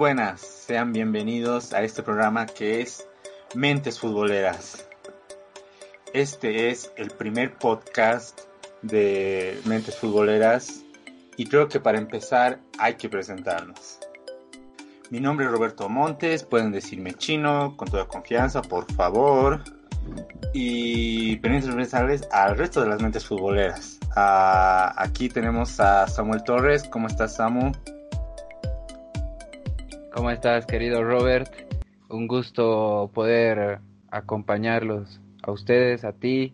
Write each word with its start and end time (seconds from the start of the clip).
buenas, 0.00 0.40
sean 0.40 0.94
bienvenidos 0.94 1.74
a 1.74 1.82
este 1.82 2.02
programa 2.02 2.46
que 2.46 2.80
es 2.80 3.06
Mentes 3.54 4.00
Futboleras. 4.00 4.88
Este 6.14 6.70
es 6.70 6.90
el 6.96 7.10
primer 7.10 7.58
podcast 7.58 8.40
de 8.80 9.60
Mentes 9.66 9.98
Futboleras 9.98 10.86
y 11.36 11.44
creo 11.44 11.68
que 11.68 11.80
para 11.80 11.98
empezar 11.98 12.60
hay 12.78 12.94
que 12.94 13.10
presentarnos. 13.10 13.98
Mi 15.10 15.20
nombre 15.20 15.44
es 15.44 15.52
Roberto 15.52 15.86
Montes, 15.90 16.44
pueden 16.44 16.72
decirme 16.72 17.12
chino 17.12 17.76
con 17.76 17.86
toda 17.86 18.08
confianza, 18.08 18.62
por 18.62 18.90
favor. 18.94 19.62
Y 20.54 21.36
permítanme 21.36 21.74
presentarles 21.74 22.26
al 22.32 22.56
resto 22.56 22.80
de 22.80 22.88
las 22.88 23.02
mentes 23.02 23.26
futboleras. 23.26 23.98
Ah, 24.16 24.94
aquí 24.96 25.28
tenemos 25.28 25.78
a 25.78 26.08
Samuel 26.08 26.42
Torres. 26.42 26.84
¿Cómo 26.84 27.06
estás, 27.06 27.36
Samu? 27.36 27.72
¿Cómo 30.12 30.32
estás, 30.32 30.66
querido 30.66 31.04
Robert? 31.04 31.52
Un 32.08 32.26
gusto 32.26 33.12
poder 33.14 33.78
acompañarlos 34.10 35.20
a 35.42 35.52
ustedes, 35.52 36.04
a 36.04 36.12
ti. 36.12 36.52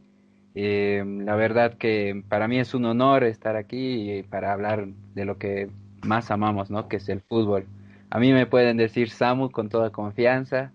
Eh, 0.54 1.02
la 1.24 1.36
verdad 1.36 1.72
que 1.74 2.22
para 2.28 2.48
mí 2.48 2.58
es 2.58 2.74
un 2.74 2.84
honor 2.84 3.24
estar 3.24 3.56
aquí 3.56 4.22
para 4.28 4.52
hablar 4.52 4.88
de 5.14 5.24
lo 5.24 5.38
que 5.38 5.70
más 6.02 6.30
amamos, 6.30 6.70
¿no? 6.70 6.86
Que 6.88 6.96
es 6.96 7.08
el 7.08 7.22
fútbol. 7.22 7.64
A 8.10 8.18
mí 8.18 8.34
me 8.34 8.44
pueden 8.44 8.77
decir 8.77 9.08
Samu 9.08 9.50
con 9.50 9.70
toda 9.70 9.90
confianza 9.90 10.72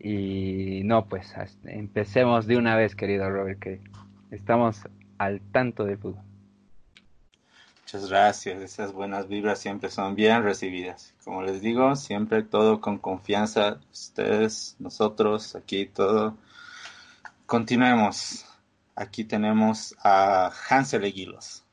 y 0.00 0.80
no, 0.84 1.04
pues 1.04 1.34
empecemos 1.64 2.46
de 2.46 2.56
una 2.56 2.76
vez, 2.76 2.96
querido 2.96 3.28
Robert, 3.28 3.58
que 3.58 3.80
estamos 4.30 4.88
al 5.18 5.42
tanto 5.52 5.84
del 5.84 5.98
fútbol. 5.98 6.31
Muchas 7.92 8.08
gracias, 8.08 8.62
esas 8.62 8.94
buenas 8.94 9.28
vibras 9.28 9.58
siempre 9.58 9.90
son 9.90 10.14
bien 10.14 10.42
recibidas. 10.42 11.14
Como 11.24 11.42
les 11.42 11.60
digo, 11.60 11.94
siempre 11.94 12.42
todo 12.42 12.80
con 12.80 12.96
confianza, 12.96 13.80
ustedes, 13.92 14.76
nosotros, 14.78 15.54
aquí 15.56 15.84
todo. 15.84 16.38
Continuemos. 17.44 18.46
Aquí 18.94 19.24
tenemos 19.24 19.94
a 20.02 20.50
Hansel 20.70 21.04
Eguilos. 21.04 21.66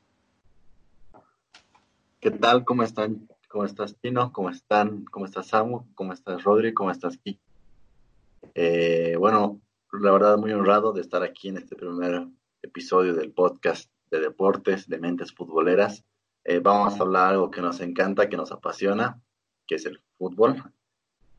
¿Qué 2.20 2.30
tal? 2.30 2.66
¿Cómo 2.66 2.82
están? 2.82 3.26
¿Cómo 3.48 3.64
estás, 3.64 3.96
Tino? 3.96 4.30
¿Cómo 4.30 4.50
están? 4.50 5.06
¿Cómo 5.06 5.24
estás, 5.24 5.46
Samu? 5.46 5.86
¿Cómo 5.94 6.12
estás, 6.12 6.44
Rodri? 6.44 6.74
¿Cómo 6.74 6.90
estás, 6.90 7.16
Kiki? 7.16 7.40
Eh, 8.54 9.16
bueno, 9.18 9.58
la 9.90 10.10
verdad 10.10 10.36
muy 10.36 10.52
honrado 10.52 10.92
de 10.92 11.00
estar 11.00 11.22
aquí 11.22 11.48
en 11.48 11.56
este 11.56 11.76
primer 11.76 12.26
episodio 12.60 13.14
del 13.14 13.32
podcast 13.32 13.90
de 14.10 14.20
deportes, 14.20 14.86
de 14.86 14.98
mentes 14.98 15.32
futboleras. 15.32 16.04
Eh, 16.44 16.58
vamos 16.58 16.98
a 16.98 17.02
hablar 17.02 17.28
algo 17.30 17.50
que 17.50 17.60
nos 17.60 17.80
encanta, 17.80 18.28
que 18.28 18.36
nos 18.36 18.52
apasiona, 18.52 19.20
que 19.66 19.76
es 19.76 19.86
el 19.86 20.00
fútbol. 20.18 20.62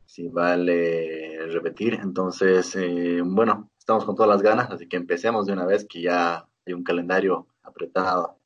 Si 0.06 0.28
vale 0.28 1.47
repetir. 1.47 1.95
Entonces, 1.95 2.75
eh, 2.75 3.22
bueno, 3.23 3.69
estamos 3.78 4.06
con 4.06 4.16
todas 4.16 4.29
las 4.29 4.41
ganas, 4.41 4.69
así 4.69 4.88
que 4.88 4.97
empecemos 4.97 5.45
de 5.45 5.53
una 5.53 5.66
vez 5.66 5.85
que 5.90 6.01
ya 6.01 6.45
hay 6.66 6.73
un 6.73 6.84
calendario 6.84 7.47
apretado. 7.63 8.38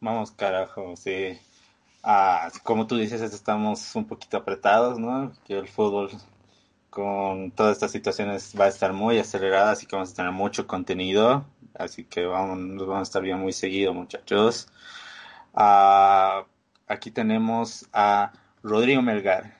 Vamos, 0.00 0.30
carajo, 0.30 0.94
sí. 0.96 1.38
Ah, 2.02 2.50
como 2.62 2.86
tú 2.86 2.96
dices, 2.96 3.20
estamos 3.20 3.94
un 3.96 4.06
poquito 4.06 4.36
apretados, 4.36 4.98
¿no? 4.98 5.32
Que 5.44 5.58
el 5.58 5.68
fútbol 5.68 6.10
con 6.90 7.50
todas 7.50 7.74
estas 7.74 7.92
situaciones 7.92 8.54
va 8.58 8.66
a 8.66 8.68
estar 8.68 8.92
muy 8.92 9.18
acelerada, 9.18 9.72
así 9.72 9.86
que 9.86 9.96
vamos 9.96 10.12
a 10.12 10.14
tener 10.14 10.32
mucho 10.32 10.66
contenido. 10.66 11.44
Así 11.74 12.04
que 12.04 12.24
vamos, 12.24 12.58
nos 12.58 12.86
vamos 12.86 13.00
a 13.00 13.02
estar 13.02 13.22
bien 13.22 13.38
muy 13.38 13.52
seguido, 13.52 13.94
muchachos. 13.94 14.68
Ah, 15.54 16.44
aquí 16.86 17.10
tenemos 17.10 17.88
a 17.92 18.32
Rodrigo 18.62 19.02
Melgar. 19.02 19.58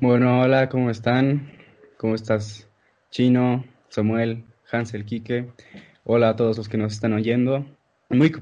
Bueno, 0.00 0.40
hola, 0.40 0.68
¿cómo 0.68 0.90
están? 0.90 1.52
¿Cómo 1.96 2.14
estás? 2.14 2.68
Chino, 3.10 3.64
Samuel, 3.88 4.44
Hansel, 4.70 5.04
Quique. 5.04 5.50
Hola 6.04 6.30
a 6.30 6.36
todos 6.36 6.58
los 6.58 6.68
que 6.68 6.76
nos 6.76 6.92
están 6.92 7.14
oyendo. 7.14 7.64
Muy, 8.10 8.32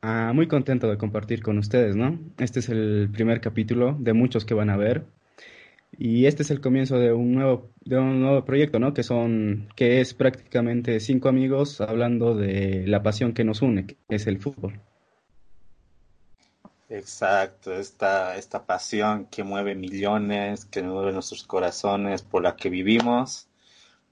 ah, 0.00 0.32
muy 0.34 0.48
contento 0.48 0.88
de 0.88 0.96
compartir 0.96 1.42
con 1.42 1.58
ustedes, 1.58 1.94
¿no? 1.94 2.18
Este 2.38 2.60
es 2.60 2.68
el 2.70 3.10
primer 3.12 3.40
capítulo 3.40 3.94
de 3.98 4.14
muchos 4.14 4.44
que 4.44 4.54
van 4.54 4.70
a 4.70 4.76
ver. 4.76 5.04
Y 5.98 6.26
este 6.26 6.42
es 6.42 6.50
el 6.50 6.60
comienzo 6.60 6.98
de 6.98 7.12
un 7.12 7.34
nuevo, 7.34 7.70
de 7.84 7.98
un 7.98 8.22
nuevo 8.22 8.44
proyecto, 8.44 8.78
¿no? 8.78 8.94
Que 8.94 9.02
son, 9.02 9.68
que 9.76 10.00
es 10.00 10.14
prácticamente 10.14 10.98
cinco 11.00 11.28
amigos 11.28 11.80
hablando 11.80 12.34
de 12.34 12.86
la 12.86 13.02
pasión 13.02 13.34
que 13.34 13.44
nos 13.44 13.62
une, 13.62 13.86
que 13.86 13.96
es 14.08 14.26
el 14.26 14.38
fútbol. 14.38 14.80
Exacto, 16.88 17.72
esta, 17.72 18.36
esta 18.36 18.66
pasión 18.66 19.26
que 19.30 19.44
mueve 19.44 19.74
millones, 19.74 20.66
que 20.66 20.82
mueve 20.82 21.12
nuestros 21.12 21.42
corazones, 21.42 22.22
por 22.22 22.42
la 22.42 22.54
que 22.54 22.68
vivimos, 22.68 23.48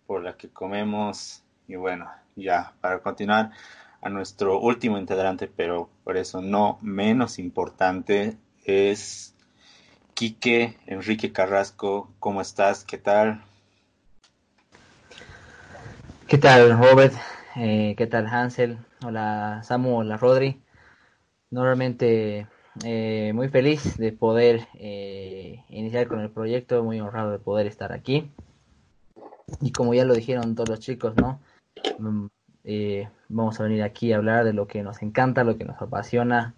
por 0.06 0.22
la 0.22 0.36
que 0.36 0.48
comemos. 0.48 1.42
Y 1.68 1.76
bueno, 1.76 2.10
ya, 2.36 2.72
para 2.80 3.00
continuar 3.00 3.50
a 4.00 4.08
nuestro 4.08 4.60
último 4.60 4.96
integrante, 4.98 5.46
pero 5.46 5.90
por 6.04 6.16
eso 6.16 6.40
no 6.40 6.78
menos 6.80 7.38
importante, 7.38 8.38
es 8.64 9.34
Quique, 10.20 10.76
Enrique 10.84 11.32
Carrasco, 11.32 12.10
¿cómo 12.18 12.42
estás? 12.42 12.84
¿Qué 12.84 12.98
tal? 12.98 13.40
¿Qué 16.28 16.36
tal, 16.36 16.78
Robert? 16.78 17.14
Eh, 17.56 17.94
¿Qué 17.96 18.06
tal, 18.06 18.26
Hansel? 18.26 18.76
Hola, 19.02 19.62
Samu, 19.64 19.96
hola, 19.96 20.18
Rodri. 20.18 20.60
Normalmente 21.50 22.46
eh, 22.84 23.32
muy 23.34 23.48
feliz 23.48 23.96
de 23.96 24.12
poder 24.12 24.68
eh, 24.74 25.64
iniciar 25.70 26.06
con 26.06 26.20
el 26.20 26.28
proyecto, 26.28 26.84
muy 26.84 27.00
honrado 27.00 27.30
de 27.30 27.38
poder 27.38 27.66
estar 27.66 27.90
aquí. 27.90 28.30
Y 29.62 29.72
como 29.72 29.94
ya 29.94 30.04
lo 30.04 30.12
dijeron 30.12 30.54
todos 30.54 30.68
los 30.68 30.80
chicos, 30.80 31.16
¿no? 31.16 31.40
Mm, 31.98 32.26
vamos 33.30 33.58
a 33.58 33.62
venir 33.62 33.82
aquí 33.82 34.12
a 34.12 34.18
hablar 34.18 34.44
de 34.44 34.52
lo 34.52 34.66
que 34.66 34.82
nos 34.82 35.00
encanta, 35.00 35.44
lo 35.44 35.56
que 35.56 35.64
nos 35.64 35.80
apasiona, 35.80 36.56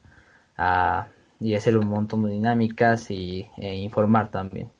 a 0.56 1.06
y 1.42 1.54
hacer 1.54 1.76
un 1.76 1.88
montón 1.88 2.22
de 2.24 2.30
dinámicas 2.30 3.10
y 3.10 3.48
e 3.56 3.74
informar 3.76 4.30
también. 4.30 4.70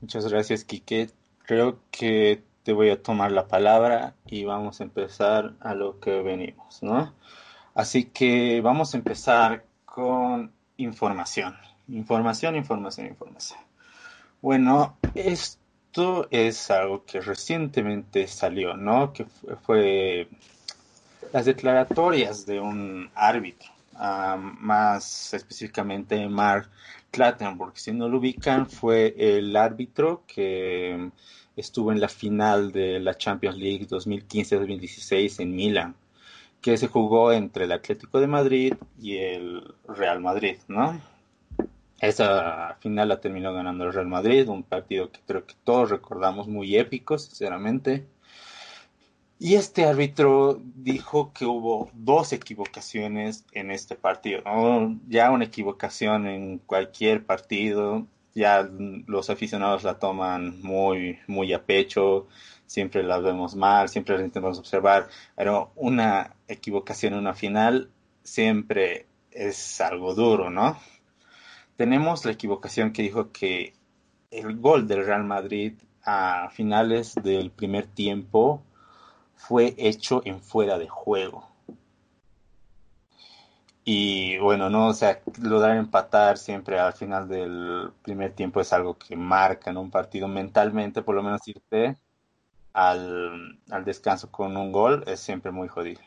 Muchas 0.00 0.28
gracias, 0.30 0.64
Quique. 0.64 1.10
Creo 1.44 1.80
que 1.90 2.42
te 2.62 2.72
voy 2.72 2.90
a 2.90 3.02
tomar 3.02 3.32
la 3.32 3.48
palabra 3.48 4.14
y 4.26 4.44
vamos 4.44 4.80
a 4.80 4.84
empezar 4.84 5.54
a 5.60 5.74
lo 5.74 5.98
que 5.98 6.22
venimos, 6.22 6.82
¿no? 6.82 7.12
Así 7.74 8.04
que 8.04 8.60
vamos 8.60 8.94
a 8.94 8.98
empezar 8.98 9.64
con 9.84 10.52
información. 10.76 11.56
Información, 11.88 12.56
información, 12.56 13.06
información. 13.06 13.60
Bueno, 14.40 14.96
esto 15.14 16.28
es 16.30 16.70
algo 16.70 17.04
que 17.04 17.20
recientemente 17.20 18.26
salió, 18.28 18.76
¿no? 18.76 19.12
Que 19.12 19.24
fue 19.24 20.28
las 21.32 21.46
declaratorias 21.46 22.46
de 22.46 22.60
un 22.60 23.10
árbitro, 23.14 23.70
más 24.60 25.34
específicamente 25.34 26.28
Mark 26.28 26.68
Clattenburg. 27.10 27.76
Si 27.78 27.92
no 27.92 28.08
lo 28.08 28.18
ubican, 28.18 28.68
fue 28.68 29.14
el 29.16 29.56
árbitro 29.56 30.22
que 30.26 31.10
estuvo 31.56 31.92
en 31.92 32.00
la 32.00 32.08
final 32.08 32.72
de 32.72 33.00
la 33.00 33.16
Champions 33.16 33.56
League 33.56 33.86
2015-2016 33.88 35.40
en 35.40 35.54
Milán, 35.54 35.94
que 36.60 36.76
se 36.76 36.88
jugó 36.88 37.32
entre 37.32 37.64
el 37.64 37.72
Atlético 37.72 38.20
de 38.20 38.26
Madrid 38.26 38.74
y 39.00 39.16
el 39.16 39.74
Real 39.88 40.20
Madrid, 40.20 40.58
¿no? 40.68 41.00
esa 42.00 42.76
final 42.80 43.08
la 43.08 43.20
terminó 43.20 43.52
ganando 43.54 43.84
el 43.84 43.92
Real 43.92 44.06
Madrid, 44.06 44.48
un 44.48 44.62
partido 44.62 45.10
que 45.10 45.20
creo 45.26 45.46
que 45.46 45.54
todos 45.64 45.90
recordamos 45.90 46.46
muy 46.48 46.76
épico, 46.76 47.18
sinceramente. 47.18 48.06
Y 49.38 49.56
este 49.56 49.84
árbitro 49.84 50.62
dijo 50.74 51.32
que 51.34 51.44
hubo 51.44 51.90
dos 51.92 52.32
equivocaciones 52.32 53.44
en 53.52 53.70
este 53.70 53.94
partido. 53.94 54.42
Ya 55.08 55.30
una 55.30 55.44
equivocación 55.44 56.26
en 56.26 56.58
cualquier 56.58 57.26
partido, 57.26 58.06
ya 58.34 58.66
los 59.06 59.28
aficionados 59.28 59.84
la 59.84 59.98
toman 59.98 60.62
muy, 60.62 61.18
muy 61.26 61.52
a 61.52 61.66
pecho, 61.66 62.28
siempre 62.66 63.02
la 63.02 63.18
vemos 63.18 63.54
mal, 63.56 63.90
siempre 63.90 64.16
la 64.16 64.24
intentamos 64.24 64.58
observar, 64.58 65.08
pero 65.36 65.70
una 65.76 66.34
equivocación 66.48 67.12
en 67.12 67.20
una 67.20 67.34
final 67.34 67.90
siempre 68.22 69.06
es 69.30 69.80
algo 69.82 70.14
duro, 70.14 70.50
¿no? 70.50 70.78
Tenemos 71.76 72.24
la 72.24 72.32
equivocación 72.32 72.92
que 72.92 73.02
dijo 73.02 73.32
que 73.32 73.74
el 74.30 74.56
gol 74.56 74.88
del 74.88 75.04
Real 75.04 75.24
Madrid 75.24 75.74
a 76.02 76.48
finales 76.50 77.14
del 77.22 77.50
primer 77.50 77.86
tiempo 77.86 78.62
fue 79.36 79.74
hecho 79.78 80.22
en 80.24 80.40
fuera 80.40 80.78
de 80.78 80.88
juego. 80.88 81.48
Y 83.84 84.36
bueno, 84.38 84.68
no, 84.68 84.88
o 84.88 84.94
sea, 84.94 85.20
lograr 85.40 85.76
empatar 85.76 86.38
siempre 86.38 86.80
al 86.80 86.92
final 86.92 87.28
del 87.28 87.92
primer 88.02 88.32
tiempo 88.32 88.60
es 88.60 88.72
algo 88.72 88.98
que 88.98 89.14
marca 89.16 89.70
en 89.70 89.76
un 89.76 89.92
partido 89.92 90.26
mentalmente, 90.26 91.02
por 91.02 91.14
lo 91.14 91.22
menos 91.22 91.46
irte 91.46 91.96
al, 92.72 93.58
descanso 93.84 94.30
con 94.30 94.56
un 94.56 94.72
gol 94.72 95.04
es 95.06 95.20
siempre 95.20 95.52
muy 95.52 95.68
jodido. 95.68 96.00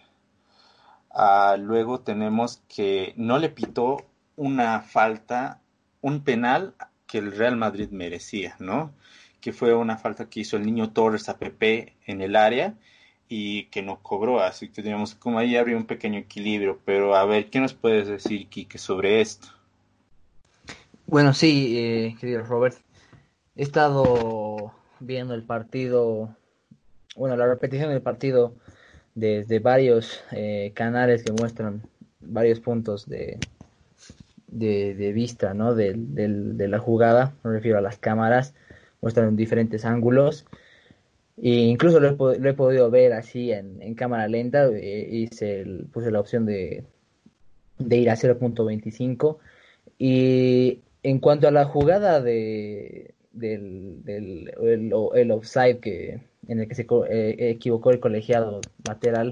Ah, 1.12 1.56
luego 1.58 2.02
tenemos 2.02 2.62
que 2.68 3.14
no 3.18 3.40
le 3.40 3.50
pitó 3.50 3.98
una 4.36 4.81
falta, 4.81 5.62
un 6.02 6.24
penal 6.24 6.76
que 7.08 7.20
el 7.20 7.31
Real 7.36 7.56
Madrid 7.58 7.90
merecía, 7.92 8.56
¿no? 8.60 8.94
Que 9.42 9.54
fue 9.54 9.74
una 9.74 9.98
falta 9.98 10.30
que 10.30 10.42
hizo 10.42 10.58
el 10.58 10.66
niño 10.66 10.92
Torres 10.92 11.30
a 11.30 11.38
Pepe 11.38 11.98
en 12.06 12.22
el 12.22 12.36
área 12.36 12.76
y 13.30 13.66
que 13.66 13.81
no 13.81 14.02
cobró, 14.02 14.42
así 14.42 14.68
que 14.70 14.81
teníamos 14.81 15.16
como 15.16 15.40
ahí 15.40 15.56
habría 15.56 15.78
un 15.78 15.86
pequeño 15.86 16.20
equilibrio, 16.20 16.80
pero 16.84 17.16
a 17.16 17.26
ver, 17.26 17.50
¿qué 17.50 17.60
nos 17.60 17.74
puedes 17.74 18.08
decir, 18.08 18.48
Kike, 18.50 18.78
sobre 18.78 19.22
esto? 19.22 19.48
Bueno, 21.06 21.34
sí, 21.34 21.78
eh, 21.78 22.16
querido 22.20 22.44
Robert, 22.44 22.76
he 23.56 23.64
estado 23.64 24.74
viendo 25.00 25.36
el 25.36 25.44
partido 25.44 26.36
bueno, 27.20 27.36
la 27.36 27.48
repetición 27.48 27.90
del 27.90 28.02
partido 28.02 28.54
desde 29.14 29.60
varios 29.60 30.24
eh, 30.31 30.72
canales 30.74 31.24
que 31.24 31.34
muestran 31.34 31.84
varios 32.22 32.62
puntos 32.62 33.08
de, 33.10 33.40
de, 34.48 35.12
vista, 35.14 35.54
¿no? 35.54 35.76
De, 35.76 35.94
de, 35.96 36.68
la 36.68 36.80
jugada, 36.80 37.34
me 37.44 37.52
refiero 37.52 37.78
a 37.78 37.81
las 37.81 37.98
cámaras, 37.98 38.54
muestran 39.02 39.36
diferentes 39.36 39.84
ángulos. 39.84 40.46
E 41.42 41.50
incluso 41.50 42.00
lo 42.00 42.10
he, 42.34 42.54
podido 42.54 42.92
ver 42.92 43.14
así 43.14 43.52
en, 43.52 43.96
cámara 43.96 44.28
lenta, 44.28 44.68
eh, 44.68 45.08
hice 45.10 45.66
puse 45.92 46.12
la 46.12 46.20
opción 46.20 46.46
de, 46.46 46.84
de 47.78 47.98
ir 47.98 48.10
a 48.10 48.16
0.25. 48.16 49.38
Y 49.98 50.82
en 51.04 51.20
cuanto 51.20 51.48
a 51.48 51.52
la 51.52 51.66
jugada 51.66 52.22
de, 52.22 53.14
del, 53.32 54.04
del 54.04 54.54
el 55.16 55.32
offside 55.32 55.80
que, 55.80 56.22
en 56.48 56.60
el 56.60 56.68
que 56.68 56.76
se 56.76 56.88
eh, 57.10 57.36
equivocó 57.50 57.92
el 57.92 58.00
colegiado 58.00 58.62
lateral. 58.86 59.32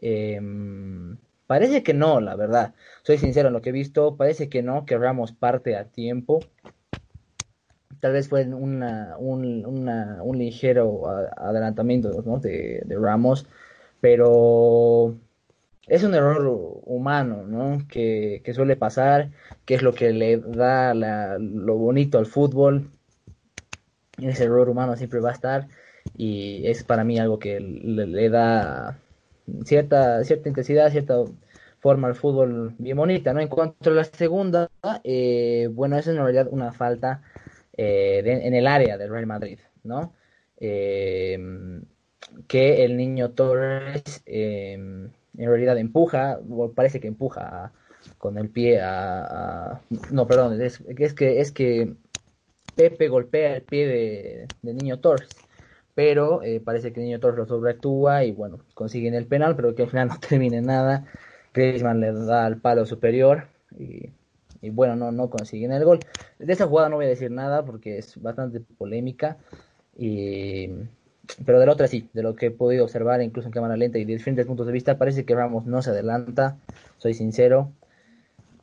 Em, 0.00 1.16
parece 1.46 1.82
que 1.82 1.94
no, 1.94 2.20
la 2.20 2.36
verdad. 2.36 2.74
Soy 3.02 3.18
sincero 3.18 3.48
en 3.48 3.54
lo 3.54 3.62
que 3.62 3.70
he 3.70 3.72
visto. 3.72 4.16
Parece 4.16 4.48
que 4.48 4.62
no, 4.62 4.84
que 4.84 4.98
Ramos 4.98 5.32
parte 5.32 5.76
a 5.76 5.84
tiempo. 5.84 6.40
Tal 8.02 8.14
vez 8.14 8.28
fue 8.28 8.44
una, 8.46 9.14
un, 9.16 10.36
ligero 10.36 11.06
adelantamiento 11.36 12.10
de, 12.40 12.84
Ramos, 13.00 13.46
pero 14.00 15.14
es 15.86 16.02
un 16.02 16.12
error 16.12 16.80
humano, 16.84 17.44
¿no? 17.46 17.78
Que, 17.86 18.42
suele 18.56 18.74
pasar, 18.74 19.30
que 19.64 19.74
es 19.74 19.82
lo 19.82 19.94
que 19.94 20.10
le 20.12 20.38
da 20.38 20.94
lo 20.94 21.76
bonito 21.76 22.18
al 22.18 22.26
fútbol. 22.26 22.90
Ese 24.20 24.44
error 24.46 24.68
humano 24.68 24.96
siempre 24.96 25.20
va 25.20 25.30
a 25.30 25.34
estar 25.34 25.68
y 26.16 26.66
es 26.66 26.82
para 26.82 27.04
mí 27.04 27.20
algo 27.20 27.38
que 27.38 27.60
le, 27.60 28.28
da 28.30 28.98
cierta, 29.64 30.24
cierta 30.24 30.48
intensidad, 30.48 30.90
cierta 30.90 31.22
forma 31.78 32.08
al 32.08 32.16
fútbol 32.16 32.74
bien 32.78 32.96
bonita, 32.96 33.32
¿no? 33.32 33.38
En 33.38 33.46
cuanto 33.46 33.90
a 33.90 33.92
la 33.92 34.02
segunda, 34.02 34.70
eh, 35.04 35.68
bueno, 35.70 35.96
es 35.96 36.08
en 36.08 36.16
realidad 36.16 36.48
una 36.50 36.72
falta 36.72 37.22
eh, 37.76 38.22
en 38.24 38.54
el 38.54 38.66
área 38.66 38.98
del 38.98 39.10
Real 39.10 39.26
Madrid, 39.26 39.58
¿no? 39.84 40.14
Eh, 40.58 41.38
que 42.46 42.84
el 42.84 42.96
niño 42.96 43.30
Torres 43.30 44.22
en 44.26 45.12
realidad 45.34 45.78
empuja, 45.78 46.38
parece 46.74 47.00
que 47.00 47.08
empuja 47.08 47.72
con 48.18 48.38
el 48.38 48.48
pie 48.48 48.80
a, 48.80 49.80
no, 50.10 50.26
perdón, 50.26 50.60
es, 50.60 50.78
que 51.14 51.40
es 51.40 51.52
que 51.52 51.94
Pepe 52.74 53.08
golpea 53.08 53.56
el 53.56 53.62
pie 53.62 53.86
de, 53.86 54.46
de 54.62 54.74
niño 54.74 55.00
Torres 55.00 55.28
pero 55.94 56.42
eh, 56.42 56.60
parece 56.60 56.92
que 56.92 57.00
el 57.00 57.06
niño 57.06 57.20
Torres 57.20 57.38
lo 57.38 57.46
sobreactúa 57.46 58.24
y 58.24 58.32
bueno, 58.32 58.60
consiguen 58.74 59.14
el 59.14 59.26
penal, 59.26 59.56
pero 59.56 59.74
que 59.74 59.82
al 59.82 59.90
final 59.90 60.08
no 60.08 60.18
termine 60.28 60.62
nada. 60.62 61.04
Griezmann 61.52 62.00
le 62.00 62.12
da 62.12 62.46
al 62.46 62.60
palo 62.60 62.86
superior 62.86 63.48
y, 63.78 64.10
bueno, 64.70 64.96
no, 64.96 65.12
no 65.12 65.30
consiguen 65.30 65.72
el 65.72 65.84
gol. 65.84 66.00
De 66.38 66.52
esa 66.52 66.66
jugada 66.66 66.88
no 66.88 66.96
voy 66.96 67.06
a 67.06 67.08
decir 67.08 67.30
nada 67.30 67.64
porque 67.64 67.98
es 67.98 68.20
bastante 68.20 68.60
polémica, 68.60 69.36
y, 69.96 70.68
pero 71.44 71.60
de 71.60 71.66
la 71.66 71.72
otra 71.72 71.88
sí, 71.88 72.08
de 72.12 72.22
lo 72.22 72.34
que 72.34 72.46
he 72.46 72.50
podido 72.50 72.84
observar 72.84 73.22
incluso 73.22 73.48
en 73.48 73.52
cámara 73.52 73.76
lenta 73.76 73.98
y 73.98 74.04
de 74.04 74.14
diferentes 74.14 74.46
puntos 74.46 74.66
de 74.66 74.72
vista, 74.72 74.98
parece 74.98 75.24
que 75.24 75.34
Ramos 75.34 75.66
no 75.66 75.82
se 75.82 75.90
adelanta, 75.90 76.56
soy 76.98 77.14
sincero, 77.14 77.72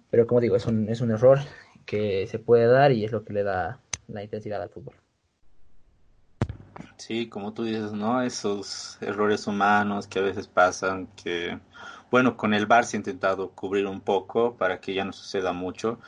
pero 0.09 0.25
como 0.27 0.41
digo, 0.41 0.55
es 0.55 0.65
un, 0.65 0.89
es 0.89 1.01
un 1.01 1.11
error 1.11 1.39
que 1.85 2.27
se 2.27 2.39
puede 2.39 2.67
dar 2.67 2.91
y 2.91 3.05
es 3.05 3.11
lo 3.11 3.23
que 3.23 3.33
le 3.33 3.43
da 3.43 3.79
la 4.07 4.23
intensidad 4.23 4.61
al 4.61 4.69
fútbol. 4.69 4.95
Sí, 6.97 7.27
como 7.27 7.53
tú 7.53 7.63
dices, 7.63 7.91
¿no? 7.93 8.21
Esos 8.21 8.97
errores 9.01 9.47
humanos 9.47 10.07
que 10.07 10.19
a 10.19 10.23
veces 10.23 10.47
pasan, 10.47 11.07
que, 11.15 11.57
bueno, 12.11 12.38
con 12.38 12.53
el 12.53 12.65
VAR 12.65 12.85
se 12.85 12.97
ha 12.97 13.00
intentado 13.00 13.51
cubrir 13.51 13.85
un 13.88 14.01
poco 14.01 14.56
para 14.56 14.79
que 14.79 14.94
ya 14.94 15.06
no 15.06 15.13
suceda 15.13 15.53
mucho, 15.53 16.00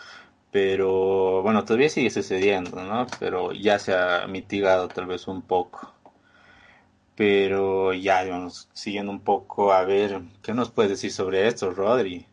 pero 0.51 1.41
bueno, 1.43 1.63
todavía 1.65 1.89
sigue 1.89 2.09
sucediendo, 2.09 2.83
¿no? 2.83 3.07
Pero 3.19 3.53
ya 3.53 3.79
se 3.79 3.93
ha 3.93 4.27
mitigado 4.27 4.87
tal 4.87 5.05
vez 5.07 5.27
un 5.27 5.41
poco. 5.41 5.93
Pero 7.15 7.93
ya, 7.93 8.23
digamos, 8.23 8.69
siguiendo 8.73 9.11
un 9.11 9.21
poco, 9.21 9.71
a 9.73 9.83
ver, 9.85 10.21
¿qué 10.41 10.53
nos 10.53 10.71
puedes 10.71 10.91
decir 10.91 11.11
sobre 11.11 11.47
esto, 11.47 11.71
Rodri? 11.71 12.25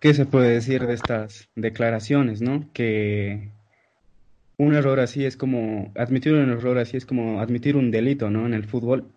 ¿Qué 0.00 0.14
se 0.14 0.26
puede 0.26 0.50
decir 0.50 0.86
de 0.86 0.94
estas 0.94 1.48
declaraciones, 1.54 2.42
no? 2.42 2.68
Que 2.72 3.52
un 4.56 4.74
error 4.74 5.00
así 5.00 5.24
es 5.24 5.36
como, 5.36 5.92
admitir 5.96 6.34
un 6.34 6.50
error 6.50 6.78
así 6.78 6.96
es 6.96 7.06
como 7.06 7.40
admitir 7.40 7.76
un 7.76 7.90
delito, 7.90 8.30
¿no? 8.30 8.46
En 8.46 8.54
el 8.54 8.64
fútbol, 8.64 9.12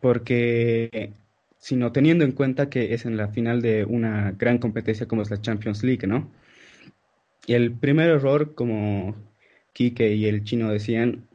porque, 0.00 1.12
sino 1.58 1.92
teniendo 1.92 2.24
en 2.24 2.32
cuenta 2.32 2.68
que 2.68 2.94
es 2.94 3.06
en 3.06 3.16
la 3.16 3.28
final 3.28 3.62
de 3.62 3.84
una 3.84 4.32
gran 4.32 4.58
competencia 4.58 5.06
como 5.06 5.22
es 5.22 5.30
la 5.30 5.40
Champions 5.40 5.82
League, 5.82 6.06
¿no? 6.06 6.30
El 7.46 7.72
primer 7.72 8.10
error, 8.10 8.54
como 8.54 9.14
Quique 9.72 10.14
y 10.14 10.26
el 10.26 10.44
chino 10.44 10.70
decían, 10.70 11.26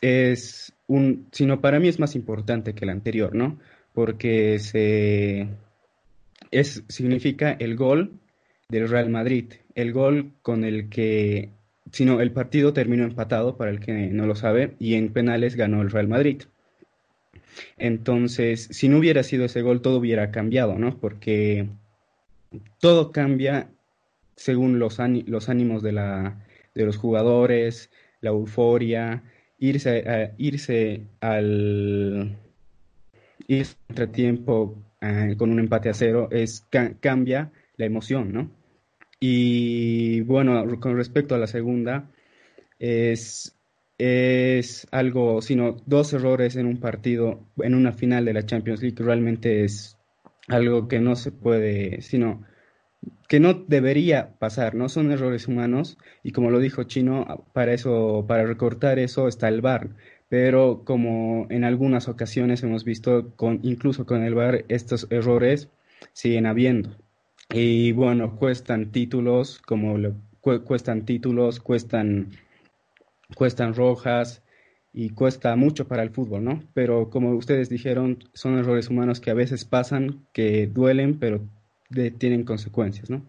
es 0.00 0.72
un, 0.86 1.26
sino 1.32 1.60
para 1.60 1.80
mí 1.80 1.88
es 1.88 1.98
más 1.98 2.14
importante 2.14 2.74
que 2.74 2.84
el 2.84 2.90
anterior, 2.90 3.34
¿no? 3.34 3.58
Porque 3.92 4.58
se, 4.58 5.48
es, 6.50 6.84
significa 6.88 7.52
el 7.52 7.76
gol 7.76 8.12
del 8.68 8.88
Real 8.88 9.10
Madrid, 9.10 9.54
el 9.74 9.92
gol 9.92 10.32
con 10.42 10.64
el 10.64 10.88
que 10.88 11.50
sino 11.92 12.20
el 12.20 12.32
partido 12.32 12.72
terminó 12.72 13.04
empatado, 13.04 13.56
para 13.56 13.70
el 13.70 13.80
que 13.80 13.92
no 13.92 14.26
lo 14.26 14.34
sabe, 14.34 14.74
y 14.78 14.94
en 14.94 15.12
penales 15.12 15.56
ganó 15.56 15.82
el 15.82 15.90
Real 15.90 16.08
Madrid. 16.08 16.42
Entonces, 17.78 18.68
si 18.70 18.88
no 18.88 18.98
hubiera 18.98 19.22
sido 19.22 19.44
ese 19.44 19.62
gol, 19.62 19.82
todo 19.82 19.98
hubiera 19.98 20.30
cambiado, 20.30 20.78
¿no? 20.78 20.98
Porque 20.98 21.68
todo 22.80 23.12
cambia 23.12 23.70
según 24.36 24.78
los, 24.78 24.98
los 25.26 25.48
ánimos 25.48 25.82
de, 25.82 25.92
la, 25.92 26.46
de 26.74 26.84
los 26.84 26.96
jugadores, 26.96 27.90
la 28.20 28.30
euforia, 28.30 29.22
irse, 29.58 30.34
irse 30.38 31.06
al 31.20 32.36
irse 33.48 33.76
entretiempo 33.88 34.76
eh, 35.00 35.34
con 35.38 35.50
un 35.50 35.60
empate 35.60 35.88
a 35.88 35.94
cero, 35.94 36.28
es, 36.30 36.66
cambia 37.00 37.52
la 37.76 37.86
emoción, 37.86 38.32
¿no? 38.32 38.50
Y 39.20 40.20
bueno, 40.22 40.78
con 40.80 40.96
respecto 40.96 41.34
a 41.34 41.38
la 41.38 41.46
segunda, 41.46 42.10
es, 42.78 43.55
es 43.98 44.86
algo, 44.90 45.40
sino 45.42 45.76
dos 45.86 46.12
errores 46.12 46.56
en 46.56 46.66
un 46.66 46.78
partido, 46.78 47.40
en 47.58 47.74
una 47.74 47.92
final 47.92 48.24
de 48.24 48.34
la 48.34 48.44
Champions 48.44 48.82
League, 48.82 48.96
realmente 48.98 49.64
es 49.64 49.96
algo 50.48 50.88
que 50.88 51.00
no 51.00 51.16
se 51.16 51.32
puede, 51.32 52.02
sino 52.02 52.44
que 53.28 53.40
no 53.40 53.54
debería 53.54 54.38
pasar, 54.38 54.74
no 54.74 54.88
son 54.88 55.10
errores 55.12 55.48
humanos 55.48 55.98
y 56.22 56.32
como 56.32 56.50
lo 56.50 56.60
dijo 56.60 56.84
Chino, 56.84 57.44
para 57.52 57.72
eso, 57.72 58.24
para 58.28 58.44
recortar 58.44 58.98
eso 58.98 59.28
está 59.28 59.48
el 59.48 59.60
VAR, 59.60 59.90
pero 60.28 60.82
como 60.84 61.46
en 61.50 61.64
algunas 61.64 62.08
ocasiones 62.08 62.62
hemos 62.62 62.84
visto 62.84 63.32
con 63.36 63.60
incluso 63.62 64.06
con 64.06 64.22
el 64.22 64.34
VAR 64.34 64.64
estos 64.68 65.06
errores 65.10 65.68
siguen 66.12 66.46
habiendo. 66.46 66.90
Y 67.50 67.92
bueno, 67.92 68.36
cuestan 68.36 68.90
títulos, 68.90 69.60
como 69.60 69.96
cuestan 70.64 71.04
títulos, 71.04 71.60
cuestan 71.60 72.30
cuestan 73.34 73.74
rojas 73.74 74.42
y 74.92 75.10
cuesta 75.10 75.54
mucho 75.56 75.86
para 75.88 76.02
el 76.02 76.10
fútbol, 76.10 76.44
¿no? 76.44 76.62
Pero 76.72 77.10
como 77.10 77.30
ustedes 77.32 77.68
dijeron, 77.68 78.24
son 78.32 78.58
errores 78.58 78.88
humanos 78.88 79.20
que 79.20 79.30
a 79.30 79.34
veces 79.34 79.64
pasan, 79.64 80.26
que 80.32 80.66
duelen, 80.66 81.18
pero 81.18 81.40
tienen 82.18 82.44
consecuencias, 82.44 83.10
¿no? 83.10 83.22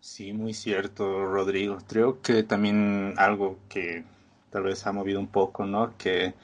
Sí, 0.00 0.32
muy 0.32 0.52
cierto, 0.52 1.24
Rodrigo. 1.24 1.78
Creo 1.88 2.20
que 2.20 2.42
también 2.42 3.14
algo 3.16 3.58
que 3.68 4.04
tal 4.50 4.64
vez 4.64 4.86
ha 4.86 4.92
movido 4.92 5.20
un 5.20 5.28
poco, 5.28 5.64
¿no? 5.64 5.96
Que 5.96 6.34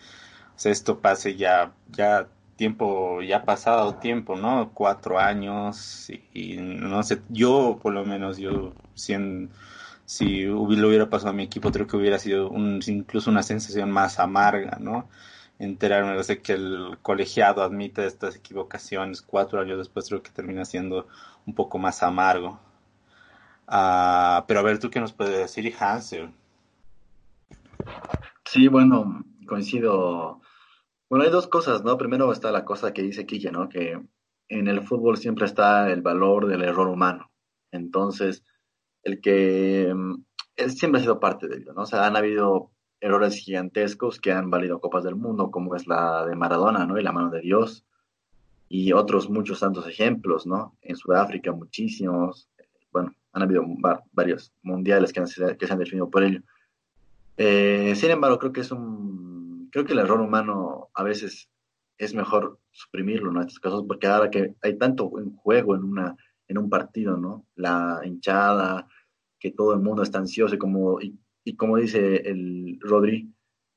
esto 0.64 1.00
pase 1.00 1.36
ya, 1.36 1.72
ya 1.90 2.28
tiempo, 2.56 3.20
ya 3.22 3.44
pasado 3.44 3.96
tiempo, 3.96 4.36
¿no? 4.36 4.70
Cuatro 4.74 5.18
años 5.18 6.10
y, 6.32 6.56
no 6.56 7.02
sé, 7.02 7.20
yo 7.28 7.78
por 7.82 7.92
lo 7.92 8.04
menos, 8.04 8.38
yo 8.38 8.74
siendo, 8.94 9.52
si 10.08 10.44
lo 10.44 10.62
hubiera 10.62 11.10
pasado 11.10 11.32
a 11.32 11.34
mi 11.34 11.42
equipo, 11.42 11.70
creo 11.70 11.86
que 11.86 11.98
hubiera 11.98 12.18
sido 12.18 12.48
un, 12.48 12.80
incluso 12.86 13.30
una 13.30 13.42
sensación 13.42 13.90
más 13.90 14.18
amarga, 14.18 14.78
¿no? 14.80 15.06
enterarme 15.58 16.16
de 16.22 16.40
que 16.40 16.52
el 16.54 16.98
colegiado 17.02 17.62
admite 17.62 18.06
estas 18.06 18.36
equivocaciones 18.36 19.20
cuatro 19.20 19.60
años 19.60 19.76
después 19.76 20.08
creo 20.08 20.22
que 20.22 20.30
termina 20.30 20.64
siendo 20.64 21.08
un 21.46 21.54
poco 21.54 21.78
más 21.78 22.02
amargo. 22.02 22.58
Uh, 23.66 24.40
pero 24.46 24.60
a 24.60 24.62
ver, 24.62 24.78
¿tú 24.78 24.88
qué 24.88 24.98
nos 24.98 25.12
puedes 25.12 25.36
decir, 25.36 25.74
Hansel? 25.78 26.30
Sí, 28.46 28.68
bueno, 28.68 29.26
coincido. 29.46 30.40
Bueno, 31.10 31.26
hay 31.26 31.30
dos 31.30 31.48
cosas, 31.48 31.84
¿no? 31.84 31.98
Primero 31.98 32.32
está 32.32 32.50
la 32.50 32.64
cosa 32.64 32.94
que 32.94 33.02
dice 33.02 33.26
Kike, 33.26 33.50
¿no? 33.50 33.68
Que 33.68 34.00
en 34.48 34.68
el 34.68 34.80
fútbol 34.80 35.18
siempre 35.18 35.44
está 35.44 35.90
el 35.90 36.00
valor 36.00 36.46
del 36.46 36.62
error 36.62 36.88
humano. 36.88 37.30
Entonces, 37.72 38.42
el 39.08 39.20
que 39.20 39.92
mm, 39.94 40.24
siempre 40.68 41.00
ha 41.00 41.02
sido 41.02 41.20
parte 41.20 41.48
de 41.48 41.56
ello, 41.58 41.72
¿no? 41.72 41.82
O 41.82 41.86
sea, 41.86 42.06
han 42.06 42.16
habido 42.16 42.70
errores 43.00 43.36
gigantescos 43.36 44.20
que 44.20 44.32
han 44.32 44.50
valido 44.50 44.80
Copas 44.80 45.04
del 45.04 45.16
Mundo, 45.16 45.50
como 45.50 45.74
es 45.74 45.86
la 45.86 46.26
de 46.26 46.36
Maradona, 46.36 46.86
¿no? 46.86 46.98
Y 46.98 47.02
la 47.02 47.12
mano 47.12 47.30
de 47.30 47.40
Dios. 47.40 47.84
Y 48.68 48.92
otros 48.92 49.30
muchos 49.30 49.60
tantos 49.60 49.86
ejemplos, 49.86 50.46
¿no? 50.46 50.76
En 50.82 50.96
Sudáfrica 50.96 51.52
muchísimos. 51.52 52.48
Bueno, 52.92 53.14
han 53.32 53.42
habido 53.42 53.64
varios 54.12 54.52
mundiales 54.62 55.12
que, 55.12 55.22
que, 55.58 55.66
se 55.66 55.72
han 55.72 55.78
definido 55.78 56.10
por 56.10 56.24
ello. 56.24 56.40
Eh, 57.36 57.94
sin 57.96 58.10
embargo, 58.10 58.38
creo 58.38 58.52
que 58.52 58.60
es 58.60 58.70
un... 58.70 59.68
Creo 59.70 59.84
que 59.84 59.92
el 59.92 60.00
error 60.00 60.20
humano 60.20 60.88
a 60.94 61.02
veces 61.02 61.48
es 61.98 62.14
mejor 62.14 62.58
suprimirlo, 62.72 63.30
¿no? 63.30 63.40
En 63.40 63.46
estos 63.46 63.60
casos, 63.60 63.84
porque 63.86 64.06
ahora 64.06 64.30
que 64.30 64.54
hay 64.62 64.76
tanto 64.76 65.10
en 65.18 65.36
juego 65.36 65.74
en, 65.74 65.84
una, 65.84 66.16
en 66.46 66.58
un 66.58 66.68
partido, 66.70 67.16
¿no? 67.16 67.46
La 67.54 68.00
hinchada, 68.04 68.88
que 69.38 69.50
todo 69.50 69.74
el 69.74 69.80
mundo 69.80 70.02
está 70.02 70.18
ansioso 70.18 70.54
y 70.54 70.58
como... 70.58 71.00
Y, 71.00 71.18
y 71.44 71.56
como 71.56 71.78
dice 71.78 72.16
el 72.28 72.78
Rodri, 72.80 73.32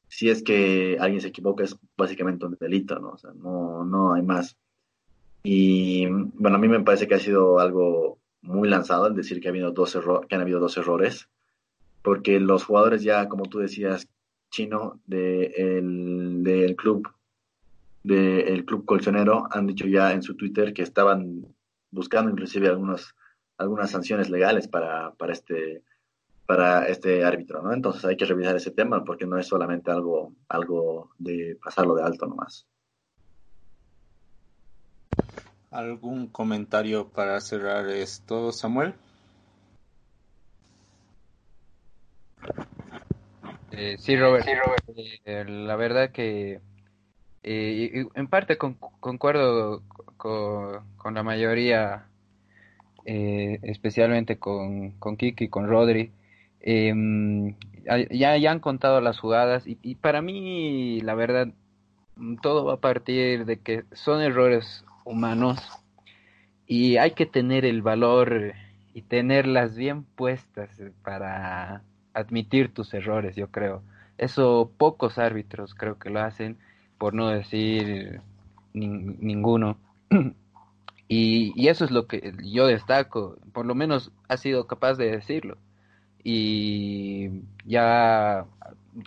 si 0.08 0.30
es 0.30 0.44
que 0.44 0.98
alguien 1.00 1.22
se 1.22 1.30
equivoca 1.30 1.64
es 1.64 1.78
básicamente 1.98 2.46
un 2.46 2.58
delito, 2.60 3.00
¿no? 3.00 3.12
O 3.12 3.18
sea, 3.18 3.32
no, 3.34 3.86
no 3.86 4.14
hay 4.14 4.22
más. 4.22 4.58
Y 5.44 6.06
bueno, 6.08 6.58
a 6.58 6.60
mí 6.60 6.68
me 6.68 6.82
parece 6.82 7.08
que 7.08 7.16
ha 7.16 7.20
sido 7.20 7.60
algo 7.60 8.20
muy 8.42 8.68
lanzado 8.68 9.08
el 9.08 9.16
decir 9.16 9.40
que, 9.40 9.48
ha 9.48 9.52
habido 9.52 9.72
dos 9.72 9.98
que 10.28 10.36
han 10.36 10.42
habido 10.42 10.60
dos 10.60 10.76
errores, 10.78 11.30
porque 12.02 12.40
los 12.40 12.66
jugadores 12.66 13.04
ya, 13.04 13.30
como 13.30 13.46
tú 13.46 13.60
decías, 13.60 14.08
chino 14.50 15.00
del 15.06 16.44
de 16.44 16.76
club 16.76 17.08
del 18.04 18.66
club 18.66 18.84
colchonero 18.84 19.48
han 19.52 19.68
dicho 19.68 19.88
ya 19.88 20.12
en 20.12 20.24
su 20.24 20.36
Twitter 20.36 20.74
que 20.74 20.82
estaban 20.82 21.46
buscando 21.92 22.32
inclusive 22.32 22.68
algunas 22.68 23.16
algunas 23.62 23.92
sanciones 23.92 24.30
legales 24.30 24.68
para, 24.68 25.12
para 25.14 25.34
este 25.34 25.84
para 26.46 26.88
este 26.88 27.24
árbitro, 27.24 27.62
¿no? 27.62 27.72
Entonces 27.72 28.04
hay 28.04 28.18
que 28.18 28.26
revisar 28.26 28.56
ese 28.56 28.72
tema 28.72 29.06
porque 29.06 29.26
no 29.26 29.38
es 29.38 29.48
solamente 29.48 29.90
algo, 29.90 30.34
algo 30.50 31.12
de 31.18 31.58
pasarlo 31.64 31.96
de 31.96 32.04
alto 32.04 32.26
nomás. 32.26 32.68
¿Algún 35.70 36.28
comentario 36.28 37.08
para 37.08 37.40
cerrar 37.40 37.88
esto, 37.88 38.52
Samuel? 38.52 38.94
Eh, 43.72 43.96
sí, 43.98 44.18
Robert. 44.18 44.46
Eh, 45.24 45.46
la 45.46 45.78
verdad 45.78 46.12
que 46.12 46.60
eh, 47.44 48.06
en 48.14 48.28
parte 48.28 48.58
concuerdo 48.58 49.82
con, 50.18 51.16
la 51.16 51.24
mayoría, 51.24 52.11
especialmente 53.06 54.38
con, 54.38 54.92
con 54.92 55.18
Kiki 55.18 55.46
y 55.46 55.50
con 55.50 55.68
Rodri. 55.68 56.12
Eh, 56.62 56.94
ya, 58.12 58.38
ya 58.38 58.52
han 58.52 58.60
contado 58.60 59.02
las 59.02 59.20
jugadas 59.20 59.64
y, 59.66 59.96
para 59.96 60.22
mí, 60.22 61.02
la 61.02 61.16
verdad, 61.16 61.48
todo 62.42 62.66
va 62.66 62.74
a 62.74 62.80
partir 62.82 63.46
de 63.46 63.58
que 63.58 63.84
son 63.94 64.22
errores 64.22 64.86
humanos 65.04 65.60
y 66.68 66.98
hay 66.98 67.12
que 67.12 67.26
tener 67.26 67.66
el 67.66 67.82
valor 67.82 68.54
y 68.94 69.02
tenerlas 69.02 69.76
bien 69.76 70.04
puestas 70.04 70.70
para 71.04 71.82
admitir 72.14 72.74
tus 72.74 72.94
errores, 72.94 73.36
yo 73.36 73.48
creo. 73.50 73.82
Eso 74.18 74.72
pocos 74.78 75.18
árbitros 75.18 75.74
creo 75.74 75.98
que 75.98 76.10
lo 76.10 76.22
hacen, 76.22 76.58
por 76.98 77.14
no 77.14 77.30
decir 77.30 78.22
ninguno. 78.74 79.78
y, 81.12 81.52
y, 81.56 81.68
eso 81.68 81.84
es 81.86 81.92
lo 81.92 82.08
que 82.08 82.34
yo 82.44 82.68
destaco, 82.68 83.38
por 83.54 83.66
lo 83.66 83.76
menos 83.76 84.12
ha 84.30 84.38
sido 84.38 84.66
capaz 84.68 84.96
de 84.96 85.12
decirlo. 85.12 85.58
Y 86.24 87.30
ya 87.66 88.46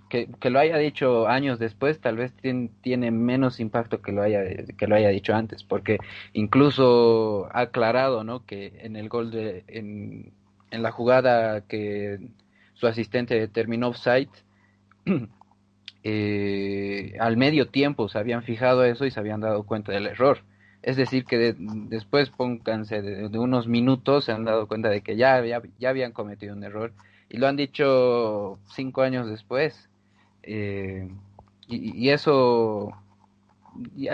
que, 0.08 0.50
lo 0.50 0.58
haya 0.58 0.78
dicho 0.78 1.28
años 1.28 1.58
después 1.58 2.00
tal 2.00 2.16
vez 2.16 2.32
tiene, 2.80 3.10
menos 3.10 3.60
impacto 3.60 4.00
que 4.00 4.12
lo 4.12 4.22
haya 4.22 4.42
que 4.76 4.86
lo 4.86 4.96
haya 4.96 5.08
dicho 5.08 5.34
antes 5.34 5.62
porque 5.62 5.98
incluso 6.32 7.48
ha 7.52 7.62
aclarado 7.62 8.24
no 8.24 8.46
que 8.46 8.72
en 8.80 8.96
el 8.96 9.08
gol 9.08 9.30
de 9.30 9.64
en, 9.68 10.32
en 10.70 10.82
la 10.82 10.90
jugada 10.90 11.62
que 11.62 12.18
su 12.74 12.86
asistente 12.86 13.38
determinó 13.38 13.88
offside 13.88 14.30
eh, 16.02 17.16
al 17.20 17.36
medio 17.36 17.68
tiempo 17.68 18.08
se 18.08 18.18
habían 18.18 18.42
fijado 18.42 18.84
eso 18.84 19.04
y 19.04 19.10
se 19.10 19.20
habían 19.20 19.40
dado 19.40 19.64
cuenta 19.64 19.92
del 19.92 20.06
error 20.06 20.38
es 20.84 20.96
decir, 20.96 21.24
que 21.24 21.56
después, 21.58 22.28
pónganse 22.28 23.00
de, 23.00 23.38
unos 23.38 23.66
minutos, 23.66 24.26
se 24.26 24.32
han 24.32 24.44
dado 24.44 24.68
cuenta 24.68 24.90
de 24.90 25.00
que 25.00 25.16
ya, 25.16 25.42
ya, 25.78 25.88
habían 25.88 26.12
cometido 26.12 26.54
un 26.54 26.62
error 26.62 26.92
y 27.30 27.38
lo 27.38 27.48
han 27.48 27.56
dicho 27.56 28.58
cinco 28.74 29.00
años 29.00 29.26
después. 29.26 29.88
Eh, 30.42 31.08
y, 31.68 32.10
eso, 32.10 32.92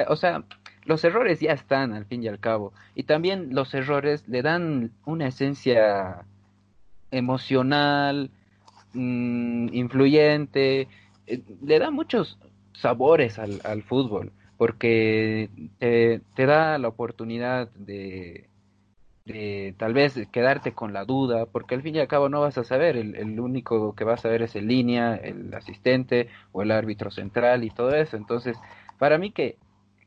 o 0.07 0.17
sea, 0.17 0.45
los 0.85 1.03
errores 1.03 1.41
ya 1.41 1.53
están 1.53 1.93
al 1.93 2.05
fin 2.07 2.23
y 2.23 2.29
al 2.29 2.39
cabo. 2.39 2.73
Y 2.95 3.03
también 3.03 3.53
los 3.53 3.75
errores 3.75 4.29
le 4.29 4.43
dan 4.43 4.93
una 5.05 5.27
esencia 5.27 6.25
emocional, 7.11 8.31
mm, 8.95 9.75
influyente, 9.75 10.87
eh, 11.27 11.43
le 11.65 11.79
da 11.81 11.91
muchos 11.91 12.39
sabores 12.75 13.41
al, 13.41 13.61
al 13.65 13.83
fútbol 13.83 14.31
porque 14.61 15.49
te, 15.79 16.21
da 16.45 16.77
la 16.77 16.89
oportunidad 16.89 17.71
de, 17.71 18.47
tal 19.79 19.95
vez 19.95 20.21
quedarte 20.31 20.73
con 20.73 20.93
la 20.93 21.07
duda, 21.07 21.47
porque 21.47 21.77
al 21.77 21.81
fin 21.81 21.97
y 21.97 21.99
al 21.99 22.09
cabo 22.09 22.29
no 22.29 22.43
vas 22.43 22.59
a 22.59 22.65
saber, 22.65 22.99
el, 22.99 23.41
único 23.41 23.95
que 23.95 24.05
vas 24.05 24.23
a 24.27 24.29
ver 24.29 24.43
es 24.43 24.55
el 24.57 24.69
línea, 24.69 25.15
el 25.15 25.55
asistente 25.55 26.29
o 26.53 26.61
el 26.61 26.73
árbitro 26.73 27.11
central 27.11 27.65
y 27.65 27.71
todo 27.71 27.95
eso. 27.95 28.19
Entonces, 28.19 28.59
para 28.99 29.17
mí 29.17 29.31
que 29.31 29.57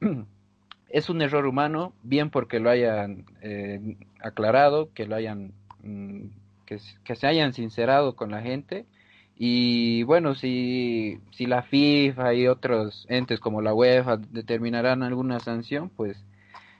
es 0.87 1.09
un 1.09 1.23
error 1.23 1.47
humano, 1.47 1.91
bien 2.03 2.29
porque 2.29 2.59
lo 2.59 2.69
hayan 2.69 3.25
eh, 3.41 3.97
aclarado, 4.21 4.93
que 4.93 5.07
lo 5.07 5.15
hayan, 5.15 5.51
mm, 5.81 6.27
que 6.67 7.15
se 7.15 7.25
hayan 7.25 7.53
sincerado 7.53 8.15
con 8.15 8.29
la 8.29 8.43
gente 8.43 8.85
y 9.35 10.03
bueno, 10.03 10.35
si, 10.35 11.19
si 11.31 11.45
la 11.45 11.63
FIFA 11.63 12.33
y 12.33 12.47
otros 12.47 13.05
entes 13.09 13.39
como 13.39 13.61
la 13.61 13.73
UEFA 13.73 14.17
determinarán 14.17 15.01
alguna 15.01 15.39
sanción, 15.39 15.89
pues 15.89 16.17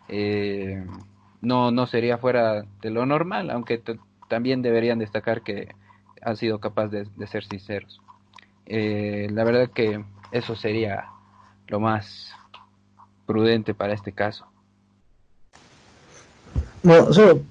eh, 0.07 0.85
no, 1.41 1.71
no 1.71 1.87
sería 1.87 2.17
fuera 2.17 2.65
de 2.81 2.89
lo 2.89 3.05
normal, 3.05 3.49
aunque 3.49 3.81
también 4.27 4.61
deberían 4.61 4.99
destacar 4.99 5.41
que 5.41 5.75
han 6.21 6.37
sido 6.37 6.59
capaces 6.59 7.07
de, 7.17 7.27
ser 7.27 7.43
sinceros. 7.43 8.01
Eh, 8.65 9.27
la 9.31 9.43
verdad 9.43 9.69
que 9.69 10.03
eso 10.31 10.55
sería 10.55 11.09
lo 11.67 11.79
más 11.79 12.31
prudente 13.25 13.73
para 13.73 13.93
este 13.93 14.11
caso. 14.11 14.45
Bueno, 16.83 17.11
solo 17.13 17.41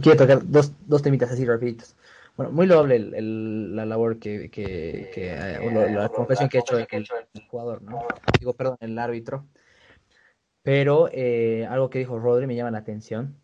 quiero 0.00 0.18
tocar 0.18 0.40
dos, 0.44 0.72
dos 0.86 1.02
temitas 1.02 1.30
así 1.30 1.44
rapiditos. 1.44 1.94
Bueno, 2.38 2.52
muy 2.52 2.66
loable 2.66 2.94
el, 2.94 3.74
la 3.74 3.84
labor 3.84 4.20
que, 4.20 4.48
que, 4.48 5.10
que 5.12 5.32
eh, 5.32 5.90
la 5.90 6.08
confesión 6.08 6.48
que 6.48 6.58
ha 6.58 6.60
hecho 6.60 6.78
el, 6.78 6.86
el, 6.92 7.06
jugador, 7.48 7.82
¿no? 7.82 8.00
Digo, 8.38 8.54
perdón, 8.54 8.76
el 8.78 8.96
árbitro. 8.96 9.48
Pero 10.62 11.08
eh, 11.12 11.66
algo 11.68 11.90
que 11.90 11.98
dijo 11.98 12.16
Rodri 12.20 12.46
me 12.46 12.54
llama 12.54 12.70
la 12.70 12.78
atención. 12.78 13.36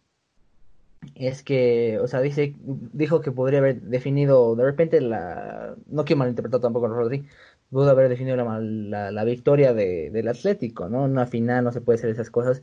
Es 1.16 1.42
que, 1.42 1.98
o 1.98 2.06
sea, 2.06 2.20
dice, 2.20 2.54
dijo 2.56 3.20
que 3.20 3.32
podría 3.32 3.58
haber 3.58 3.80
definido, 3.82 4.54
de 4.54 4.62
repente, 4.64 5.00
la. 5.00 5.74
No 5.86 6.04
quiero 6.04 6.20
malinterpretar 6.20 6.60
tampoco 6.60 6.86
a 6.86 6.90
Rodri, 6.90 7.26
pudo 7.70 7.90
haber 7.90 8.08
definido 8.08 8.36
la, 8.36 8.60
la, 8.60 9.10
la 9.10 9.24
victoria 9.24 9.74
de, 9.74 10.10
del 10.10 10.28
Atlético, 10.28 10.88
¿no? 10.88 11.02
Una 11.02 11.26
final 11.26 11.64
no 11.64 11.72
se 11.72 11.80
puede 11.80 11.98
hacer 11.98 12.10
esas 12.10 12.30
cosas 12.30 12.62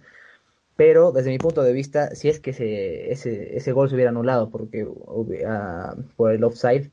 pero 0.82 1.12
desde 1.12 1.30
mi 1.30 1.38
punto 1.38 1.62
de 1.62 1.74
vista, 1.74 2.16
si 2.16 2.28
es 2.28 2.40
que 2.40 2.50
ese, 2.50 3.12
ese, 3.12 3.56
ese 3.56 3.72
gol 3.72 3.88
se 3.88 3.94
hubiera 3.94 4.10
anulado 4.10 4.50
porque, 4.50 4.84
uh, 4.84 5.28
por 6.16 6.32
el 6.32 6.44
offside, 6.44 6.90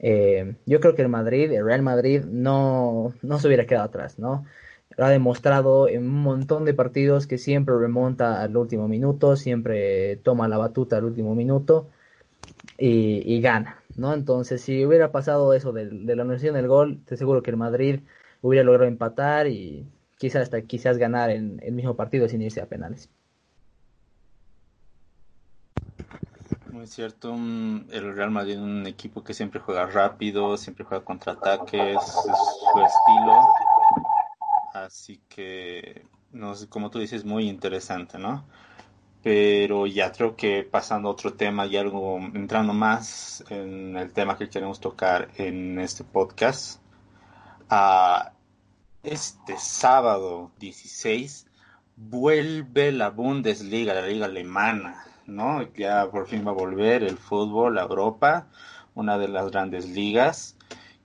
eh, 0.00 0.56
yo 0.66 0.80
creo 0.80 0.96
que 0.96 1.02
el 1.02 1.08
Madrid, 1.08 1.52
el 1.52 1.64
Real 1.64 1.82
Madrid, 1.82 2.24
no, 2.24 3.14
no 3.22 3.38
se 3.38 3.46
hubiera 3.46 3.64
quedado 3.64 3.84
atrás, 3.84 4.18
¿no? 4.18 4.44
Ha 4.96 5.10
demostrado 5.10 5.88
en 5.88 6.02
un 6.02 6.20
montón 6.20 6.64
de 6.64 6.74
partidos 6.74 7.28
que 7.28 7.38
siempre 7.38 7.78
remonta 7.78 8.42
al 8.42 8.56
último 8.56 8.88
minuto, 8.88 9.36
siempre 9.36 10.16
toma 10.16 10.48
la 10.48 10.58
batuta 10.58 10.96
al 10.96 11.04
último 11.04 11.36
minuto 11.36 11.88
y, 12.76 13.40
gana, 13.40 13.84
¿no? 13.96 14.14
Entonces, 14.14 14.62
si 14.62 14.84
hubiera 14.84 15.12
pasado 15.12 15.54
eso 15.54 15.72
de, 15.72 15.86
de 15.86 16.16
la 16.16 16.22
anulación 16.22 16.54
del 16.56 16.66
gol, 16.66 17.04
te 17.04 17.14
aseguro 17.14 17.42
que 17.42 17.52
el 17.52 17.56
Madrid 17.56 18.00
hubiera 18.42 18.64
logrado 18.64 18.88
empatar 18.88 19.46
y 19.46 19.86
quizás 20.16 20.42
hasta 20.42 20.62
quizás 20.62 20.98
ganar 20.98 21.30
en 21.30 21.60
el 21.62 21.72
mismo 21.74 21.94
partido 21.96 22.28
sin 22.28 22.42
irse 22.42 22.60
a 22.60 22.66
penales. 22.66 23.08
Muy 26.78 26.86
cierto, 26.86 27.34
el 27.34 28.14
Real 28.14 28.30
Madrid 28.30 28.52
es 28.52 28.60
un 28.60 28.86
equipo 28.86 29.24
que 29.24 29.34
siempre 29.34 29.58
juega 29.58 29.86
rápido, 29.86 30.56
siempre 30.56 30.84
juega 30.84 31.04
contraataques, 31.04 31.96
es 31.96 32.12
su 32.12 32.80
estilo. 32.80 33.48
Así 34.74 35.20
que, 35.28 36.06
no 36.30 36.54
sé, 36.54 36.68
como 36.68 36.88
tú 36.88 37.00
dices, 37.00 37.24
muy 37.24 37.48
interesante, 37.48 38.16
¿no? 38.16 38.46
Pero 39.24 39.88
ya 39.88 40.12
creo 40.12 40.36
que 40.36 40.62
pasando 40.62 41.08
a 41.08 41.12
otro 41.12 41.34
tema 41.34 41.66
y 41.66 41.76
algo, 41.76 42.18
entrando 42.18 42.72
más 42.72 43.44
en 43.48 43.96
el 43.96 44.12
tema 44.12 44.38
que 44.38 44.48
queremos 44.48 44.78
tocar 44.78 45.30
en 45.34 45.80
este 45.80 46.04
podcast, 46.04 46.80
a 47.68 48.34
este 49.02 49.58
sábado 49.58 50.52
16 50.60 51.44
vuelve 51.96 52.92
la 52.92 53.10
Bundesliga, 53.10 53.94
la 53.94 54.06
liga 54.06 54.26
alemana 54.26 55.07
¿no? 55.28 55.62
Ya 55.74 56.10
por 56.10 56.26
fin 56.26 56.44
va 56.46 56.50
a 56.50 56.54
volver 56.54 57.04
el 57.04 57.18
fútbol 57.18 57.78
a 57.78 57.82
Europa, 57.82 58.48
una 58.94 59.18
de 59.18 59.28
las 59.28 59.50
grandes 59.50 59.88
ligas 59.88 60.56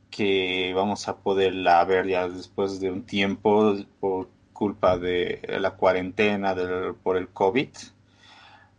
que 0.10 0.74
vamos 0.76 1.08
a 1.08 1.18
poderla 1.18 1.84
ver 1.86 2.08
ya 2.08 2.28
después 2.28 2.80
de 2.80 2.92
un 2.92 3.04
tiempo 3.04 3.76
por 4.00 4.30
culpa 4.54 4.98
de 4.98 5.42
la 5.60 5.72
cuarentena 5.72 6.54
del, 6.54 6.96
por 6.96 7.18
el 7.18 7.30
COVID. 7.30 7.70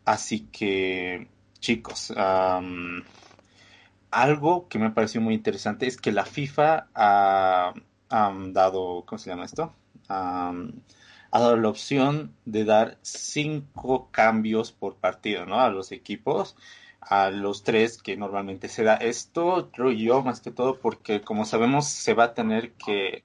Así 0.04 0.48
que, 0.52 1.28
chicos, 1.58 2.12
algo 4.10 4.68
que 4.68 4.78
me 4.78 4.90
pareció 4.90 5.20
muy 5.20 5.34
interesante 5.34 5.86
es 5.86 5.96
que 5.96 6.12
la 6.12 6.24
FIFA 6.24 6.88
ha, 6.94 7.74
dado, 8.08 9.04
¿cómo 9.06 9.18
se 9.18 9.30
llama 9.30 9.44
esto? 9.44 9.74
Ha 11.34 11.40
dado 11.40 11.56
la 11.56 11.68
opción 11.68 12.32
de 12.44 12.64
dar 12.64 12.96
cinco 13.02 14.08
cambios 14.12 14.70
por 14.70 14.94
partido, 14.94 15.46
¿no? 15.46 15.60
A 15.60 15.68
los 15.68 15.90
equipos, 15.90 16.54
a 17.00 17.30
los 17.30 17.64
tres 17.64 18.00
que 18.00 18.16
normalmente 18.16 18.68
se 18.68 18.84
da. 18.84 18.94
Esto 18.94 19.68
creo 19.72 19.90
yo 19.90 20.22
más 20.22 20.40
que 20.40 20.52
todo 20.52 20.78
porque 20.78 21.22
como 21.22 21.44
sabemos 21.44 21.88
se 21.88 22.14
va 22.14 22.24
a 22.24 22.34
tener 22.34 22.74
que 22.74 23.24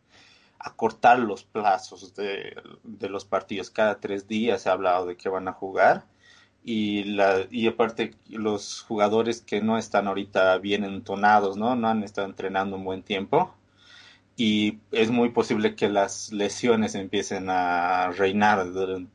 acortar 0.57 1.19
los 1.19 1.43
plazos 1.43 2.15
de, 2.15 2.55
los 2.83 3.25
partidos. 3.25 3.69
Cada 3.69 3.99
tres 3.99 4.27
días 4.27 4.63
se 4.63 4.69
ha 4.69 4.73
hablado 4.73 5.05
de 5.05 5.15
que 5.15 5.29
van 5.29 5.47
a 5.47 5.53
jugar. 5.53 6.05
Y, 6.63 7.03
la, 7.03 7.45
y 7.51 7.67
aparte 7.67 8.15
los 8.27 8.81
jugadores 8.81 9.41
que 9.41 9.61
no 9.61 9.77
están 9.77 10.07
ahorita 10.07 10.57
bien 10.57 10.83
entonados, 10.83 11.57
¿no? 11.57 11.75
No 11.75 11.87
han 11.89 12.03
estado 12.03 12.27
entrenando 12.27 12.75
un 12.75 12.85
buen 12.85 13.03
tiempo 13.03 13.53
y 14.39 14.79
es 14.93 15.11
muy 15.11 15.31
posible 15.31 15.75
que 15.75 15.89
las 15.89 16.31
lesiones 16.31 16.95
empiecen 16.95 17.49
a 17.49 18.09
reinar 18.11 18.65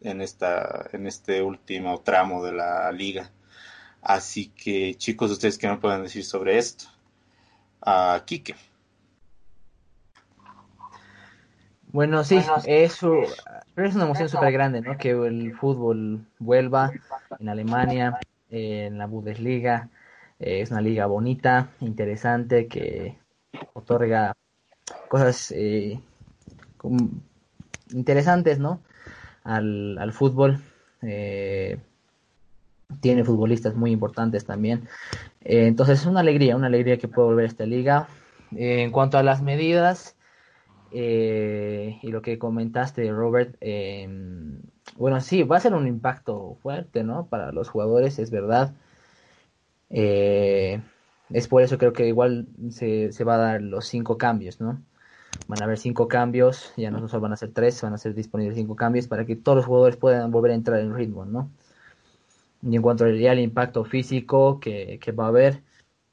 en 0.02 0.20
esta 0.20 0.86
en 0.92 1.06
este 1.06 1.40
último 1.40 2.02
tramo 2.02 2.44
de 2.44 2.52
la 2.52 2.92
liga. 2.92 3.30
Así 4.02 4.48
que 4.48 4.94
chicos, 4.96 5.30
ustedes 5.30 5.56
qué 5.56 5.66
me 5.66 5.78
pueden 5.78 6.02
decir 6.02 6.26
sobre 6.26 6.58
esto. 6.58 6.84
A 7.80 8.18
uh, 8.20 8.24
Quique. 8.26 8.54
Bueno, 11.86 12.22
sí, 12.22 12.42
es, 12.66 13.00
pero 13.74 13.88
es 13.88 13.94
una 13.94 14.04
emoción 14.04 14.28
súper 14.28 14.52
grande, 14.52 14.82
¿no? 14.82 14.98
Que 14.98 15.12
el 15.12 15.54
fútbol 15.56 16.26
vuelva 16.38 16.92
en 17.38 17.48
Alemania, 17.48 18.18
en 18.50 18.98
la 18.98 19.06
Bundesliga. 19.06 19.88
Eh, 20.38 20.60
es 20.60 20.70
una 20.70 20.82
liga 20.82 21.06
bonita, 21.06 21.70
interesante, 21.80 22.66
que 22.68 23.16
otorga 23.72 24.34
cosas 25.08 25.52
eh, 25.52 26.00
interesantes, 27.92 28.58
¿no? 28.58 28.80
Al, 29.42 29.98
al 29.98 30.12
fútbol. 30.12 30.60
Eh, 31.02 31.78
tiene 33.00 33.24
futbolistas 33.24 33.74
muy 33.74 33.90
importantes 33.90 34.44
también. 34.44 34.88
Eh, 35.42 35.66
entonces 35.66 36.00
es 36.00 36.06
una 36.06 36.20
alegría, 36.20 36.56
una 36.56 36.68
alegría 36.68 36.98
que 36.98 37.08
pueda 37.08 37.28
volver 37.28 37.44
a 37.44 37.48
esta 37.48 37.66
liga. 37.66 38.08
en 38.52 38.90
cuanto 38.92 39.18
a 39.18 39.22
las 39.22 39.42
medidas 39.42 40.16
y 40.92 42.08
lo 42.08 42.22
que 42.22 42.38
comentaste, 42.38 43.10
Robert, 43.10 43.56
bueno, 44.96 45.20
sí, 45.20 45.42
va 45.42 45.56
a 45.56 45.60
ser 45.60 45.74
un 45.74 45.88
impacto 45.88 46.56
fuerte, 46.62 47.02
¿no? 47.02 47.26
Para 47.26 47.50
los 47.50 47.68
jugadores, 47.68 48.20
es 48.20 48.30
verdad. 48.30 48.74
es 49.90 51.48
por 51.48 51.62
eso 51.62 51.78
creo 51.78 51.92
que 51.92 52.06
igual 52.06 52.46
se, 52.70 53.10
se 53.12 53.24
va 53.24 53.34
a 53.34 53.38
dar 53.38 53.62
los 53.62 53.86
cinco 53.86 54.18
cambios, 54.18 54.60
¿no? 54.60 54.80
Van 55.46 55.60
a 55.60 55.64
haber 55.64 55.78
cinco 55.78 56.08
cambios, 56.08 56.72
ya 56.76 56.90
no 56.90 57.06
solo 57.08 57.20
van 57.20 57.32
a 57.32 57.36
ser 57.36 57.52
tres, 57.52 57.82
van 57.82 57.92
a 57.92 57.98
ser 57.98 58.14
disponibles 58.14 58.56
cinco 58.56 58.76
cambios 58.76 59.06
para 59.08 59.26
que 59.26 59.36
todos 59.36 59.56
los 59.56 59.66
jugadores 59.66 59.96
puedan 59.96 60.30
volver 60.30 60.52
a 60.52 60.54
entrar 60.54 60.80
en 60.80 60.94
ritmo, 60.94 61.24
¿no? 61.26 61.50
Y 62.62 62.76
en 62.76 62.82
cuanto 62.82 63.04
al 63.04 63.38
impacto 63.38 63.84
físico 63.84 64.58
que, 64.58 64.98
va 65.18 65.26
a 65.26 65.28
haber, 65.28 65.62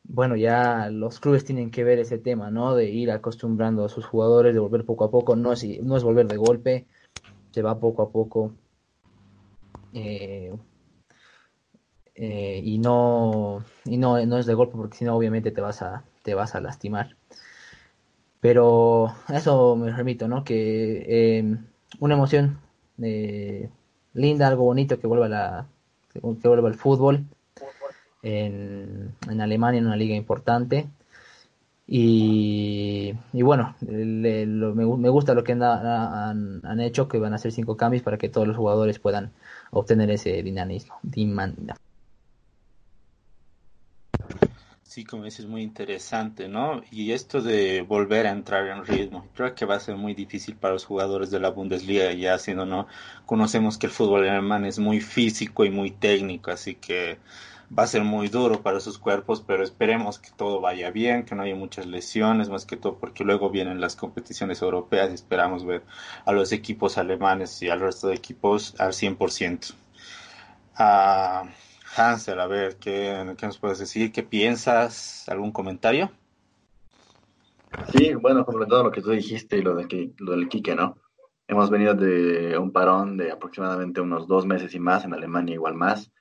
bueno, 0.04 0.36
ya 0.36 0.90
los 0.90 1.20
clubes 1.20 1.46
tienen 1.46 1.72
que 1.72 1.84
ver 1.86 2.00
ese 2.00 2.18
tema, 2.18 2.52
¿no? 2.52 2.76
De 2.76 2.90
ir 2.90 3.12
acostumbrando 3.12 3.86
a 3.86 3.90
sus 3.90 4.06
jugadores, 4.06 4.54
de 4.54 4.60
volver 4.60 4.86
poco 4.86 5.06
a 5.06 5.12
poco, 5.12 5.36
no 5.36 5.54
es, 5.54 5.64
no 5.82 5.96
es 5.96 6.04
volver 6.04 6.28
de 6.28 6.38
golpe, 6.38 6.88
se 7.52 7.62
va 7.62 7.80
poco 7.80 8.04
a 8.04 8.12
poco. 8.12 8.54
Eh, 9.94 10.54
eh, 12.16 12.62
y 12.64 12.78
no 12.78 13.64
y 13.86 13.98
no, 13.98 14.24
no 14.26 14.38
es 14.38 14.46
de 14.46 14.54
golpe 14.54 14.76
porque 14.78 14.98
si 14.98 15.06
no 15.06 15.16
obviamente 15.16 15.52
te 15.52 15.62
vas 15.62 15.82
a 15.82 16.04
te 16.24 16.34
vas 16.34 16.56
a 16.56 16.62
lastimar 16.62 17.16
pero 18.42 19.16
eso 19.30 19.76
me 19.78 19.92
remito, 19.92 20.28
¿no? 20.28 20.44
Que 20.44 21.06
eh, 21.08 21.58
una 22.00 22.16
emoción 22.16 22.60
eh, 23.02 23.70
linda, 24.14 24.48
algo 24.48 24.66
bonito 24.66 25.00
que 25.00 25.08
vuelva 25.08 25.30
la 25.30 25.68
que 26.12 26.20
vuelva 26.20 26.68
el 26.68 26.76
fútbol 26.76 27.26
en, 28.22 29.16
en 29.30 29.42
Alemania 29.42 29.80
en 29.80 29.88
una 29.88 29.96
liga 29.96 30.16
importante 30.16 30.90
y, 31.88 33.14
y 33.34 33.42
bueno 33.42 33.76
me, 33.82 34.46
me, 34.46 35.10
gusta 35.10 35.34
lo 35.34 35.44
que 35.44 35.54
han, 35.54 35.64
han, 35.64 36.80
hecho 36.82 37.08
que 37.08 37.18
van 37.18 37.34
a 37.34 37.38
hacer 37.38 37.52
cinco 37.52 37.78
cambios 37.78 38.04
para 38.04 38.18
que 38.18 38.30
todos 38.30 38.48
los 38.48 38.58
jugadores 38.58 39.00
puedan 39.00 39.32
obtener 39.72 40.12
ese 40.12 40.44
dinamismo, 40.44 40.96
Sí, 44.92 45.06
como 45.06 45.24
dices, 45.24 45.46
muy 45.46 45.62
interesante, 45.62 46.50
¿no? 46.50 46.82
Y 46.92 47.14
esto 47.14 47.42
de 47.42 47.82
volver 47.82 48.28
a 48.28 48.32
entrar 48.32 48.68
en 48.68 48.86
ritmo, 48.86 49.26
creo 49.34 49.56
que 49.56 49.64
va 49.66 49.76
a 49.76 49.80
ser 49.80 49.96
muy 49.96 50.14
difícil 50.14 50.58
para 50.58 50.74
los 50.74 50.84
jugadores 50.84 51.32
de 51.32 51.40
la 51.40 51.50
Bundesliga, 51.50 52.12
ya 52.12 52.38
siendo, 52.38 52.66
¿no? 52.66 52.88
Conocemos 53.26 53.78
que 53.78 53.86
el 53.88 53.94
fútbol 53.94 54.28
alemán 54.28 54.66
es 54.66 54.80
muy 54.80 55.00
físico 55.00 55.64
y 55.64 55.70
muy 55.70 55.92
técnico, 55.92 56.52
así 56.52 56.76
que 56.76 57.20
va 57.72 57.84
a 57.84 57.88
ser 57.88 58.04
muy 58.04 58.28
duro 58.28 58.62
para 58.64 58.82
sus 58.82 58.98
cuerpos, 58.98 59.42
pero 59.48 59.64
esperemos 59.64 60.20
que 60.20 60.32
todo 60.36 60.60
vaya 60.60 60.92
bien, 60.92 61.24
que 61.24 61.36
no 61.36 61.44
haya 61.44 61.56
muchas 61.56 61.86
lesiones, 61.86 62.50
más 62.50 62.66
que 62.66 62.76
todo 62.76 62.98
porque 62.98 63.24
luego 63.24 63.50
vienen 63.50 63.80
las 63.80 63.96
competiciones 63.96 64.62
europeas 64.62 65.10
y 65.12 65.14
esperamos 65.14 65.64
ver 65.64 65.84
a 66.26 66.34
los 66.34 66.52
equipos 66.52 66.98
alemanes 66.98 67.62
y 67.62 67.70
al 67.70 67.80
resto 67.80 68.10
de 68.10 68.16
equipos 68.16 68.76
al 68.78 68.92
100%. 68.92 69.74
Ah... 70.76 71.46
Hansel, 71.96 72.40
a 72.40 72.48
ver, 72.48 72.78
¿qué, 72.78 73.36
nos 73.42 73.58
puedes 73.58 73.80
decir? 73.80 74.12
¿Qué 74.12 74.24
piensas? 74.24 75.28
¿Algún 75.28 75.52
comentario? 75.52 76.12
Sí, 77.92 78.14
bueno, 78.14 78.46
completando 78.46 78.84
lo 78.84 78.92
que 78.92 79.02
tú 79.02 79.12
dijiste 79.12 79.58
y 79.58 79.62
lo, 79.62 79.76
de 79.76 80.14
lo 80.20 80.32
del 80.32 80.48
Quique, 80.48 80.76
¿no? 80.76 80.98
Hemos 81.48 81.70
venido 81.70 81.94
de 81.94 82.58
un 82.58 82.72
parón 82.72 83.18
de 83.18 83.32
aproximadamente 83.32 84.00
unos 84.00 84.28
dos 84.28 84.46
meses 84.46 84.74
y 84.74 84.80
más, 84.80 85.04
en 85.04 85.14
Alemania 85.14 85.56
igual 85.56 85.76
más. 85.76 86.12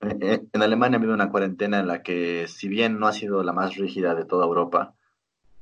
en 0.00 0.62
Alemania 0.62 0.96
ha 0.96 1.00
habido 1.00 1.14
una 1.14 1.30
cuarentena 1.30 1.80
en 1.80 1.88
la 1.88 2.02
que, 2.02 2.46
si 2.48 2.68
bien 2.68 2.98
no 2.98 3.06
ha 3.06 3.12
sido 3.12 3.42
la 3.42 3.52
más 3.52 3.76
rígida 3.76 4.14
de 4.14 4.24
toda 4.24 4.46
Europa, 4.46 4.94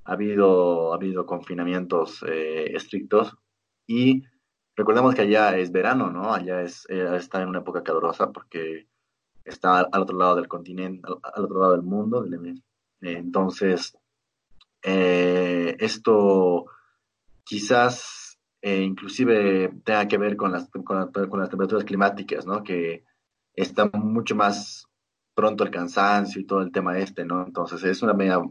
ha 0.05 0.13
habido, 0.13 0.93
ha 0.93 0.97
habido 0.97 1.27
confinamientos 1.27 2.25
eh, 2.27 2.77
estrictos 2.77 3.37
y 3.87 4.23
recordemos 4.77 5.15
que 5.15 5.23
allá 5.23 5.57
es 5.59 5.73
verano, 5.73 6.11
¿no? 6.11 6.33
Allá 6.33 6.63
es, 6.63 6.87
eh, 6.89 7.17
está 7.17 7.43
en 7.43 7.49
una 7.49 7.61
época 7.61 7.83
calurosa 7.83 8.31
porque 8.31 8.87
está 9.45 9.81
al, 9.81 10.03
otro 10.03 10.19
lado 10.19 10.37
del 10.37 10.49
continente, 10.49 11.07
al, 11.07 11.45
otro 11.45 11.61
lado 11.61 11.73
del 11.73 11.83
mundo. 11.83 12.25
entonces, 13.01 13.97
eh, 14.83 15.77
esto 15.79 16.67
quizás 17.45 18.39
inclusive 18.63 19.73
tenga 19.85 20.07
que 20.07 20.19
ver 20.19 20.37
con 20.37 20.53
las, 20.53 20.69
con, 20.69 20.99
las 20.99 21.49
temperaturas 21.49 21.85
climáticas, 21.85 22.47
¿no? 22.47 22.63
Que 22.63 23.05
está 23.55 23.91
mucho 23.93 24.35
más 24.37 24.87
pronto 25.35 25.65
el 25.65 25.71
cansancio 25.71 26.41
y 26.41 26.47
todo 26.47 26.61
el 26.61 26.73
tema 26.73 26.99
este, 26.99 27.25
¿no? 27.25 27.45
Entonces 27.45 27.83
es 27.85 28.03
una 28.03 28.13
medida 28.13 28.43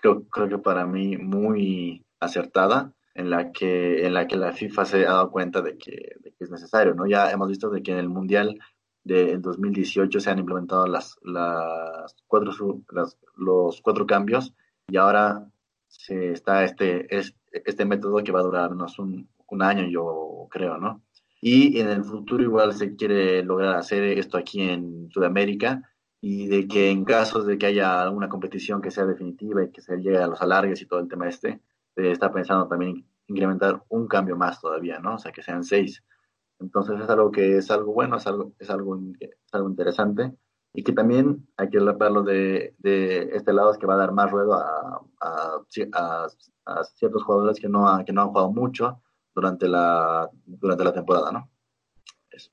creo, 0.00 0.24
creo 0.28 0.48
que 0.48 0.58
para 0.58 0.86
mí 0.86 1.16
muy 1.16 2.04
acertada 2.20 2.92
en 3.14 3.30
la 3.30 3.52
que 3.52 4.06
en 4.06 4.14
la 4.14 4.26
que 4.26 4.36
la 4.36 4.52
FIFA 4.52 4.84
se 4.84 5.06
ha 5.06 5.12
dado 5.12 5.30
cuenta 5.30 5.60
de 5.62 5.76
que, 5.76 6.14
es 6.38 6.50
necesario, 6.50 6.94
¿no? 6.94 7.06
Ya 7.06 7.30
hemos 7.30 7.48
visto 7.48 7.68
de 7.70 7.82
que 7.82 7.92
en 7.92 7.98
el 7.98 8.08
Mundial 8.08 8.58
del 9.04 9.40
2018 9.40 10.20
se 10.20 10.30
han 10.30 10.38
implementado 10.38 10.86
las, 10.86 11.18
las 11.22 12.14
cuatro, 12.26 12.52
los 13.36 13.80
cuatro 13.82 14.06
cambios 14.06 14.54
y 14.88 14.96
ahora 14.96 15.50
se 15.88 16.32
está 16.32 16.64
este, 16.64 17.08
este 17.52 17.84
método 17.84 18.22
que 18.22 18.32
va 18.32 18.40
a 18.40 18.44
durarnos 18.44 18.98
un, 18.98 19.28
un 19.48 19.62
año, 19.62 19.86
yo 19.88 20.46
creo, 20.50 20.78
¿no? 20.78 21.02
Y 21.40 21.80
en 21.80 21.88
el 21.88 22.04
futuro 22.04 22.42
igual 22.42 22.74
se 22.74 22.94
quiere 22.96 23.42
lograr 23.42 23.76
hacer 23.76 24.04
esto 24.04 24.36
aquí 24.36 24.62
en 24.62 25.10
Sudamérica 25.10 25.82
y 26.20 26.48
de 26.48 26.68
que 26.68 26.90
en 26.90 27.04
casos 27.04 27.46
de 27.46 27.56
que 27.56 27.66
haya 27.66 28.02
alguna 28.02 28.28
competición 28.28 28.82
que 28.82 28.90
sea 28.90 29.06
definitiva 29.06 29.64
y 29.64 29.70
que 29.70 29.80
se 29.80 29.96
llegue 29.96 30.18
a 30.18 30.26
los 30.26 30.42
alargues 30.42 30.82
y 30.82 30.86
todo 30.86 31.00
el 31.00 31.08
tema 31.08 31.28
este, 31.28 31.60
se 31.94 32.10
está 32.10 32.30
pensando 32.30 32.68
también 32.68 33.06
incrementar 33.26 33.82
un 33.88 34.06
cambio 34.06 34.36
más 34.36 34.60
todavía, 34.60 34.98
¿no? 34.98 35.14
O 35.14 35.18
sea, 35.18 35.32
que 35.32 35.42
sean 35.42 35.64
seis. 35.64 36.04
Entonces 36.60 37.00
es 37.00 37.08
algo 37.08 37.30
que 37.30 37.56
es 37.56 37.70
algo 37.70 37.92
bueno, 37.92 38.16
es 38.16 38.26
algo, 38.26 38.52
es 38.58 38.70
algo, 38.70 38.98
algo 39.52 39.68
interesante 39.68 40.34
y 40.72 40.84
que 40.84 40.92
también 40.92 41.48
hay 41.56 41.68
que 41.68 41.78
verlo 41.78 42.22
de, 42.22 42.74
de 42.78 43.30
este 43.32 43.52
lado, 43.52 43.72
es 43.72 43.78
que 43.78 43.86
va 43.86 43.94
a 43.94 43.98
dar 43.98 44.12
más 44.12 44.30
ruedo 44.30 44.54
a, 44.54 45.02
a, 45.20 46.28
a, 46.66 46.84
ciertos 46.94 47.24
jugadores 47.24 47.58
que 47.58 47.68
no, 47.68 48.04
que 48.04 48.12
no 48.12 48.22
han 48.22 48.28
jugado 48.28 48.52
mucho 48.52 49.02
durante 49.34 49.66
la, 49.68 50.30
durante 50.44 50.84
la 50.84 50.92
temporada, 50.92 51.32
¿no? 51.32 51.50
Eso. 52.30 52.50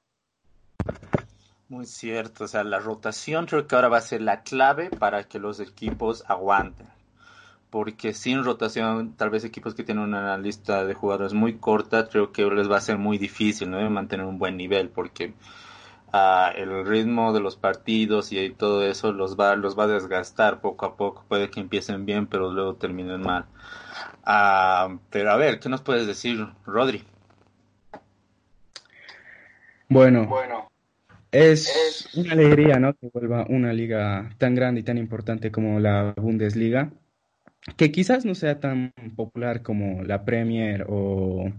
Muy 1.70 1.86
cierto, 1.86 2.46
o 2.46 2.48
sea, 2.48 2.64
la 2.64 2.80
rotación 2.80 3.46
creo 3.46 3.68
que 3.68 3.76
ahora 3.76 3.90
va 3.90 3.98
a 3.98 4.02
ser 4.02 4.22
la 4.22 4.42
clave 4.42 4.90
para 4.90 5.26
que 5.26 5.38
los 5.38 5.60
equipos 5.60 6.24
aguanten. 6.28 6.88
Porque 7.70 8.14
sin 8.14 8.44
rotación, 8.44 9.14
tal 9.18 9.30
vez 9.30 9.44
equipos 9.44 9.76
que 9.76 9.84
tienen 9.84 10.06
una 10.06 10.38
lista 10.38 10.86
de 10.86 10.94
jugadores 10.94 11.34
muy 11.34 11.58
corta, 11.58 12.08
creo 12.08 12.32
que 12.32 12.46
les 12.46 12.72
va 12.72 12.78
a 12.78 12.82
ser 12.82 12.98
muy 12.98 13.18
difícil 13.18 13.70
¿no? 13.70 13.90
mantener 13.90 14.26
un 14.26 14.40
buen 14.40 14.56
nivel, 14.56 14.90
porque 14.90 15.34
uh, 16.14 16.56
el 16.56 16.86
ritmo 16.86 17.34
de 17.34 17.42
los 17.42 17.58
partidos 17.58 18.32
y 18.32 18.50
todo 18.52 18.86
eso 18.86 19.12
los 19.12 19.38
va, 19.38 19.56
los 19.56 19.78
va 19.78 19.84
a 19.84 19.88
desgastar 19.88 20.62
poco 20.62 20.86
a 20.86 20.96
poco. 20.96 21.26
Puede 21.28 21.50
que 21.50 21.60
empiecen 21.60 22.06
bien, 22.06 22.28
pero 22.28 22.52
luego 22.52 22.76
terminen 22.76 23.22
mal. 23.22 23.46
Uh, 24.26 24.98
pero 25.10 25.32
a 25.32 25.36
ver, 25.36 25.60
¿qué 25.60 25.68
nos 25.68 25.82
puedes 25.82 26.08
decir, 26.08 26.48
Rodri? 26.66 27.04
Bueno, 29.90 30.26
bueno 30.26 30.68
es 31.32 32.10
una 32.16 32.34
alegría, 32.34 32.80
¿no? 32.80 32.94
Que 32.94 33.10
vuelva 33.14 33.46
una 33.50 33.74
liga 33.74 34.30
tan 34.38 34.56
grande 34.56 34.82
y 34.82 34.84
tan 34.84 34.98
importante 34.98 35.52
como 35.52 35.80
la 35.80 36.14
Bundesliga, 36.16 36.92
que 37.76 37.92
quizás 37.92 38.26
no 38.26 38.36
sea 38.36 38.60
tan 38.60 38.94
popular 39.16 39.62
como 39.62 40.04
la 40.04 40.26
Premier 40.26 40.86
o 40.88 41.52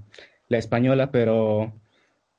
la 0.49 0.59
española, 0.59 1.11
pero 1.11 1.73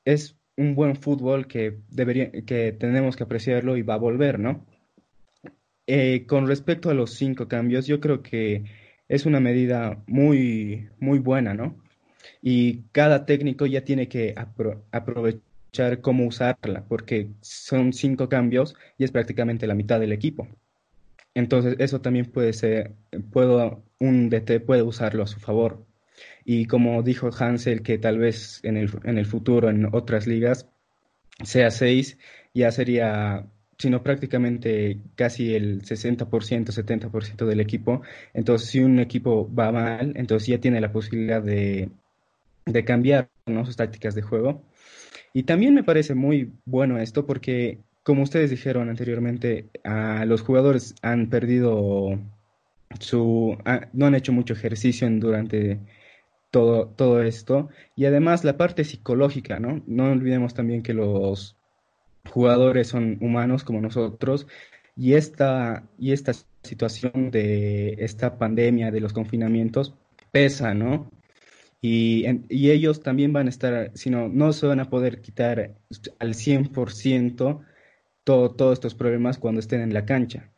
es 0.05 0.37
un 0.57 0.75
buen 0.75 0.95
fútbol 0.95 1.47
que 1.47 1.77
debería, 1.89 2.31
que 2.31 2.71
tenemos 2.73 3.15
que 3.15 3.23
apreciarlo 3.23 3.77
y 3.77 3.81
va 3.81 3.93
a 3.95 3.97
volver, 3.97 4.39
¿no? 4.39 4.65
Eh, 5.87 6.25
con 6.27 6.47
respecto 6.47 6.89
a 6.89 6.93
los 6.93 7.13
cinco 7.13 7.47
cambios, 7.47 7.87
yo 7.87 7.99
creo 7.99 8.21
que 8.21 8.63
es 9.07 9.25
una 9.25 9.39
medida 9.39 10.03
muy, 10.07 10.89
muy 10.99 11.19
buena, 11.19 11.53
¿no? 11.53 11.77
Y 12.41 12.83
cada 12.91 13.25
técnico 13.25 13.65
ya 13.65 13.83
tiene 13.83 14.07
que 14.07 14.35
aprovechar 14.91 16.01
cómo 16.01 16.27
usarla, 16.27 16.85
porque 16.87 17.29
son 17.41 17.93
cinco 17.93 18.29
cambios 18.29 18.75
y 18.97 19.03
es 19.03 19.11
prácticamente 19.11 19.67
la 19.67 19.75
mitad 19.75 19.99
del 19.99 20.11
equipo. 20.11 20.47
Entonces, 21.35 21.75
eso 21.79 22.01
también 22.01 22.25
puede 22.25 22.53
ser, 22.53 22.95
puedo, 23.31 23.83
un 23.99 24.29
DT 24.29 24.59
puede 24.61 24.81
usarlo 24.83 25.23
a 25.23 25.27
su 25.27 25.39
favor. 25.39 25.85
Y 26.45 26.65
como 26.65 27.01
dijo 27.03 27.29
Hansel, 27.37 27.81
que 27.83 27.97
tal 27.97 28.17
vez 28.19 28.59
en 28.63 28.77
el, 28.77 28.89
en 29.03 29.17
el 29.17 29.25
futuro, 29.25 29.69
en 29.69 29.87
otras 29.93 30.27
ligas, 30.27 30.67
sea 31.43 31.71
seis, 31.71 32.17
ya 32.53 32.71
sería, 32.71 33.47
sino 33.77 34.03
prácticamente 34.03 34.99
casi 35.15 35.55
el 35.55 35.83
60%, 35.83 36.71
70% 36.71 37.45
del 37.45 37.59
equipo. 37.61 38.01
Entonces, 38.33 38.69
si 38.69 38.79
un 38.81 38.99
equipo 38.99 39.53
va 39.53 39.71
mal, 39.71 40.13
entonces 40.15 40.47
ya 40.47 40.59
tiene 40.59 40.81
la 40.81 40.91
posibilidad 40.91 41.41
de, 41.41 41.89
de 42.65 42.85
cambiar 42.85 43.29
sus 43.65 43.75
tácticas 43.75 44.15
de 44.15 44.21
juego 44.21 44.63
y 45.33 45.43
también 45.43 45.73
me 45.73 45.83
parece 45.83 46.15
muy 46.15 46.53
bueno 46.65 46.97
esto 46.97 47.25
porque, 47.25 47.79
como 48.09 48.23
ustedes 48.23 48.49
dijeron 48.49 48.89
anteriormente, 48.89 49.69
los 50.25 50.41
jugadores 50.41 50.95
han 51.03 51.29
perdido 51.29 52.19
su... 52.99 53.55
no 53.93 54.05
han 54.07 54.15
hecho 54.15 54.33
mucho 54.33 54.55
ejercicio 54.55 55.07
durante 55.11 55.77
todo, 56.49 56.87
todo 56.87 57.21
esto. 57.21 57.69
Y 57.95 58.05
además 58.05 58.43
la 58.43 58.57
parte 58.57 58.83
psicológica, 58.83 59.59
¿no? 59.59 59.83
No 59.85 60.11
olvidemos 60.11 60.55
también 60.55 60.81
que 60.81 60.95
los 60.95 61.55
jugadores 62.31 62.87
son 62.87 63.19
humanos 63.21 63.63
como 63.63 63.79
nosotros 63.79 64.47
y 64.95 65.13
esta, 65.13 65.87
y 65.99 66.11
esta 66.11 66.33
situación 66.63 67.29
de 67.29 67.95
esta 67.99 68.39
pandemia, 68.39 68.89
de 68.89 69.01
los 69.01 69.13
confinamientos, 69.13 69.93
pesa, 70.31 70.73
¿no? 70.73 71.11
Y, 71.79 72.25
y, 72.49 72.71
ellos 72.71 73.03
también 73.03 73.33
van 73.33 73.45
a 73.45 73.51
estar, 73.51 73.91
sino 73.93 74.29
no 74.29 74.51
se 74.51 74.65
van 74.65 74.79
a 74.79 74.89
poder 74.89 75.21
quitar 75.21 75.75
al 76.17 76.33
100% 76.33 77.65
todo, 78.29 78.51
todos 78.51 78.73
estos 78.73 78.93
problemas 78.93 79.39
cuando 79.39 79.59
estén 79.59 79.81
en 79.81 79.91
la 79.91 80.05
cancha. 80.05 80.51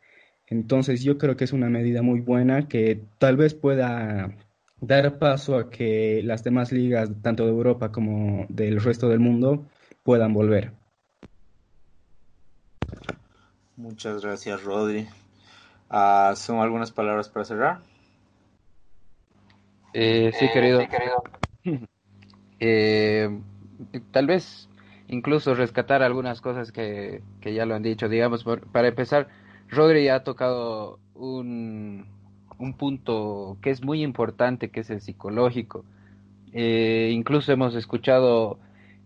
Entonces 0.46 1.02
yo 1.02 1.16
creo 1.16 1.38
que 1.38 1.44
es 1.44 1.54
una 1.54 1.70
medida 1.70 2.02
muy 2.02 2.20
buena 2.20 2.68
que 2.68 3.00
tal 3.16 3.38
vez 3.38 3.54
pueda 3.54 4.36
dar 4.82 5.18
paso 5.18 5.56
a 5.56 5.70
que 5.70 6.20
las 6.22 6.44
demás 6.44 6.70
ligas, 6.70 7.08
tanto 7.22 7.46
de 7.46 7.50
Europa 7.50 7.90
como 7.90 8.44
del 8.50 8.78
resto 8.78 9.08
del 9.08 9.20
mundo, 9.20 9.64
puedan 10.02 10.34
volver. 10.34 10.74
Muchas 13.76 14.22
gracias, 14.22 14.62
Rodri. 14.62 15.08
Ah, 15.88 16.34
¿Son 16.36 16.58
algunas 16.58 16.92
palabras 16.92 17.30
para 17.30 17.46
cerrar? 17.46 17.80
Eh, 19.94 20.30
sí, 20.38 20.46
querido. 20.52 20.82
Eh, 22.64 23.28
tal 24.12 24.28
vez 24.28 24.68
incluso 25.12 25.54
rescatar 25.54 26.02
algunas 26.02 26.40
cosas 26.40 26.72
que, 26.72 27.22
ya 27.42 27.66
lo 27.66 27.74
han 27.74 27.82
dicho. 27.82 28.08
Digamos, 28.08 28.44
para 28.72 28.88
empezar, 28.88 29.28
Rodri 29.68 30.08
ha 30.08 30.24
tocado 30.24 30.98
un, 31.14 32.06
un 32.58 32.72
punto 32.74 33.58
que 33.60 33.70
es 33.70 33.82
muy 33.84 34.02
importante, 34.02 34.70
que 34.70 34.80
es 34.80 34.90
el 34.90 35.00
psicológico. 35.00 35.84
Eh, 36.52 37.10
incluso 37.12 37.52
hemos 37.52 37.74
escuchado 37.74 38.58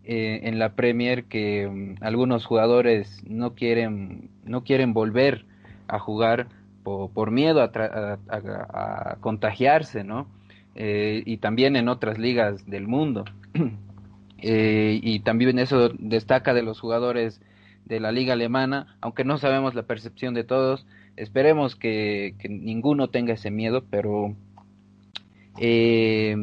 en 0.09 0.61
la 0.61 0.75
Premier 0.75 1.25
que 1.25 1.69
mm, 1.69 2.05
algunos 2.05 2.47
jugadores 2.47 3.25
no 3.27 3.55
quieren, 3.55 4.31
no 4.45 4.63
quieren 4.63 4.95
volver 4.95 5.45
a 5.89 5.99
jugar 5.99 6.47
por, 6.85 7.33
miedo 7.33 7.61
a, 7.63 9.17
contagiarse, 9.21 10.05
¿no? 10.05 10.29
Eh, 10.77 11.25
y 11.27 11.39
también 11.39 11.75
en 11.75 11.89
otras 11.89 12.19
ligas 12.19 12.65
del 12.67 12.87
mundo. 12.87 13.25
Eh, 14.39 15.01
y 15.03 15.21
también 15.21 15.59
eso 15.59 15.91
destaca 15.99 16.55
de 16.55 16.63
los 16.63 16.81
jugadores 16.81 17.41
de 17.85 18.01
la 18.01 18.13
liga 18.13 18.35
alemana, 18.35 18.97
aunque 19.01 19.25
no 19.25 19.39
sabemos 19.39 19.75
la 19.75 19.85
percepción 19.85 20.35
de 20.35 20.45
todos, 20.45 20.87
esperemos 21.17 21.77
que, 21.77 22.35
ninguno 22.49 23.09
tenga 23.09 23.35
ese 23.35 23.51
miedo, 23.51 23.85
pero 23.89 24.35
eh, 25.59 26.37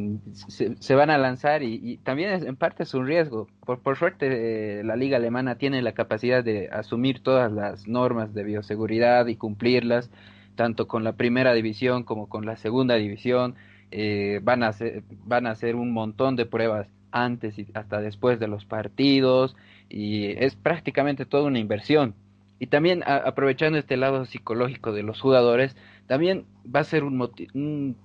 se, 0.48 0.96
van 0.96 1.10
a 1.10 1.18
lanzar 1.18 1.62
y, 1.64 1.98
también 1.98 2.48
en 2.48 2.56
parte 2.56 2.84
es 2.84 2.94
un 2.94 3.06
riesgo. 3.06 3.48
Por, 3.66 3.80
por 3.80 3.98
suerte 3.98 4.84
la 4.84 4.96
liga 4.96 5.18
alemana 5.18 5.58
tiene 5.58 5.82
la 5.82 5.94
capacidad 5.94 6.44
de 6.44 6.70
asumir 6.72 7.22
todas 7.22 7.52
las 7.52 7.88
normas 7.88 8.34
de 8.34 8.44
bioseguridad 8.44 9.28
y 9.28 9.36
cumplirlas, 9.36 10.10
tanto 10.56 10.88
con 10.88 11.04
la 11.04 11.14
primera 11.14 11.54
división 11.54 12.04
como 12.04 12.30
con 12.30 12.46
la 12.46 12.56
segunda 12.56 12.96
división. 12.96 13.56
Eh, 13.96 14.40
van, 14.42 14.64
a 14.64 14.70
hacer, 14.70 15.04
van 15.24 15.46
a 15.46 15.52
hacer 15.52 15.76
un 15.76 15.92
montón 15.92 16.36
de 16.36 16.48
pruebas 16.48 16.88
antes 17.14 17.58
y 17.60 17.68
hasta 17.74 18.02
después 18.02 18.40
de 18.40 18.48
los 18.48 18.66
partidos 18.66 19.56
y 19.90 20.32
es 20.44 20.56
prácticamente 20.56 21.26
toda 21.26 21.44
una 21.44 21.60
inversión 21.60 22.16
Y 22.60 22.68
también 22.68 23.04
aprovechando 23.06 23.78
este 23.80 23.98
lado 23.98 24.26
psicológico 24.26 24.92
de 24.94 25.04
los 25.04 25.22
jugadores, 25.22 25.76
también 26.08 26.48
va 26.74 26.82
a 26.82 26.84
ser 26.86 27.04
un, 27.04 27.22
un, 27.54 27.98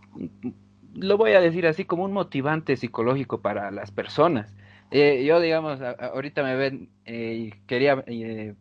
lo 0.95 1.17
voy 1.17 1.33
a 1.33 1.41
decir 1.41 1.67
así 1.67 1.85
como 1.85 2.05
un 2.05 2.13
motivante 2.13 2.77
psicológico 2.77 3.41
para 3.43 3.71
las 3.71 3.93
personas. 3.93 4.55
Eh, 4.91 5.25
yo, 5.25 5.41
digamos, 5.41 5.81
ahorita 5.83 6.43
me 6.43 6.57
ven 6.57 6.91
eh, 7.05 7.35
y 7.35 7.51
quería 7.67 8.03
eh, 8.07 8.55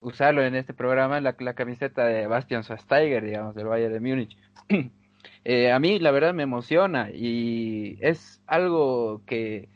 usarlo 0.00 0.42
en 0.42 0.54
este 0.54 0.74
programa, 0.74 1.20
la, 1.20 1.36
la 1.38 1.54
camiseta 1.54 2.04
de 2.06 2.26
Bastian 2.26 2.62
Schweinsteiger, 2.64 3.24
digamos, 3.24 3.54
del 3.54 3.66
Bayern 3.66 3.92
de 3.92 4.00
Múnich. 4.00 4.36
a 5.72 5.78
mí, 5.80 5.98
la 5.98 6.10
verdad, 6.10 6.34
me 6.34 6.42
emociona 6.44 7.10
y 7.12 7.98
es 8.00 8.42
algo 8.46 9.22
que, 9.26 9.68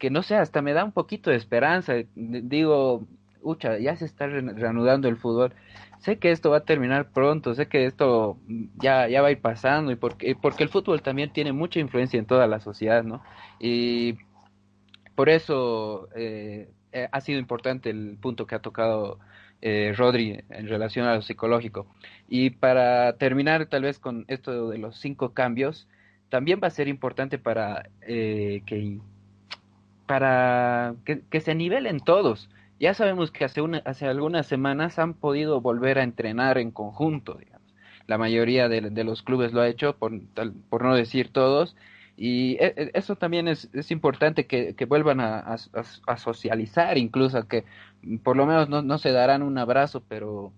que, 0.00 0.10
no 0.10 0.24
sé, 0.24 0.34
hasta 0.34 0.62
me 0.62 0.72
da 0.72 0.84
un 0.84 0.92
poquito 0.92 1.30
de 1.30 1.36
esperanza. 1.36 1.94
Digo, 2.16 3.06
ucha, 3.42 3.78
ya 3.78 3.94
se 3.94 4.06
está 4.06 4.26
reanudando 4.26 5.08
el 5.08 5.16
fútbol 5.16 5.54
sé 6.00 6.18
que 6.18 6.30
esto 6.30 6.50
va 6.50 6.58
a 6.58 6.64
terminar 6.64 7.10
pronto, 7.12 7.54
sé 7.54 7.68
que 7.68 7.86
esto 7.86 8.38
ya, 8.76 9.08
ya 9.08 9.22
va 9.22 9.28
a 9.28 9.32
ir 9.32 9.40
pasando 9.40 9.92
y 9.92 9.96
porque, 9.96 10.34
porque 10.34 10.62
el 10.64 10.70
fútbol 10.70 11.02
también 11.02 11.32
tiene 11.32 11.52
mucha 11.52 11.78
influencia 11.78 12.18
en 12.18 12.26
toda 12.26 12.46
la 12.46 12.60
sociedad, 12.60 13.04
¿no? 13.04 13.22
Y 13.58 14.16
por 15.14 15.28
eso 15.28 16.08
eh, 16.14 16.70
eh, 16.92 17.08
ha 17.12 17.20
sido 17.20 17.38
importante 17.38 17.90
el 17.90 18.16
punto 18.20 18.46
que 18.46 18.54
ha 18.54 18.60
tocado 18.60 19.18
eh, 19.60 19.92
Rodri 19.96 20.42
en 20.48 20.68
relación 20.68 21.06
a 21.06 21.14
lo 21.16 21.22
psicológico. 21.22 21.86
Y 22.28 22.50
para 22.50 23.16
terminar 23.18 23.66
tal 23.66 23.82
vez 23.82 23.98
con 23.98 24.24
esto 24.28 24.70
de 24.70 24.78
los 24.78 24.98
cinco 24.98 25.34
cambios, 25.34 25.86
también 26.30 26.60
va 26.62 26.68
a 26.68 26.70
ser 26.70 26.88
importante 26.88 27.38
para 27.38 27.90
que 28.06 29.00
para 30.10 30.96
que, 31.04 31.22
que 31.30 31.40
se 31.40 31.54
nivelen 31.54 32.00
todos 32.00 32.48
ya 32.80 32.94
sabemos 32.94 33.30
que 33.30 33.44
hace, 33.44 33.60
una, 33.60 33.78
hace 33.84 34.06
algunas 34.06 34.46
semanas 34.46 34.98
han 34.98 35.12
podido 35.14 35.60
volver 35.60 35.98
a 35.98 36.02
entrenar 36.02 36.56
en 36.56 36.70
conjunto, 36.70 37.34
digamos. 37.34 37.60
La 38.06 38.16
mayoría 38.18 38.68
de, 38.68 39.04
los 39.04 39.22
clubes 39.22 39.52
lo 39.52 39.60
ha 39.60 39.68
hecho, 39.68 39.96
por, 39.96 40.18
por 40.70 40.82
no 40.82 40.94
decir 40.94 41.28
todos, 41.30 41.76
y 42.16 42.54
e, 42.54 42.72
e, 42.76 42.90
eso 42.94 43.16
también 43.16 43.48
es, 43.48 43.68
es 43.74 43.90
importante 43.90 44.46
que, 44.46 44.74
vuelvan 44.86 45.20
a, 45.20 45.56
socializar, 46.16 46.96
incluso 46.96 47.46
que 47.46 47.64
por 48.24 48.36
lo 48.36 48.46
menos 48.46 48.68
no, 48.70 48.82
no 48.82 48.96
se 48.98 49.12
darán 49.12 49.42
un 49.42 49.58
abrazo, 49.58 50.02
pero 50.08 50.52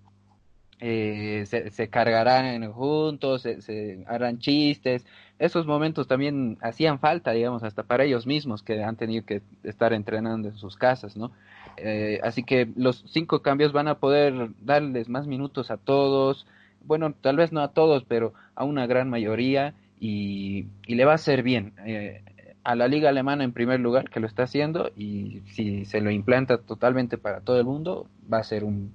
eh, 0.78 1.44
se, 1.46 1.88
cargarán 1.90 2.72
juntos, 2.72 3.42
se, 3.42 3.60
se, 3.62 4.04
harán 4.06 4.38
chistes. 4.38 5.04
Esos 5.42 5.66
momentos 5.66 6.06
también 6.06 6.56
hacían 6.60 7.00
falta, 7.00 7.32
digamos, 7.32 7.64
hasta 7.64 7.82
para 7.82 8.04
ellos 8.04 8.28
mismos 8.28 8.62
que 8.62 8.84
han 8.84 8.94
tenido 8.94 9.26
que 9.26 9.42
estar 9.64 9.92
entrenando 9.92 10.46
en 10.50 10.56
sus 10.56 10.76
casas, 10.76 11.16
¿no? 11.16 11.32
Eh, 11.78 12.20
así 12.22 12.44
que 12.44 12.68
los 12.76 13.04
cinco 13.08 13.42
cambios 13.42 13.72
van 13.72 13.88
a 13.88 13.96
poder 13.96 14.50
darles 14.60 15.08
más 15.08 15.26
minutos 15.26 15.72
a 15.72 15.78
todos, 15.78 16.46
bueno, 16.84 17.12
tal 17.20 17.38
vez 17.38 17.50
no 17.50 17.60
a 17.60 17.72
todos, 17.72 18.04
pero 18.04 18.34
a 18.54 18.62
una 18.62 18.86
gran 18.86 19.10
mayoría 19.10 19.74
y, 19.98 20.66
le 20.86 21.04
va 21.04 21.10
a 21.10 21.16
hacer 21.16 21.42
bien. 21.42 21.72
Eh, 21.84 22.22
a 22.62 22.76
la 22.76 22.86
liga 22.86 23.08
alemana 23.08 23.42
en 23.42 23.50
primer 23.50 23.80
lugar 23.80 24.10
que 24.10 24.20
lo 24.20 24.28
está 24.28 24.44
haciendo 24.44 24.92
y 24.96 25.42
si 25.46 25.86
se 25.86 26.00
lo 26.00 26.12
implanta 26.12 26.58
totalmente 26.58 27.18
para 27.18 27.40
todo 27.40 27.58
el 27.58 27.64
mundo 27.64 28.06
va 28.32 28.38
a 28.38 28.44
ser 28.44 28.62
un 28.62 28.92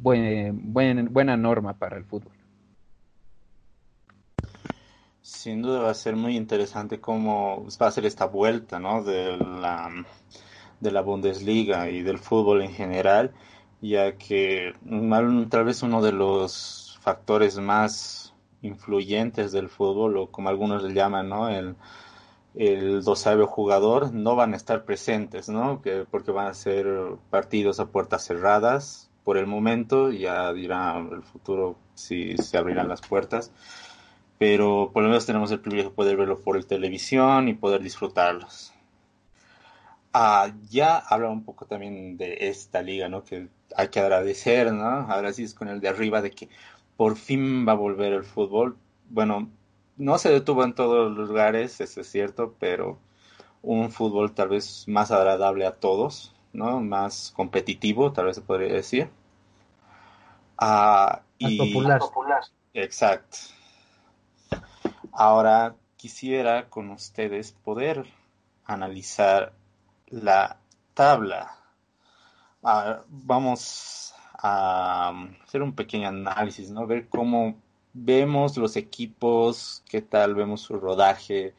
buen, 0.00 0.72
buen, 0.72 1.12
buena 1.12 1.36
norma 1.36 1.74
para 1.74 1.96
el 1.96 2.04
fútbol. 2.04 2.32
Sin 5.28 5.60
duda 5.60 5.80
va 5.82 5.90
a 5.90 5.94
ser 5.94 6.16
muy 6.16 6.36
interesante 6.38 7.00
cómo 7.00 7.66
va 7.80 7.88
a 7.88 7.90
ser 7.90 8.06
esta 8.06 8.24
vuelta, 8.24 8.78
¿no? 8.78 9.04
De 9.04 9.36
la 9.36 9.90
de 10.80 10.90
la 10.90 11.02
Bundesliga 11.02 11.90
y 11.90 12.02
del 12.02 12.18
fútbol 12.18 12.62
en 12.62 12.72
general, 12.72 13.34
ya 13.82 14.16
que 14.16 14.72
tal 15.50 15.64
vez 15.64 15.82
uno 15.82 16.00
de 16.00 16.12
los 16.12 16.98
factores 17.02 17.58
más 17.58 18.32
influyentes 18.62 19.52
del 19.52 19.68
fútbol, 19.68 20.16
o 20.16 20.30
como 20.30 20.48
algunos 20.48 20.82
le 20.82 20.94
llaman, 20.94 21.28
¿no? 21.28 21.50
El, 21.50 21.76
el 22.54 23.02
dosable 23.04 23.44
jugador, 23.44 24.14
no 24.14 24.34
van 24.34 24.54
a 24.54 24.56
estar 24.56 24.86
presentes, 24.86 25.50
¿no? 25.50 25.82
Que, 25.82 26.06
porque 26.10 26.30
van 26.32 26.46
a 26.46 26.54
ser 26.54 26.86
partidos 27.28 27.80
a 27.80 27.86
puertas 27.88 28.24
cerradas 28.24 29.10
por 29.24 29.36
el 29.36 29.46
momento, 29.46 30.10
ya 30.10 30.54
dirá 30.54 30.96
el 30.98 31.22
futuro 31.22 31.76
si 31.94 32.38
se 32.38 32.56
abrirán 32.56 32.88
las 32.88 33.02
puertas, 33.02 33.52
pero 34.38 34.90
por 34.92 35.02
lo 35.02 35.08
menos 35.08 35.26
tenemos 35.26 35.50
el 35.50 35.60
privilegio 35.60 35.90
de 35.90 35.96
poder 35.96 36.16
verlo 36.16 36.40
por 36.40 36.56
el 36.56 36.66
televisión 36.66 37.48
y 37.48 37.54
poder 37.54 37.82
disfrutarlos. 37.82 38.72
Ah, 40.12 40.50
ya 40.70 40.96
habla 40.96 41.28
un 41.28 41.44
poco 41.44 41.66
también 41.66 42.16
de 42.16 42.48
esta 42.48 42.80
liga, 42.80 43.08
¿no? 43.08 43.24
Que 43.24 43.48
hay 43.76 43.88
que 43.88 44.00
agradecer, 44.00 44.72
¿no? 44.72 44.84
Ahora 44.84 45.32
sí 45.32 45.42
es 45.42 45.54
con 45.54 45.68
el 45.68 45.80
de 45.80 45.88
arriba 45.88 46.22
de 46.22 46.30
que 46.30 46.48
por 46.96 47.16
fin 47.16 47.66
va 47.66 47.72
a 47.72 47.76
volver 47.76 48.12
el 48.12 48.24
fútbol. 48.24 48.76
Bueno, 49.10 49.50
no 49.96 50.18
se 50.18 50.30
detuvo 50.30 50.64
en 50.64 50.74
todos 50.74 51.16
los 51.16 51.28
lugares, 51.28 51.80
eso 51.80 52.00
es 52.00 52.10
cierto, 52.10 52.54
pero 52.58 52.98
un 53.62 53.90
fútbol 53.90 54.32
tal 54.32 54.48
vez 54.48 54.84
más 54.86 55.10
agradable 55.10 55.66
a 55.66 55.72
todos, 55.72 56.34
¿no? 56.52 56.80
Más 56.80 57.32
competitivo, 57.36 58.12
tal 58.12 58.26
vez 58.26 58.36
se 58.36 58.42
podría 58.42 58.72
decir. 58.72 59.10
Ah, 60.56 61.22
y... 61.38 61.58
popular. 61.58 62.00
Exacto. 62.74 63.38
Ahora 65.12 65.74
quisiera 65.96 66.68
con 66.68 66.90
ustedes 66.90 67.52
poder 67.52 68.06
analizar 68.64 69.52
la 70.06 70.58
tabla. 70.94 71.54
vamos 72.62 74.14
a 74.34 75.12
hacer 75.44 75.62
un 75.62 75.74
pequeño 75.74 76.08
análisis, 76.08 76.70
¿no? 76.70 76.86
Ver 76.86 77.08
cómo 77.08 77.56
vemos 77.92 78.56
los 78.56 78.76
equipos, 78.76 79.82
qué 79.88 80.02
tal 80.02 80.34
vemos 80.34 80.60
su 80.60 80.78
rodaje, 80.78 81.54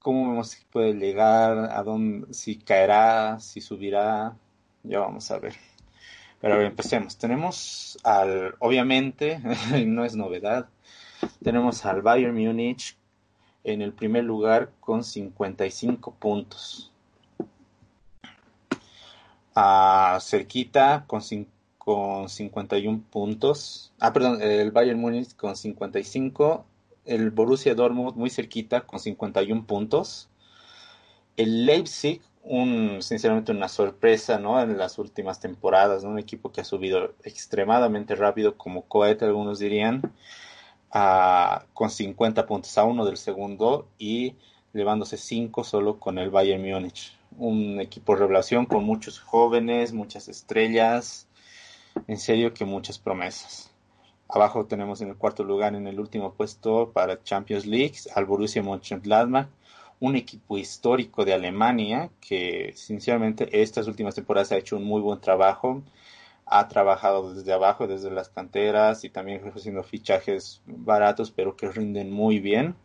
cómo 0.00 0.30
vemos 0.30 0.50
si 0.50 0.64
puede 0.64 0.94
llegar, 0.94 1.70
a 1.72 1.82
dónde, 1.82 2.32
si 2.34 2.56
caerá, 2.56 3.38
si 3.40 3.60
subirá, 3.60 4.36
ya 4.82 5.00
vamos 5.00 5.30
a 5.30 5.38
ver. 5.38 5.54
Pero 6.40 6.60
empecemos. 6.60 7.16
Tenemos 7.16 7.98
al, 8.04 8.54
obviamente, 8.58 9.40
no 9.86 10.04
es 10.04 10.14
novedad, 10.14 10.68
tenemos 11.42 11.84
al 11.84 12.02
Bayern 12.02 12.34
Múnich 12.34 12.96
en 13.62 13.82
el 13.82 13.92
primer 13.92 14.24
lugar 14.24 14.70
con 14.80 15.04
55 15.04 16.14
puntos 16.14 16.90
a 19.54 20.18
cerquita 20.20 21.04
con, 21.06 21.20
con 21.78 22.28
51 22.28 23.02
puntos. 23.10 23.92
Ah, 24.00 24.12
perdón, 24.12 24.42
el 24.42 24.70
Bayern 24.72 25.00
Múnich 25.00 25.34
con 25.36 25.56
55. 25.56 26.64
El 27.04 27.30
Borussia 27.30 27.74
Dortmund 27.74 28.16
muy 28.16 28.30
cerquita 28.30 28.82
con 28.82 28.98
51 28.98 29.66
puntos. 29.66 30.28
El 31.36 31.66
Leipzig, 31.66 32.22
un, 32.42 33.02
sinceramente 33.02 33.52
una 33.52 33.68
sorpresa 33.68 34.38
¿no? 34.38 34.60
en 34.60 34.78
las 34.78 34.98
últimas 34.98 35.40
temporadas, 35.40 36.04
un 36.04 36.18
equipo 36.18 36.52
que 36.52 36.60
ha 36.60 36.64
subido 36.64 37.14
extremadamente 37.22 38.14
rápido, 38.14 38.56
como 38.56 38.82
cohete 38.82 39.24
algunos 39.24 39.58
dirían, 39.58 40.12
con 41.72 41.90
50 41.90 42.46
puntos 42.46 42.78
a 42.78 42.84
uno 42.84 43.04
del 43.04 43.16
segundo 43.16 43.88
y 43.98 44.34
llevándose 44.72 45.16
5 45.16 45.64
solo 45.64 45.98
con 45.98 46.18
el 46.18 46.30
Bayern 46.30 46.62
Múnich 46.62 47.16
un 47.38 47.80
equipo 47.80 48.14
revelación 48.14 48.66
con 48.66 48.84
muchos 48.84 49.18
jóvenes, 49.18 49.92
muchas 49.92 50.28
estrellas, 50.28 51.26
en 52.06 52.18
serio 52.18 52.54
que 52.54 52.64
muchas 52.64 52.98
promesas. 52.98 53.70
Abajo 54.28 54.66
tenemos 54.66 55.00
en 55.00 55.10
el 55.10 55.16
cuarto 55.16 55.44
lugar 55.44 55.74
en 55.74 55.86
el 55.86 56.00
último 56.00 56.32
puesto 56.32 56.90
para 56.92 57.22
Champions 57.22 57.66
League 57.66 57.96
al 58.14 58.24
Borussia 58.24 58.62
Mönchengladbach, 58.62 59.48
un 60.00 60.16
equipo 60.16 60.58
histórico 60.58 61.24
de 61.24 61.34
Alemania 61.34 62.10
que 62.20 62.72
sinceramente 62.74 63.62
estas 63.62 63.86
últimas 63.86 64.14
temporadas 64.14 64.52
ha 64.52 64.56
hecho 64.56 64.76
un 64.76 64.84
muy 64.84 65.00
buen 65.00 65.20
trabajo. 65.20 65.82
Ha 66.46 66.68
trabajado 66.68 67.34
desde 67.34 67.52
abajo, 67.52 67.86
desde 67.86 68.10
las 68.10 68.28
canteras 68.28 69.04
y 69.04 69.10
también 69.10 69.42
haciendo 69.54 69.82
fichajes 69.82 70.62
baratos 70.66 71.30
pero 71.30 71.56
que 71.56 71.70
rinden 71.70 72.10
muy 72.10 72.38
bien. 72.38 72.76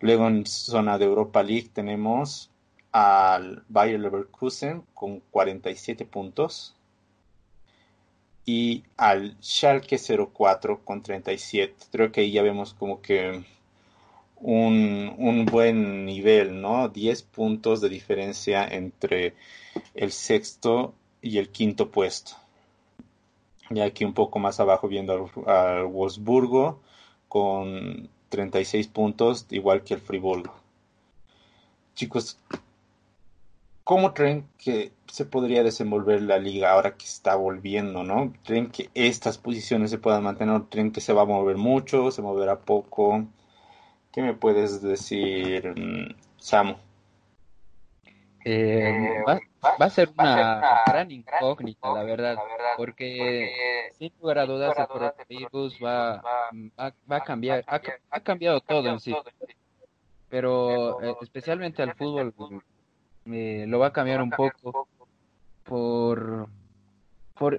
Luego 0.00 0.26
en 0.28 0.46
zona 0.46 0.98
de 0.98 1.06
Europa 1.06 1.42
League 1.42 1.70
tenemos 1.72 2.50
al 2.92 3.64
Bayer 3.68 4.00
Leverkusen 4.00 4.82
con 4.94 5.20
47 5.30 6.04
puntos 6.06 6.76
y 8.46 8.84
al 8.96 9.36
Schalke 9.42 9.98
04 9.98 10.84
con 10.84 11.02
37. 11.02 11.86
Creo 11.90 12.12
que 12.12 12.22
ahí 12.22 12.32
ya 12.32 12.42
vemos 12.42 12.74
como 12.74 13.02
que 13.02 13.44
un, 14.36 15.14
un, 15.18 15.44
buen 15.46 16.06
nivel, 16.06 16.60
¿no? 16.60 16.88
10 16.88 17.22
puntos 17.24 17.80
de 17.80 17.88
diferencia 17.88 18.66
entre 18.66 19.34
el 19.94 20.12
sexto 20.12 20.94
y 21.20 21.38
el 21.38 21.50
quinto 21.50 21.90
puesto. 21.90 22.36
Y 23.70 23.80
aquí 23.80 24.04
un 24.04 24.14
poco 24.14 24.38
más 24.38 24.60
abajo 24.60 24.88
viendo 24.88 25.30
al, 25.46 25.54
al 25.54 25.86
Wolfsburgo 25.86 26.80
con 27.28 28.08
36 28.28 28.88
puntos, 28.88 29.46
igual 29.50 29.82
que 29.82 29.94
el 29.94 30.00
Friburgo. 30.00 30.54
Chicos, 31.94 32.38
¿cómo 33.84 34.14
creen 34.14 34.46
que 34.58 34.92
se 35.06 35.24
podría 35.24 35.62
desenvolver 35.62 36.22
la 36.22 36.38
liga 36.38 36.72
ahora 36.72 36.96
que 36.96 37.06
está 37.06 37.36
volviendo, 37.36 38.02
no? 38.02 38.32
¿Creen 38.44 38.68
que 38.70 38.90
estas 38.94 39.38
posiciones 39.38 39.90
se 39.90 39.98
puedan 39.98 40.22
mantener? 40.24 40.62
¿Creen 40.70 40.92
que 40.92 41.00
se 41.00 41.12
va 41.12 41.22
a 41.22 41.26
mover 41.26 41.56
mucho? 41.56 42.10
¿Se 42.10 42.22
moverá 42.22 42.60
poco? 42.60 43.24
¿Qué 44.12 44.22
me 44.22 44.34
puedes 44.34 44.82
decir, 44.82 45.72
mm, 45.76 46.14
Samu? 46.38 46.74
Eh, 48.44 49.24
va, 49.80 49.86
a 49.86 49.90
ser 49.90 50.10
una 50.16 50.82
gran 50.86 51.10
incógnita, 51.10 51.92
la 51.92 52.02
verdad, 52.02 52.36
porque 52.76 53.90
sin 53.98 54.12
lugar 54.20 54.38
a 54.38 54.46
dudas 54.46 54.78
el 54.78 54.86
coronavirus 54.86 55.78
va, 55.82 56.22
va, 56.78 56.94
va 57.10 57.16
a 57.16 57.20
cambiar, 57.20 57.64
ha, 57.66 57.80
ha, 58.10 58.20
cambiado 58.20 58.60
todo 58.60 58.88
en 58.88 59.00
sí, 59.00 59.14
pero 60.28 61.02
eh, 61.02 61.14
especialmente 61.22 61.82
al 61.82 61.94
fútbol 61.94 62.34
eh, 63.26 63.64
lo 63.68 63.78
va 63.78 63.88
a 63.88 63.92
cambiar 63.92 64.22
un 64.22 64.30
poco 64.30 64.88
por, 65.64 66.48
por, 67.34 67.58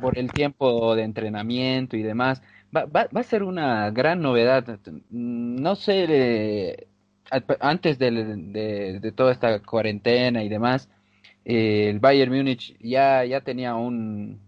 por, 0.00 0.18
el 0.18 0.32
tiempo 0.32 0.94
de 0.94 1.02
entrenamiento 1.02 1.96
y 1.96 2.02
demás. 2.02 2.42
Va, 2.74 2.84
va, 2.84 3.08
va 3.14 3.20
a 3.20 3.24
ser 3.24 3.42
una 3.42 3.90
gran 3.90 4.20
novedad. 4.20 4.78
No 5.10 5.76
sé, 5.76 6.88
antes 7.60 7.98
de, 7.98 8.10
de, 9.00 9.12
toda 9.12 9.32
esta 9.32 9.60
cuarentena 9.60 10.42
y 10.42 10.48
demás, 10.48 10.88
eh, 11.48 11.90
el 11.90 12.00
Bayern 12.00 12.32
Múnich 12.32 12.76
ya, 12.80 13.24
ya 13.24 13.40
tenía 13.40 13.76
un, 13.76 14.40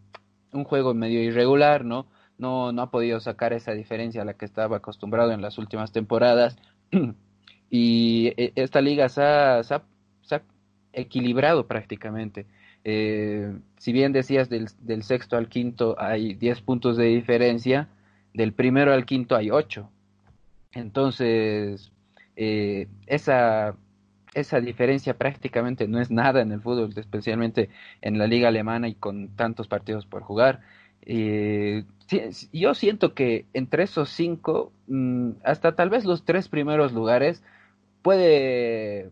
un 0.53 0.65
juego 0.65 0.95
medio 0.95 1.23
irregular, 1.23 1.85
¿no? 1.85 2.09
¿no? 2.39 2.73
No 2.73 2.83
ha 2.83 2.91
podido 2.91 3.21
sacar 3.21 3.53
esa 3.53 3.73
diferencia 3.73 4.23
a 4.23 4.25
la 4.25 4.35
que 4.35 4.45
estaba 4.45 4.79
acostumbrado 4.79 5.31
en 5.31 5.41
las 5.41 5.59
últimas 5.59 5.93
temporadas. 5.93 6.59
y 7.71 8.33
eh, 8.37 8.53
esta 8.57 8.81
liga 8.81 9.09
se 9.09 9.23
ha, 9.23 9.63
equilibrado 10.93 11.69
prácticamente. 11.69 12.47
Eh, 12.83 13.57
si 13.77 13.93
bien 13.93 14.13
decías 14.13 14.49
del, 14.49 14.69
del, 14.81 15.05
sexto 15.05 15.37
al 15.37 15.49
quinto 15.49 15.95
hay 15.99 16.35
10 16.35 16.63
puntos 16.63 16.97
de 16.97 17.05
diferencia, 17.05 17.89
del 18.35 18.53
primero 18.53 18.93
al 18.93 19.07
quinto 19.07 19.37
hay 19.37 19.51
8. 19.53 19.89
Entonces, 20.73 21.93
esa, 22.35 23.77
esa 24.35 24.61
diferencia 24.61 25.17
prácticamente 25.17 25.89
no 25.89 26.01
es 26.01 26.11
nada 26.11 26.41
en 26.41 26.53
el 26.53 26.61
fútbol, 26.61 26.93
especialmente 26.97 27.71
en 28.01 28.19
la 28.19 28.27
liga 28.27 28.49
alemana 28.49 28.89
y 28.89 28.95
con 28.95 29.29
tantos 29.37 29.69
partidos 29.69 30.07
por 30.07 30.23
jugar. 30.23 30.61
Eh, 31.03 31.85
yo 32.53 32.75
siento 32.75 33.15
que 33.15 33.47
entre 33.53 33.85
esos 33.85 34.11
cinco, 34.11 34.73
mm, 34.87 35.31
hasta 35.45 35.75
tal 35.75 35.91
vez 35.91 36.05
los 36.05 36.25
tres 36.25 36.49
primeros 36.49 36.93
lugares, 36.93 37.43
puede, 38.03 39.11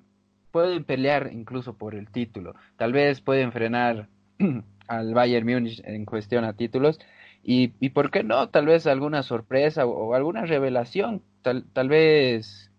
pueden 0.50 0.85
pelear 0.85 1.31
incluso 1.33 1.74
por 1.74 1.94
el 1.94 2.09
título. 2.11 2.55
Tal 2.76 2.92
vez 2.92 3.20
pueden 3.20 3.52
frenar 3.52 4.09
al 4.88 5.14
Bayern 5.14 5.46
Múnich 5.46 5.83
en 5.85 6.05
cuestión 6.05 6.44
a 6.44 6.55
títulos. 6.55 6.98
Y, 7.42 7.72
y 7.81 7.90
por 7.90 8.11
qué 8.11 8.24
no, 8.24 8.48
tal 8.48 8.66
vez 8.66 8.87
alguna 8.87 9.22
sorpresa 9.22 9.87
o, 9.87 10.14
alguna 10.14 10.46
revelación. 10.46 11.22
Tal, 11.42 11.64
tal 11.72 11.88
vez 11.88 12.70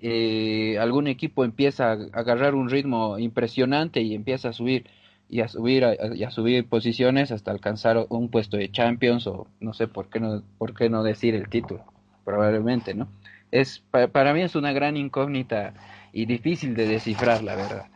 eh, 0.00 0.78
algún 0.78 1.08
equipo 1.08 1.44
empieza 1.44 1.90
a 1.90 1.92
agarrar 2.12 2.54
un 2.54 2.70
ritmo 2.70 3.18
impresionante 3.18 4.00
y 4.00 4.14
empieza 4.14 4.50
a 4.50 4.52
subir 4.52 4.86
y 5.28 5.40
a 5.40 5.48
subir 5.48 5.84
y 6.14 6.24
a 6.24 6.30
subir 6.30 6.66
posiciones 6.66 7.32
hasta 7.32 7.50
alcanzar 7.50 8.06
un 8.08 8.28
puesto 8.28 8.56
de 8.56 8.70
Champions 8.70 9.26
o 9.26 9.46
no 9.60 9.74
sé 9.74 9.86
por 9.88 10.08
qué 10.08 10.20
no 10.20 10.42
por 10.56 10.74
qué 10.74 10.88
no 10.88 11.02
decir 11.02 11.34
el 11.34 11.48
título 11.48 11.84
probablemente 12.24 12.94
no 12.94 13.08
es 13.50 13.82
para, 13.90 14.32
mí 14.32 14.42
es 14.42 14.54
una 14.54 14.72
gran 14.72 14.96
incógnita 14.96 15.74
y 16.12 16.26
difícil 16.26 16.74
de 16.74 16.86
descifrar 16.86 17.42
la 17.42 17.56
verdad 17.56 17.86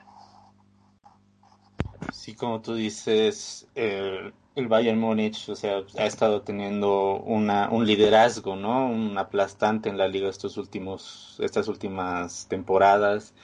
sí 2.11 2.35
como 2.35 2.61
tú 2.61 2.75
dices 2.75 3.69
eh, 3.75 4.33
el 4.55 4.69
Bayern 4.69 4.99
Múnich, 4.99 5.49
o 5.49 5.57
sea, 5.57 5.83
ha 5.99 6.07
estado 6.07 6.43
teniendo 6.43 7.17
una, 7.21 7.71
un 7.71 7.87
liderazgo, 7.87 8.57
¿no? 8.57 8.87
Un 8.87 9.17
aplastante 9.19 9.89
en 9.89 9.99
la 9.99 10.09
liga 10.09 10.29
estos 10.29 10.57
últimos, 10.57 11.37
estas 11.41 11.69
últimas 11.69 12.47
temporadas. 12.49 13.35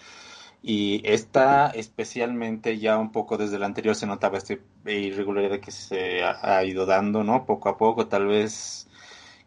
Y 0.63 1.03
esta 1.05 1.71
especialmente 1.71 2.79
ya 2.79 2.99
un 2.99 3.13
poco 3.13 3.39
desde 3.39 3.57
el 3.57 3.63
anterior 3.63 3.95
se 3.95 4.07
notaba 4.07 4.39
esta 4.39 4.55
irregularidad 4.87 5.61
que 5.61 5.71
se 5.71 6.23
ha, 6.25 6.65
ido 6.65 6.85
dando, 6.85 7.25
¿no? 7.25 7.47
Poco 7.47 7.69
a 7.69 7.79
poco, 7.79 8.09
tal 8.09 8.27
vez 8.27 8.89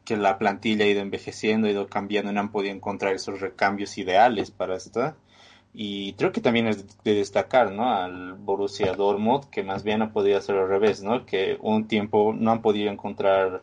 que 0.06 0.17
la 0.17 0.38
plantilla 0.39 0.86
ha 0.86 0.88
ido 0.88 1.02
envejeciendo, 1.02 1.67
ha 1.67 1.71
ido 1.71 1.88
cambiando 1.88 2.32
y 2.32 2.36
no 2.36 2.39
han 2.41 2.52
podido 2.52 2.74
encontrar 2.74 3.13
esos 3.13 3.41
recambios 3.41 3.97
ideales 3.97 4.52
para 4.52 4.76
esta 4.78 5.15
y 5.74 6.14
creo 6.14 6.32
que 6.32 6.42
también 6.42 6.68
es 6.68 6.86
de 7.04 7.14
destacar, 7.16 7.72
¿no? 7.72 7.94
Al 7.94 8.34
Borussia 8.34 8.94
Dortmund, 8.94 9.46
que 9.50 9.64
más 9.64 9.84
bien 9.84 10.02
ha 10.02 10.12
podido 10.12 10.38
hacer 10.38 10.58
al 10.58 10.68
revés, 10.68 11.02
¿no? 11.02 11.26
Que 11.26 11.58
un 11.62 11.88
tiempo 11.88 12.34
no 12.38 12.52
han 12.52 12.62
podido 12.62 12.92
encontrar 12.92 13.62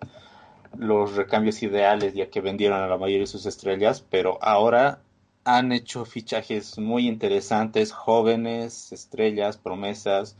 los 0.76 1.16
recambios 1.16 1.62
ideales 1.62 2.14
ya 2.14 2.30
que 2.30 2.40
vendieron 2.40 2.80
a 2.80 2.86
la 2.86 2.96
mayoría 2.96 3.20
de 3.20 3.26
sus 3.26 3.46
estrellas, 3.46 4.04
pero 4.08 4.38
ahora 4.42 5.00
han 5.44 5.72
hecho 5.72 6.04
fichajes 6.04 6.78
muy 6.78 7.08
interesantes, 7.08 7.92
jóvenes, 7.92 8.92
estrellas, 8.92 9.56
promesas, 9.56 10.36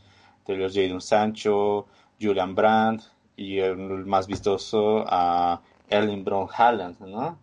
de 0.46 0.56
los 0.56 0.74
Jadon 0.74 1.00
Sancho, 1.00 1.86
Julian 2.20 2.54
Brandt 2.54 3.04
y 3.36 3.58
el 3.58 3.76
más 4.06 4.26
vistoso 4.26 5.04
a 5.06 5.60
Erling 5.88 6.24
Braun 6.24 6.48
Haaland, 6.52 6.98
¿no? 7.00 7.38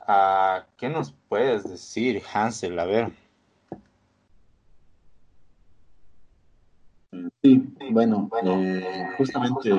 Ah, 0.00 0.64
¿Qué 0.76 0.88
nos 0.88 1.12
puedes 1.28 1.68
decir, 1.68 2.22
Hansel? 2.32 2.78
A 2.78 2.84
ver. 2.84 3.25
Sí, 7.42 7.74
bueno, 7.90 8.28
eh, 8.42 9.08
justamente 9.16 9.70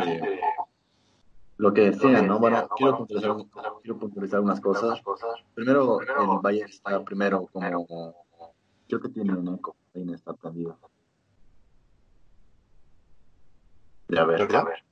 lo 1.57 1.73
que 1.73 1.91
decía, 1.91 2.21
¿no? 2.21 2.39
Bueno, 2.39 2.67
quiero 2.75 2.97
puntualizar, 2.97 3.35
quiero 3.81 3.99
puntualizar 3.99 4.39
unas 4.41 4.61
cosas. 4.61 5.01
Primero, 5.53 5.99
el 6.01 6.39
Bayern 6.41 6.69
está 6.69 7.03
primero 7.03 7.47
como... 7.51 8.15
Creo 8.87 9.01
que 9.01 9.09
tiene 9.09 9.33
un 9.33 9.55
eco, 9.55 9.75
ahí 9.93 10.05
no 10.05 10.13
está 10.13 10.33
prendido. 10.33 10.77
Ya 14.07 14.23
ver, 14.23 14.47
ya 14.49 14.63
ver. 14.63 14.83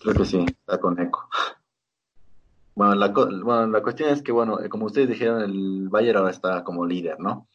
Creo 0.00 0.14
que 0.14 0.24
sí, 0.24 0.44
está 0.48 0.80
con 0.80 0.98
eco. 0.98 1.28
Bueno 2.74 2.94
la, 2.94 3.08
bueno, 3.08 3.66
la 3.66 3.82
cuestión 3.82 4.10
es 4.10 4.22
que, 4.22 4.32
bueno, 4.32 4.58
como 4.70 4.86
ustedes 4.86 5.08
dijeron, 5.08 5.42
el 5.42 5.88
Bayern 5.88 6.18
ahora 6.18 6.30
está 6.30 6.64
como 6.64 6.86
líder, 6.86 7.20
¿no? 7.20 7.48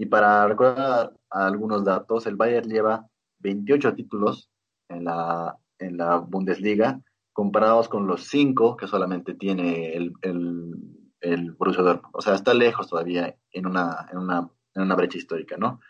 Y 0.00 0.06
para 0.06 0.48
recordar 0.48 1.12
algunos 1.28 1.84
datos, 1.84 2.26
el 2.26 2.34
Bayern 2.34 2.70
lleva 2.70 3.06
28 3.40 3.94
títulos 3.96 4.50
en 4.88 5.04
la, 5.04 5.58
en 5.78 5.98
la 5.98 6.16
Bundesliga, 6.16 7.02
comparados 7.34 7.86
con 7.90 8.06
los 8.06 8.24
5 8.28 8.78
que 8.78 8.86
solamente 8.86 9.34
tiene 9.34 9.92
el, 9.92 10.14
el, 10.22 10.74
el 11.20 11.52
Borussia 11.52 11.82
Dortmund. 11.82 12.14
O 12.14 12.22
sea, 12.22 12.34
está 12.34 12.54
lejos 12.54 12.88
todavía 12.88 13.36
en 13.52 13.66
una, 13.66 14.06
en 14.10 14.16
una, 14.16 14.48
en 14.74 14.82
una 14.84 14.94
brecha 14.94 15.18
histórica, 15.18 15.58
¿no? 15.58 15.82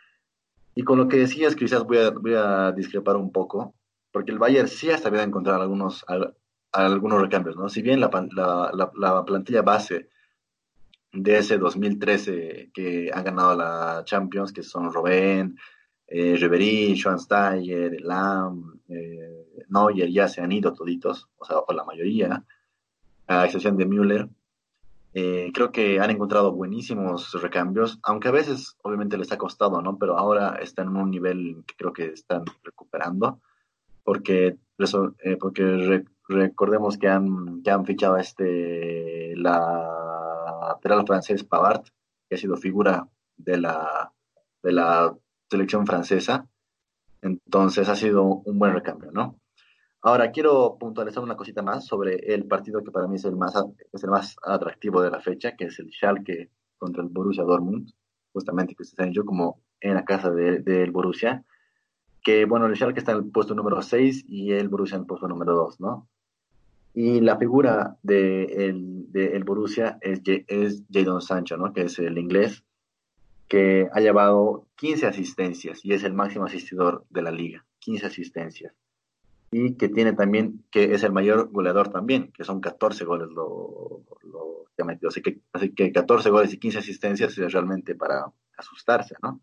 Y 0.74 0.82
con 0.82 0.98
lo 0.98 1.06
que 1.06 1.18
decías, 1.18 1.54
quizás 1.54 1.84
voy 1.84 1.98
a, 1.98 2.10
voy 2.10 2.34
a 2.34 2.72
discrepar 2.72 3.14
un 3.14 3.30
poco, 3.30 3.76
porque 4.10 4.32
el 4.32 4.40
Bayern 4.40 4.66
sí 4.66 4.90
ha 4.90 4.98
sabido 4.98 5.22
encontrar 5.22 5.60
algunos, 5.60 6.04
algunos 6.72 7.20
recambios, 7.20 7.54
¿no? 7.54 7.68
Si 7.68 7.80
bien 7.80 8.00
la, 8.00 8.10
la, 8.32 8.90
la 8.92 9.24
plantilla 9.24 9.62
base 9.62 10.08
de 11.12 11.38
ese 11.38 11.58
2013 11.58 12.70
que 12.72 13.10
han 13.12 13.24
ganado 13.24 13.56
la 13.56 14.02
Champions, 14.04 14.52
que 14.52 14.62
son 14.62 14.92
Robben, 14.92 15.56
eh, 16.06 16.36
Ribery, 16.36 16.96
Schwansteiger, 16.96 18.00
Lam, 18.00 18.80
eh, 18.88 19.64
Neuer, 19.68 20.10
ya 20.10 20.28
se 20.28 20.40
han 20.40 20.52
ido 20.52 20.72
toditos, 20.72 21.28
o 21.38 21.44
sea, 21.44 21.58
o 21.58 21.72
la 21.72 21.84
mayoría, 21.84 22.44
a 23.26 23.44
excepción 23.44 23.76
de 23.76 23.86
Müller. 23.86 24.28
Eh, 25.12 25.50
creo 25.52 25.72
que 25.72 25.98
han 25.98 26.10
encontrado 26.10 26.52
buenísimos 26.52 27.32
recambios, 27.40 27.98
aunque 28.02 28.28
a 28.28 28.32
veces 28.32 28.76
obviamente 28.82 29.18
les 29.18 29.32
ha 29.32 29.38
costado, 29.38 29.82
¿no? 29.82 29.98
Pero 29.98 30.16
ahora 30.16 30.56
están 30.62 30.88
en 30.88 30.96
un 30.96 31.10
nivel 31.10 31.64
que 31.66 31.74
creo 31.76 31.92
que 31.92 32.06
están 32.06 32.44
recuperando, 32.62 33.40
porque, 34.04 34.56
eh, 34.78 35.36
porque 35.40 36.04
recordemos 36.28 36.96
que 36.96 37.08
han, 37.08 37.62
que 37.62 37.70
han 37.70 37.84
fichado 37.84 38.16
este, 38.16 39.34
la 39.36 40.00
lateral 40.68 41.06
francés 41.06 41.44
Pavard, 41.44 41.84
que 42.28 42.36
ha 42.36 42.38
sido 42.38 42.56
figura 42.56 43.08
de 43.36 43.58
la, 43.58 44.12
de 44.62 44.72
la 44.72 45.16
selección 45.50 45.86
francesa. 45.86 46.46
Entonces 47.22 47.88
ha 47.88 47.96
sido 47.96 48.24
un 48.24 48.58
buen 48.58 48.72
recambio, 48.72 49.10
¿no? 49.12 49.40
Ahora 50.02 50.30
quiero 50.30 50.78
puntualizar 50.78 51.22
una 51.22 51.36
cosita 51.36 51.62
más 51.62 51.84
sobre 51.84 52.16
el 52.32 52.46
partido 52.46 52.82
que 52.82 52.90
para 52.90 53.06
mí 53.06 53.16
es 53.16 53.24
el 53.26 53.36
más, 53.36 53.54
es 53.92 54.02
el 54.02 54.10
más 54.10 54.34
atractivo 54.42 55.02
de 55.02 55.10
la 55.10 55.20
fecha, 55.20 55.56
que 55.56 55.66
es 55.66 55.78
el 55.78 55.90
Schalke 55.92 56.50
contra 56.78 57.02
el 57.02 57.10
Borussia 57.10 57.44
Dortmund, 57.44 57.90
justamente 58.32 58.74
que 58.74 58.84
se 58.84 59.12
yo 59.12 59.26
como 59.26 59.60
en 59.80 59.94
la 59.94 60.04
casa 60.06 60.30
del 60.30 60.64
de, 60.64 60.90
Borussia, 60.90 61.44
que 62.22 62.46
bueno, 62.46 62.64
el 62.66 62.76
Schalke 62.76 62.98
está 62.98 63.12
en 63.12 63.18
el 63.18 63.30
puesto 63.30 63.54
número 63.54 63.82
6 63.82 64.24
y 64.26 64.52
el 64.52 64.70
Borussia 64.70 64.96
en 64.96 65.02
el 65.02 65.06
puesto 65.06 65.28
número 65.28 65.54
2, 65.54 65.80
¿no? 65.80 66.08
Y 66.92 67.20
la 67.20 67.38
figura 67.38 67.96
de 68.02 68.74
de 69.10 69.36
el 69.36 69.44
Borussia 69.44 69.98
es, 70.00 70.20
es 70.24 70.82
Jadon 70.90 71.20
Sancho, 71.20 71.56
¿no? 71.56 71.72
Que 71.72 71.82
es 71.82 71.98
el 71.98 72.16
inglés, 72.16 72.64
que 73.48 73.88
ha 73.92 74.00
llevado 74.00 74.66
15 74.76 75.06
asistencias 75.06 75.84
y 75.84 75.92
es 75.92 76.04
el 76.04 76.14
máximo 76.14 76.44
asistidor 76.44 77.04
de 77.10 77.22
la 77.22 77.32
liga, 77.32 77.64
15 77.80 78.06
asistencias. 78.06 78.72
Y 79.50 79.74
que 79.74 79.88
tiene 79.88 80.12
también, 80.12 80.64
que 80.70 80.94
es 80.94 81.02
el 81.02 81.12
mayor 81.12 81.50
goleador 81.50 81.88
también, 81.88 82.30
que 82.30 82.44
son 82.44 82.60
14 82.60 83.04
goles 83.04 83.28
lo, 83.30 84.02
que 84.76 84.82
ha 84.82 84.84
metido. 84.84 85.08
Así 85.08 85.20
que, 85.20 85.40
así 85.52 85.74
que 85.74 85.90
14 85.90 86.30
goles 86.30 86.54
y 86.54 86.58
15 86.58 86.78
asistencias 86.78 87.36
es 87.36 87.52
realmente 87.52 87.96
para 87.96 88.26
asustarse, 88.56 89.16
¿no? 89.20 89.40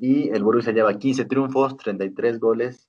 Y 0.00 0.30
el 0.30 0.42
Borussia 0.42 0.72
lleva 0.72 0.98
15 0.98 1.26
triunfos, 1.26 1.76
33 1.76 2.40
goles 2.40 2.88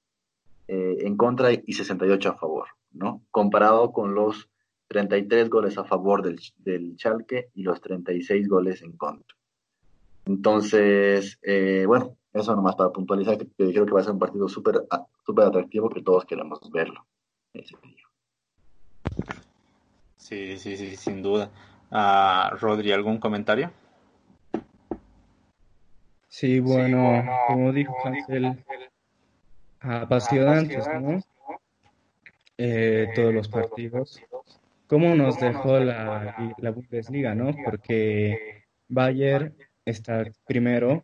eh, 0.67 0.97
en 1.01 1.15
contra 1.15 1.51
y 1.53 1.71
68 1.71 2.29
a 2.29 2.35
favor, 2.35 2.65
¿no? 2.95 3.21
Comparado 3.31 3.91
con 3.91 4.15
los 4.15 4.49
33 4.87 5.49
goles 5.49 5.77
a 5.77 5.83
favor 5.83 6.21
del, 6.21 6.39
del 6.57 6.95
Schalke 6.97 7.49
y 7.53 7.63
los 7.63 7.81
36 7.81 8.47
goles 8.47 8.81
en 8.81 8.93
contra. 8.97 9.35
Entonces, 10.25 11.37
eh, 11.43 11.85
bueno, 11.87 12.17
eso 12.33 12.55
nomás 12.55 12.75
para 12.75 12.91
puntualizar 12.91 13.37
que, 13.37 13.47
creo 13.55 13.85
que 13.85 13.91
va 13.91 14.01
a 14.01 14.03
ser 14.03 14.13
un 14.13 14.19
partido 14.19 14.49
súper 14.49 14.81
super 15.25 15.45
atractivo 15.45 15.89
que 15.89 16.01
todos 16.01 16.25
queremos 16.25 16.59
verlo 16.71 17.05
ese 17.53 17.75
Sí, 20.17 20.57
sí, 20.57 20.75
sí, 20.75 20.95
sin 20.95 21.21
duda. 21.21 21.51
Uh, 21.91 22.55
Rodri, 22.57 22.91
¿algún 22.91 23.19
comentario? 23.19 23.71
Sí, 26.27 26.59
bueno, 26.59 27.23
como 27.47 27.71
dijo 27.71 27.95
Ángel, 28.03 28.63
apasionantes, 29.79 30.87
¿no? 30.99 31.21
Eh, 32.57 33.07
todos 33.15 33.33
los 33.33 33.49
partidos. 33.49 34.21
¿Cómo 34.87 35.15
nos 35.15 35.39
dejó 35.39 35.79
la, 35.79 36.53
la 36.57 36.71
Bundesliga, 36.71 37.35
no? 37.35 37.55
Porque 37.65 38.63
Bayern 38.87 39.53
está 39.83 40.23
primero, 40.47 41.03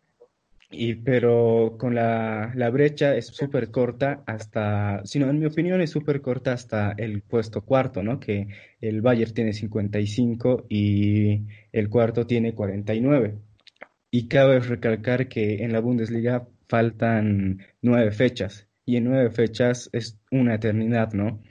y, 0.70 0.94
pero 0.94 1.76
con 1.78 1.94
la, 1.94 2.52
la 2.54 2.70
brecha 2.70 3.14
es 3.16 3.26
súper 3.26 3.70
corta 3.70 4.22
hasta, 4.26 5.02
sino 5.04 5.28
en 5.28 5.38
mi 5.38 5.46
opinión 5.46 5.80
es 5.82 5.90
súper 5.90 6.22
corta 6.22 6.52
hasta 6.52 6.92
el 6.96 7.22
puesto 7.22 7.60
cuarto, 7.62 8.02
¿no? 8.02 8.18
Que 8.18 8.48
el 8.80 9.02
Bayern 9.02 9.34
tiene 9.34 9.52
55 9.52 10.66
y 10.68 11.42
el 11.72 11.90
cuarto 11.90 12.26
tiene 12.26 12.54
49. 12.54 13.34
Y 14.10 14.28
cabe 14.28 14.60
recalcar 14.60 15.28
que 15.28 15.62
en 15.64 15.72
la 15.72 15.80
Bundesliga 15.80 16.46
faltan 16.68 17.66
nueve 17.82 18.12
fechas 18.12 18.68
y 18.84 18.96
en 18.96 19.04
nueve 19.04 19.30
fechas 19.30 19.88
es 19.92 20.18
una 20.30 20.54
eternidad, 20.54 21.12
¿no? 21.12 21.42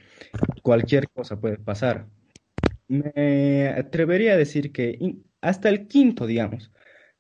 Cualquier 0.64 1.10
cosa 1.10 1.40
puede 1.40 1.58
pasar. 1.58 2.08
Me 2.88 3.70
atrevería 3.70 4.34
a 4.34 4.38
decir 4.38 4.72
que 4.72 5.00
hasta 5.42 5.70
el 5.70 5.88
quinto, 5.88 6.28
digamos, 6.28 6.72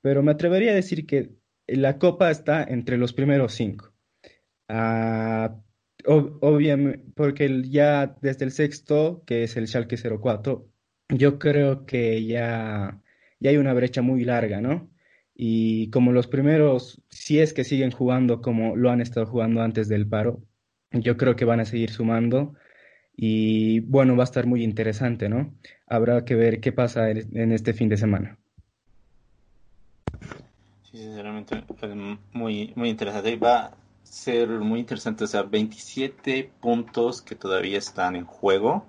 pero 0.02 0.24
me 0.24 0.32
atrevería 0.32 0.72
a 0.72 0.76
decir 0.76 1.06
que 1.06 1.32
la 1.68 1.98
copa 1.98 2.32
está 2.32 2.64
entre 2.64 2.98
los 2.98 3.14
primeros 3.14 3.54
cinco. 3.54 3.94
Ah, 4.68 5.58
obviamente, 6.06 7.06
porque 7.16 7.64
ya 7.70 8.18
desde 8.22 8.46
el 8.46 8.52
sexto, 8.52 9.24
que 9.26 9.44
es 9.44 9.58
el 9.58 9.68
Schalke 9.68 9.98
04, 9.98 10.70
yo 11.10 11.40
creo 11.40 11.86
que 11.86 12.26
ya, 12.26 13.02
ya 13.40 13.50
hay 13.50 13.58
una 13.58 13.74
brecha 13.74 14.02
muy 14.02 14.24
larga, 14.24 14.62
¿no? 14.62 14.91
Y 15.44 15.90
como 15.90 16.12
los 16.12 16.28
primeros, 16.28 17.02
si 17.10 17.40
es 17.40 17.52
que 17.52 17.64
siguen 17.64 17.90
jugando 17.90 18.44
como 18.44 18.76
lo 18.76 18.92
han 18.92 19.02
estado 19.02 19.26
jugando 19.26 19.64
antes 19.64 19.88
del 19.88 20.08
paro, 20.08 20.44
yo 20.92 21.18
creo 21.18 21.36
que 21.36 21.46
van 21.46 21.60
a 21.60 21.66
seguir 21.66 21.90
sumando. 21.90 22.54
Y 23.18 23.80
bueno, 23.80 24.16
va 24.16 24.22
a 24.22 24.26
estar 24.26 24.46
muy 24.46 24.64
interesante, 24.64 25.30
¿no? 25.30 25.52
Habrá 25.88 26.26
que 26.26 26.36
ver 26.36 26.60
qué 26.60 26.72
pasa 26.72 27.10
en 27.10 27.52
este 27.52 27.74
fin 27.74 27.90
de 27.90 27.98
semana. 27.98 28.38
Sí, 30.92 30.98
sinceramente, 30.98 31.64
muy, 32.34 32.72
muy 32.76 32.90
interesante. 32.90 33.36
Va 33.36 33.66
a 33.66 33.78
ser 34.04 34.48
muy 34.48 34.82
interesante, 34.82 35.24
o 35.24 35.28
sea, 35.28 35.42
27 35.42 36.52
puntos 36.62 37.24
que 37.24 37.34
todavía 37.34 37.80
están 37.80 38.16
en 38.16 38.26
juego. 38.26 38.86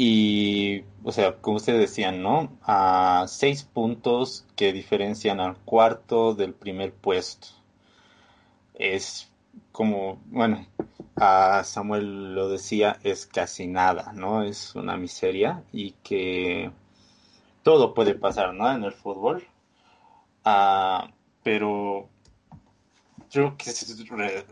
Y, 0.00 0.84
o 1.02 1.10
sea, 1.10 1.38
como 1.40 1.56
ustedes 1.56 1.80
decían, 1.80 2.22
¿no? 2.22 2.56
A 2.62 3.24
seis 3.26 3.64
puntos 3.64 4.46
que 4.54 4.72
diferencian 4.72 5.40
al 5.40 5.56
cuarto 5.56 6.36
del 6.36 6.54
primer 6.54 6.92
puesto. 6.94 7.48
Es 8.74 9.28
como, 9.72 10.20
bueno, 10.26 10.64
a 11.16 11.64
Samuel 11.64 12.32
lo 12.36 12.48
decía, 12.48 13.00
es 13.02 13.26
casi 13.26 13.66
nada, 13.66 14.12
¿no? 14.12 14.44
Es 14.44 14.76
una 14.76 14.96
miseria 14.96 15.64
y 15.72 15.94
que 16.04 16.70
todo 17.64 17.92
puede 17.92 18.14
pasar, 18.14 18.54
¿no? 18.54 18.70
En 18.70 18.84
el 18.84 18.92
fútbol. 18.92 19.48
Ah, 20.44 21.10
pero 21.42 22.08
creo 23.32 23.56
que 23.56 23.72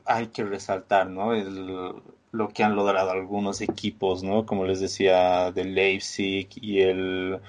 hay 0.07 0.27
que 0.27 0.43
resaltar, 0.43 1.09
¿no? 1.09 1.35
El, 1.35 2.03
lo 2.33 2.49
que 2.49 2.63
han 2.63 2.77
logrado 2.77 3.11
algunos 3.11 3.61
equipos, 3.61 4.23
¿no? 4.23 4.47
Como 4.47 4.65
les 4.65 4.81
decía, 4.81 5.53
del 5.53 5.75
Leipzig 5.75 6.49
y 6.61 6.81
el 6.81 7.41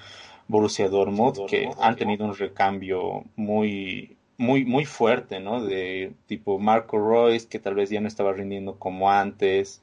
Borussia 0.48 0.88
Dortmund, 0.88 1.46
que 1.46 1.70
han 1.80 1.96
tenido 1.96 2.24
un 2.24 2.34
recambio 2.34 3.24
muy, 3.36 4.16
muy, 4.38 4.64
muy 4.64 4.84
fuerte, 4.86 5.40
¿no? 5.40 5.62
De 5.62 6.12
tipo 6.26 6.58
Marco 6.58 6.98
Royce, 6.98 7.48
que 7.48 7.58
tal 7.58 7.74
vez 7.74 7.90
ya 7.90 8.00
no 8.00 8.08
estaba 8.08 8.32
rindiendo 8.32 8.78
como 8.78 9.10
antes, 9.10 9.82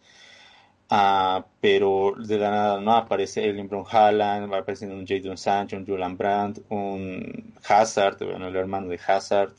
ah, 0.90 1.46
pero 1.62 2.16
de 2.18 2.38
la 2.40 2.50
nada 2.50 2.82
no 2.82 2.94
aparece 2.94 3.48
el 3.48 3.62
Brown 3.68 3.86
Haaland, 3.90 4.52
va 4.52 4.60
apareciendo 4.60 4.96
un 4.96 5.06
Jadon 5.06 5.38
Sancho, 5.38 5.78
un 5.78 5.86
Julian 5.86 6.18
Brandt, 6.18 6.62
un 6.70 7.54
Hazard, 7.68 8.18
bueno, 8.26 8.48
el 8.48 8.56
hermano 8.56 8.88
de 8.88 9.00
Hazard, 9.06 9.54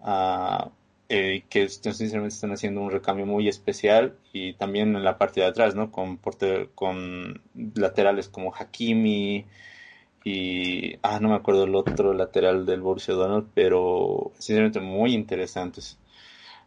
uh, 0.00 0.70
eh, 1.14 1.44
que 1.50 1.68
sinceramente 1.68 2.34
están 2.34 2.52
haciendo 2.52 2.80
un 2.80 2.90
recambio 2.90 3.26
muy 3.26 3.46
especial 3.46 4.16
y 4.32 4.54
también 4.54 4.96
en 4.96 5.04
la 5.04 5.18
parte 5.18 5.42
de 5.42 5.46
atrás, 5.46 5.74
¿no? 5.74 5.90
Con, 5.92 6.18
con 6.74 7.42
laterales 7.74 8.30
como 8.30 8.54
Hakimi 8.54 9.44
y, 10.24 10.96
ah, 11.02 11.18
no 11.20 11.28
me 11.28 11.34
acuerdo 11.34 11.64
el 11.64 11.74
otro 11.74 12.14
lateral 12.14 12.64
del 12.64 12.80
Borussia 12.80 13.12
Dortmund, 13.12 13.50
pero 13.54 14.32
sinceramente 14.38 14.80
muy 14.80 15.12
interesantes. 15.12 15.98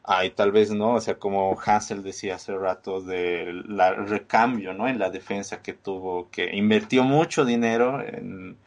Ah, 0.03 0.25
y 0.25 0.29
tal 0.31 0.51
vez, 0.51 0.69
¿no? 0.71 0.93
O 0.93 1.01
sea, 1.01 1.17
como 1.17 1.57
Hansel 1.59 2.03
decía 2.03 2.35
hace 2.35 2.55
rato 2.55 3.01
del 3.01 3.63
recambio, 4.07 4.73
¿no? 4.75 4.87
En 4.87 4.99
la 4.99 5.09
defensa 5.09 5.63
que 5.63 5.73
tuvo, 5.73 6.29
que 6.29 6.55
invirtió 6.55 7.03
mucho 7.03 7.45
dinero 7.45 7.99
en 8.03 8.57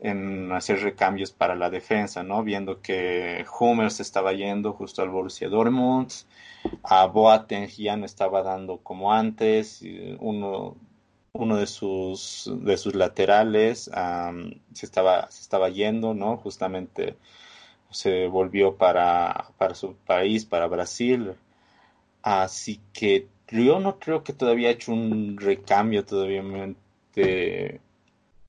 en 0.00 0.52
hacer 0.52 0.80
recambios 0.80 1.32
para 1.32 1.54
la 1.56 1.70
defensa, 1.70 2.22
¿no? 2.22 2.44
Viendo 2.44 2.80
que 2.80 3.44
Hummels 3.58 3.94
se 3.94 4.02
estaba 4.02 4.32
yendo 4.32 4.72
justo 4.72 5.02
al 5.02 5.10
Borussia 5.10 5.48
Dortmund, 5.48 6.12
a 6.84 7.06
Boateng 7.06 7.68
ya 7.68 7.96
no 7.96 8.06
estaba 8.06 8.42
dando 8.42 8.78
como 8.78 9.12
antes, 9.12 9.82
uno, 10.20 10.76
uno 11.32 11.56
de 11.56 11.66
sus 11.66 12.50
de 12.62 12.76
sus 12.76 12.94
laterales 12.94 13.90
se 14.72 14.86
estaba 14.86 15.30
se 15.30 15.42
estaba 15.42 15.68
yendo, 15.70 16.14
¿no? 16.14 16.36
Justamente 16.38 17.16
se 17.90 18.26
volvió 18.28 18.76
para 18.76 19.50
para 19.58 19.74
su 19.74 19.94
país, 19.94 20.44
para 20.44 20.66
Brasil. 20.68 21.34
Así 22.22 22.80
que 22.92 23.28
yo 23.48 23.80
no 23.80 23.98
creo 23.98 24.22
que 24.24 24.32
todavía 24.32 24.68
ha 24.68 24.72
hecho 24.72 24.92
un 24.92 25.36
recambio 25.38 26.04
todavía 26.04 26.42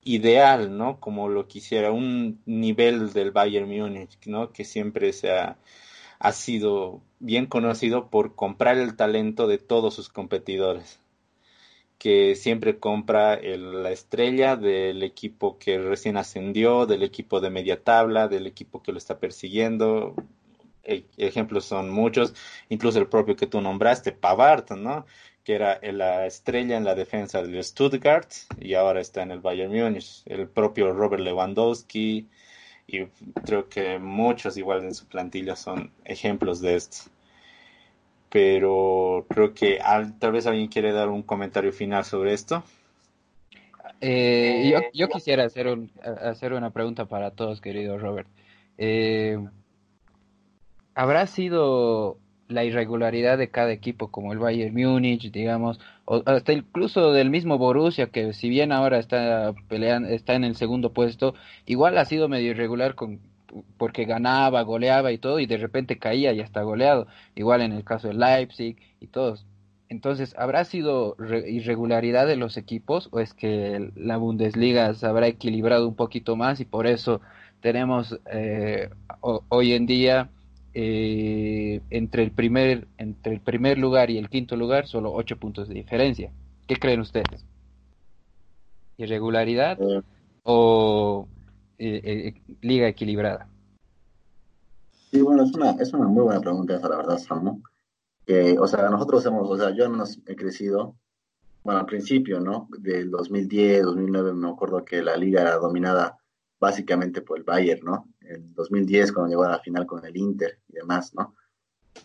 ideal, 0.03 0.77
¿no? 0.77 0.99
Como 0.99 1.29
lo 1.29 1.47
quisiera, 1.47 1.91
un 1.91 2.41
nivel 2.45 3.13
del 3.13 3.31
Bayern 3.31 3.69
Múnich, 3.69 4.17
¿no? 4.25 4.51
Que 4.51 4.65
siempre 4.65 5.13
se 5.13 5.31
ha, 5.31 5.57
sido 6.33 7.01
bien 7.19 7.45
conocido 7.45 8.09
por 8.09 8.35
comprar 8.35 8.77
el 8.77 8.95
talento 8.95 9.47
de 9.47 9.57
todos 9.57 9.93
sus 9.93 10.09
competidores. 10.09 10.99
Que 11.97 12.35
siempre 12.35 12.79
compra 12.79 13.39
la 13.41 13.91
estrella 13.91 14.55
del 14.55 15.03
equipo 15.03 15.57
que 15.59 15.77
recién 15.79 16.17
ascendió, 16.17 16.85
del 16.85 17.03
equipo 17.03 17.41
de 17.41 17.49
media 17.49 17.83
tabla, 17.83 18.27
del 18.29 18.47
equipo 18.47 18.81
que 18.81 18.93
lo 18.93 18.97
está 18.97 19.19
persiguiendo. 19.19 20.15
E, 20.83 21.05
ejemplos 21.17 21.65
son 21.65 21.89
muchos, 21.89 22.33
incluso 22.69 22.99
el 22.99 23.07
propio 23.07 23.35
que 23.35 23.47
tú 23.47 23.61
nombraste, 23.61 24.13
Pavard, 24.13 24.71
¿no? 24.77 25.05
Que 25.49 25.55
era 25.55 25.79
la 25.81 26.27
estrella 26.27 26.77
en 26.77 26.83
la 26.83 26.93
defensa 26.93 27.41
del 27.41 27.63
Stuttgart 27.63 28.29
y 28.59 28.75
ahora 28.75 29.01
está 29.01 29.23
en 29.23 29.31
el 29.31 29.39
Bayern 29.39 29.71
Múnich. 29.73 30.21
El 30.27 30.47
propio 30.47 30.93
Robert 30.93 31.23
Lewandowski 31.23 32.27
y 32.85 33.05
creo 33.47 33.67
que 33.67 33.97
muchos 33.97 34.57
igual 34.57 34.83
en 34.83 34.93
su 34.93 35.07
plantilla 35.07 35.55
son 35.55 35.91
ejemplos 36.05 36.61
de 36.61 36.75
esto. 36.75 37.09
Pero 38.29 39.25
creo 39.27 39.55
que 39.55 39.79
tal 40.19 40.33
vez 40.33 40.45
alguien 40.45 40.67
quiere 40.67 40.91
dar 40.91 41.09
un 41.09 41.23
comentario 41.23 41.73
final 41.73 42.05
sobre 42.05 42.33
esto. 42.33 42.63
Eh, 44.01 44.71
yo, 44.93 45.07
quisiera 45.07 45.45
hacer, 45.45 45.65
un, 45.65 45.89
hacer 46.03 46.53
una 46.53 46.69
pregunta 46.69 47.05
para 47.05 47.31
todos, 47.31 47.59
querido 47.59 47.97
Robert. 47.97 48.29
Eh, 48.77 49.43
¿Habrá 50.93 51.25
sido 51.25 52.19
la 52.49 52.65
irregularidad 52.65 53.37
de 53.37 53.49
cada 53.49 53.71
equipo, 53.71 54.09
como 54.11 54.33
el 54.33 54.39
Bayern 54.39 54.75
Múnich, 54.75 55.31
digamos, 55.31 55.79
o 56.05 56.23
hasta 56.25 56.51
incluso 56.51 57.13
del 57.13 57.29
mismo 57.29 57.57
Borussia, 57.57 58.07
que 58.07 58.33
si 58.33 58.49
bien 58.49 58.71
ahora 58.71 58.97
está 58.99 59.53
peleando, 59.67 60.09
está 60.09 60.33
en 60.33 60.43
el 60.43 60.55
segundo 60.55 60.91
puesto, 60.91 61.35
igual 61.65 61.97
ha 61.97 62.05
sido 62.05 62.27
medio 62.27 62.51
irregular 62.51 62.95
con, 62.95 63.19
porque 63.77 64.05
ganaba, 64.05 64.63
goleaba 64.63 65.11
y 65.11 65.19
todo, 65.19 65.39
y 65.39 65.45
de 65.45 65.57
repente 65.57 65.99
caía 65.99 66.33
y 66.33 66.41
hasta 66.41 66.63
goleado. 66.63 67.07
Igual 67.35 67.61
en 67.61 67.71
el 67.71 67.83
caso 67.83 68.07
de 68.07 68.15
Leipzig 68.15 68.77
y 68.99 69.07
todos. 69.07 69.45
Entonces, 69.87 70.35
¿habrá 70.37 70.65
sido 70.65 71.15
irregularidad 71.47 72.27
de 72.27 72.35
los 72.35 72.57
equipos 72.57 73.09
o 73.11 73.19
es 73.19 73.33
que 73.33 73.91
la 73.95 74.17
Bundesliga 74.17 74.93
se 74.93 75.05
habrá 75.07 75.27
equilibrado 75.27 75.87
un 75.87 75.95
poquito 75.95 76.35
más 76.35 76.59
y 76.59 76.65
por 76.65 76.85
eso 76.87 77.21
tenemos 77.61 78.19
eh, 78.31 78.89
hoy 79.21 79.73
en 79.73 79.85
día 79.87 80.29
eh, 80.73 81.81
entre, 81.89 82.23
el 82.23 82.31
primer, 82.31 82.87
entre 82.97 83.33
el 83.33 83.41
primer 83.41 83.77
lugar 83.77 84.09
y 84.09 84.17
el 84.17 84.29
quinto 84.29 84.55
lugar 84.55 84.87
solo 84.87 85.13
ocho 85.13 85.37
puntos 85.37 85.67
de 85.67 85.75
diferencia? 85.75 86.31
¿Qué 86.67 86.75
creen 86.75 86.99
ustedes? 86.99 87.45
¿Irregularidad 88.97 89.77
eh. 89.81 90.01
o 90.43 91.27
liga 92.61 92.87
equilibrada? 92.87 93.47
Sí, 95.11 95.21
bueno, 95.21 95.43
es 95.43 95.53
una, 95.53 95.71
es 95.71 95.93
una 95.93 96.07
muy 96.07 96.23
buena 96.23 96.41
pregunta 96.41 96.75
esa, 96.75 96.89
la 96.89 96.97
verdad, 96.97 97.17
Samu 97.17 97.61
o 98.59 98.67
sea, 98.67 98.89
nosotros 98.89 99.25
hemos, 99.25 99.49
o 99.49 99.57
sea, 99.57 99.75
yo 99.75 99.89
menos 99.89 100.19
he 100.27 100.35
crecido, 100.35 100.95
bueno, 101.63 101.79
al 101.79 101.85
principio, 101.85 102.39
¿no? 102.39 102.67
Del 102.77 103.09
2010, 103.09 103.83
2009, 103.83 104.33
me 104.33 104.49
acuerdo 104.49 104.85
que 104.85 105.01
la 105.01 105.17
liga 105.17 105.41
era 105.41 105.55
dominada 105.55 106.17
básicamente 106.59 107.21
por 107.21 107.39
el 107.39 107.43
Bayern, 107.43 107.83
¿no? 107.83 108.07
En 108.29 108.53
2010, 108.53 109.11
cuando 109.11 109.31
llegó 109.31 109.43
a 109.43 109.49
la 109.49 109.59
final 109.59 109.87
con 109.87 110.05
el 110.05 110.15
Inter 110.15 110.59
y 110.67 110.73
demás, 110.73 111.13
¿no? 111.15 111.35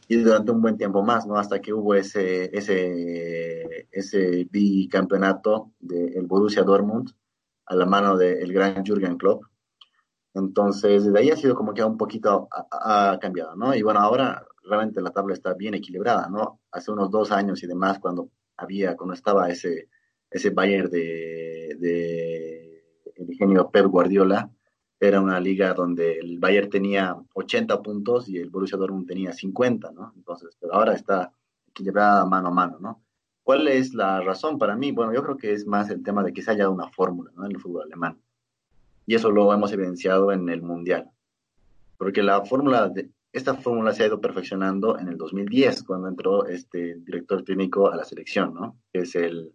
Y 0.08 0.16
durante 0.16 0.50
un 0.50 0.62
buen 0.62 0.78
tiempo 0.78 1.02
más, 1.02 1.26
¿no? 1.26 1.36
Hasta 1.36 1.60
que 1.60 1.72
hubo 1.72 1.94
ese, 1.94 2.56
ese, 2.56 3.88
ese 3.92 4.48
bicampeonato 4.50 5.72
del 5.78 6.26
Borussia 6.26 6.62
Dortmund 6.62 7.10
a 7.66 7.74
la 7.74 7.84
mano 7.84 8.16
del 8.16 8.52
gran 8.52 8.82
Jürgen 8.84 9.18
Klopp. 9.18 9.44
Entonces, 10.32 11.04
desde 11.04 11.18
ahí 11.18 11.30
ha 11.30 11.36
sido 11.36 11.54
como 11.54 11.74
que 11.74 11.84
un 11.84 11.98
poquito 11.98 12.48
ha 12.50 13.18
cambiado, 13.20 13.54
¿no? 13.54 13.74
Y 13.74 13.82
bueno, 13.82 14.00
ahora 14.00 14.44
realmente 14.64 15.02
la 15.02 15.10
tabla 15.10 15.34
está 15.34 15.52
bien 15.52 15.74
equilibrada, 15.74 16.28
¿no? 16.28 16.60
Hace 16.72 16.90
unos 16.90 17.10
dos 17.10 17.30
años 17.30 17.62
y 17.62 17.66
demás, 17.66 17.98
cuando 17.98 18.30
había, 18.56 18.96
cuando 18.96 19.14
estaba 19.14 19.50
ese, 19.50 19.90
ese 20.30 20.50
Bayern 20.50 20.90
de, 20.90 21.76
de 21.78 22.84
el 23.16 23.30
ingenio 23.30 23.70
Pep 23.70 23.86
Guardiola, 23.86 24.50
era 25.08 25.20
una 25.20 25.40
liga 25.40 25.74
donde 25.74 26.18
el 26.18 26.38
Bayern 26.38 26.70
tenía 26.70 27.16
80 27.34 27.82
puntos 27.82 28.28
y 28.28 28.38
el 28.38 28.50
Borussia 28.50 28.78
Dortmund 28.78 29.06
tenía 29.06 29.32
50, 29.32 29.92
¿no? 29.92 30.12
Entonces, 30.16 30.56
pero 30.60 30.74
ahora 30.74 30.94
está 30.94 31.32
equilibrada 31.68 32.24
mano 32.24 32.48
a 32.48 32.50
mano, 32.50 32.78
¿no? 32.80 33.02
¿Cuál 33.42 33.68
es 33.68 33.94
la 33.94 34.20
razón 34.20 34.58
para 34.58 34.74
mí? 34.76 34.92
Bueno, 34.92 35.12
yo 35.12 35.22
creo 35.22 35.36
que 35.36 35.52
es 35.52 35.66
más 35.66 35.90
el 35.90 36.02
tema 36.02 36.22
de 36.22 36.32
que 36.32 36.42
se 36.42 36.50
haya 36.50 36.70
una 36.70 36.88
fórmula, 36.88 37.30
¿no? 37.34 37.44
En 37.44 37.52
el 37.52 37.60
fútbol 37.60 37.82
alemán. 37.82 38.18
Y 39.06 39.14
eso 39.14 39.30
lo 39.30 39.52
hemos 39.52 39.70
evidenciado 39.72 40.32
en 40.32 40.48
el 40.48 40.62
Mundial. 40.62 41.10
Porque 41.98 42.22
la 42.22 42.44
fórmula 42.44 42.88
de, 42.88 43.10
esta 43.32 43.54
fórmula 43.54 43.92
se 43.92 44.04
ha 44.04 44.06
ido 44.06 44.20
perfeccionando 44.20 44.98
en 44.98 45.08
el 45.08 45.18
2010, 45.18 45.82
cuando 45.82 46.08
entró 46.08 46.46
este 46.46 46.94
director 47.00 47.42
técnico 47.42 47.90
a 47.90 47.96
la 47.96 48.04
selección, 48.04 48.54
¿no? 48.54 48.78
Es 48.92 49.14
el, 49.16 49.52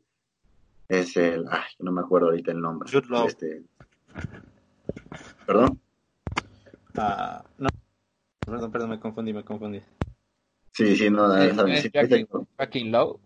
es 0.89 1.15
el, 1.17 1.45
ay, 1.49 1.71
no 1.79 1.91
me 1.91 2.01
acuerdo 2.01 2.27
ahorita 2.27 2.51
el 2.51 2.59
nombre. 2.59 2.89
Este, 3.25 3.63
¿Perdón? 5.45 5.79
Ah, 6.95 7.43
no, 7.57 7.69
perdón, 8.45 8.71
perdón, 8.71 8.89
me 8.91 8.99
confundí, 8.99 9.33
me 9.33 9.43
confundí. 9.43 9.81
Sí, 10.73 10.95
sí, 10.95 11.09
no, 11.09 11.35
es, 11.35 11.55
Joaquín, 12.55 12.91
Lowe. 12.91 13.19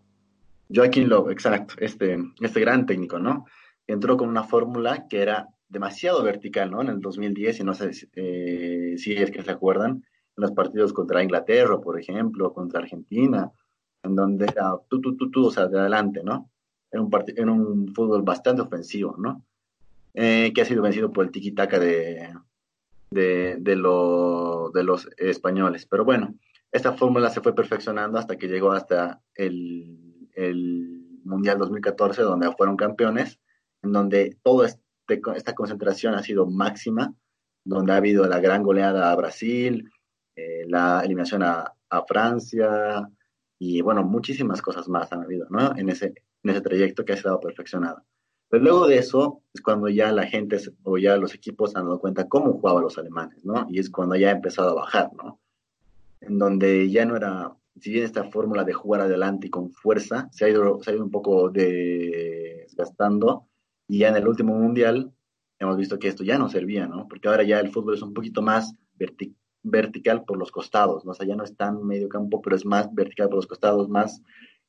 Joaquín 0.73 1.09
Lowe, 1.09 1.31
exacto, 1.31 1.75
este, 1.79 2.17
este 2.41 2.59
gran 2.59 2.85
técnico, 2.85 3.19
¿no? 3.19 3.45
Entró 3.85 4.17
con 4.17 4.29
una 4.29 4.43
fórmula 4.43 5.07
que 5.07 5.21
era 5.21 5.49
demasiado 5.67 6.23
vertical, 6.23 6.71
¿no? 6.71 6.81
En 6.81 6.89
el 6.89 7.01
2010, 7.01 7.59
y 7.59 7.63
no 7.63 7.73
sé 7.73 7.91
eh, 8.15 8.95
si 8.97 9.13
es 9.13 9.31
que 9.31 9.43
se 9.43 9.51
acuerdan, 9.51 10.03
en 10.35 10.41
los 10.41 10.51
partidos 10.51 10.93
contra 10.93 11.23
Inglaterra, 11.23 11.79
por 11.79 11.99
ejemplo, 11.99 12.53
contra 12.53 12.79
Argentina, 12.79 13.51
en 14.03 14.15
donde 14.15 14.45
era 14.45 14.73
tú, 14.87 15.01
tú, 15.01 15.15
tú, 15.15 15.29
tú, 15.29 15.47
o 15.47 15.51
sea, 15.51 15.67
de 15.67 15.79
adelante, 15.79 16.21
¿no? 16.23 16.51
Era 16.91 17.01
un, 17.01 17.11
en 17.35 17.49
un 17.49 17.93
fútbol 17.93 18.21
bastante 18.21 18.61
ofensivo, 18.61 19.15
¿no? 19.17 19.45
Eh, 20.13 20.51
que 20.53 20.61
ha 20.61 20.65
sido 20.65 20.83
vencido 20.83 21.11
por 21.11 21.25
el 21.25 21.31
tiki-taka 21.31 21.79
de, 21.79 22.33
de, 23.09 23.55
de, 23.59 23.75
lo, 23.75 24.69
de 24.73 24.83
los 24.83 25.07
españoles. 25.17 25.87
Pero 25.87 26.05
bueno, 26.05 26.35
esta 26.71 26.93
fórmula 26.93 27.29
se 27.29 27.41
fue 27.41 27.55
perfeccionando 27.55 28.19
hasta 28.19 28.37
que 28.37 28.47
llegó 28.47 28.71
hasta 28.71 29.21
el, 29.35 30.29
el 30.35 31.19
Mundial 31.23 31.57
2014, 31.57 32.21
donde 32.21 32.51
fueron 32.51 32.77
campeones, 32.77 33.39
en 33.81 33.91
donde 33.91 34.37
toda 34.43 34.67
este, 34.67 35.21
esta 35.35 35.55
concentración 35.55 36.15
ha 36.15 36.23
sido 36.23 36.45
máxima, 36.45 37.13
donde 37.63 37.93
ha 37.93 37.97
habido 37.97 38.27
la 38.27 38.39
gran 38.39 38.63
goleada 38.63 39.11
a 39.11 39.15
Brasil, 39.15 39.89
eh, 40.35 40.65
la 40.67 41.01
eliminación 41.03 41.43
a, 41.43 41.73
Francia 42.07 43.07
y 43.59 43.81
bueno, 43.81 44.03
muchísimas 44.03 44.63
cosas 44.63 44.89
más 44.89 45.13
han 45.13 45.21
habido, 45.21 45.45
¿no? 45.51 45.75
En 45.75 45.89
ese, 45.89 46.07
en 46.41 46.49
ese 46.49 46.61
trayecto 46.61 47.05
que 47.05 47.11
ha 47.13 47.15
estado 47.15 47.39
perfeccionado. 47.39 48.03
Pero 48.53 48.65
luego 48.65 48.85
de 48.85 48.99
eso 48.99 49.41
es 49.51 49.61
cuando 49.61 49.89
ya 49.89 50.11
la 50.11 50.27
gente 50.27 50.59
o 50.83 50.99
ya 50.99 51.17
los 51.17 51.33
equipos 51.33 51.75
han 51.75 51.85
dado 51.85 51.99
cuenta 51.99 52.29
cómo 52.29 52.53
jugaban 52.53 52.83
los 52.83 52.99
alemanes, 52.99 53.43
¿no? 53.43 53.65
Y 53.67 53.79
es 53.79 53.89
cuando 53.89 54.15
ya 54.15 54.27
ha 54.27 54.33
empezado 54.33 54.69
a 54.69 54.75
bajar, 54.75 55.09
¿no? 55.15 55.39
En 56.21 56.37
donde 56.37 56.87
ya 56.91 57.03
no 57.03 57.17
era, 57.17 57.57
si 57.79 57.89
bien 57.89 58.03
esta 58.03 58.25
fórmula 58.25 58.63
de 58.63 58.73
jugar 58.73 59.01
adelante 59.01 59.47
y 59.47 59.49
con 59.49 59.71
fuerza 59.71 60.29
se 60.31 60.45
ha 60.45 60.49
ido, 60.49 60.83
se 60.83 60.91
ha 60.91 60.93
ido 60.93 61.03
un 61.03 61.09
poco 61.09 61.49
desgastando 61.49 63.47
y 63.87 63.97
ya 63.97 64.09
en 64.09 64.17
el 64.17 64.27
último 64.27 64.53
mundial 64.53 65.11
hemos 65.57 65.75
visto 65.75 65.97
que 65.97 66.09
esto 66.09 66.23
ya 66.23 66.37
no 66.37 66.47
servía, 66.47 66.85
¿no? 66.85 67.07
Porque 67.07 67.29
ahora 67.29 67.41
ya 67.41 67.59
el 67.59 67.71
fútbol 67.71 67.95
es 67.95 68.03
un 68.03 68.13
poquito 68.13 68.43
más 68.43 68.75
vertical 68.93 69.35
vertical 69.63 70.25
por 70.25 70.37
los 70.37 70.51
costados, 70.51 71.05
¿no? 71.05 71.11
O 71.13 71.15
sea, 71.15 71.25
ya 71.25 71.35
no 71.35 71.43
es 71.43 71.55
tan 71.57 71.83
medio 71.83 72.07
campo, 72.07 72.39
pero 72.39 72.55
es 72.55 72.67
más 72.67 72.93
vertical 72.93 73.29
por 73.29 73.37
los 73.37 73.47
costados, 73.47 73.89
más, 73.89 74.21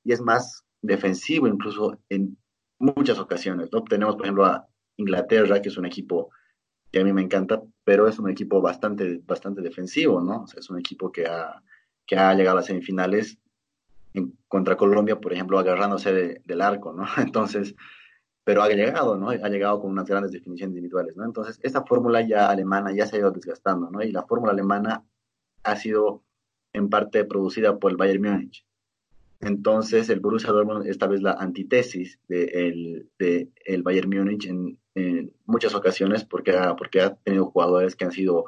y 0.05 0.12
es 0.12 0.22
más 0.22 0.64
defensivo 0.80 1.49
incluso 1.49 1.99
en 2.09 2.39
muchas 2.85 3.18
ocasiones, 3.18 3.70
¿no? 3.72 3.82
Tenemos, 3.85 4.16
por 4.16 4.26
ejemplo, 4.26 4.45
a 4.45 4.66
Inglaterra, 4.97 5.61
que 5.61 5.68
es 5.68 5.76
un 5.76 5.87
equipo 5.87 6.30
que 6.91 7.01
a 7.01 7.05
mí 7.05 7.12
me 7.12 7.22
encanta, 7.22 7.62
pero 7.82 8.07
es 8.07 8.18
un 8.18 8.30
equipo 8.30 8.61
bastante, 8.61 9.20
bastante 9.24 9.62
defensivo, 9.62 10.20
¿no? 10.20 10.43
O 10.43 10.47
sea, 10.47 10.61
es 10.61 10.70
un 10.70 10.78
equipo 10.78 11.11
que 11.11 11.26
ha, 11.26 11.62
que 12.07 12.16
ha 12.16 12.35
llegado 12.35 12.57
a 12.57 12.61
las 12.61 12.66
semifinales 12.66 13.39
contra 14.47 14.76
Colombia, 14.76 15.20
por 15.20 15.32
ejemplo, 15.32 15.59
agarrándose 15.59 16.41
del 16.45 16.61
arco, 16.61 16.93
¿no? 16.93 17.05
Entonces, 17.18 17.74
pero 18.45 18.62
ha 18.62 18.68
llegado, 18.68 19.16
¿no? 19.16 19.30
Ha 19.30 19.49
llegado 19.49 19.80
con 19.80 19.91
unas 19.91 20.07
grandes 20.07 20.30
definiciones 20.30 20.76
individuales, 20.76 21.16
¿no? 21.16 21.24
Entonces, 21.24 21.59
esta 21.62 21.85
fórmula 21.85 22.20
ya 22.20 22.49
alemana 22.49 22.95
ya 22.95 23.07
se 23.07 23.16
ha 23.16 23.20
ido 23.20 23.30
desgastando, 23.30 23.91
¿no? 23.91 24.03
Y 24.03 24.12
la 24.12 24.24
fórmula 24.24 24.53
alemana 24.53 25.05
ha 25.64 25.76
sido 25.76 26.22
en 26.72 26.91
parte 26.91 27.24
producida 27.24 27.78
por 27.78 27.91
el 27.91 27.97
Bayern 27.97 28.22
Múnich. 28.22 28.66
Entonces, 29.45 30.09
el 30.09 30.20
Borussia 30.20 30.51
Dortmund 30.51 30.86
esta 30.86 31.07
vez 31.07 31.22
la 31.22 31.32
antítesis 31.32 32.18
del 32.28 33.09
de 33.18 33.51
el 33.64 33.82
Bayern 33.82 34.11
Múnich 34.11 34.47
en, 34.47 34.78
muchas 35.45 35.74
ocasiones 35.74 36.24
porque 36.24 36.53
ha, 36.53 36.76
porque 36.76 37.01
ha 37.01 37.14
tenido 37.16 37.47
jugadores 37.47 37.97
que 37.97 38.05
han 38.05 38.12
sido 38.12 38.45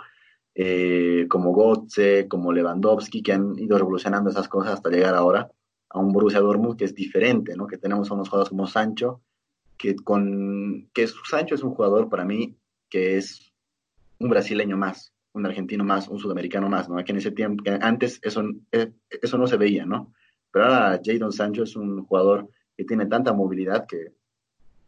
eh, 0.55 1.26
como 1.28 1.53
Götze, 1.53 2.28
como 2.28 2.53
Lewandowski, 2.53 3.22
que 3.22 3.32
han 3.32 3.59
ido 3.59 3.76
revolucionando 3.76 4.30
esas 4.30 4.49
cosas 4.49 4.74
hasta 4.74 4.90
llegar 4.90 5.14
ahora 5.14 5.51
a 5.90 5.99
un 5.99 6.12
Borussia 6.12 6.40
Dortmund 6.40 6.78
que 6.78 6.84
es 6.84 6.94
diferente, 6.94 7.57
¿no? 7.57 7.66
Que 7.66 7.78
tenemos 7.78 8.11
a 8.11 8.14
unos 8.14 8.28
jugadores 8.28 8.51
como 8.51 8.66
Sancho, 8.66 9.22
que 9.76 9.97
con 9.97 10.88
que 10.94 11.07
Sancho 11.07 11.55
es 11.57 11.62
un 11.62 11.74
jugador 11.74 12.09
para 12.09 12.24
mí 12.24 12.57
que 12.88 13.16
es 13.16 13.53
un 14.18 14.30
brasileño 14.30 14.76
más, 14.76 15.12
un 15.32 15.47
argentino 15.47 15.84
más, 15.84 16.09
un 16.09 16.18
sudamericano 16.18 16.68
más, 16.68 16.88
¿no? 16.88 16.97
Que 17.05 17.12
en 17.12 17.18
ese 17.18 17.32
tiempo, 17.32 17.62
que 17.62 17.70
antes 17.70 18.20
eso, 18.22 18.42
eh, 18.72 18.92
eso 19.11 19.38
no 19.38 19.47
se 19.47 19.57
veía, 19.57 19.84
¿no? 19.84 20.12
Pero 20.57 20.68
ahora 20.68 20.98
Jadon 21.04 21.32
Sancho 21.32 21.64
es 21.64 21.76
un 21.76 22.07
jugador 22.07 22.48
que 22.78 22.86
tiene 22.86 23.04
tanta 23.04 23.34
movilidad 23.34 23.86
que 23.86 24.14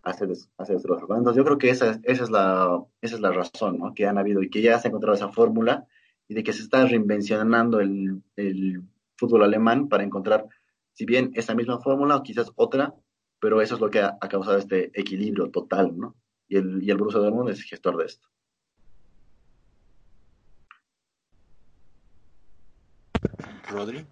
hace, 0.02 0.26
hace 0.56 0.72
destrozos. 0.72 1.10
Entonces 1.10 1.36
yo 1.36 1.44
creo 1.44 1.58
que 1.58 1.68
esa, 1.68 2.00
esa, 2.04 2.24
es 2.24 2.30
la, 2.30 2.82
esa 3.02 3.16
es 3.16 3.20
la 3.20 3.32
razón, 3.32 3.78
¿no? 3.78 3.92
Que 3.92 4.06
han 4.06 4.16
habido 4.16 4.42
y 4.42 4.48
que 4.48 4.62
ya 4.62 4.78
se 4.78 4.88
ha 4.88 4.88
encontrado 4.88 5.14
esa 5.14 5.28
fórmula 5.28 5.86
y 6.26 6.32
de 6.32 6.42
que 6.42 6.54
se 6.54 6.62
está 6.62 6.86
reinvencionando 6.86 7.80
el, 7.80 8.22
el 8.36 8.80
fútbol 9.16 9.42
alemán 9.42 9.90
para 9.90 10.04
encontrar, 10.04 10.46
si 10.94 11.04
bien 11.04 11.32
esa 11.34 11.54
misma 11.54 11.78
fórmula 11.80 12.16
o 12.16 12.22
quizás 12.22 12.50
otra, 12.56 12.94
pero 13.38 13.60
eso 13.60 13.74
es 13.74 13.82
lo 13.82 13.90
que 13.90 14.00
ha, 14.00 14.18
causado 14.20 14.56
este 14.56 14.90
equilibrio 14.98 15.50
total, 15.50 15.98
¿no? 15.98 16.16
Y 16.48 16.56
el, 16.56 16.82
y 16.82 16.90
el 16.90 16.96
Borussia 16.96 17.20
Dortmund 17.20 17.50
es 17.50 17.60
gestor 17.60 17.98
de 17.98 18.06
esto. 18.06 18.26
Rodri. 23.68 24.06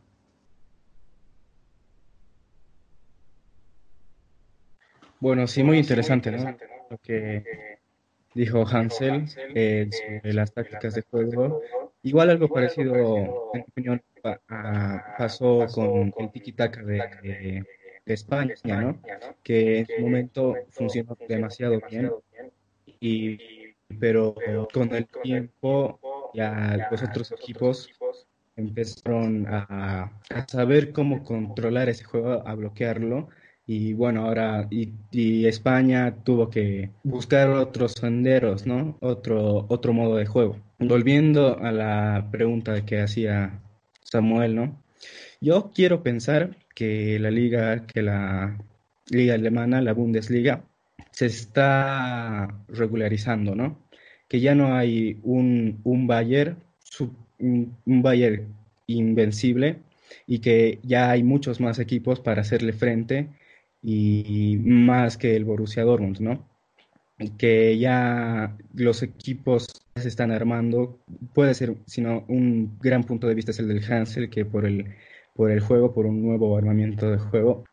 Bueno, 5.21 5.47
sí, 5.47 5.62
muy 5.62 5.79
interesante, 5.79 6.31
¿no? 6.31 6.57
Lo 6.91 6.99
que 6.99 7.79
dijo 8.35 8.67
Hansel 8.67 9.25
eh, 9.55 9.89
sobre 9.91 10.33
las 10.35 10.53
tácticas 10.53 10.95
de 10.95 11.03
juego. 11.03 11.62
Igual 12.03 12.31
algo 12.31 12.49
parecido, 12.49 12.95
en 13.55 13.61
mi 13.61 13.64
opinión, 13.69 14.03
pasó 15.19 15.67
con 15.73 16.12
el 16.19 16.31
tiki-taka 16.31 16.83
de, 16.83 17.64
de 18.07 18.14
España, 18.14 18.55
¿no? 18.64 19.01
Que 19.43 19.81
en 19.81 19.87
su 19.87 20.01
momento 20.01 20.55
funcionó 20.71 21.17
demasiado 21.29 21.81
bien, 21.91 22.12
y, 23.01 23.39
pero 23.99 24.35
con 24.73 24.95
el 24.95 25.07
tiempo 25.23 26.01
ya 26.33 26.89
los 26.91 27.03
otros 27.03 27.33
equipos 27.33 27.91
empezaron 28.55 29.47
a, 29.49 30.12
saber 30.47 30.93
cómo 30.93 31.25
controlar 31.25 31.89
ese 31.89 32.05
juego, 32.05 32.47
a 32.47 32.55
bloquearlo. 32.55 33.29
Y 33.67 33.95
bueno, 33.95 34.27
ahora 34.27 34.69
y, 34.71 35.47
España 35.47 36.14
tuvo 36.25 36.51
que 36.51 36.91
buscar 37.03 37.51
otros 37.51 37.93
senderos, 37.93 38.67
¿no? 38.67 38.97
Otro, 39.01 39.67
otro 39.69 39.93
modo 39.93 40.17
de 40.17 40.27
juego. 40.27 40.57
Volviendo 40.79 41.59
a 41.59 41.73
la 41.73 42.29
pregunta 42.31 42.85
que 42.85 43.01
hacía 43.01 43.61
Samuel, 44.03 44.55
¿no? 44.55 44.83
Yo 45.41 45.73
quiero 45.75 46.03
pensar 46.03 46.57
que 46.75 47.19
la 47.19 47.31
liga, 47.31 47.87
que 47.87 48.03
la 48.03 48.59
liga 49.09 49.35
alemana, 49.35 49.81
la 49.83 49.93
Bundesliga, 49.95 50.64
se 51.11 51.27
está 51.27 52.49
regularizando, 52.69 53.55
¿no? 53.55 53.79
Que 54.29 54.41
ya 54.41 54.55
no 54.55 54.75
hay 54.77 55.19
un, 55.23 55.81
un 55.85 56.07
Bayern, 56.07 56.59
un, 57.39 58.03
Bayern 58.03 58.55
invencible 58.87 59.79
y 60.27 60.41
que 60.41 60.79
ya 60.83 61.11
hay 61.11 61.23
muchos 61.23 61.61
más 61.61 61.79
equipos 61.79 62.21
para 62.21 62.43
hacerle 62.43 62.73
frente 62.73 63.29
y 63.83 64.59
más 64.62 65.16
que 65.16 65.37
el 65.37 65.45
Borussia 65.45 65.85
Dortmund, 65.85 66.20
¿no? 66.20 66.49
Que 67.39 67.79
ya 67.79 68.57
los 68.74 69.03
equipos 69.03 69.66
se 69.95 70.09
están 70.09 70.31
armando, 70.31 70.99
puede 71.35 71.55
ser, 71.55 71.77
sino 71.87 72.24
un 72.29 72.79
gran 72.81 73.05
punto 73.05 73.27
de 73.27 73.35
vista 73.35 73.53
es 73.53 73.59
el 73.59 73.68
del 73.68 73.85
Hansel, 73.91 74.29
que 74.31 74.45
por 74.45 74.66
el, 74.66 74.95
por 75.35 75.51
el 75.51 75.61
juego, 75.61 75.95
por 75.95 76.07
un 76.07 76.22
nuevo 76.22 76.57
armamiento 76.57 77.11
de 77.11 77.18
juego. 77.18 77.64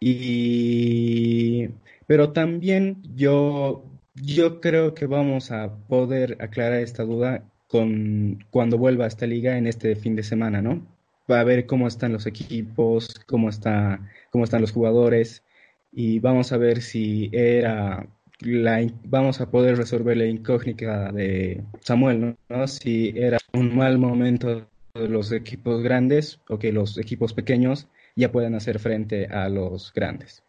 Y, 0.00 1.68
pero 2.06 2.32
también 2.32 3.02
yo, 3.14 3.84
yo 4.14 4.60
creo 4.60 4.94
que 4.94 5.06
vamos 5.06 5.50
a 5.50 5.76
poder 5.88 6.36
aclarar 6.40 6.80
esta 6.80 7.04
duda 7.04 7.44
con, 7.66 8.44
cuando 8.50 8.78
vuelva 8.78 9.04
a 9.04 9.08
esta 9.08 9.26
liga 9.26 9.58
en 9.58 9.66
este 9.66 9.94
fin 9.96 10.16
de 10.16 10.22
semana, 10.22 10.62
¿no? 10.62 10.86
Va 11.30 11.40
a 11.40 11.44
ver 11.44 11.66
cómo 11.66 11.86
están 11.86 12.12
los 12.12 12.26
equipos, 12.26 13.20
cómo, 13.26 13.48
está, 13.48 14.00
cómo 14.30 14.44
están 14.44 14.62
los 14.62 14.72
jugadores 14.72 15.44
y 15.92 16.18
vamos 16.18 16.52
a 16.52 16.56
ver 16.56 16.82
si 16.82 17.30
era 17.32 18.06
la, 18.40 18.86
vamos 19.04 19.40
a 19.40 19.50
poder 19.50 19.76
resolver 19.76 20.16
la 20.16 20.26
incógnita 20.26 21.12
de 21.12 21.62
Samuel, 21.80 22.36
¿no? 22.48 22.66
Si 22.66 23.12
era 23.16 23.38
un 23.52 23.76
mal 23.76 23.98
momento 23.98 24.66
de 24.94 25.08
los 25.08 25.30
equipos 25.32 25.82
grandes 25.82 26.40
o 26.48 26.58
que 26.58 26.72
los 26.72 26.98
equipos 26.98 27.32
pequeños 27.32 27.86
ya 28.16 28.32
puedan 28.32 28.54
hacer 28.54 28.78
frente 28.78 29.26
a 29.26 29.48
los 29.48 29.92
grandes. 29.92 30.42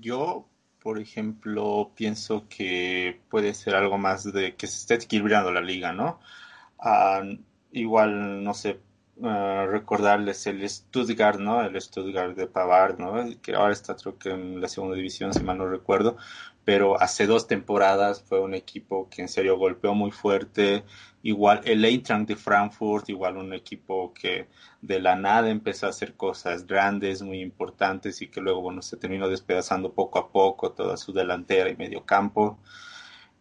Yo, 0.00 0.46
por 0.82 0.98
ejemplo, 0.98 1.90
pienso 1.96 2.46
que 2.48 3.20
puede 3.30 3.54
ser 3.54 3.74
algo 3.74 3.98
más 3.98 4.30
de 4.32 4.54
que 4.54 4.66
se 4.66 4.78
esté 4.78 5.04
equilibrando 5.04 5.50
la 5.52 5.60
liga, 5.60 5.92
¿no? 5.92 6.20
Ah, 6.78 7.22
igual, 7.76 8.42
no 8.42 8.54
sé, 8.54 8.80
uh, 9.18 9.66
recordarles 9.66 10.46
el 10.46 10.68
Stuttgart, 10.68 11.38
¿no? 11.38 11.62
El 11.62 11.80
Stuttgart 11.80 12.36
de 12.36 12.46
Pavard, 12.46 12.98
¿no? 12.98 13.14
Que 13.42 13.54
ahora 13.54 13.72
está 13.72 13.96
creo 13.96 14.18
que 14.18 14.30
en 14.30 14.60
la 14.60 14.68
segunda 14.68 14.96
división, 14.96 15.32
si 15.34 15.42
mal 15.42 15.58
no 15.58 15.68
recuerdo, 15.68 16.16
pero 16.64 17.00
hace 17.00 17.26
dos 17.26 17.46
temporadas 17.46 18.22
fue 18.22 18.40
un 18.40 18.54
equipo 18.54 19.08
que 19.08 19.22
en 19.22 19.28
serio 19.28 19.58
golpeó 19.58 19.94
muy 19.94 20.10
fuerte. 20.10 20.84
Igual 21.22 21.60
el 21.64 21.84
Eintracht 21.84 22.26
de 22.28 22.36
Frankfurt, 22.36 23.08
igual 23.08 23.36
un 23.36 23.52
equipo 23.52 24.12
que 24.14 24.48
de 24.80 25.00
la 25.00 25.16
nada 25.16 25.50
empezó 25.50 25.86
a 25.86 25.90
hacer 25.90 26.14
cosas 26.14 26.66
grandes, 26.66 27.22
muy 27.22 27.40
importantes 27.40 28.22
y 28.22 28.28
que 28.28 28.40
luego, 28.40 28.62
bueno, 28.62 28.82
se 28.82 28.96
terminó 28.96 29.28
despedazando 29.28 29.92
poco 29.92 30.18
a 30.18 30.30
poco 30.30 30.72
toda 30.72 30.96
su 30.96 31.12
delantera 31.12 31.70
y 31.70 31.76
medio 31.76 32.04
campo. 32.04 32.58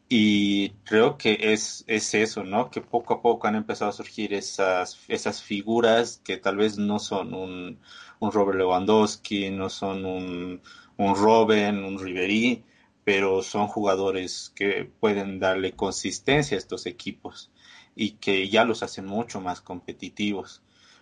Y 0.08 0.70
creo 0.84 1.18
que 1.18 1.38
es, 1.54 1.84
es 1.88 2.14
eso, 2.14 2.44
¿no? 2.44 2.70
Que 2.70 2.82
poco 2.82 3.16
a 3.16 3.22
poco 3.22 3.48
han 3.48 3.56
empezado 3.56 3.90
a 3.90 3.94
surgir 3.94 4.34
esas, 4.34 5.00
esas 5.08 5.42
figuras 5.42 6.22
que 6.24 6.38
tal 6.38 6.58
vez 6.58 6.78
no 6.78 7.00
son 7.00 7.34
un, 7.34 7.80
un 8.20 8.32
Robert 8.32 8.58
Lewandowski, 8.60 9.50
no 9.50 9.70
son 9.70 10.06
un, 10.06 10.62
un 10.98 11.16
Robin, 11.16 11.84
un 11.84 12.00
Ribery, 12.00 12.64
pero 13.04 13.42
son 13.42 13.68
jugadores 13.68 14.52
que 14.56 14.90
pueden 15.00 15.40
darle 15.40 15.74
consistencia 15.76 16.56
a 16.58 16.60
estos 16.60 16.86
equipos 16.86 17.52
y 17.96 18.12
que 18.12 18.50
ya 18.50 18.64
los 18.66 18.84
hacen 18.84 19.06
mucho 19.06 19.42
más 19.42 19.62
competitivos. 19.62 20.62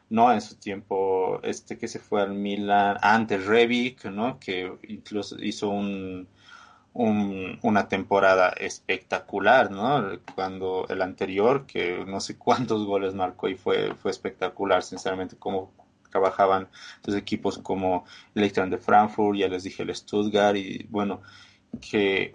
¿no? 0.09 0.31
En 0.31 0.41
su 0.41 0.55
tiempo, 0.57 1.41
este 1.43 1.77
que 1.77 1.87
se 1.87 1.99
fue 1.99 2.21
al 2.21 2.33
Milan, 2.33 2.97
antes 3.01 3.45
Rebic, 3.45 4.05
¿no? 4.05 4.39
Que 4.39 4.71
incluso 4.87 5.37
hizo 5.41 5.69
un, 5.69 6.27
una 6.93 7.87
temporada 7.87 8.49
espectacular, 8.49 9.71
¿no? 9.71 10.19
Cuando 10.35 10.85
el 10.89 11.01
anterior, 11.01 11.65
que 11.65 12.03
no 12.05 12.19
sé 12.19 12.37
cuántos 12.37 12.85
goles 12.85 13.15
marcó 13.15 13.47
y 13.47 13.55
fue, 13.55 13.95
fue 13.95 14.11
espectacular, 14.11 14.83
sinceramente, 14.83 15.35
cómo 15.37 15.71
trabajaban 16.11 16.69
los 17.03 17.15
equipos 17.15 17.57
como 17.57 18.05
el 18.35 18.43
Eintracht 18.43 18.69
de 18.69 18.77
Frankfurt, 18.77 19.37
ya 19.37 19.47
les 19.47 19.63
dije 19.63 19.81
el 19.81 19.95
Stuttgart 19.95 20.55
y 20.55 20.85
bueno, 20.89 21.21
que 21.81 22.33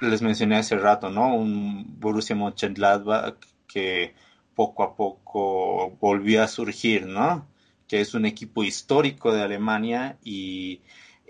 les 0.00 0.22
mencioné 0.22 0.56
hace 0.56 0.76
rato, 0.76 1.10
¿no? 1.10 1.34
Un 1.34 1.98
Borussia 1.98 2.36
Mönchengladbach 2.36 3.34
que 3.66 4.14
poco 4.54 4.84
a 4.84 4.94
poco 4.94 5.96
volvió 6.00 6.42
a 6.42 6.48
surgir, 6.48 7.06
¿no? 7.06 7.46
Que 7.88 8.00
es 8.00 8.14
un 8.14 8.26
equipo 8.26 8.62
histórico 8.62 9.32
de 9.32 9.42
Alemania 9.42 10.18
y 10.22 10.80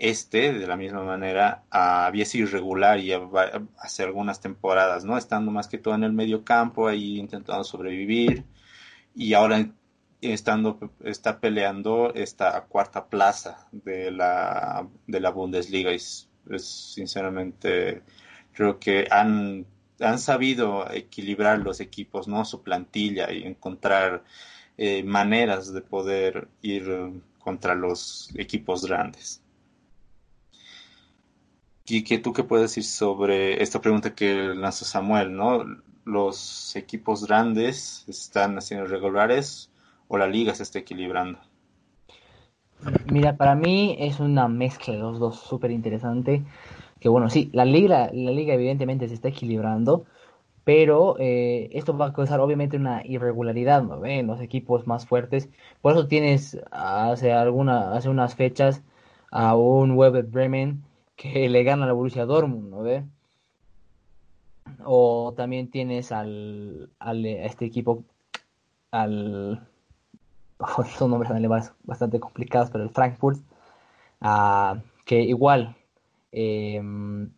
este, 0.03 0.51
de 0.51 0.67
la 0.67 0.75
misma 0.75 1.01
manera, 1.01 1.63
había 1.69 2.25
sido 2.25 2.47
irregular 2.49 2.99
y 2.99 3.13
hace 3.77 4.03
algunas 4.03 4.41
temporadas, 4.41 5.05
¿no? 5.05 5.17
Estando 5.17 5.49
más 5.49 5.69
que 5.69 5.77
todo 5.77 5.95
en 5.95 6.03
el 6.03 6.11
medio 6.11 6.43
campo, 6.43 6.89
ahí 6.89 7.17
intentando 7.17 7.63
sobrevivir 7.63 8.43
y 9.15 9.33
ahora 9.33 9.65
estando, 10.19 10.77
está 11.05 11.39
peleando 11.39 12.13
esta 12.15 12.65
cuarta 12.65 13.07
plaza 13.07 13.69
de 13.71 14.11
la, 14.11 14.85
de 15.07 15.19
la 15.21 15.29
Bundesliga. 15.29 15.91
Es, 15.91 16.29
es 16.49 16.65
sinceramente, 16.65 18.01
creo 18.51 18.79
que 18.79 19.07
han, 19.09 19.65
han 20.01 20.19
sabido 20.19 20.91
equilibrar 20.91 21.59
los 21.59 21.79
equipos, 21.79 22.27
¿no? 22.27 22.43
Su 22.43 22.61
plantilla 22.61 23.31
y 23.31 23.43
encontrar 23.43 24.25
eh, 24.75 25.01
maneras 25.03 25.73
de 25.73 25.81
poder 25.81 26.49
ir 26.61 27.21
contra 27.39 27.73
los 27.73 28.29
equipos 28.35 28.85
grandes. 28.85 29.42
¿Y 31.85 32.17
tú 32.19 32.31
qué 32.31 32.43
puedes 32.43 32.71
decir 32.71 32.85
sobre 32.85 33.61
esta 33.61 33.81
pregunta 33.81 34.15
que 34.15 34.53
lanzó 34.55 34.85
Samuel, 34.85 35.35
¿no? 35.35 35.65
¿Los 36.05 36.75
equipos 36.77 37.27
grandes 37.27 38.05
están 38.07 38.57
haciendo 38.57 38.85
regulares 38.85 39.69
o 40.07 40.17
la 40.17 40.27
liga 40.27 40.55
se 40.55 40.63
está 40.63 40.79
equilibrando? 40.79 41.39
Mira, 43.11 43.35
para 43.35 43.55
mí 43.55 43.97
es 43.99 44.19
una 44.21 44.47
mezcla 44.47 44.93
de 44.93 44.99
los 44.99 45.19
dos 45.19 45.39
súper 45.39 45.71
interesante. 45.71 46.43
Que 47.01 47.09
bueno, 47.09 47.29
sí, 47.29 47.49
la 47.51 47.65
liga, 47.65 48.09
la 48.13 48.31
liga 48.31 48.53
evidentemente 48.53 49.09
se 49.09 49.15
está 49.15 49.27
equilibrando, 49.27 50.05
pero 50.63 51.17
eh, 51.19 51.69
esto 51.73 51.97
va 51.97 52.07
a 52.07 52.13
causar 52.13 52.39
obviamente 52.39 52.77
una 52.77 53.05
irregularidad 53.05 53.83
¿no? 53.83 54.05
en 54.05 54.27
los 54.27 54.39
equipos 54.39 54.87
más 54.87 55.05
fuertes. 55.05 55.49
Por 55.81 55.93
eso 55.93 56.07
tienes 56.07 56.57
hace, 56.71 57.33
alguna, 57.33 57.93
hace 57.93 58.07
unas 58.07 58.35
fechas 58.35 58.83
a 59.31 59.55
un 59.57 59.91
Weber 59.91 60.23
Bremen 60.25 60.83
que 61.15 61.49
le 61.49 61.63
gana 61.63 61.85
la 61.85 61.93
Borussia 61.93 62.25
Dortmund, 62.25 62.69
¿no 62.69 62.83
ve? 62.83 63.05
O 64.85 65.33
también 65.35 65.69
tienes 65.69 66.11
al, 66.11 66.89
al 66.99 67.25
a 67.25 67.45
este 67.45 67.65
equipo, 67.65 68.03
al 68.91 69.67
son 70.97 71.11
nombres 71.11 71.31
bastante 71.83 72.19
complicados, 72.19 72.69
pero 72.69 72.83
el 72.83 72.89
Frankfurt, 72.89 73.39
uh, 74.21 74.79
que 75.05 75.21
igual 75.21 75.75
em, 76.31 77.29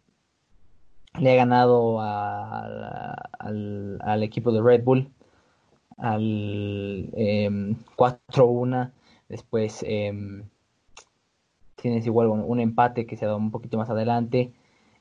le 1.19 1.31
ha 1.31 1.35
ganado 1.35 2.01
al, 2.01 3.99
al, 4.01 4.23
equipo 4.23 4.51
de 4.51 4.61
Red 4.61 4.83
Bull 4.83 5.09
al 5.97 7.09
4-1, 7.95 8.83
em, 8.83 8.91
después 9.29 9.83
em, 9.87 10.43
tienes 11.75 12.05
igual 12.05 12.27
un, 12.27 12.59
empate 12.59 13.05
que 13.05 13.17
se 13.17 13.25
dado 13.25 13.37
un 13.37 13.51
poquito 13.51 13.77
más 13.77 13.89
adelante 13.89 14.51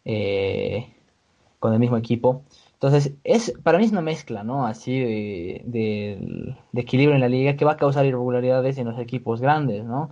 eh, 0.05 0.93
con 1.59 1.73
el 1.73 1.79
mismo 1.79 1.97
equipo. 1.97 2.43
Entonces, 2.75 3.15
es, 3.25 3.55
para 3.63 3.79
mí 3.79 3.85
es 3.85 3.93
una 3.93 4.03
mezcla, 4.03 4.45
¿no? 4.45 4.67
Así 4.67 5.01
de, 5.01 6.57
equilibrio 6.75 7.15
en 7.15 7.21
la 7.21 7.29
liga 7.29 7.57
que 7.57 7.65
va 7.65 7.73
a 7.73 7.77
causar 7.77 8.05
irregularidades 8.05 8.77
en 8.79 8.87
los 8.87 8.99
equipos 8.99 9.41
grandes, 9.41 9.85
¿no? 9.85 10.11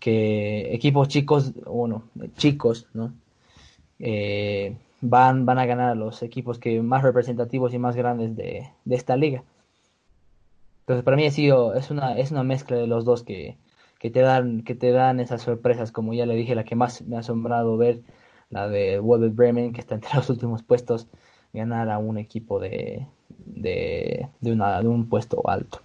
Que 0.00 0.72
equipos 0.74 1.08
chicos, 1.08 1.52
bueno, 1.66 2.04
chicos, 2.36 2.86
¿no? 2.94 3.12
Eh, 3.98 4.76
van, 5.00 5.44
van 5.44 5.58
a 5.58 5.66
ganar 5.66 5.90
a 5.90 5.94
los 5.94 6.22
equipos 6.22 6.58
que 6.58 6.80
más 6.82 7.02
representativos 7.02 7.74
y 7.74 7.78
más 7.78 7.96
grandes 7.96 8.36
de, 8.36 8.70
de 8.84 8.96
esta 8.96 9.16
liga. 9.16 9.42
Entonces, 10.80 11.04
para 11.04 11.16
mí 11.16 11.26
ha 11.26 11.30
sido, 11.30 11.74
es 11.74 11.90
una, 11.90 12.18
es 12.18 12.30
una 12.30 12.44
mezcla 12.44 12.76
de 12.78 12.86
los 12.86 13.04
dos 13.04 13.22
que, 13.22 13.58
que 13.98 14.10
te 14.10 14.20
dan, 14.20 14.62
que 14.62 14.74
te 14.74 14.92
dan 14.92 15.20
esas 15.20 15.42
sorpresas, 15.42 15.92
como 15.92 16.14
ya 16.14 16.26
le 16.26 16.34
dije, 16.34 16.54
la 16.54 16.64
que 16.64 16.76
más 16.76 17.02
me 17.02 17.16
ha 17.16 17.20
asombrado 17.20 17.76
ver, 17.76 18.02
la 18.50 18.68
de 18.68 18.98
Wolver 18.98 19.30
Bremen, 19.30 19.72
que 19.72 19.80
está 19.80 19.94
entre 19.94 20.10
los 20.14 20.30
últimos 20.30 20.62
puestos, 20.62 21.08
ganar 21.52 21.90
a 21.90 21.98
un 21.98 22.18
equipo 22.18 22.60
de, 22.60 23.06
de, 23.28 24.28
de, 24.40 24.52
una, 24.52 24.80
de 24.80 24.88
un 24.88 25.08
puesto 25.08 25.48
alto. 25.48 25.80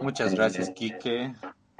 Muchas 0.00 0.34
gracias, 0.34 0.70
Quique. 0.70 1.32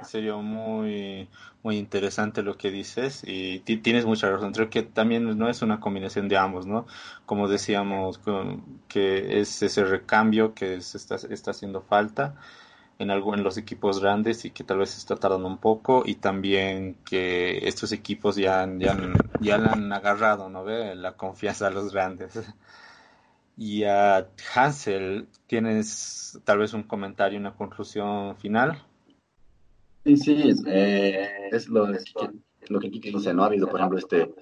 Sería 0.03 0.35
muy, 0.35 1.29
muy 1.63 1.77
interesante 1.77 2.43
lo 2.43 2.57
que 2.57 2.71
dices 2.71 3.23
y 3.25 3.59
tienes 3.59 4.05
mucha 4.05 4.29
razón. 4.29 4.51
Creo 4.53 4.69
que 4.69 4.83
también 4.83 5.37
no 5.37 5.49
es 5.49 5.61
una 5.61 5.79
combinación 5.79 6.27
de 6.27 6.37
ambos, 6.37 6.65
¿no? 6.67 6.85
Como 7.25 7.47
decíamos, 7.47 8.19
que 8.87 9.39
es 9.41 9.61
ese 9.63 9.83
recambio 9.85 10.53
que 10.53 10.81
se 10.81 10.97
está, 10.97 11.15
está 11.15 11.51
haciendo 11.51 11.81
falta 11.81 12.35
en, 12.99 13.11
algo, 13.11 13.33
en 13.35 13.43
los 13.43 13.57
equipos 13.57 13.99
grandes 14.01 14.45
y 14.45 14.51
que 14.51 14.63
tal 14.63 14.79
vez 14.79 14.97
está 14.97 15.15
tardando 15.17 15.47
un 15.47 15.57
poco 15.59 16.03
y 16.05 16.15
también 16.15 16.95
que 17.05 17.67
estos 17.67 17.91
equipos 17.91 18.35
ya, 18.37 18.67
ya, 18.79 18.95
ya 19.39 19.57
le 19.57 19.69
han 19.69 19.91
agarrado, 19.93 20.49
¿no? 20.49 20.63
ve 20.63 20.95
La 20.95 21.17
confianza 21.17 21.67
a 21.67 21.71
los 21.71 21.91
grandes. 21.93 22.33
Y 23.55 23.83
a 23.83 24.27
Hansel, 24.55 25.27
¿tienes 25.47 26.39
tal 26.43 26.59
vez 26.59 26.73
un 26.73 26.83
comentario, 26.83 27.39
una 27.39 27.55
conclusión 27.55 28.35
final? 28.37 28.83
Sí, 30.05 30.17
sí, 30.17 30.53
eh, 30.67 31.49
es 31.51 31.69
lo, 31.69 31.87
lo 31.87 32.79
que 32.79 32.91
Kiki 32.91 33.11
dice, 33.11 33.33
¿no? 33.33 33.43
Ha 33.43 33.47
habido, 33.47 33.67
por 33.67 33.79
ejemplo, 33.79 33.97
este, 33.97 34.33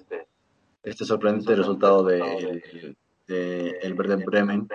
este 0.82 1.04
sorprendente 1.04 1.54
resultado 1.54 2.02
de, 2.04 2.64
de 3.28 3.70
el 3.82 3.94
Werder 3.94 4.24
Bremen, 4.24 4.66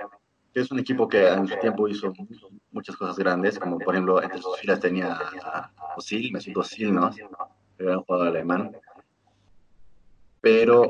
que 0.53 0.61
es 0.61 0.71
un 0.71 0.79
equipo 0.79 1.07
que 1.07 1.27
en 1.27 1.45
su 1.45 1.57
tiempo 1.57 1.89
hizo 1.89 2.13
muchas 2.71 2.95
cosas 2.95 3.17
grandes, 3.17 3.59
como 3.59 3.77
por 3.79 3.95
ejemplo, 3.95 4.21
entre 4.23 4.41
sus 4.41 4.57
filas 4.59 4.79
tenía 4.79 5.13
a 5.43 5.71
Osil, 5.97 6.31
Mesut 6.31 6.55
Osil, 6.55 6.93
¿no? 6.93 7.11
Era 7.77 7.97
un 7.97 8.03
jugador 8.03 8.29
alemán. 8.29 8.71
Pero... 10.39 10.89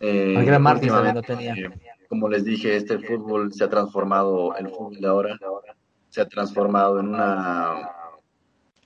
Eh, 0.00 0.44
gran 0.44 0.60
Martín 0.60 0.90
también 0.90 1.22
tenía. 1.22 1.54
Eh, 1.54 1.70
como 2.10 2.28
les 2.28 2.44
dije, 2.44 2.76
este 2.76 2.98
fútbol 2.98 3.52
se 3.54 3.64
ha 3.64 3.70
transformado, 3.70 4.54
el 4.56 4.68
fútbol 4.68 5.00
de 5.00 5.08
ahora, 5.08 5.38
se 6.10 6.20
ha 6.20 6.28
transformado 6.28 7.00
en 7.00 7.08
una 7.08 7.95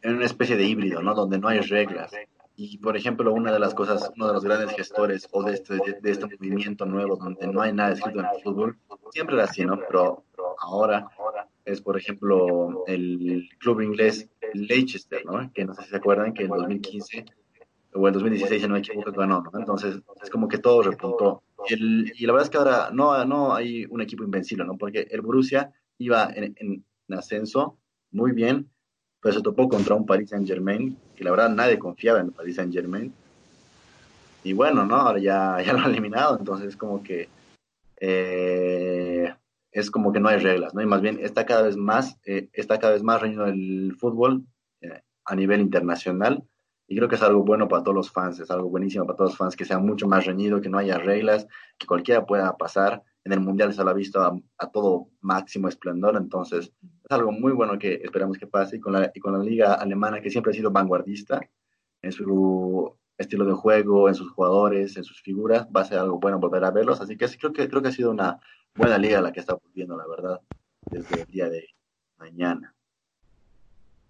en 0.03 0.17
una 0.17 0.27
especie 0.27 0.57
de 0.57 0.65
híbrido, 0.65 1.03
¿no? 1.03 1.15
Donde 1.15 1.39
no 1.39 1.49
hay 1.49 1.61
reglas. 1.61 2.13
Y, 2.57 2.79
por 2.79 2.97
ejemplo, 2.97 3.33
una 3.33 3.53
de 3.53 3.59
las 3.59 3.75
cosas, 3.75 4.13
uno 4.17 4.27
de 4.27 4.35
los 4.35 4.45
grandes 4.45 4.77
gestores 4.77 5.29
o 5.33 5.43
de 5.43 5.55
este, 5.55 5.77
de, 5.77 6.11
este 6.11 6.27
movimiento 6.27 6.85
nuevo 6.85 7.17
donde 7.17 7.47
no 7.47 7.63
hay 7.63 7.73
nada 7.73 7.93
escrito 7.93 8.21
en 8.21 8.27
el 8.27 8.43
fútbol, 8.43 8.79
siempre 9.13 9.37
era 9.37 9.45
así, 9.45 9.65
¿no? 9.65 9.79
Pero 9.79 10.25
ahora 10.59 11.09
es, 11.65 11.81
por 11.81 11.97
ejemplo, 11.97 12.85
el 12.87 13.49
club 13.59 13.81
inglés 13.81 14.29
Leicester, 14.53 15.25
¿no? 15.25 15.51
Que 15.53 15.65
no 15.65 15.75
sé 15.75 15.85
si 15.85 15.91
se 15.91 15.97
acuerdan 15.97 16.35
que 16.35 16.45
en 16.45 16.51
2015 16.51 17.25
o 17.95 18.07
en 18.07 18.13
2016, 18.13 18.61
si 18.61 18.69
no 18.69 18.75
me 18.75 18.81
equivoco, 18.81 19.13
ganó, 19.13 19.43
¿no? 19.43 19.59
Entonces, 19.59 20.01
es 20.23 20.31
como 20.31 20.49
que 20.49 20.59
todo 20.59 20.83
repuntó. 20.83 21.43
El, 21.69 22.13
y 22.15 22.27
la 22.27 22.33
verdad 22.33 22.45
es 22.45 22.51
que 22.51 22.59
ahora 22.59 22.91
no, 22.93 23.25
no 23.25 23.55
hay 23.55 23.87
un 23.87 24.01
equipo 24.01 24.23
invencible, 24.23 24.65
¿no? 24.65 24.77
Porque 24.77 25.07
el 25.11 25.23
Borussia 25.23 25.73
iba 25.99 26.31
en, 26.35 26.55
en 26.59 26.85
ascenso 27.17 27.79
muy 28.13 28.33
bien, 28.33 28.71
pero 29.21 29.35
se 29.35 29.43
topó 29.43 29.69
contra 29.69 29.95
un 29.95 30.07
Paris 30.07 30.31
Saint 30.31 30.47
Germain, 30.47 30.97
que 31.15 31.25
la 31.25 31.31
verdad 31.31 31.51
nadie 31.51 31.79
confiaba 31.79 32.21
en 32.21 32.27
el 32.27 32.33
Paris 32.33 32.57
Saint 32.57 32.73
Germain. 32.73 33.13
Y 34.43 34.53
bueno, 34.55 34.85
¿no? 34.87 34.97
Ahora 34.97 35.19
ya, 35.19 35.59
ya 35.65 35.73
lo 35.73 35.81
han 35.81 35.91
eliminado, 35.91 36.39
entonces 36.39 36.77
como 36.77 37.03
que 37.03 37.29
eh, 38.01 39.35
es 39.73 39.91
como 39.91 40.13
que 40.13 40.21
no 40.21 40.29
hay 40.29 40.39
reglas, 40.39 40.75
¿no? 40.75 40.81
Y 40.83 40.87
más 40.87 41.03
bien 41.03 41.19
está 41.21 41.47
cada 41.47 41.63
vez 41.63 41.77
más, 41.77 42.17
eh, 42.25 42.49
está 42.53 42.79
cada 42.79 42.95
vez 42.95 43.03
más 43.03 43.21
reñido 43.21 43.47
el 43.47 43.95
fútbol 43.99 44.45
eh, 44.81 45.03
a 45.25 45.35
nivel 45.37 45.61
internacional. 45.61 46.43
Y 46.91 46.97
creo 46.97 47.09
que 47.09 47.15
es 47.15 47.23
algo 47.23 47.45
bueno 47.45 47.69
para 47.69 47.85
todos 47.85 47.95
los 47.95 48.11
fans, 48.11 48.41
es 48.41 48.51
algo 48.51 48.69
buenísimo 48.69 49.07
para 49.07 49.17
todos 49.17 49.31
los 49.31 49.39
fans, 49.39 49.55
que 49.55 49.65
sea 49.65 49.79
mucho 49.79 50.09
más 50.09 50.27
reñido, 50.27 50.61
que 50.61 50.69
no 50.69 50.77
haya 50.77 50.99
reglas, 50.99 51.47
que 51.79 51.87
cualquiera 51.87 52.27
pueda 52.27 52.57
pasar. 52.57 53.05
En 53.23 53.33
el 53.33 53.39
Mundial 53.39 53.73
se 53.73 53.85
lo 53.85 53.91
ha 53.91 53.93
visto 53.93 54.21
a 54.59 54.71
todo 54.73 55.07
máximo 55.21 55.69
esplendor, 55.69 56.17
entonces 56.17 56.73
es 56.83 57.11
algo 57.11 57.31
muy 57.31 57.53
bueno 57.53 57.79
que 57.79 58.01
esperamos 58.03 58.39
que 58.39 58.49
pase 58.49 58.79
y 58.79 58.81
con, 58.81 58.95
la, 58.95 59.09
y 59.15 59.21
con 59.21 59.35
la 59.35 59.39
liga 59.39 59.75
alemana 59.75 60.21
que 60.21 60.31
siempre 60.31 60.51
ha 60.51 60.55
sido 60.55 60.73
vanguardista 60.73 61.41
en 62.03 62.11
su 62.11 62.93
estilo 63.17 63.45
de 63.45 63.53
juego, 63.53 64.09
en 64.09 64.17
sus 64.17 64.33
jugadores, 64.33 64.97
en 64.97 65.05
sus 65.05 65.23
figuras, 65.23 65.69
va 65.69 65.83
a 65.83 65.85
ser 65.85 66.01
algo 66.01 66.19
bueno 66.19 66.41
volver 66.41 66.65
a 66.65 66.73
verlos, 66.73 67.01
así 67.01 67.17
que 67.17 67.29
creo 67.39 67.53
que 67.53 67.69
creo 67.69 67.83
que 67.83 67.89
ha 67.89 67.93
sido 67.93 68.11
una 68.11 68.41
buena 68.75 68.99
liga 68.99 69.21
la 69.21 69.31
que 69.31 69.39
está 69.39 69.55
volviendo, 69.55 69.97
la 69.97 70.09
verdad, 70.09 70.41
desde 70.91 71.23
el 71.23 71.27
día 71.29 71.49
de 71.49 71.69
mañana. 72.19 72.75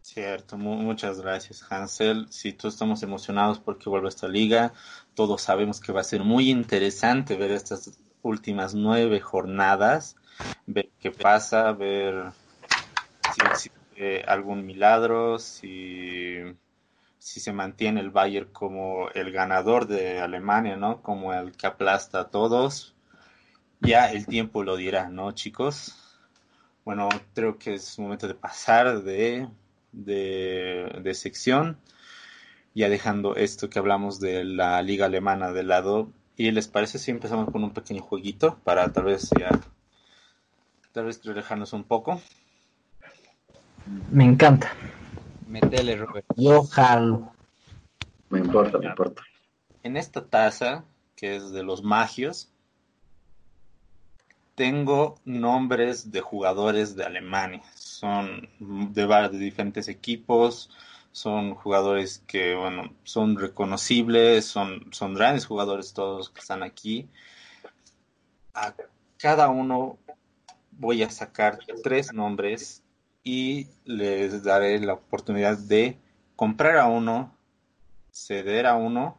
Cierto, 0.03 0.57
muchas 0.57 1.21
gracias 1.21 1.65
Hansel. 1.71 2.27
Sí, 2.31 2.53
todos 2.53 2.75
estamos 2.75 3.03
emocionados 3.03 3.61
porque 3.61 3.91
vuelve 3.91 4.09
esta 4.09 4.29
liga. 4.29 4.73
Todos 5.15 5.43
sabemos 5.43 5.81
que 5.81 5.93
va 5.93 6.01
a 6.01 6.05
ser 6.05 6.25
muy 6.25 6.51
interesante 6.51 7.37
ver 7.37 7.51
estas 7.53 8.01
últimas 8.23 8.75
nueve 8.75 9.21
jornadas, 9.21 10.17
ver 10.67 10.91
qué 10.99 11.11
pasa, 11.11 11.73
ver 11.73 12.33
si 13.35 13.47
existe 13.47 14.25
algún 14.25 14.65
milagro, 14.67 15.39
si, 15.39 16.39
si 17.19 17.41
se 17.41 17.53
mantiene 17.53 18.01
el 18.01 18.11
Bayern 18.11 18.51
como 18.53 19.11
el 19.11 19.31
ganador 19.31 19.87
de 19.87 20.21
Alemania, 20.21 20.77
¿no? 20.77 21.03
Como 21.03 21.35
el 21.35 21.53
que 21.53 21.67
aplasta 21.67 22.21
a 22.21 22.31
todos. 22.31 22.95
Ya 23.81 24.11
el 24.11 24.27
tiempo 24.27 24.63
lo 24.63 24.77
dirá, 24.77 25.09
¿no, 25.09 25.33
chicos? 25.33 25.95
Bueno, 26.85 27.09
creo 27.35 27.59
que 27.59 27.75
es 27.75 27.99
momento 27.99 28.27
de 28.27 28.35
pasar 28.35 29.03
de, 29.03 29.49
de, 29.93 31.01
de 31.03 31.15
sección, 31.15 31.79
ya 32.75 32.89
dejando 32.89 33.37
esto 33.37 33.71
que 33.71 33.79
hablamos 33.79 34.21
de 34.21 34.45
la 34.45 34.81
liga 34.83 35.07
alemana 35.07 35.53
de 35.53 35.63
lado. 35.63 36.13
¿Y 36.37 36.51
les 36.53 36.69
parece 36.69 36.99
si 36.99 37.11
empezamos 37.11 37.51
con 37.51 37.65
un 37.65 37.73
pequeño 37.73 38.03
jueguito 38.03 38.59
para 38.65 38.93
tal 38.93 39.05
vez 39.05 39.31
ya 39.39 39.51
tal 40.93 41.05
vez 41.05 41.25
relajarnos 41.25 41.73
un 41.73 41.85
poco? 41.85 42.21
Me 44.11 44.25
encanta. 44.25 44.73
Metele, 45.47 45.97
Robert. 45.97 46.27
Yo 46.37 46.63
jalo. 46.65 47.33
Me 48.29 48.39
importa, 48.39 48.79
me 48.79 48.87
importa. 48.87 49.23
En 49.83 49.97
esta 49.97 50.25
taza, 50.25 50.85
que 51.17 51.37
es 51.37 51.51
de 51.51 51.63
los 51.63 51.83
magios, 51.83 52.53
tengo 54.55 55.19
nombres 55.25 56.13
de 56.13 56.21
jugadores 56.21 56.95
de 56.95 57.05
Alemania. 57.05 57.63
Son 58.01 58.49
de 58.59 59.05
varios 59.05 59.39
diferentes 59.39 59.87
equipos, 59.87 60.71
son 61.13 61.55
jugadores 61.55 62.25
que, 62.27 62.55
bueno, 62.55 62.95
son 63.05 63.37
reconocibles, 63.37 64.47
son, 64.47 64.87
son 64.91 65.13
grandes 65.13 65.45
jugadores 65.45 65.93
todos 65.93 66.31
que 66.31 66.41
están 66.41 66.63
aquí. 66.63 67.11
A 68.55 68.73
cada 69.19 69.51
uno 69.51 69.99
voy 70.71 71.03
a 71.03 71.11
sacar 71.11 71.59
tres 71.83 72.15
nombres 72.15 72.83
y 73.23 73.67
les 73.85 74.45
daré 74.45 74.81
la 74.81 74.95
oportunidad 74.95 75.59
de 75.59 75.99
comprar 76.37 76.79
a 76.79 76.87
uno, 76.87 77.37
ceder 78.11 78.67
a 78.67 78.77
uno 78.77 79.19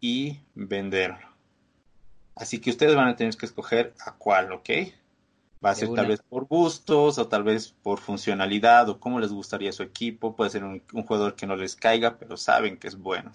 y 0.00 0.40
venderlo. 0.54 1.28
Así 2.34 2.60
que 2.60 2.70
ustedes 2.70 2.96
van 2.96 3.08
a 3.08 3.16
tener 3.16 3.36
que 3.36 3.44
escoger 3.44 3.92
a 4.06 4.14
cuál, 4.14 4.52
¿ok? 4.52 4.70
Va 5.64 5.70
a 5.70 5.74
ser 5.74 5.92
tal 5.92 6.06
vez 6.06 6.22
por 6.22 6.46
gustos 6.46 7.18
o 7.18 7.26
tal 7.28 7.42
vez 7.42 7.74
por 7.82 7.98
funcionalidad 7.98 8.88
o 8.88 9.00
cómo 9.00 9.18
les 9.18 9.32
gustaría 9.32 9.72
su 9.72 9.82
equipo. 9.82 10.36
Puede 10.36 10.50
ser 10.50 10.64
un, 10.64 10.82
un 10.92 11.02
jugador 11.02 11.34
que 11.34 11.46
no 11.46 11.56
les 11.56 11.74
caiga, 11.74 12.16
pero 12.16 12.36
saben 12.36 12.76
que 12.78 12.88
es 12.88 12.96
bueno. 12.96 13.32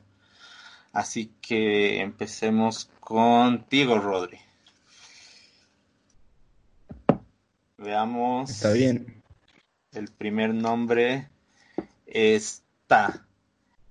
Así 0.94 1.34
que 1.42 2.00
empecemos 2.02 2.90
contigo, 3.00 3.98
Rodri. 4.00 4.40
Veamos. 7.78 8.50
Está 8.50 8.72
bien. 8.72 9.22
El 9.92 10.08
primer 10.08 10.54
nombre 10.54 11.30
está 12.06 13.26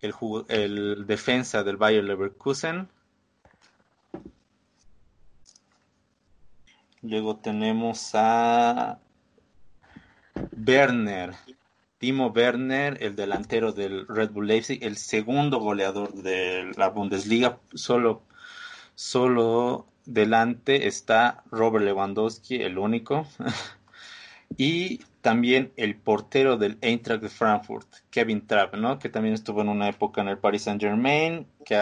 el, 0.00 0.14
el 0.48 1.06
defensa 1.06 1.62
del 1.62 1.76
Bayer 1.76 2.04
Leverkusen. 2.04 2.88
Luego 7.02 7.36
tenemos 7.36 8.12
a 8.14 9.00
Werner, 10.66 11.34
Timo 11.98 12.28
Werner, 12.28 12.98
el 13.00 13.16
delantero 13.16 13.72
del 13.72 14.06
Red 14.06 14.30
Bull 14.30 14.46
Leipzig, 14.46 14.82
el 14.82 14.96
segundo 14.96 15.58
goleador 15.58 16.12
de 16.14 16.72
la 16.76 16.88
Bundesliga. 16.88 17.58
Solo, 17.74 18.22
solo 18.94 19.86
delante 20.04 20.86
está 20.86 21.42
Robert 21.50 21.84
Lewandowski, 21.84 22.62
el 22.62 22.78
único. 22.78 23.26
y 24.56 24.98
también 25.22 25.72
el 25.76 25.96
portero 25.96 26.56
del 26.56 26.78
Eintracht 26.80 27.22
de 27.22 27.28
Frankfurt, 27.28 27.88
Kevin 28.10 28.46
Trapp, 28.46 28.74
¿no? 28.74 28.98
Que 28.98 29.08
también 29.08 29.34
estuvo 29.34 29.60
en 29.60 29.68
una 29.68 29.88
época 29.88 30.20
en 30.20 30.28
el 30.28 30.38
Paris 30.38 30.62
Saint 30.62 30.80
Germain, 30.80 31.46
que 31.64 31.76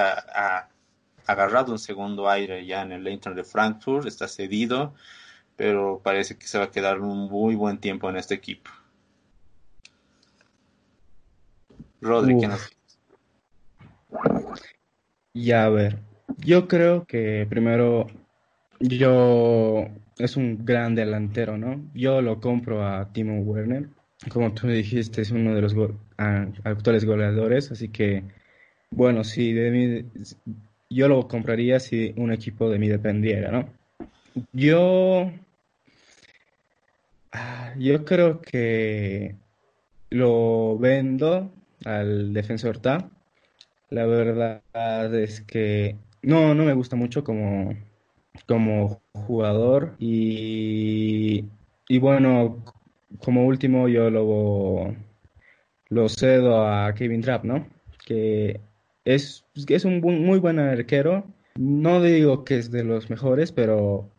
agarrado 1.30 1.72
un 1.72 1.78
segundo 1.78 2.28
aire 2.28 2.64
ya 2.66 2.82
en 2.82 2.92
el 2.92 3.06
Eintracht 3.06 3.36
de 3.36 3.44
Frankfurt, 3.44 4.06
está 4.06 4.28
cedido, 4.28 4.94
pero 5.56 6.00
parece 6.02 6.36
que 6.38 6.46
se 6.46 6.58
va 6.58 6.64
a 6.64 6.70
quedar 6.70 7.00
un 7.00 7.30
muy 7.30 7.54
buen 7.54 7.78
tiempo 7.78 8.08
en 8.08 8.16
este 8.16 8.34
equipo. 8.34 8.70
Rodri, 12.00 12.38
¿qué 12.38 12.48
nos 12.48 12.70
Ya, 15.34 15.64
a 15.64 15.68
ver, 15.68 15.98
yo 16.38 16.66
creo 16.66 17.04
que 17.04 17.46
primero 17.48 18.06
yo 18.80 19.86
es 20.18 20.36
un 20.36 20.64
gran 20.64 20.94
delantero, 20.94 21.58
¿no? 21.58 21.82
Yo 21.94 22.22
lo 22.22 22.40
compro 22.40 22.86
a 22.86 23.12
Timo 23.12 23.40
Werner. 23.40 23.88
Como 24.30 24.52
tú 24.52 24.66
dijiste, 24.68 25.22
es 25.22 25.30
uno 25.30 25.54
de 25.54 25.62
los 25.62 25.74
actuales 26.64 27.04
goleadores, 27.04 27.70
así 27.72 27.88
que, 27.88 28.22
bueno, 28.90 29.24
sí, 29.24 29.52
de 29.52 29.70
mí, 29.70 30.24
yo 30.90 31.08
lo 31.08 31.28
compraría 31.28 31.78
si 31.80 32.12
un 32.16 32.32
equipo 32.32 32.68
de 32.68 32.78
mí 32.78 32.88
dependiera, 32.88 33.50
¿no? 33.52 33.68
Yo, 34.52 35.30
ah, 37.32 37.72
yo 37.78 38.04
creo 38.04 38.40
que 38.40 39.36
lo 40.10 40.76
vendo 40.78 41.52
al 41.84 42.32
defensor 42.32 42.78
Ta. 42.78 43.08
La 43.88 44.06
verdad 44.06 44.62
es 45.14 45.40
que 45.40 45.96
no, 46.22 46.54
no 46.54 46.64
me 46.64 46.74
gusta 46.74 46.96
mucho 46.96 47.24
como, 47.24 47.74
como 48.46 49.00
jugador 49.12 49.96
y, 49.98 51.44
y 51.88 51.98
bueno, 51.98 52.64
como 53.18 53.46
último 53.46 53.88
yo 53.88 54.10
lo, 54.10 54.94
lo 55.88 56.08
cedo 56.08 56.66
a 56.66 56.92
Kevin 56.94 57.20
Trapp, 57.20 57.44
¿no? 57.44 57.66
Que 58.06 58.60
es, 59.04 59.44
es 59.54 59.84
un 59.84 60.00
muy 60.00 60.38
buen 60.38 60.58
arquero. 60.58 61.26
No 61.56 62.02
digo 62.02 62.44
que 62.44 62.58
es 62.58 62.70
de 62.70 62.84
los 62.84 63.10
mejores, 63.10 63.52
pero 63.52 64.10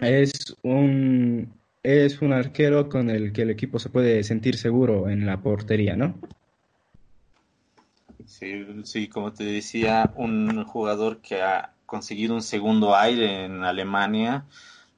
es 0.00 0.56
un, 0.62 1.52
es 1.82 2.20
un 2.22 2.32
arquero 2.32 2.88
con 2.88 3.10
el 3.10 3.32
que 3.32 3.42
el 3.42 3.50
equipo 3.50 3.78
se 3.78 3.90
puede 3.90 4.22
sentir 4.24 4.56
seguro 4.56 5.08
en 5.08 5.26
la 5.26 5.40
portería, 5.40 5.96
¿no? 5.96 6.14
Sí, 8.26 8.66
sí, 8.84 9.08
como 9.08 9.32
te 9.32 9.44
decía, 9.44 10.12
un 10.16 10.64
jugador 10.64 11.20
que 11.20 11.42
ha 11.42 11.72
conseguido 11.86 12.34
un 12.34 12.42
segundo 12.42 12.96
aire 12.96 13.44
en 13.44 13.62
Alemania, 13.62 14.44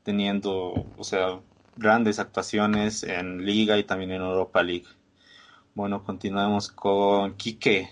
teniendo, 0.02 0.86
o 0.96 1.04
sea, 1.04 1.40
grandes 1.76 2.18
actuaciones 2.18 3.02
en 3.02 3.44
Liga 3.44 3.78
y 3.78 3.84
también 3.84 4.10
en 4.12 4.22
Europa 4.22 4.62
League. 4.62 4.86
Bueno, 5.74 6.02
continuamos 6.02 6.68
con 6.70 7.36
Quique. 7.36 7.90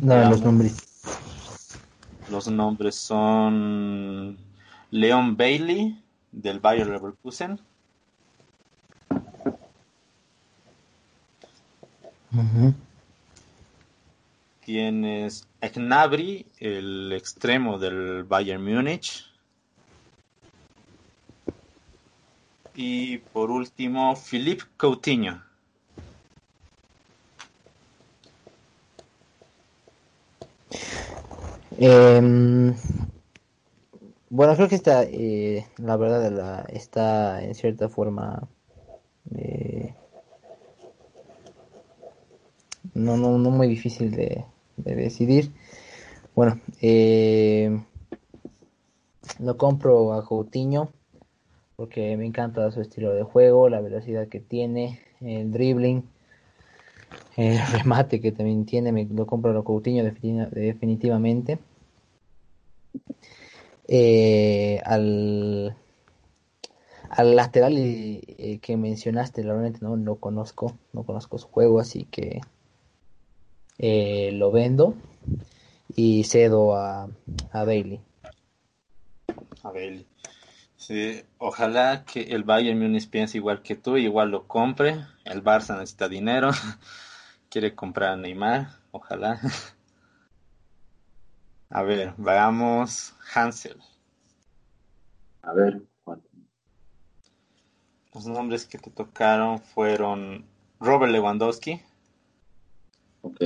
No, 0.00 0.30
los 0.30 0.42
nombres. 0.42 0.76
Los 2.30 2.48
nombres 2.48 2.96
son 2.96 4.36
Leon 4.90 5.36
Bailey 5.36 6.02
del 6.32 6.60
Bayer 6.60 6.86
Leverkusen. 6.86 7.60
Tienes 14.60 15.46
Eknabri, 15.60 16.46
el 16.58 17.12
extremo 17.12 17.78
del 17.78 18.24
Bayern 18.24 18.62
Múnich. 18.62 19.24
Y 22.74 23.18
por 23.18 23.50
último, 23.50 24.14
Philippe 24.16 24.64
Coutinho. 24.76 25.42
Em, 31.78 32.74
bueno, 34.30 34.56
creo 34.56 34.68
que 34.68 34.74
está, 34.74 35.04
eh, 35.04 35.66
la 35.76 35.96
verdad, 35.96 36.64
está 36.70 37.42
en 37.44 37.54
cierta 37.54 37.88
forma 37.88 38.48
eh, 39.34 39.94
no, 42.94 43.16
no, 43.16 43.38
no 43.38 43.50
muy 43.50 43.68
difícil 43.68 44.10
de, 44.12 44.44
decidir. 44.76 45.52
Bueno, 46.34 46.60
eh, 46.80 47.78
lo 49.40 49.56
compro 49.56 50.12
a 50.12 50.24
Coutinho 50.24 50.90
porque 51.76 52.16
me 52.16 52.24
encanta 52.24 52.70
su 52.70 52.80
estilo 52.80 53.12
de 53.12 53.22
juego, 53.22 53.68
la 53.68 53.82
velocidad 53.82 54.28
que 54.28 54.40
tiene, 54.40 55.00
el 55.20 55.52
dribbling, 55.52 56.08
el 57.58 57.58
remate 57.66 58.20
que 58.20 58.32
también 58.32 58.64
tiene, 58.64 58.92
me 58.92 59.04
lo 59.04 59.26
compro 59.26 59.58
a 59.58 59.64
Coutinho 59.64 60.04
definitivamente. 60.04 61.58
Eh, 63.88 64.80
al, 64.84 65.76
al 67.10 67.36
lateral 67.36 67.74
eh, 67.76 68.58
que 68.60 68.76
mencionaste, 68.76 69.42
realmente 69.42 69.80
no 69.82 69.96
lo 69.96 70.16
conozco, 70.16 70.76
no 70.92 71.04
conozco 71.04 71.38
su 71.38 71.46
juego, 71.48 71.78
así 71.78 72.04
que 72.04 72.40
eh, 73.78 74.30
lo 74.32 74.50
vendo 74.50 74.94
y 75.94 76.24
cedo 76.24 76.74
a, 76.74 77.08
a 77.52 77.64
Bailey. 77.64 78.00
A 79.62 79.70
Bailey. 79.70 80.06
Sí, 80.76 81.22
ojalá 81.38 82.04
que 82.04 82.22
el 82.22 82.44
Bayern 82.44 82.78
Munich 82.78 83.08
piense 83.08 83.38
igual 83.38 83.62
que 83.62 83.76
tú, 83.76 83.96
igual 83.96 84.30
lo 84.30 84.46
compre. 84.46 85.04
El 85.24 85.42
Barça 85.42 85.74
necesita 85.74 86.08
dinero, 86.08 86.50
quiere 87.56 87.74
comprar 87.74 88.10
a 88.10 88.16
Neymar, 88.16 88.68
ojalá. 88.90 89.40
A 91.70 91.82
ver, 91.82 92.12
veamos 92.18 93.14
Hansel. 93.34 93.80
A 95.40 95.54
ver, 95.54 95.80
Los 98.12 98.26
nombres 98.26 98.66
que 98.66 98.76
te 98.76 98.90
tocaron 98.90 99.58
fueron 99.58 100.44
Robert 100.80 101.10
Lewandowski, 101.10 101.80
Ok. 103.22 103.40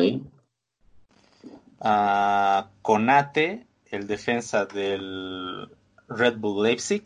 Conate, 2.83 3.69
el 3.93 4.09
defensa 4.09 4.67
del 4.67 5.71
Red 6.09 6.39
Bull 6.39 6.65
Leipzig. 6.65 7.05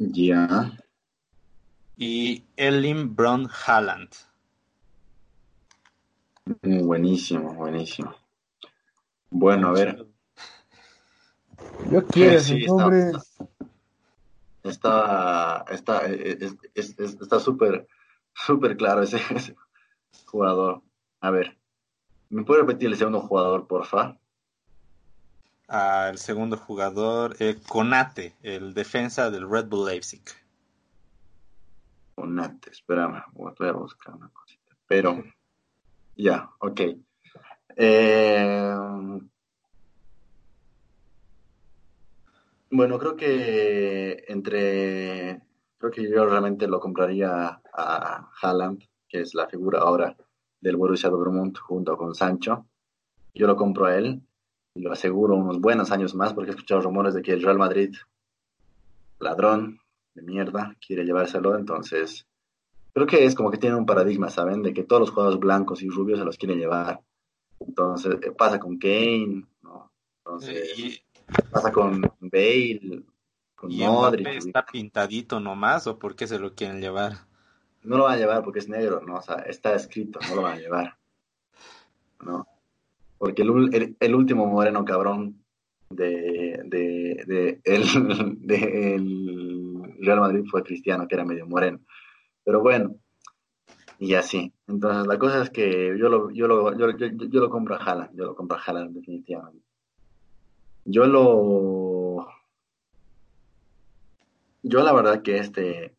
Ya. 0.00 0.76
Y 1.96 2.42
Elin 2.56 3.14
Brown 3.14 3.48
Halland. 3.48 4.10
Mm, 6.62 6.86
buenísimo, 6.86 7.52
buenísimo. 7.54 8.14
Bueno, 9.30 9.68
a 9.68 9.72
ver. 9.72 10.06
Yo 11.90 12.06
quiero 12.06 12.40
sí, 12.40 12.64
nombre. 12.66 13.12
Está, 14.62 15.64
está, 15.70 16.06
está 16.06 17.40
súper, 17.40 17.86
súper 18.34 18.76
claro 18.76 19.02
ese 19.02 19.18
jugador. 20.26 20.82
A 21.20 21.30
ver, 21.30 21.58
¿me 22.30 22.44
puede 22.44 22.62
repetir 22.62 22.88
el 22.88 22.96
segundo 22.96 23.20
jugador, 23.20 23.66
porfa? 23.66 24.16
Ah, 25.68 26.08
el 26.10 26.18
segundo 26.18 26.56
jugador, 26.56 27.36
eh, 27.40 27.58
Conate, 27.68 28.34
el 28.42 28.72
defensa 28.72 29.30
del 29.30 29.48
Red 29.48 29.66
Bull 29.66 29.86
Leipzig. 29.86 30.22
Conate, 32.14 32.70
espérame, 32.70 33.22
voy 33.32 33.52
a 33.58 33.72
buscar 33.72 34.14
una 34.14 34.30
cosita. 34.30 34.74
Pero, 34.86 35.22
ya, 36.18 36.50
ok. 36.58 36.80
Eh, 37.76 38.74
bueno, 42.70 42.98
creo 42.98 43.16
que 43.16 44.24
entre, 44.28 45.42
creo 45.78 45.90
que 45.90 46.10
yo 46.10 46.26
realmente 46.26 46.66
lo 46.66 46.80
compraría 46.80 47.60
a 47.72 48.30
Haaland, 48.42 48.82
que 49.08 49.20
es 49.20 49.34
la 49.34 49.46
figura 49.46 49.80
ahora 49.80 50.16
del 50.60 50.76
Borussia 50.76 51.08
Dortmund 51.08 51.56
junto 51.56 51.96
con 51.96 52.14
Sancho. 52.14 52.66
Yo 53.34 53.46
lo 53.46 53.56
compro 53.56 53.86
a 53.86 53.96
él 53.96 54.20
y 54.74 54.82
lo 54.82 54.92
aseguro 54.92 55.36
unos 55.36 55.60
buenos 55.60 55.90
años 55.92 56.14
más 56.14 56.34
porque 56.34 56.50
he 56.50 56.54
escuchado 56.54 56.80
rumores 56.80 57.14
de 57.14 57.22
que 57.22 57.32
el 57.32 57.42
Real 57.42 57.58
Madrid, 57.58 57.94
ladrón 59.20 59.80
de 60.14 60.22
mierda, 60.22 60.76
quiere 60.84 61.04
llevárselo. 61.04 61.56
Entonces, 61.56 62.27
creo 62.98 63.06
que 63.06 63.24
es 63.24 63.34
como 63.34 63.50
que 63.50 63.58
tiene 63.58 63.76
un 63.76 63.86
paradigma, 63.86 64.30
¿saben? 64.30 64.62
De 64.62 64.72
que 64.72 64.84
todos 64.84 65.00
los 65.00 65.10
jugadores 65.10 65.38
blancos 65.38 65.82
y 65.82 65.88
rubios 65.88 66.18
se 66.18 66.24
los 66.24 66.36
quieren 66.36 66.58
llevar. 66.58 67.00
Entonces, 67.60 68.16
eh, 68.22 68.32
pasa 68.32 68.58
con 68.58 68.78
Kane, 68.78 69.44
¿no? 69.62 69.90
Entonces, 70.18 71.02
pasa 71.50 71.72
con 71.72 72.02
Bale, 72.20 73.02
con 73.54 73.70
¿Y 73.70 73.86
Modric. 73.86 74.26
¿Está 74.28 74.64
pintadito 74.64 75.40
nomás 75.40 75.86
o 75.86 75.98
por 75.98 76.14
qué 76.14 76.26
se 76.26 76.38
lo 76.38 76.54
quieren 76.54 76.80
llevar? 76.80 77.28
no 77.88 77.96
lo 77.96 78.04
van 78.04 78.14
a 78.14 78.16
llevar 78.16 78.42
porque 78.42 78.58
es 78.58 78.68
negro, 78.68 79.00
¿no? 79.00 79.16
O 79.16 79.22
sea, 79.22 79.36
está 79.36 79.74
escrito, 79.74 80.18
no 80.28 80.36
lo 80.36 80.42
van 80.42 80.58
a 80.58 80.60
llevar. 80.60 80.96
¿No? 82.24 82.46
Porque 83.16 83.42
el, 83.42 83.96
el, 83.98 84.14
último 84.14 84.46
moreno 84.46 84.84
cabrón 84.84 85.42
de, 85.90 86.60
de, 86.64 87.24
de, 87.26 87.60
el, 87.64 87.84
de 88.40 88.94
el 88.94 89.96
Real 90.00 90.20
Madrid 90.20 90.44
fue 90.50 90.62
Cristiano, 90.62 91.06
que 91.08 91.14
era 91.14 91.24
medio 91.24 91.46
moreno. 91.46 91.80
Pero 92.48 92.62
bueno, 92.62 92.96
y 93.98 94.14
así. 94.14 94.54
Entonces, 94.66 95.06
la 95.06 95.18
cosa 95.18 95.42
es 95.42 95.50
que 95.50 95.94
yo 95.98 96.08
lo, 96.08 96.30
yo 96.30 96.48
lo, 96.48 96.74
yo, 96.74 96.88
yo, 96.96 97.40
lo 97.40 97.50
compro 97.50 97.74
a 97.74 97.78
Haaland, 97.78 98.16
yo 98.16 98.24
lo 98.24 98.34
compro 98.34 98.56
a 98.56 98.62
Haaland 98.62 98.94
definitivamente. 98.94 99.66
Yo 100.86 101.04
lo... 101.04 102.26
Yo 104.62 104.82
la 104.82 104.94
verdad 104.94 105.20
que 105.20 105.36
este 105.36 105.94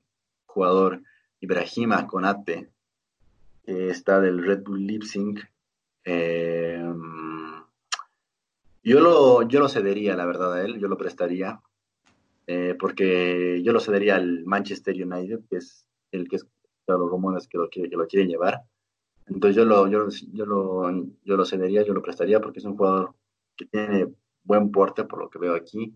jugador 0.48 1.04
Ibrahima 1.40 2.08
Konate 2.08 2.72
que 3.64 3.90
está 3.90 4.20
del 4.20 4.44
Red 4.44 4.64
Bull 4.64 4.88
Leipzig. 4.88 5.48
Eh, 6.04 6.84
yo, 8.82 9.00
lo, 9.02 9.48
yo 9.48 9.60
lo 9.60 9.70
cedería, 9.70 10.16
la 10.16 10.26
verdad, 10.26 10.54
a 10.54 10.66
él, 10.66 10.80
yo 10.80 10.88
lo 10.88 10.98
prestaría, 10.98 11.62
eh, 12.48 12.76
porque 12.80 13.62
yo 13.62 13.72
lo 13.72 13.80
cedería 13.80 14.16
al 14.16 14.46
Manchester 14.46 14.96
United, 14.96 15.42
que 15.48 15.58
es 15.58 15.86
el 16.12 16.28
que 16.28 16.38
es 16.38 16.48
los 16.98 17.10
rumores 17.10 17.48
que 17.48 17.58
lo, 17.58 17.70
que, 17.70 17.88
lo 17.88 18.08
quieren 18.08 18.30
llevar. 18.30 18.64
Entonces 19.28 19.56
yo 19.56 19.66
lo, 19.66 19.88
yo, 19.88 20.08
yo, 20.32 20.46
lo, 20.46 20.90
yo 21.24 21.38
lo 21.38 21.46
cedería, 21.46 21.84
yo 21.84 21.94
lo 21.94 22.02
prestaría, 22.02 22.40
porque 22.40 22.60
es 22.60 22.66
un 22.66 22.78
jugador 22.78 23.14
que 23.56 23.66
tiene 23.66 24.08
buen 24.44 24.72
porte, 24.72 25.04
por 25.04 25.20
lo 25.20 25.30
que 25.30 25.38
veo 25.38 25.54
aquí, 25.54 25.94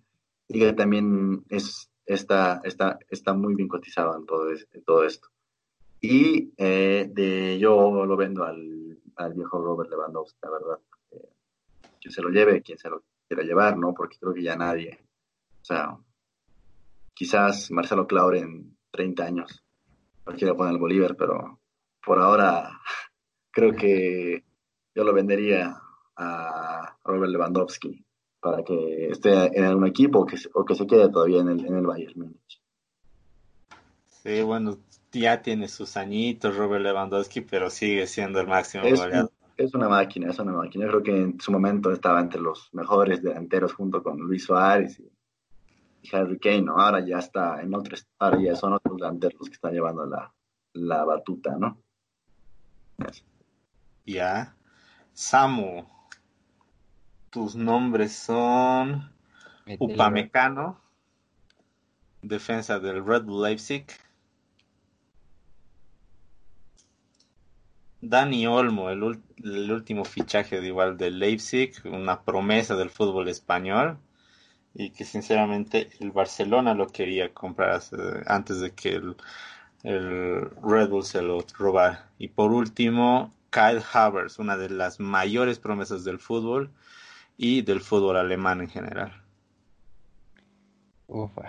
y 0.47 0.59
que 0.59 0.73
también 0.73 1.43
es, 1.49 1.89
está, 2.05 2.61
está, 2.63 2.99
está 3.09 3.33
muy 3.33 3.55
bien 3.55 3.67
cotizado 3.67 4.15
en 4.15 4.25
todo, 4.25 4.51
en 4.51 4.83
todo 4.83 5.03
esto. 5.03 5.29
Y 5.99 6.53
eh, 6.57 7.09
de, 7.11 7.57
yo 7.57 8.05
lo 8.05 8.15
vendo 8.17 8.43
al, 8.43 8.99
al, 9.15 9.33
viejo 9.33 9.61
Robert 9.61 9.89
Lewandowski, 9.89 10.37
la 10.43 10.49
verdad. 10.51 10.79
Eh, 11.11 11.29
quien 11.99 12.11
se 12.11 12.21
lo 12.21 12.29
lleve, 12.29 12.61
quien 12.61 12.77
se 12.77 12.89
lo 12.89 13.03
quiera 13.27 13.43
llevar, 13.43 13.77
¿no? 13.77 13.93
Porque 13.93 14.17
creo 14.19 14.33
que 14.33 14.43
ya 14.43 14.55
nadie. 14.57 14.99
O 15.61 15.65
sea, 15.65 15.97
quizás 17.13 17.71
Marcelo 17.71 18.05
Claure 18.05 18.39
en 18.39 18.77
30 18.91 19.23
años 19.23 19.63
lo 20.25 20.33
quiera 20.33 20.55
poner 20.55 20.73
el 20.73 20.79
Bolívar, 20.79 21.15
pero 21.15 21.59
por 22.05 22.19
ahora 22.19 22.69
creo 23.51 23.73
que 23.73 24.43
yo 24.95 25.03
lo 25.03 25.13
vendería 25.13 25.75
a 26.15 26.97
Robert 27.03 27.31
Lewandowski 27.31 28.05
para 28.39 28.63
que 28.63 29.07
esté 29.07 29.57
en 29.57 29.63
algún 29.63 29.87
equipo 29.87 30.19
o 30.19 30.25
que, 30.25 30.37
o 30.53 30.65
que 30.65 30.75
se 30.75 30.85
quede 30.85 31.09
todavía 31.09 31.41
en 31.41 31.49
el, 31.49 31.65
en 31.65 31.75
el 31.75 31.85
Bayern 31.85 32.19
Múnich. 32.19 32.61
Sí, 34.07 34.41
bueno, 34.41 34.77
ya 35.11 35.41
tiene 35.41 35.67
sus 35.67 35.97
añitos 35.97 36.55
Robert 36.55 36.83
Lewandowski, 36.83 37.41
pero 37.41 37.69
sigue 37.69 38.05
siendo 38.07 38.39
el 38.39 38.47
máximo 38.47 38.83
es, 38.83 38.99
goleador. 38.99 39.31
Es 39.57 39.73
una 39.73 39.87
máquina, 39.87 40.29
es 40.29 40.39
una 40.39 40.53
máquina. 40.53 40.85
Yo 40.85 40.91
creo 40.91 41.03
que 41.03 41.21
en 41.21 41.39
su 41.39 41.51
momento 41.51 41.91
estaba 41.91 42.19
entre 42.19 42.41
los 42.41 42.69
mejores 42.73 43.21
delanteros 43.21 43.73
junto 43.73 44.01
con 44.01 44.17
Luis 44.19 44.43
Suárez 44.45 44.99
y, 44.99 45.09
Harry 46.11 46.39
Kane, 46.39 46.63
¿no? 46.63 46.77
Ahora 46.79 47.05
ya 47.05 47.19
está 47.19 47.61
en 47.61 47.73
otros, 47.73 48.07
ahora 48.19 48.41
ya 48.41 48.55
son 48.55 48.73
otros 48.73 48.97
delanteros 48.97 49.39
los 49.39 49.49
que 49.49 49.55
están 49.55 49.73
llevando 49.73 50.05
la, 50.05 50.33
la 50.73 51.03
batuta, 51.05 51.55
¿no? 51.57 51.77
Ya. 54.05 54.55
Samu, 55.13 55.85
tus 57.29 57.55
nombres 57.55 58.15
son 58.15 59.11
Upamecano, 59.79 60.79
defensa 62.21 62.79
del 62.79 63.05
Red 63.05 63.23
Bull 63.23 63.43
Leipzig. 63.43 63.85
Dani 68.01 68.45
Olmo, 68.47 68.89
el, 68.89 69.21
el, 69.37 69.71
último 69.71 70.03
fichaje 70.03 70.59
de 70.59 70.67
igual 70.67 70.97
del 70.97 71.19
Leipzig, 71.19 71.71
una 71.85 72.23
promesa 72.23 72.75
del 72.75 72.89
fútbol 72.89 73.29
español 73.29 73.97
y 74.75 74.89
que 74.89 75.05
sinceramente 75.05 75.89
el 75.99 76.11
Barcelona 76.11 76.73
lo 76.73 76.87
quería 76.87 77.33
comprar 77.33 77.81
antes 78.25 78.59
de 78.59 78.71
que 78.71 78.89
el, 78.95 79.15
el 79.83 80.49
Red 80.61 80.89
Bull 80.89 81.03
se 81.03 81.21
lo 81.21 81.45
robara. 81.57 82.09
Y 82.17 82.29
por 82.29 82.51
último, 82.51 83.33
Kyle 83.51 83.83
Havertz, 83.93 84.39
una 84.39 84.57
de 84.57 84.69
las 84.69 84.99
mayores 84.99 85.59
promesas 85.59 86.03
del 86.03 86.19
fútbol 86.19 86.71
y 87.37 87.61
del 87.61 87.81
fútbol 87.81 88.17
alemán 88.17 88.61
en 88.61 88.69
general. 88.69 89.13
Ufa. 91.07 91.43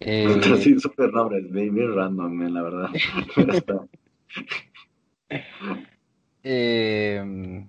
Eh... 0.00 0.40
Sí, 0.62 0.78
super 0.78 1.12
nombres, 1.12 1.50
bien 1.50 1.94
random, 1.94 2.40
la 2.54 2.62
verdad. 2.62 2.90
eh, 6.42 7.66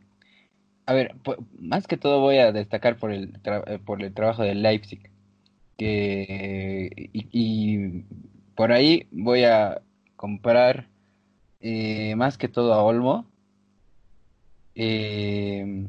a 0.89 0.93
ver, 0.93 1.15
más 1.59 1.85
que 1.85 1.97
todo 1.97 2.19
voy 2.19 2.37
a 2.37 2.51
destacar 2.51 2.97
por 2.97 3.11
el, 3.11 3.33
por 3.85 4.01
el 4.01 4.11
trabajo 4.11 4.41
de 4.41 4.55
Leipzig. 4.55 5.11
Que, 5.77 6.89
y, 7.13 7.27
y 7.31 8.05
por 8.55 8.71
ahí 8.71 9.05
voy 9.11 9.43
a 9.43 9.83
comprar 10.15 10.87
eh, 11.61 12.15
más 12.15 12.39
que 12.39 12.47
todo 12.47 12.73
a 12.73 12.81
Olmo. 12.81 13.27
Eh, 14.73 15.85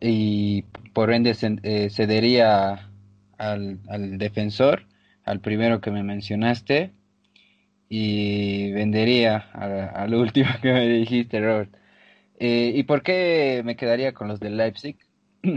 y 0.00 0.62
por 0.92 1.12
ende 1.12 1.36
eh, 1.62 1.88
cedería 1.88 2.90
al, 3.38 3.78
al, 3.86 4.18
defensor, 4.18 4.88
al 5.24 5.38
primero 5.38 5.80
que 5.80 5.92
me 5.92 6.02
mencionaste, 6.02 6.90
y 7.88 8.72
vendería 8.72 9.36
al 9.52 10.14
último 10.16 10.50
que 10.62 10.72
me 10.72 10.88
dijiste, 10.88 11.38
Robert. 11.40 11.83
Eh, 12.46 12.72
¿Y 12.74 12.82
por 12.82 13.02
qué 13.02 13.62
me 13.64 13.74
quedaría 13.74 14.12
con 14.12 14.28
los 14.28 14.38
de 14.38 14.50
Leipzig? 14.50 14.98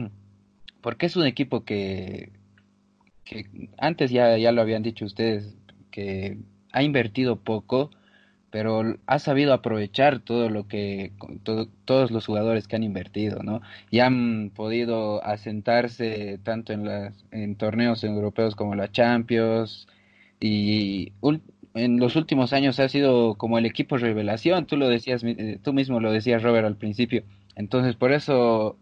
Porque 0.82 1.08
es 1.08 1.18
un 1.18 1.26
equipo 1.26 1.66
que, 1.66 2.32
que 3.26 3.46
antes 3.78 4.10
ya, 4.10 4.38
ya 4.38 4.54
lo 4.54 4.62
habían 4.62 4.84
dicho 4.84 5.04
ustedes, 5.04 5.54
que 5.92 6.38
ha 6.72 6.84
invertido 6.84 7.42
poco, 7.44 7.92
pero 8.52 8.96
ha 9.06 9.20
sabido 9.20 9.52
aprovechar 9.54 10.20
todo 10.20 10.50
lo 10.50 10.70
que 10.70 11.12
todo, 11.44 11.68
todos 11.84 12.10
los 12.10 12.26
jugadores 12.26 12.70
que 12.70 12.78
han 12.78 12.84
invertido, 12.84 13.44
¿no? 13.44 13.62
Y 13.92 14.00
han 14.00 14.52
podido 14.56 15.22
asentarse 15.26 16.40
tanto 16.42 16.72
en 16.72 16.86
las 16.86 17.26
en 17.32 17.58
torneos 17.58 18.06
europeos 18.06 18.56
como 18.56 18.76
la 18.76 18.90
Champions 18.94 19.90
y 20.40 21.12
en 21.78 22.00
los 22.00 22.16
últimos 22.16 22.54
años 22.54 22.80
ha 22.80 22.90
sido 22.90 23.36
como 23.36 23.58
el 23.58 23.66
equipo 23.66 23.98
revelación, 23.98 24.66
tú 24.66 24.78
lo 24.78 24.90
decías, 24.90 25.24
eh, 25.24 25.60
tú 25.64 25.74
mismo 25.74 26.00
lo 26.00 26.12
decías 26.12 26.44
Robert 26.44 26.66
al 26.66 26.76
principio, 26.76 27.24
entonces 27.56 27.96
por 27.96 28.12
eso 28.12 28.78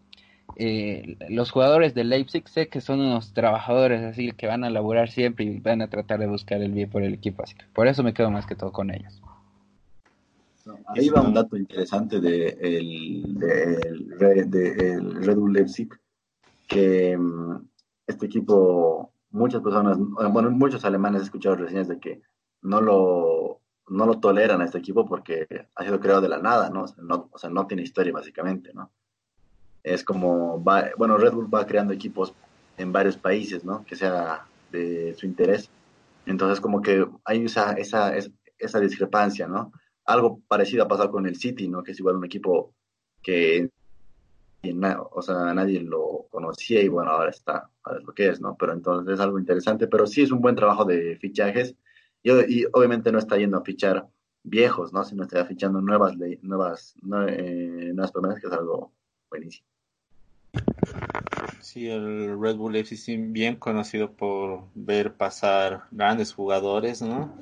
eh, 0.56 1.16
los 1.28 1.50
jugadores 1.50 1.94
de 1.94 2.04
Leipzig 2.04 2.48
sé 2.48 2.68
que 2.68 2.80
son 2.80 3.00
unos 3.00 3.32
trabajadores 3.32 4.02
así 4.02 4.32
que 4.32 4.46
van 4.46 4.64
a 4.64 4.70
laburar 4.70 5.10
siempre 5.10 5.44
y 5.44 5.58
van 5.58 5.82
a 5.82 5.88
tratar 5.88 6.20
de 6.20 6.26
buscar 6.26 6.62
el 6.62 6.72
bien 6.72 6.90
por 6.90 7.02
el 7.02 7.14
equipo, 7.14 7.42
así 7.42 7.54
por 7.74 7.88
eso 7.88 8.02
me 8.02 8.14
quedo 8.14 8.30
más 8.30 8.46
que 8.46 8.54
todo 8.54 8.72
con 8.72 8.90
ellos. 8.90 9.20
Ahí 10.88 11.08
va 11.10 11.22
un 11.22 11.34
dato 11.34 11.56
interesante 11.56 12.20
de 12.20 12.48
el, 12.60 13.38
de, 13.38 15.00
Red 15.20 15.36
Bull 15.36 15.52
Leipzig, 15.52 15.88
que 16.66 17.16
um, 17.16 17.64
este 18.06 18.26
equipo, 18.26 19.12
muchas 19.30 19.62
personas, 19.62 19.96
bueno, 19.98 20.50
muchos 20.50 20.84
alemanes 20.84 21.22
he 21.22 21.24
escuchado 21.24 21.54
reseñas 21.56 21.86
de 21.86 22.00
que 22.00 22.20
no 22.66 22.80
lo, 22.80 23.60
no 23.88 24.06
lo 24.06 24.18
toleran 24.18 24.60
a 24.60 24.64
este 24.64 24.78
equipo 24.78 25.06
porque 25.06 25.46
ha 25.74 25.84
sido 25.84 26.00
creado 26.00 26.20
de 26.20 26.28
la 26.28 26.38
nada, 26.38 26.68
¿no? 26.68 26.82
O 26.82 26.88
sea, 26.88 27.02
no, 27.02 27.28
o 27.32 27.38
sea, 27.38 27.48
no 27.48 27.66
tiene 27.66 27.84
historia 27.84 28.12
básicamente, 28.12 28.72
¿no? 28.74 28.90
Es 29.82 30.02
como, 30.02 30.62
va, 30.62 30.90
bueno, 30.98 31.16
Red 31.16 31.32
Bull 31.32 31.54
va 31.54 31.66
creando 31.66 31.92
equipos 31.94 32.34
en 32.76 32.92
varios 32.92 33.16
países, 33.16 33.64
¿no? 33.64 33.84
Que 33.84 33.94
sea 33.94 34.46
de 34.72 35.14
su 35.14 35.26
interés. 35.26 35.70
Entonces, 36.26 36.60
como 36.60 36.82
que 36.82 37.06
hay 37.24 37.44
esa, 37.44 37.72
esa, 37.74 38.12
esa 38.58 38.80
discrepancia, 38.80 39.46
¿no? 39.46 39.72
Algo 40.04 40.40
parecido 40.48 40.84
ha 40.84 40.88
pasado 40.88 41.12
con 41.12 41.26
el 41.26 41.36
City, 41.36 41.68
¿no? 41.68 41.84
Que 41.84 41.92
es 41.92 42.00
igual 42.00 42.16
un 42.16 42.24
equipo 42.24 42.74
que, 43.22 43.70
o 45.10 45.22
sea, 45.22 45.54
nadie 45.54 45.80
lo 45.80 46.26
conocía 46.30 46.82
y 46.82 46.88
bueno, 46.88 47.12
ahora 47.12 47.30
está, 47.30 47.70
ahora 47.84 48.00
es 48.00 48.04
lo 48.04 48.12
que 48.12 48.28
es, 48.28 48.40
¿no? 48.40 48.56
Pero 48.58 48.72
entonces 48.72 49.14
es 49.14 49.20
algo 49.20 49.38
interesante, 49.38 49.86
pero 49.86 50.04
sí 50.08 50.22
es 50.22 50.32
un 50.32 50.40
buen 50.40 50.56
trabajo 50.56 50.84
de 50.84 51.16
fichajes 51.20 51.76
y, 52.22 52.64
obviamente 52.72 53.12
no 53.12 53.18
está 53.18 53.36
yendo 53.36 53.58
a 53.58 53.64
fichar 53.64 54.08
viejos, 54.42 54.92
¿no? 54.92 55.04
Sino 55.04 55.24
está 55.24 55.44
fichando 55.44 55.80
nuevas, 55.80 56.14
nuevas, 56.42 56.94
eh, 57.28 57.90
nuevas 57.94 58.12
promesas, 58.12 58.40
que 58.40 58.46
es 58.46 58.52
algo 58.52 58.92
buenísimo. 59.28 59.66
Sí, 61.60 61.88
el 61.88 62.40
Red 62.40 62.56
Bull 62.56 62.76
FC 62.76 63.16
bien 63.18 63.56
conocido 63.56 64.12
por 64.12 64.64
ver 64.74 65.14
pasar 65.14 65.84
grandes 65.90 66.32
jugadores, 66.32 67.02
¿no? 67.02 67.36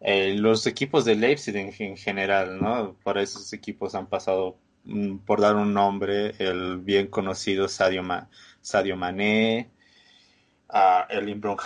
Eh, 0.00 0.34
los 0.38 0.66
equipos 0.66 1.04
de 1.04 1.16
Leipzig 1.16 1.56
en, 1.56 1.72
en, 1.78 1.96
general, 1.96 2.60
¿no? 2.60 2.96
Por 3.02 3.18
esos 3.18 3.52
equipos 3.52 3.94
han 3.94 4.06
pasado, 4.06 4.56
mm, 4.84 5.18
por 5.18 5.40
dar 5.40 5.56
un 5.56 5.74
nombre, 5.74 6.34
el 6.38 6.78
bien 6.78 7.08
conocido 7.08 7.68
Sadio, 7.68 8.02
Ma 8.02 8.28
Sadio 8.60 8.96
Mané, 8.96 9.70
a 10.68 11.06
Erling 11.08 11.40
Brown 11.40 11.58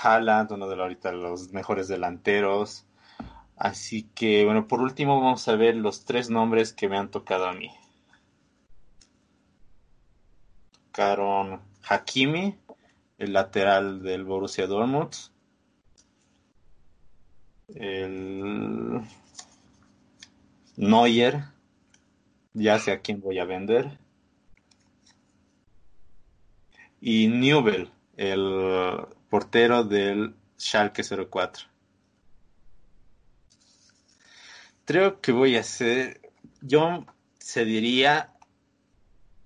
uno 0.50 0.68
de 0.68 0.76
los, 0.76 0.82
ahorita 0.82 1.12
los 1.12 1.52
mejores 1.52 1.88
delanteros. 1.88 2.86
Así 3.56 4.04
que, 4.14 4.44
bueno, 4.44 4.66
por 4.66 4.80
último 4.80 5.20
vamos 5.20 5.46
a 5.48 5.56
ver 5.56 5.76
los 5.76 6.04
tres 6.04 6.30
nombres 6.30 6.72
que 6.72 6.88
me 6.88 6.96
han 6.96 7.10
tocado 7.10 7.46
a 7.46 7.52
mí. 7.52 7.70
Karon 10.92 11.60
Hakimi, 11.88 12.58
el 13.18 13.32
lateral 13.32 14.02
del 14.02 14.24
Borussia 14.24 14.66
Dortmund. 14.66 15.14
El 17.74 19.02
Neuer, 20.76 21.44
ya 22.54 22.78
sé 22.78 22.92
a 22.92 23.00
quién 23.00 23.20
voy 23.20 23.38
a 23.38 23.44
vender. 23.44 23.98
Y 27.00 27.28
Newell, 27.28 27.90
el 28.20 29.06
portero 29.30 29.82
del 29.82 30.34
Schalke 30.58 31.02
04. 31.02 31.64
Creo 34.84 35.20
que 35.22 35.32
voy 35.32 35.56
a 35.56 35.60
hacer 35.60 36.20
yo 36.60 37.06
cedería 37.38 38.34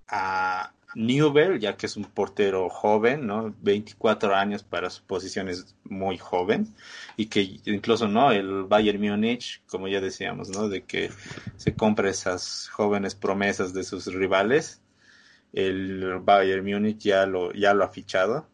a 0.09 0.73
Newell, 0.93 1.59
ya 1.59 1.77
que 1.77 1.85
es 1.85 1.95
un 1.95 2.03
portero 2.03 2.69
joven, 2.69 3.25
¿no? 3.25 3.55
24 3.61 4.35
años 4.35 4.63
para 4.63 4.89
su 4.89 5.03
posición 5.03 5.47
es 5.47 5.73
muy 5.85 6.17
joven 6.17 6.67
y 7.15 7.27
que 7.27 7.61
incluso, 7.63 8.09
¿no? 8.09 8.33
El 8.33 8.63
Bayern 8.63 9.01
Múnich, 9.01 9.61
como 9.67 9.87
ya 9.87 10.01
decíamos, 10.01 10.49
¿no? 10.49 10.67
De 10.67 10.83
que 10.83 11.11
se 11.55 11.75
compra 11.75 12.09
esas 12.09 12.67
jóvenes 12.67 13.15
promesas 13.15 13.73
de 13.73 13.85
sus 13.85 14.07
rivales. 14.07 14.81
El 15.53 16.19
Bayern 16.19 16.65
Múnich 16.65 16.99
ya 16.99 17.25
lo, 17.25 17.53
ya 17.53 17.73
lo 17.73 17.85
ha 17.85 17.89
fichado. 17.89 18.47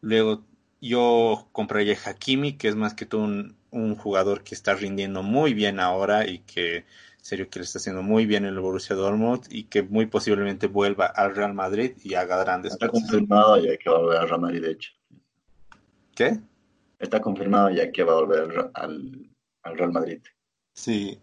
Luego 0.00 0.44
yo 0.80 1.48
compraría 1.52 1.96
Hakimi, 2.04 2.56
que 2.56 2.68
es 2.68 2.76
más 2.76 2.94
que 2.94 3.06
todo 3.06 3.22
un, 3.22 3.56
un 3.70 3.96
jugador 3.96 4.42
que 4.42 4.54
está 4.54 4.74
rindiendo 4.74 5.22
muy 5.22 5.54
bien 5.54 5.80
ahora 5.80 6.26
y 6.26 6.40
que 6.40 6.84
serio 7.20 7.50
que 7.50 7.58
le 7.58 7.64
está 7.64 7.78
haciendo 7.78 8.02
muy 8.02 8.26
bien 8.26 8.44
en 8.44 8.54
el 8.54 8.60
Borussia 8.60 8.96
Dortmund 8.96 9.46
y 9.50 9.64
que 9.64 9.82
muy 9.82 10.06
posiblemente 10.06 10.66
vuelva 10.66 11.06
al 11.06 11.34
Real 11.34 11.52
Madrid 11.52 11.92
y 12.02 12.14
haga 12.14 12.38
grandes 12.38 12.72
Está 12.72 12.88
confirmado 12.88 13.58
ya 13.58 13.76
que 13.76 13.90
va 13.90 13.96
a 13.96 14.00
volver 14.00 14.18
al 14.18 14.28
Real 14.28 14.40
Madrid, 14.40 14.62
de 14.62 14.70
hecho. 14.70 14.92
¿Qué? 16.14 16.40
Está 16.98 17.20
confirmado 17.20 17.70
ya 17.70 17.92
que 17.92 18.02
va 18.02 18.12
a 18.12 18.20
volver 18.20 18.70
al, 18.74 19.30
al 19.62 19.78
Real 19.78 19.92
Madrid. 19.92 20.20
Sí, 20.74 21.20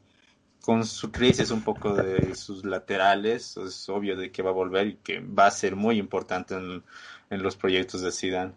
con 0.62 0.86
su 0.86 1.12
crisis 1.12 1.52
un 1.52 1.64
poco 1.64 1.96
de 1.96 2.36
sus 2.36 2.64
laterales, 2.66 3.58
es 3.58 3.90
obvio 3.90 4.16
de 4.16 4.32
que 4.32 4.42
va 4.42 4.52
a 4.52 4.54
volver 4.54 4.88
y 4.88 4.96
que 4.98 5.20
va 5.20 5.48
a 5.48 5.52
ser 5.52 5.76
muy 5.76 5.98
importante 5.98 6.56
en, 6.56 6.84
en 7.30 7.44
los 7.44 7.56
proyectos 7.56 8.02
de 8.02 8.12
Zidane. 8.12 8.54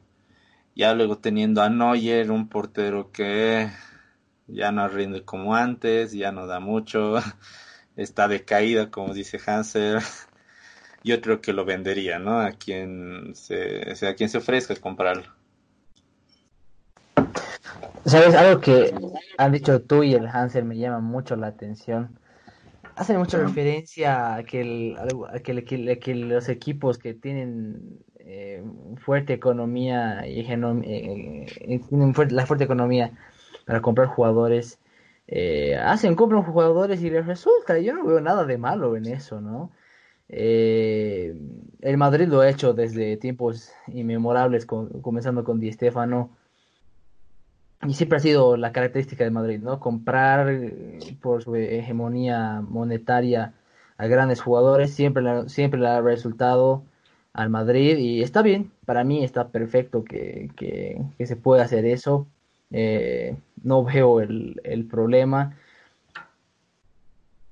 Ya 0.79 0.95
luego 0.95 1.18
teniendo 1.18 1.61
a 1.61 1.68
Neuer, 1.68 2.31
un 2.31 2.49
portero 2.49 3.11
que 3.11 3.68
ya 4.47 4.70
no 4.70 4.87
rinde 4.87 5.24
como 5.24 5.57
antes, 5.57 6.12
ya 6.12 6.31
no 6.31 6.47
da 6.47 6.61
mucho, 6.61 7.16
está 7.97 8.29
decaída, 8.29 8.89
como 8.89 9.12
dice 9.12 9.41
Hansel. 9.45 9.99
Yo 11.03 11.20
creo 11.20 11.41
que 11.41 11.53
lo 11.53 11.64
vendería, 11.64 12.20
¿no? 12.20 12.41
A 12.41 12.53
quien 12.53 13.33
se, 13.35 13.93
a 14.07 14.14
quien 14.14 14.29
se 14.29 14.39
ofrezca 14.39 14.76
comprarlo. 14.76 15.24
¿Sabes? 18.05 18.37
Algo 18.37 18.61
que 18.61 18.95
han 19.37 19.51
dicho 19.51 19.83
tú 19.83 20.05
y 20.05 20.14
el 20.14 20.29
Hansel 20.29 20.64
me 20.64 20.79
llama 20.79 21.01
mucho 21.01 21.35
la 21.35 21.49
atención. 21.49 22.20
Hacen 22.95 23.18
mucha 23.18 23.39
referencia 23.39 24.37
a 24.37 24.45
que, 24.45 24.61
el, 24.61 24.97
a 24.97 25.41
que, 25.41 25.99
que, 25.99 26.14
los 26.14 26.49
equipos 26.49 26.99
que 26.99 27.14
tienen 27.14 28.01
eh, 28.31 28.62
fuerte 28.99 29.33
economía 29.33 30.26
y 30.26 30.41
eh, 30.41 31.47
eh, 31.61 31.81
tienen 31.89 32.14
la 32.29 32.45
fuerte 32.45 32.64
economía 32.64 33.12
para 33.64 33.81
comprar 33.81 34.09
jugadores. 34.09 34.79
Hacen, 35.83 36.14
compran 36.14 36.43
jugadores 36.43 37.03
y 37.03 37.09
les 37.09 37.24
resulta. 37.24 37.79
Yo 37.79 37.95
no 37.95 38.05
veo 38.05 38.20
nada 38.20 38.45
de 38.45 38.59
malo 38.59 38.97
en 38.97 39.07
eso, 39.07 39.41
¿no? 39.41 39.70
El 40.29 41.97
Madrid 41.97 42.29
lo 42.29 42.41
ha 42.41 42.51
hecho 42.51 42.74
desde 42.74 43.16
tiempos 43.16 43.72
inmemorables, 43.87 44.66
comenzando 44.66 45.43
con 45.43 45.59
Di 45.59 45.72
Stefano. 45.72 46.37
Y 47.87 47.95
siempre 47.95 48.18
ha 48.18 48.20
sido 48.20 48.59
la 48.59 48.72
característica 48.72 49.24
de 49.24 49.31
Madrid, 49.31 49.61
¿no? 49.61 49.81
Comprar 49.81 50.55
por 51.22 51.43
su 51.43 51.57
hegemonía 51.57 52.61
monetaria 52.61 53.55
a 53.97 54.07
grandes 54.07 54.43
jugadores, 54.43 54.93
siempre, 54.93 55.49
siempre 55.49 55.81
le 55.81 55.89
ha 55.89 56.01
resultado 56.03 56.85
al 57.39 57.51
Madrid 57.51 57.97
y 57.99 58.20
está 58.20 58.43
bien, 58.43 58.72
para 58.84 59.05
mí 59.05 59.22
está 59.22 59.49
perfecto 59.49 60.03
que, 60.03 60.51
que 60.57 61.26
se 61.26 61.36
pueda 61.36 61.62
hacer 61.62 61.86
eso. 61.86 62.26
Eh, 62.72 63.36
no 63.62 63.84
veo 63.84 64.20
el, 64.20 64.61
el 64.64 64.84
problema. 64.86 65.57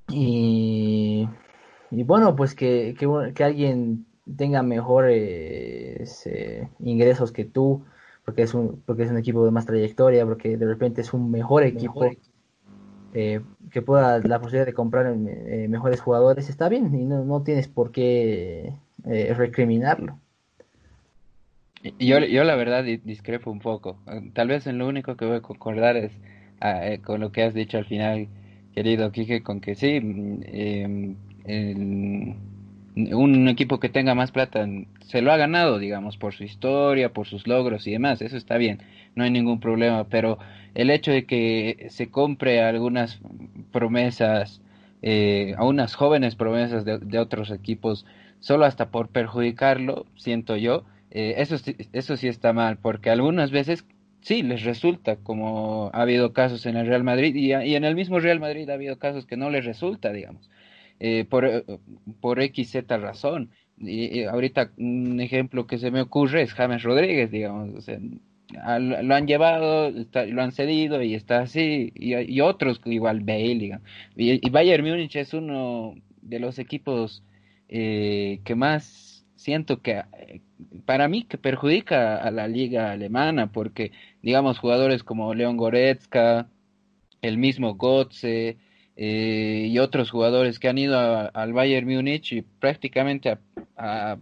Y, 0.09 1.29
y, 1.93 2.03
bueno, 2.03 2.35
pues 2.35 2.57
que, 2.57 2.97
que, 2.99 3.45
alguien 3.45 4.07
tenga 4.37 4.65
mejores 4.65 6.27
eh, 6.27 6.69
ingresos 6.81 7.31
que 7.31 7.45
tú, 7.45 7.85
porque 8.25 8.43
es, 8.43 8.55
un, 8.55 8.83
porque 8.87 9.05
es 9.05 9.11
un 9.11 9.19
equipo 9.19 9.45
de 9.45 9.53
más 9.53 9.67
trayectoria, 9.67 10.25
porque 10.27 10.57
de 10.57 10.67
repente 10.67 11.01
es 11.01 11.13
un 11.15 11.31
mejor 11.31 11.63
equipo. 11.63 12.11
Eh, 13.15 13.41
que 13.71 13.83
pueda 13.83 14.19
la 14.19 14.41
posibilidad 14.41 14.67
de 14.67 14.75
comprar 14.75 15.15
mejores 15.17 16.03
jugadores 16.03 16.51
está 16.51 16.69
bien 16.69 16.95
y 16.95 17.07
no, 17.07 17.25
no 17.25 17.43
tienes 17.43 17.67
por 17.67 17.91
qué 17.91 18.75
recriminarlo. 19.05 20.19
Yo, 21.99 22.19
yo 22.19 22.45
la 22.45 22.57
verdad 22.57 22.85
discrepo 22.85 23.51
un 23.51 23.61
poco. 23.61 23.99
Tal 24.33 24.49
vez 24.49 24.67
en 24.67 24.79
lo 24.79 24.89
único 24.89 25.17
que 25.17 25.25
voy 25.25 25.37
a 25.37 25.41
concordar 25.41 25.97
es 25.97 26.13
ah, 26.61 26.87
eh, 26.87 27.01
con 27.01 27.21
lo 27.21 27.33
que 27.33 27.43
has 27.43 27.55
dicho 27.55 27.79
al 27.79 27.85
final, 27.85 28.29
querido 28.75 29.13
Quique, 29.13 29.43
con 29.43 29.61
que 29.61 29.75
sí, 29.75 29.97
em, 29.97 31.17
un 32.97 33.49
equipo 33.49 33.79
que 33.79 33.89
tenga 33.89 34.15
más 34.15 34.33
plata 34.33 34.67
se 35.07 35.23
lo 35.23 35.31
ha 35.33 35.37
ganado, 35.37 35.79
digamos, 35.79 36.17
por 36.17 36.35
su 36.35 36.45
historia, 36.45 37.13
por 37.13 37.27
sus 37.27 37.47
logros 37.47 37.87
y 37.87 37.93
demás, 37.93 38.23
eso 38.23 38.37
está 38.37 38.57
bien, 38.57 38.83
no 39.15 39.25
hay 39.25 39.31
ningún 39.31 39.61
problema, 39.61 40.05
pero 40.05 40.39
el 40.75 40.91
hecho 40.91 41.13
de 41.13 41.27
que 41.27 41.87
se 41.91 42.11
compre 42.11 42.63
algunas 42.63 43.21
promesas, 43.71 44.63
eh, 45.03 45.55
a 45.59 45.65
unas 45.65 45.95
jóvenes 45.95 46.37
promesas 46.37 46.85
de 46.85 47.19
otros 47.19 47.51
equipos, 47.51 48.07
solo 48.41 48.65
hasta 48.65 48.91
por 48.91 49.09
perjudicarlo, 49.09 50.07
siento 50.17 50.57
yo, 50.57 50.85
eh, 51.11 51.35
eso, 51.39 51.57
eso 51.93 52.17
sí 52.17 52.29
está 52.29 52.53
mal, 52.53 52.79
porque 52.79 53.11
algunas 53.11 53.51
veces 53.51 53.87
sí 54.21 54.43
les 54.43 54.65
resulta, 54.65 55.17
como 55.17 55.91
ha 55.93 56.03
habido 56.03 56.33
casos 56.33 56.67
en 56.67 56.77
el 56.77 56.87
Real 56.87 57.05
Madrid 57.05 57.35
y, 57.37 57.53
en 57.53 57.85
el 57.85 57.95
mismo 57.95 58.19
Real 58.19 58.41
Madrid 58.41 58.69
ha 58.71 58.75
habido 58.75 58.99
casos 58.99 59.25
que 59.25 59.37
no 59.37 59.51
les 59.51 59.65
resulta, 59.65 60.13
digamos, 60.13 60.51
eh, 60.99 61.25
por, 61.25 61.45
eh, 61.45 61.65
por 62.21 62.41
X, 62.41 62.71
Z 62.71 62.97
razón. 62.99 63.51
Y, 63.79 64.25
ahorita 64.25 64.73
un 64.79 65.21
ejemplo 65.21 65.67
que 65.67 65.79
se 65.79 65.91
me 65.91 66.01
ocurre 66.01 66.43
es 66.43 66.55
James 66.55 66.83
Rodríguez, 66.83 67.31
digamos, 67.31 67.87
lo 68.49 69.15
han 69.15 69.27
llevado, 69.27 69.91
lo 69.91 70.43
han 70.43 70.53
cedido 70.53 71.03
y 71.03 71.15
está 71.15 71.41
así, 71.41 71.93
y, 71.95 72.41
otros 72.41 72.81
igual 72.85 73.21
Bale, 73.21 73.59
digamos. 73.59 73.87
Y, 74.17 74.51
Bayern 74.51 74.85
Múnich 74.85 75.17
es 75.17 75.35
uno 75.35 75.95
de 76.23 76.41
los 76.41 76.59
equipos 76.59 77.23
que 77.69 78.55
más 78.57 79.07
siento 79.47 79.81
que 79.81 80.03
eh, 80.19 80.41
para 80.87 81.07
mí 81.07 81.23
que 81.23 81.39
perjudica 81.39 82.17
a 82.17 82.33
la 82.33 82.49
liga 82.49 82.91
alemana 82.91 83.53
porque 83.53 83.93
digamos 84.21 84.59
jugadores 84.59 85.05
como 85.05 85.35
Leon 85.35 85.57
Goretzka, 85.57 86.49
el 87.23 87.39
mismo 87.39 87.77
Gotze 87.77 88.57
eh, 88.97 89.69
y 89.71 89.79
otros 89.79 90.11
jugadores 90.11 90.59
que 90.59 90.69
han 90.69 90.79
ido 90.79 90.99
al 90.99 91.53
Bayern 91.53 91.87
Múnich 91.87 92.33
y 92.33 92.43
prácticamente 92.43 93.39
a, 93.77 94.19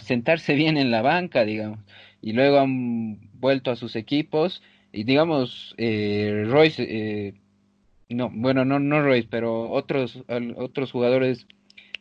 sentarse 0.00 0.54
bien 0.54 0.76
en 0.76 0.90
la 0.90 1.02
banca, 1.02 1.44
digamos, 1.44 1.78
y 2.20 2.32
luego 2.32 2.58
han 2.58 3.30
vuelto 3.34 3.70
a 3.70 3.76
sus 3.76 3.96
equipos 3.96 4.60
y 4.92 5.04
digamos 5.04 5.74
eh, 5.78 6.44
Royce, 6.46 6.82
eh, 6.82 7.34
no, 8.08 8.28
bueno, 8.32 8.64
no, 8.64 8.80
no 8.80 9.00
Royce, 9.02 9.28
pero 9.30 9.70
otros, 9.70 10.22
otros 10.56 10.90
jugadores 10.90 11.46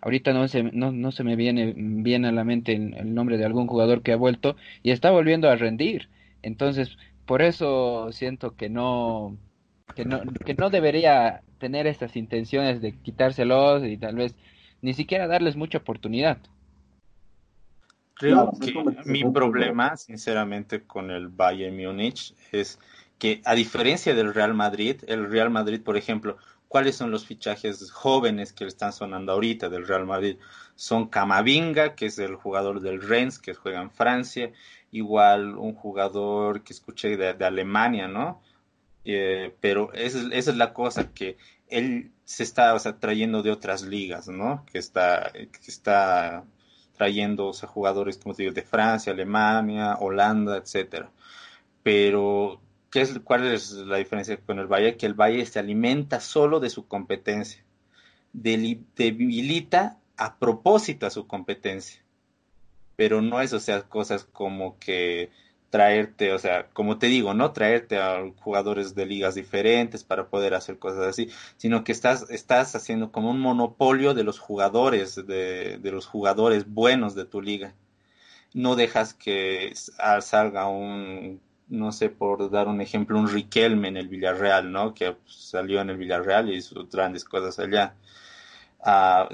ahorita 0.02 0.34
no 0.34 0.48
se, 0.48 0.64
no, 0.64 0.92
no 0.92 1.12
se 1.12 1.24
me 1.24 1.36
viene 1.36 1.74
bien 1.76 2.26
a 2.26 2.32
la 2.32 2.44
mente 2.44 2.74
el, 2.74 3.14
nombre 3.14 3.38
de 3.38 3.46
algún 3.46 3.68
jugador 3.68 4.02
que 4.02 4.14
ha 4.14 4.18
vuelto 4.18 4.56
y 4.84 4.92
está 4.92 5.12
volviendo 5.12 5.50
a 5.50 5.56
rendir. 5.56 6.10
Entonces, 6.42 6.98
por 7.26 7.42
eso 7.42 8.12
siento 8.12 8.56
que 8.56 8.70
no, 8.70 9.38
que 9.96 10.06
no, 10.06 10.22
que 10.46 10.54
no 10.54 10.70
debería 10.70 11.42
tener 11.58 11.88
estas 11.88 12.16
intenciones 12.16 12.82
de 12.82 12.94
quitárselos 12.94 13.84
y 13.84 13.98
tal 13.98 14.16
vez 14.16 14.36
ni 14.82 14.94
siquiera 14.94 15.28
darles 15.28 15.56
mucha 15.56 15.80
oportunidad. 15.80 16.38
Creo 18.14 18.52
que 18.60 18.74
mi 19.06 19.24
problema, 19.32 19.96
sinceramente, 19.96 20.82
con 20.82 21.10
el 21.10 21.30
Bayern 21.30 21.76
Múnich 21.76 22.34
es 22.52 22.78
que, 23.18 23.42
a 23.46 23.56
diferencia 23.56 24.14
del 24.14 24.34
Real 24.34 24.54
Madrid, 24.54 24.98
el 25.08 25.30
Real 25.30 25.50
Madrid, 25.50 25.82
por 25.82 25.96
ejemplo, 25.96 26.38
¿Cuáles 26.70 26.96
son 26.96 27.10
los 27.10 27.26
fichajes 27.26 27.92
jóvenes 27.92 28.54
que 28.54 28.64
le 28.64 28.70
están 28.70 28.94
sonando 28.94 29.32
ahorita 29.32 29.70
del 29.70 29.88
Real 29.88 30.06
Madrid? 30.06 30.38
Son 30.76 31.08
Camavinga, 31.10 31.96
que 31.96 32.06
es 32.06 32.20
el 32.20 32.36
jugador 32.36 32.80
del 32.80 33.02
Rennes, 33.02 33.40
que 33.40 33.56
juega 33.56 33.82
en 33.82 33.90
Francia, 33.90 34.54
igual 34.92 35.58
un 35.58 35.74
jugador 35.74 36.64
que 36.64 36.74
escuché 36.74 37.18
de, 37.18 37.44
Alemania, 37.44 38.08
¿no? 38.08 38.40
Eh, 39.04 39.56
pero 39.60 39.92
esa, 39.94 40.20
es 40.32 40.56
la 40.56 40.72
cosa, 40.72 41.12
que 41.12 41.38
él 41.70 42.12
se 42.24 42.44
está 42.44 42.78
trayendo 43.00 43.42
de 43.42 43.50
otras 43.50 43.82
ligas, 43.82 44.28
¿no? 44.28 44.64
Que 44.72 44.78
está, 44.78 45.32
que 45.34 45.50
está 45.68 46.46
trayendo 46.96 47.52
jugadores, 47.52 48.18
como 48.20 48.36
te 48.36 48.44
digo, 48.44 48.54
de 48.54 48.62
Francia, 48.62 49.12
Alemania, 49.12 49.96
Holanda, 50.00 50.58
etcétera. 50.58 51.10
Pero 51.82 52.62
¿Qué 52.90 53.02
es, 53.02 53.20
¿Cuál 53.24 53.46
es 53.46 53.72
la 53.72 53.98
diferencia 53.98 54.38
con 54.38 54.60
el 54.60 54.68
Valle? 54.68 54.98
Que 54.98 55.06
el 55.06 55.14
Valle 55.14 55.46
se 55.46 55.60
alimenta 55.60 56.20
solo 56.20 56.60
de 56.60 56.70
su 56.70 56.88
competencia, 56.88 57.64
debilita 58.34 60.00
a 60.18 60.38
propósito 60.38 61.06
a 61.06 61.12
su 61.12 61.28
competencia, 61.28 62.02
pero 62.96 63.22
no 63.22 63.42
es, 63.42 63.54
o 63.54 63.60
sea, 63.60 63.84
cosas 63.84 64.24
como 64.24 64.80
que 64.80 65.30
traerte, 65.70 66.34
o 66.34 66.40
sea, 66.40 66.68
como 66.70 66.98
te 66.98 67.08
digo, 67.08 67.34
no 67.34 67.52
traerte 67.52 68.00
a 68.00 68.24
jugadores 68.40 68.96
de 68.96 69.06
ligas 69.06 69.36
diferentes 69.36 70.04
para 70.04 70.30
poder 70.30 70.56
hacer 70.56 70.80
cosas 70.80 71.06
así, 71.06 71.30
sino 71.58 71.84
que 71.84 71.92
estás, 71.92 72.30
estás 72.30 72.76
haciendo 72.76 73.12
como 73.12 73.30
un 73.32 73.40
monopolio 73.40 74.14
de 74.16 74.24
los 74.24 74.40
jugadores, 74.40 75.16
de, 75.16 75.78
de 75.78 75.92
los 75.92 76.08
jugadores 76.08 76.68
buenos 76.68 77.16
de 77.16 77.26
tu 77.26 77.42
liga. 77.42 77.76
No 78.54 78.76
dejas 78.76 79.14
que 79.14 79.74
salga 79.76 80.68
un, 80.68 81.40
no 81.70 81.92
sé, 81.92 82.10
por 82.10 82.50
dar 82.50 82.68
un 82.68 82.82
ejemplo, 82.82 83.20
un 83.20 83.30
Riquelme 83.30 83.88
en 83.88 83.98
el 83.98 84.08
Villarreal, 84.08 84.72
¿no? 84.72 84.94
Que 84.94 85.16
salió 85.26 85.82
en 85.82 85.90
el 85.92 85.98
Villarreal 85.98 86.50
y 86.50 86.58
hizo 86.58 86.88
grandes 86.92 87.24
cosas 87.24 87.60
allá 87.60 87.96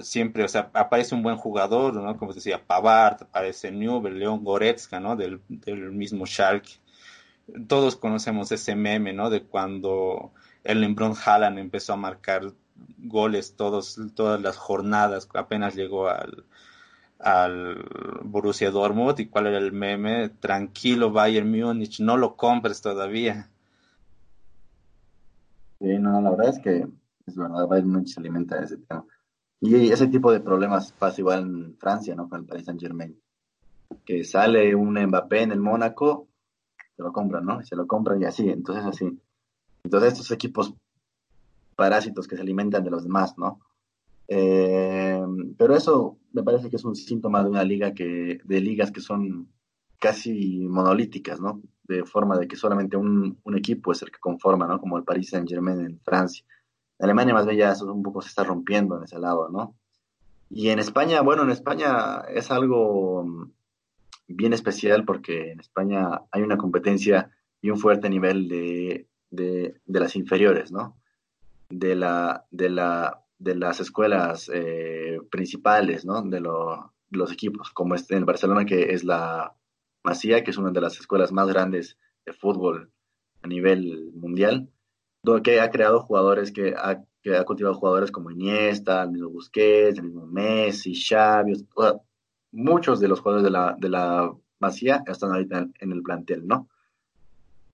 siempre, 0.01 0.43
o 0.43 0.47
sea, 0.47 0.71
aparece 0.73 1.15
un 1.15 1.23
buen 1.23 1.37
jugador, 1.37 1.93
¿no? 1.93 2.17
Como 2.17 2.33
decía, 2.33 2.65
Pavard, 2.65 3.23
aparece 3.23 3.71
Newell, 3.71 4.17
León 4.19 4.43
Goretzka, 4.43 4.99
¿no? 4.99 5.15
Del, 5.15 5.41
del, 5.47 5.91
mismo 5.91 6.25
Schalke. 6.25 6.79
Todos 7.67 7.95
conocemos 7.95 8.51
ese 8.51 8.75
meme, 8.75 9.13
¿no? 9.13 9.29
De 9.29 9.43
cuando 9.43 10.31
el 10.63 10.81
Lebron 10.81 11.13
Haaland 11.13 11.59
empezó 11.59 11.93
a 11.93 11.97
marcar 11.97 12.53
goles 12.97 13.55
todos, 13.55 13.99
todas 14.15 14.41
las 14.41 14.57
jornadas, 14.57 15.29
apenas 15.35 15.75
llegó 15.75 16.09
al, 16.09 16.43
al 17.19 18.21
Borussia 18.23 18.71
Dortmund 18.71 19.19
y 19.19 19.27
cuál 19.27 19.47
era 19.47 19.57
el 19.57 19.71
meme, 19.71 20.29
tranquilo 20.29 21.11
Bayern 21.11 21.49
Múnich, 21.49 21.99
no 21.99 22.17
lo 22.17 22.35
compres 22.35 22.81
todavía. 22.81 23.49
Sí, 25.79 25.97
no, 25.99 26.21
la 26.21 26.31
verdad 26.31 26.49
es 26.49 26.59
que 26.59 26.87
es 27.25 27.35
verdad, 27.35 27.67
Bayern 27.67 27.89
Múnich 27.89 28.13
se 28.13 28.19
alimenta 28.19 28.57
de 28.57 28.65
ese 28.65 28.77
tema. 28.77 29.05
Y 29.61 29.91
ese 29.91 30.07
tipo 30.07 30.31
de 30.31 30.41
problemas 30.41 30.91
pasa 30.91 31.21
igual 31.21 31.39
en 31.39 31.77
Francia, 31.77 32.13
¿no? 32.15 32.29
Con 32.29 32.41
el 32.41 32.45
Paris 32.45 32.65
Saint 32.65 32.79
Germain. 32.79 33.19
Que 34.03 34.23
sale 34.23 34.75
un 34.75 34.93
Mbappé 34.93 35.43
en 35.43 35.51
el 35.51 35.59
Mónaco, 35.59 36.27
se 36.95 37.01
lo 37.01 37.11
compran, 37.11 37.45
¿no? 37.45 37.63
se 37.63 37.75
lo 37.75 37.87
compran 37.87 38.21
y 38.21 38.25
así, 38.25 38.49
entonces 38.49 38.85
así. 38.85 39.19
Entonces 39.83 40.13
estos 40.13 40.31
equipos 40.31 40.73
parásitos 41.75 42.27
que 42.27 42.35
se 42.35 42.41
alimentan 42.41 42.83
de 42.83 42.89
los 42.89 43.03
demás, 43.03 43.37
¿no? 43.37 43.59
Eh, 44.27 45.23
pero 45.57 45.75
eso 45.75 46.17
me 46.35 46.43
parece 46.43 46.69
que 46.69 46.75
es 46.75 46.83
un 46.83 46.95
síntoma 46.95 47.41
de 47.43 47.49
una 47.49 47.63
liga 47.63 47.93
que, 47.93 48.39
de 48.43 48.61
ligas 48.61 48.91
que 48.91 49.01
son 49.01 49.49
casi 49.99 50.67
monolíticas, 50.67 51.39
¿no? 51.39 51.61
De 51.83 52.03
forma 52.03 52.37
de 52.37 52.47
que 52.47 52.57
solamente 52.57 52.97
un, 52.97 53.39
un 53.43 53.57
equipo 53.57 53.93
es 53.93 54.01
el 54.01 54.11
que 54.11 54.19
conforma, 54.19 54.67
¿no? 54.67 54.79
Como 54.79 54.97
el 54.97 55.03
Paris 55.03 55.29
Saint 55.29 55.49
Germain 55.49 55.79
en 55.79 55.99
Francia. 56.01 56.45
Alemania 56.99 57.33
más 57.33 57.45
bien 57.45 57.57
ya 57.57 57.71
eso 57.71 57.91
un 57.91 58.03
poco 58.03 58.21
se 58.21 58.29
está 58.29 58.43
rompiendo 58.43 58.97
en 58.97 59.03
ese 59.03 59.17
lado, 59.17 59.49
¿no? 59.49 59.75
Y 60.49 60.69
en 60.69 60.79
España, 60.79 61.21
bueno, 61.21 61.43
en 61.43 61.49
España 61.49 62.19
es 62.33 62.51
algo 62.51 63.23
mm, 63.23 63.51
bien 64.27 64.53
especial 64.53 65.05
porque 65.05 65.51
en 65.51 65.59
España 65.59 66.21
hay 66.31 66.41
una 66.41 66.57
competencia 66.57 67.31
y 67.61 67.69
un 67.69 67.79
fuerte 67.79 68.09
nivel 68.09 68.47
de, 68.47 69.07
de, 69.31 69.75
las 69.87 70.15
inferiores, 70.15 70.71
¿no? 70.71 70.97
De, 71.69 71.95
la, 71.95 72.45
de, 72.51 72.69
la, 72.69 73.24
de 73.37 73.55
las 73.55 73.79
escuelas 73.79 74.49
eh, 74.53 75.19
principales, 75.29 76.05
¿no? 76.05 76.21
De 76.23 76.41
los 76.41 77.31
equipos, 77.31 77.71
como 77.71 77.95
este 77.95 78.15
en 78.15 78.25
Barcelona, 78.25 78.65
que 78.65 78.93
es 78.93 79.03
la 79.03 79.55
Masía, 80.03 80.43
que 80.43 80.51
es 80.51 80.57
una 80.57 80.71
de 80.71 80.81
las 80.81 80.99
escuelas 80.99 81.31
más 81.31 81.47
grandes 81.47 81.97
de 82.25 82.33
fútbol 82.33 82.91
a 83.41 83.47
nivel 83.47 84.11
mundial 84.13 84.69
que 85.43 85.59
ha 85.59 85.69
creado 85.69 86.01
jugadores 86.01 86.51
que 86.51 86.75
ha, 86.77 87.03
que 87.21 87.35
ha 87.35 87.43
cultivado 87.43 87.75
jugadores 87.75 88.11
como 88.11 88.31
Iniesta, 88.31 89.03
el 89.03 89.11
mismo 89.11 89.29
Busquets, 89.29 89.97
el 89.97 90.05
mismo 90.05 90.27
Messi, 90.27 90.93
Xavi, 90.95 91.53
muchos 92.51 92.99
de 92.99 93.07
los 93.07 93.19
jugadores 93.19 93.43
de 93.43 93.51
la, 93.51 93.75
de 93.77 93.89
la 93.89 94.31
Masía 94.59 95.03
están 95.07 95.31
ahorita 95.31 95.67
en, 95.79 95.91
el 95.91 96.01
plantel, 96.03 96.45
¿no? 96.47 96.69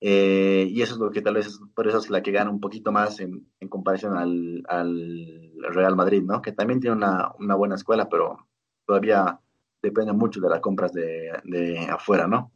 Eh, 0.04 0.68
y 0.70 0.82
eso 0.82 0.96
es 0.96 1.00
lo 1.00 1.12
que 1.12 1.22
tal 1.22 1.36
vez 1.36 1.60
por 1.76 1.88
eso 1.88 2.00
es 2.00 2.10
la 2.10 2.24
que 2.24 2.32
gana 2.32 2.50
un 2.50 2.60
poquito 2.60 2.92
más 2.92 3.20
en, 3.20 3.48
en 3.60 3.70
comparación 3.70 4.18
al, 4.18 4.64
al, 4.68 5.54
Real 5.74 5.96
Madrid, 5.96 6.24
¿no? 6.24 6.42
Que 6.42 6.52
también 6.52 6.80
tiene 6.80 6.96
una, 6.96 7.32
una, 7.38 7.54
buena 7.56 7.76
escuela, 7.76 8.10
pero 8.10 8.48
todavía 8.86 9.40
depende 9.82 10.12
mucho 10.12 10.42
de 10.42 10.50
las 10.50 10.60
compras 10.60 10.92
de, 10.92 11.32
de 11.44 11.88
afuera, 11.88 12.28
¿no? 12.28 12.52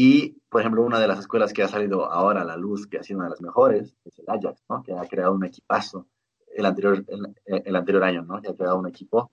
Y, 0.00 0.40
por 0.48 0.60
ejemplo, 0.60 0.84
una 0.84 1.00
de 1.00 1.08
las 1.08 1.18
escuelas 1.18 1.52
que 1.52 1.64
ha 1.64 1.66
salido 1.66 2.08
ahora 2.10 2.42
a 2.42 2.44
la 2.44 2.56
luz, 2.56 2.86
que 2.86 2.98
ha 2.98 3.02
sido 3.02 3.18
una 3.18 3.26
de 3.26 3.32
las 3.32 3.40
mejores, 3.40 3.96
es 4.04 4.16
el 4.20 4.26
Ajax, 4.28 4.62
¿no? 4.68 4.80
que 4.80 4.92
ha 4.92 5.04
creado 5.08 5.34
un 5.34 5.44
equipazo 5.44 6.06
el 6.54 6.66
anterior, 6.66 7.04
el, 7.46 7.74
anterior 7.74 8.04
año, 8.04 8.22
¿no? 8.22 8.40
que 8.40 8.48
ha 8.48 8.54
creado 8.54 8.78
un 8.78 8.86
equipo 8.86 9.32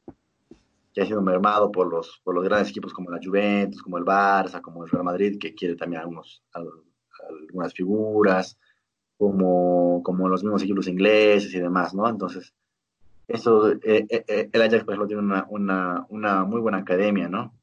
que 0.95 1.01
ha 1.01 1.05
sido 1.05 1.22
mermado 1.22 1.72
por 1.72 1.88
los, 1.88 2.22
por 2.23 2.34
los 2.34 2.43
grandes 2.45 2.69
equipos 2.69 2.93
como 2.93 3.11
la 3.11 3.19
Juventus, 3.22 3.84
como 3.84 3.97
el 3.97 4.05
Barça, 4.05 4.61
como 4.61 4.84
el 4.84 4.89
Real 4.89 5.03
Madrid, 5.03 5.38
que 5.38 5.53
quiere 5.53 5.76
también 5.76 6.01
algunos, 6.01 6.41
algunas 6.53 7.73
figuras, 7.73 8.57
como, 9.17 10.01
como 10.03 10.30
los 10.30 10.43
mismos 10.43 10.63
equipos 10.63 10.88
ingleses 10.88 11.53
y 11.53 11.59
demás, 11.59 11.93
¿no? 11.93 12.07
Entonces, 12.07 12.53
eso, 13.27 13.72
eh, 13.72 14.07
eh, 14.09 14.23
eh, 14.27 14.49
el 14.51 14.61
Ajax, 14.61 14.85
por 14.85 14.93
ejemplo, 14.93 15.07
tiene 15.07 15.22
una, 15.22 15.45
una, 15.49 16.05
una 16.09 16.45
muy 16.45 16.61
buena 16.61 16.77
academia, 16.77 17.27
¿no? 17.27 17.53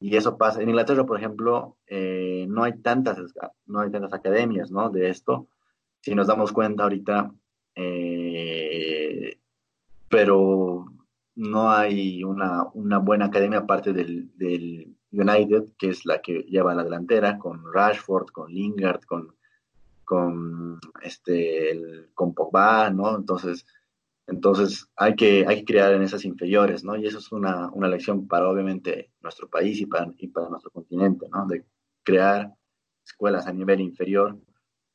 Y 0.00 0.16
eso 0.16 0.36
pasa. 0.36 0.62
En 0.62 0.68
Inglaterra, 0.68 1.04
por 1.04 1.18
ejemplo, 1.18 1.76
eh, 1.86 2.46
no, 2.48 2.62
hay 2.64 2.78
tantas, 2.78 3.18
no 3.66 3.80
hay 3.80 3.90
tantas 3.90 4.12
academias 4.12 4.70
¿no? 4.70 4.90
de 4.90 5.08
esto. 5.08 5.48
Si 6.00 6.14
nos 6.14 6.28
damos 6.28 6.52
cuenta 6.52 6.84
ahorita, 6.84 7.32
eh, 7.74 9.38
pero 10.08 10.86
no 11.38 11.70
hay 11.70 12.24
una, 12.24 12.64
una, 12.74 12.98
buena 12.98 13.26
academia 13.26 13.60
aparte 13.60 13.92
del, 13.92 14.36
del, 14.36 14.94
United, 15.10 15.72
que 15.78 15.88
es 15.88 16.04
la 16.04 16.20
que 16.20 16.40
lleva 16.42 16.74
la 16.74 16.84
delantera, 16.84 17.38
con 17.38 17.62
Rashford, 17.72 18.26
con 18.26 18.52
Lingard, 18.52 19.04
con, 19.04 19.34
con, 20.04 20.80
este, 21.00 22.10
con 22.12 22.34
Pogba, 22.34 22.90
¿no? 22.90 23.16
Entonces, 23.16 23.64
entonces 24.26 24.86
hay 24.96 25.14
que, 25.14 25.46
hay 25.46 25.60
que 25.60 25.64
crear 25.64 25.94
en 25.94 26.02
esas 26.02 26.24
inferiores, 26.24 26.84
¿no? 26.84 26.96
Y 26.96 27.06
eso 27.06 27.18
es 27.18 27.32
una, 27.32 27.70
una 27.70 27.88
lección 27.88 28.26
para 28.26 28.48
obviamente 28.48 29.12
nuestro 29.22 29.48
país 29.48 29.80
y 29.80 29.86
para, 29.86 30.12
y 30.18 30.26
para 30.26 30.50
nuestro 30.50 30.70
continente, 30.70 31.26
¿no? 31.30 31.46
De 31.46 31.64
crear 32.02 32.52
escuelas 33.06 33.46
a 33.46 33.52
nivel 33.52 33.80
inferior 33.80 34.36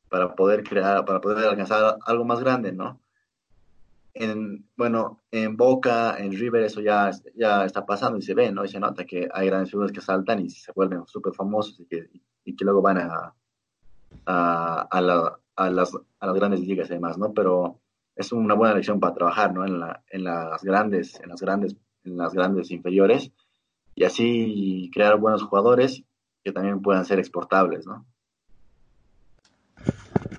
para 0.10 0.36
poder 0.36 0.64
crear, 0.64 1.06
para 1.06 1.22
poder 1.22 1.48
alcanzar 1.48 1.98
algo 2.06 2.26
más 2.26 2.40
grande, 2.42 2.72
¿no? 2.74 3.00
En, 4.16 4.70
bueno, 4.78 5.22
en 5.32 5.58
Boca, 5.58 6.16
en 6.20 6.32
River, 6.32 6.64
eso 6.64 6.82
ya, 6.82 7.10
ya 7.36 7.66
está 7.66 7.86
pasando 7.86 8.18
y 8.18 8.22
se 8.22 8.36
ve, 8.36 8.52
¿no? 8.52 8.64
Y 8.64 8.68
se 8.68 8.80
nota 8.80 9.06
que 9.06 9.28
hay 9.34 9.48
grandes 9.48 9.72
figuras 9.72 9.92
que 9.92 10.02
saltan 10.02 10.40
y 10.40 10.50
se 10.50 10.72
vuelven 10.72 11.06
súper 11.08 11.34
famosos 11.34 11.80
y 11.80 11.86
que, 11.86 12.10
y 12.46 12.56
que 12.56 12.66
luego 12.66 12.82
van 12.82 13.00
a, 13.00 13.34
a, 14.26 14.88
a, 14.92 15.38
a, 15.56 15.70
las, 15.70 15.96
a 16.20 16.28
las 16.28 16.36
grandes 16.36 16.60
ligas 16.62 16.90
y 16.90 16.94
demás, 16.94 17.18
¿no? 17.18 17.34
Pero 17.34 17.80
es 18.16 18.32
una 18.32 18.54
buena 18.54 18.76
lección 18.76 19.00
para 19.00 19.16
trabajar, 19.16 19.54
¿no? 19.54 19.66
En, 19.66 19.80
la, 19.80 20.04
en 20.10 20.24
las 20.24 20.64
grandes, 20.64 21.20
en 21.20 21.30
las 21.30 21.42
grandes, 21.42 21.76
en 22.04 22.18
las 22.18 22.34
grandes 22.34 22.70
inferiores 22.72 23.32
y 23.96 24.04
así 24.04 24.90
crear 24.94 25.18
buenos 25.18 25.44
jugadores 25.44 26.04
que 26.44 26.52
también 26.52 26.82
puedan 26.82 27.06
ser 27.06 27.20
exportables, 27.20 27.86
¿no? 27.86 28.06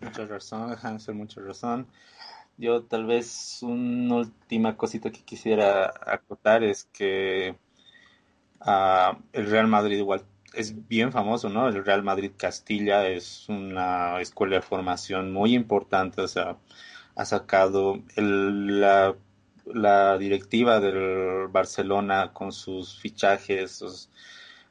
Mucha 0.02 0.26
razón, 0.26 0.76
Hansel, 0.80 1.14
mucha 1.14 1.40
razón. 1.40 1.86
Yo 2.56 2.85
tal 2.85 3.06
vez 3.06 3.59
una 3.62 4.16
última 4.16 4.76
cosita 4.76 5.10
que 5.10 5.22
quisiera 5.24 5.93
acotar 6.06 6.62
es 6.62 6.85
que 6.93 7.56
uh, 8.60 9.16
el 9.32 9.51
Real 9.51 9.66
Madrid 9.66 9.98
igual 9.98 10.24
es 10.55 10.89
bien 10.89 11.12
famoso, 11.12 11.48
¿no? 11.48 11.68
El 11.68 11.85
Real 11.85 12.02
Madrid 12.02 12.32
Castilla 12.36 13.09
es 13.09 13.48
una 13.48 14.20
escuela 14.20 14.56
de 14.56 14.62
formación 14.62 15.32
muy 15.32 15.55
importante, 15.55 16.22
o 16.22 16.28
sea, 16.28 16.56
ha 17.16 17.24
sacado 17.24 18.02
la, 18.16 19.14
directiva 20.18 20.81
del 20.81 21.48
Barcelona 21.48 22.32
con 22.32 22.52
sus 22.52 22.98
fichajes. 23.01 24.09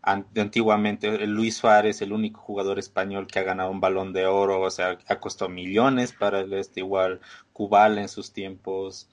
antiguamente, 0.02 1.26
Luis 1.28 1.58
Suárez, 1.58 2.02
el 2.02 2.14
único 2.14 2.42
jugador 2.42 2.80
español 2.80 3.28
que 3.28 3.40
ha 3.40 3.44
ganado 3.44 3.72
un 3.72 3.82
balón 3.82 4.14
de 4.14 4.26
oro, 4.28 4.62
o 4.62 4.70
sea, 4.72 4.98
ha 5.08 5.20
costado 5.20 5.50
millones 5.50 6.14
para 6.14 6.42
el 6.42 6.54
este, 6.54 6.82
igual 6.82 7.22
Cubal 7.54 7.98
en 7.98 8.10
sus 8.10 8.34
tiempos. 8.34 9.10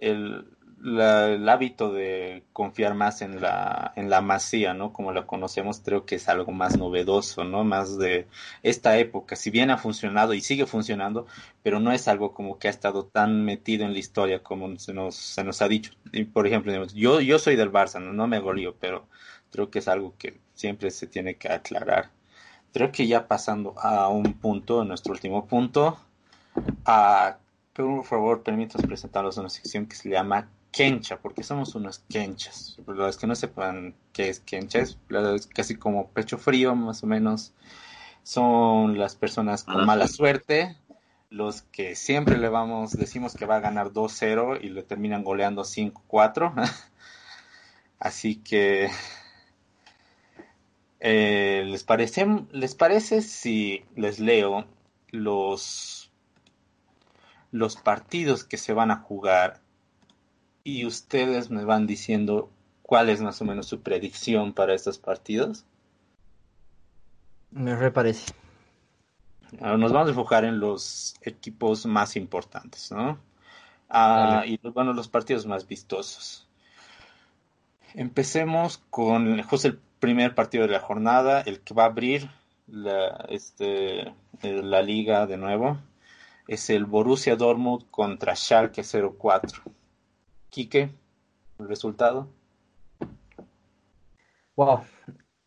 El, 0.00 0.46
el 0.84 1.48
hábito 1.48 1.92
de 1.92 2.44
confiar 2.52 2.94
más 2.94 3.22
en 3.22 3.40
la, 3.40 3.92
en 3.96 4.10
la 4.10 4.20
masía, 4.20 4.74
¿no? 4.74 4.92
Como 4.92 5.12
la 5.12 5.26
conocemos, 5.26 5.80
creo 5.80 6.04
que 6.04 6.16
es 6.16 6.28
algo 6.28 6.52
más 6.52 6.76
novedoso, 6.76 7.44
¿no? 7.44 7.64
Más 7.64 7.98
de 7.98 8.26
esta 8.62 8.98
época. 8.98 9.36
Si 9.36 9.50
bien 9.50 9.70
ha 9.70 9.78
funcionado 9.78 10.34
y 10.34 10.40
sigue 10.40 10.66
funcionando, 10.66 11.26
pero 11.62 11.80
no 11.80 11.92
es 11.92 12.08
algo 12.08 12.34
como 12.34 12.58
que 12.58 12.68
ha 12.68 12.70
estado 12.70 13.06
tan 13.06 13.44
metido 13.44 13.84
en 13.84 13.92
la 13.92 13.98
historia 13.98 14.42
como 14.42 14.78
se 14.78 14.92
nos, 14.92 15.16
se 15.16 15.44
nos 15.44 15.62
ha 15.62 15.68
dicho. 15.68 15.92
Y, 16.12 16.24
por 16.24 16.46
ejemplo, 16.46 16.86
yo, 16.88 17.20
yo 17.20 17.38
soy 17.38 17.56
del 17.56 17.72
Barça, 17.72 18.00
¿no? 18.00 18.12
no 18.12 18.26
me 18.26 18.38
golío, 18.38 18.76
pero 18.78 19.06
creo 19.50 19.70
que 19.70 19.78
es 19.78 19.88
algo 19.88 20.14
que 20.18 20.38
siempre 20.54 20.90
se 20.90 21.06
tiene 21.06 21.36
que 21.36 21.48
aclarar. 21.48 22.10
Creo 22.72 22.92
que 22.92 23.06
ya 23.06 23.26
pasando 23.26 23.74
a 23.78 24.08
un 24.08 24.34
punto, 24.34 24.84
nuestro 24.84 25.12
último 25.12 25.46
punto, 25.46 25.98
a, 26.84 27.38
por 27.76 28.04
favor, 28.04 28.42
permítanos 28.42 28.86
presentarles 28.86 29.36
una 29.36 29.50
sección 29.50 29.86
que 29.86 29.96
se 29.96 30.08
llama 30.08 30.48
Kencha, 30.70 31.18
porque 31.18 31.42
somos 31.42 31.74
unos 31.74 31.98
Kenchas. 32.08 32.78
Los 32.86 33.16
que 33.16 33.26
no 33.26 33.34
sepan 33.34 33.94
qué 34.12 34.30
es 34.30 34.40
Kencha, 34.40 34.80
es 34.80 34.98
casi 35.54 35.76
como 35.76 36.08
pecho 36.08 36.38
frío, 36.38 36.74
más 36.74 37.02
o 37.02 37.06
menos. 37.06 37.52
Son 38.22 38.98
las 38.98 39.14
personas 39.14 39.64
con 39.64 39.84
mala 39.86 40.08
suerte, 40.08 40.76
los 41.30 41.62
que 41.62 41.94
siempre 41.94 42.38
le 42.38 42.48
vamos, 42.48 42.92
decimos 42.92 43.34
que 43.34 43.46
va 43.46 43.56
a 43.56 43.60
ganar 43.60 43.92
2-0 43.92 44.58
y 44.62 44.70
le 44.70 44.82
terminan 44.82 45.22
goleando 45.22 45.62
5-4. 45.62 46.52
Así 47.98 48.36
que, 48.36 48.90
eh, 51.00 51.62
¿les, 51.66 51.84
parece, 51.84 52.26
¿les 52.52 52.74
parece 52.74 53.22
si 53.22 53.84
les 53.94 54.18
leo 54.18 54.66
los, 55.10 55.95
los 57.58 57.76
partidos 57.76 58.44
que 58.44 58.56
se 58.56 58.72
van 58.72 58.90
a 58.90 58.96
jugar 58.96 59.60
y 60.64 60.84
ustedes 60.84 61.50
me 61.50 61.64
van 61.64 61.86
diciendo 61.86 62.50
cuál 62.82 63.08
es 63.08 63.20
más 63.20 63.40
o 63.40 63.44
menos 63.44 63.66
su 63.66 63.82
predicción 63.82 64.52
para 64.52 64.74
estos 64.74 64.98
partidos? 64.98 65.64
Me 67.50 67.76
reparece. 67.76 68.32
Nos 69.60 69.92
vamos 69.92 70.08
a 70.08 70.10
enfocar 70.10 70.44
en 70.44 70.58
los 70.60 71.14
equipos 71.22 71.86
más 71.86 72.16
importantes, 72.16 72.90
¿no? 72.90 73.18
Ah, 73.88 74.42
y 74.44 74.58
bueno, 74.58 74.92
los 74.92 75.08
partidos 75.08 75.46
más 75.46 75.66
vistosos. 75.66 76.48
Empecemos 77.94 78.78
con 78.90 79.40
justo 79.42 79.68
el 79.68 79.78
primer 80.00 80.34
partido 80.34 80.66
de 80.66 80.72
la 80.72 80.80
jornada, 80.80 81.40
el 81.42 81.60
que 81.60 81.74
va 81.74 81.84
a 81.84 81.86
abrir 81.86 82.28
la, 82.66 83.24
este, 83.28 84.12
la 84.42 84.82
liga 84.82 85.26
de 85.26 85.36
nuevo. 85.36 85.78
Es 86.48 86.70
el 86.70 86.84
Borussia 86.84 87.34
Dortmund 87.34 87.90
contra 87.90 88.36
Schalke 88.36 88.82
04. 88.82 89.62
Quique, 90.48 90.90
el 91.58 91.68
resultado. 91.68 92.28
Wow. 94.54 94.82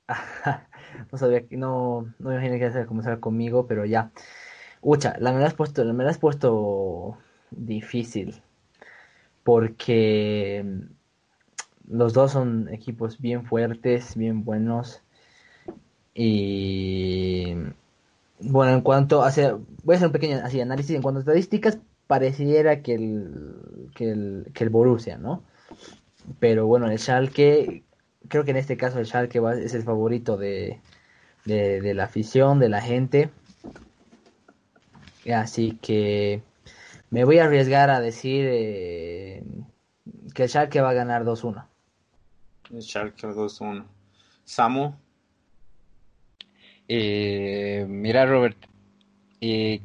no 1.12 1.18
sabía 1.18 1.48
que 1.48 1.56
no, 1.56 2.14
no 2.20 2.30
me 2.30 2.36
imaginé 2.36 2.60
que 2.60 2.66
ibas 2.66 2.76
a 2.76 2.86
comenzar 2.86 3.20
conmigo, 3.20 3.66
pero 3.66 3.86
ya. 3.86 4.12
Ucha, 4.82 5.16
la 5.20 5.32
me 5.32 5.40
la 5.40 5.48
has 5.48 5.54
puesto, 5.54 5.84
la 5.84 5.94
me 5.94 6.04
la 6.04 6.12
has 6.12 6.18
puesto 6.18 7.18
difícil. 7.52 8.42
Porque 9.44 10.66
los 11.88 12.14
dos 12.14 12.34
son 12.34 12.68
equipos 12.74 13.20
bien 13.20 13.46
fuertes, 13.46 14.16
bien 14.16 14.44
buenos. 14.44 15.02
Y 16.14 17.56
bueno, 18.40 18.74
en 18.74 18.82
cuanto 18.82 19.24
a 19.24 19.32
voy 19.84 19.94
a 19.94 19.98
hacer 19.98 20.08
un 20.08 20.14
pequeño 20.14 20.38
análisis 20.38 20.96
en 20.96 21.02
cuanto 21.02 21.20
a 21.20 21.22
estadísticas, 21.22 21.80
pareciera 22.08 22.82
que 22.82 22.96
el, 22.96 23.90
que 23.96 24.12
el, 24.12 24.48
que 24.54 24.64
el 24.64 24.70
Borussia, 24.70 25.18
¿no? 25.18 25.44
Pero 26.40 26.68
bueno, 26.68 26.90
el 26.90 27.00
Schalke, 27.00 27.84
creo 28.28 28.44
que 28.46 28.52
en 28.52 28.58
este 28.58 28.78
caso 28.78 29.00
el 29.00 29.06
Schalke 29.06 29.40
es 29.64 29.74
el 29.74 29.84
favorito 29.84 30.38
de, 30.38 30.80
de, 31.46 31.94
la 31.94 32.06
afición, 32.06 32.60
de 32.60 32.70
la 32.70 32.82
gente. 32.82 33.30
Así 35.34 35.78
que 35.82 36.42
me 37.10 37.26
voy 37.26 37.40
a 37.40 37.46
arriesgar 37.46 37.90
a 37.90 38.00
decir 38.00 38.46
eh, 38.48 39.44
que 40.34 40.44
el 40.44 40.50
Schalke 40.50 40.82
va 40.82 40.90
a 40.90 40.94
ganar 40.94 41.24
2-1. 41.26 41.66
El 42.72 42.82
Schalke 42.82 43.28
2-1. 43.28 43.86
Samu. 44.46 44.94
Eh, 46.92 47.86
mira, 47.88 48.26
Robert, 48.26 48.58
eh, 49.42 49.80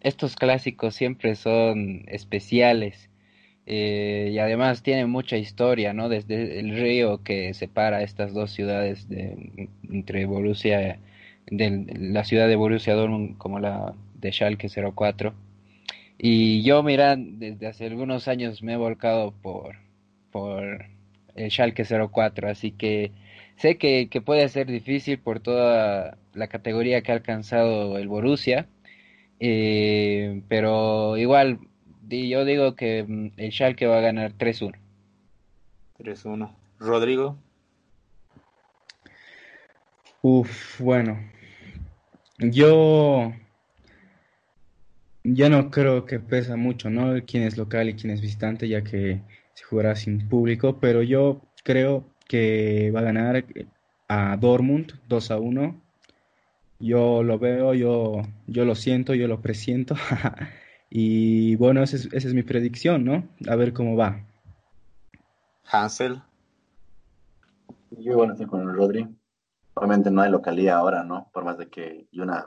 estos 0.00 0.34
clásicos 0.34 0.94
siempre 0.96 1.36
son 1.36 2.02
especiales 2.08 3.08
eh, 3.66 4.30
y 4.32 4.38
además 4.38 4.82
tienen 4.82 5.10
mucha 5.10 5.36
historia, 5.36 5.92
¿no? 5.92 6.08
Desde 6.08 6.58
el 6.58 6.76
río 6.76 7.22
que 7.22 7.54
separa 7.54 8.02
estas 8.02 8.34
dos 8.34 8.50
ciudades 8.50 9.08
de, 9.08 9.68
entre 9.88 10.26
Borussia, 10.26 10.98
de, 11.46 11.86
la 11.98 12.24
ciudad 12.24 12.48
de 12.48 12.56
Borussia 12.56 12.94
Dortmund 12.94 13.38
como 13.38 13.60
la 13.60 13.94
de 14.16 14.32
Schalke 14.32 14.68
04. 14.68 15.34
Y 16.18 16.62
yo, 16.64 16.82
mira, 16.82 17.16
desde 17.16 17.68
hace 17.68 17.86
algunos 17.86 18.26
años 18.26 18.62
me 18.62 18.74
he 18.74 18.76
volcado 18.76 19.32
por, 19.40 19.76
por 20.32 20.86
el 21.36 21.50
Schalke 21.50 21.84
04, 21.84 22.50
así 22.50 22.72
que 22.72 23.12
sé 23.56 23.78
que, 23.78 24.08
que 24.08 24.20
puede 24.20 24.48
ser 24.48 24.66
difícil 24.66 25.18
por 25.20 25.38
toda 25.40 26.18
la 26.34 26.48
categoría 26.48 27.02
que 27.02 27.12
ha 27.12 27.14
alcanzado 27.14 27.98
el 27.98 28.08
Borussia, 28.08 28.68
eh, 29.40 30.42
pero 30.48 31.16
igual, 31.16 31.58
yo 32.08 32.44
digo 32.44 32.74
que 32.76 33.04
mm, 33.04 33.32
el 33.36 33.52
Schalke 33.52 33.86
va 33.86 33.98
a 33.98 34.02
ganar 34.02 34.32
3-1. 34.32 34.74
3-1. 35.98 36.54
Rodrigo. 36.78 37.38
Uf, 40.22 40.80
bueno. 40.80 41.18
Yo 42.38 43.32
yo 45.24 45.48
no 45.48 45.70
creo 45.70 46.04
que 46.04 46.20
pesa 46.20 46.56
mucho, 46.56 46.90
¿no? 46.90 47.14
Quién 47.26 47.44
es 47.44 47.56
local 47.56 47.88
y 47.88 47.94
quién 47.94 48.12
es 48.12 48.20
visitante, 48.20 48.68
ya 48.68 48.84
que 48.84 49.22
se 49.54 49.64
jugará 49.64 49.96
sin 49.96 50.28
público, 50.28 50.78
pero 50.80 51.02
yo 51.02 51.40
creo 51.64 52.04
que 52.28 52.90
va 52.94 53.00
a 53.00 53.04
ganar 53.04 53.44
a 54.08 54.36
Dortmund 54.36 54.92
2 55.08 55.30
a 55.30 55.38
1 55.38 55.83
yo 56.84 57.22
lo 57.22 57.38
veo, 57.38 57.72
yo, 57.72 58.22
yo 58.46 58.64
lo 58.66 58.74
siento, 58.74 59.14
yo 59.14 59.26
lo 59.26 59.40
presiento. 59.40 59.94
y 60.90 61.56
bueno, 61.56 61.82
esa 61.82 61.96
es, 61.96 62.12
esa 62.12 62.28
es 62.28 62.34
mi 62.34 62.42
predicción, 62.42 63.04
¿no? 63.04 63.26
A 63.48 63.56
ver 63.56 63.72
cómo 63.72 63.96
va. 63.96 64.24
Hansel. 65.64 66.22
Yo 67.90 68.16
bueno, 68.16 68.34
estoy 68.34 68.46
con 68.46 68.60
el 68.60 68.76
Rodri. 68.76 69.08
Obviamente 69.74 70.10
no 70.10 70.20
hay 70.20 70.30
localía 70.30 70.76
ahora, 70.76 71.04
¿no? 71.04 71.30
Por 71.32 71.44
más 71.44 71.56
de 71.56 71.68
que 71.68 72.06
y 72.10 72.20
una, 72.20 72.46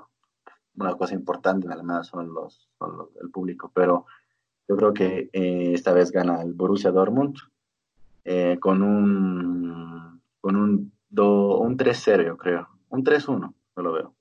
una 0.76 0.94
cosa 0.94 1.16
importante 1.16 1.66
en 1.66 1.74
Alemania 1.74 2.04
son 2.04 2.34
los, 2.34 2.70
son 2.78 2.96
los 2.96 3.10
el 3.22 3.32
público, 3.32 3.72
pero 3.74 4.06
yo 4.68 4.78
creo 4.78 4.94
que 4.94 5.30
eh, 5.34 5.74
esta 5.74 5.94
vez 5.94 6.12
gana 6.12 6.42
el 6.42 6.54
Borussia 6.54 6.92
Dortmund 6.92 7.38
eh, 8.24 8.58
con 8.60 8.84
un 8.84 10.22
con 10.40 10.56
un, 10.56 10.94
un 11.10 11.78
3-0, 11.78 12.26
yo 12.26 12.38
creo. 12.38 12.68
Un 12.90 13.04
3-1, 13.04 13.54
yo 13.76 13.82
lo 13.82 13.92
veo. 13.92 14.17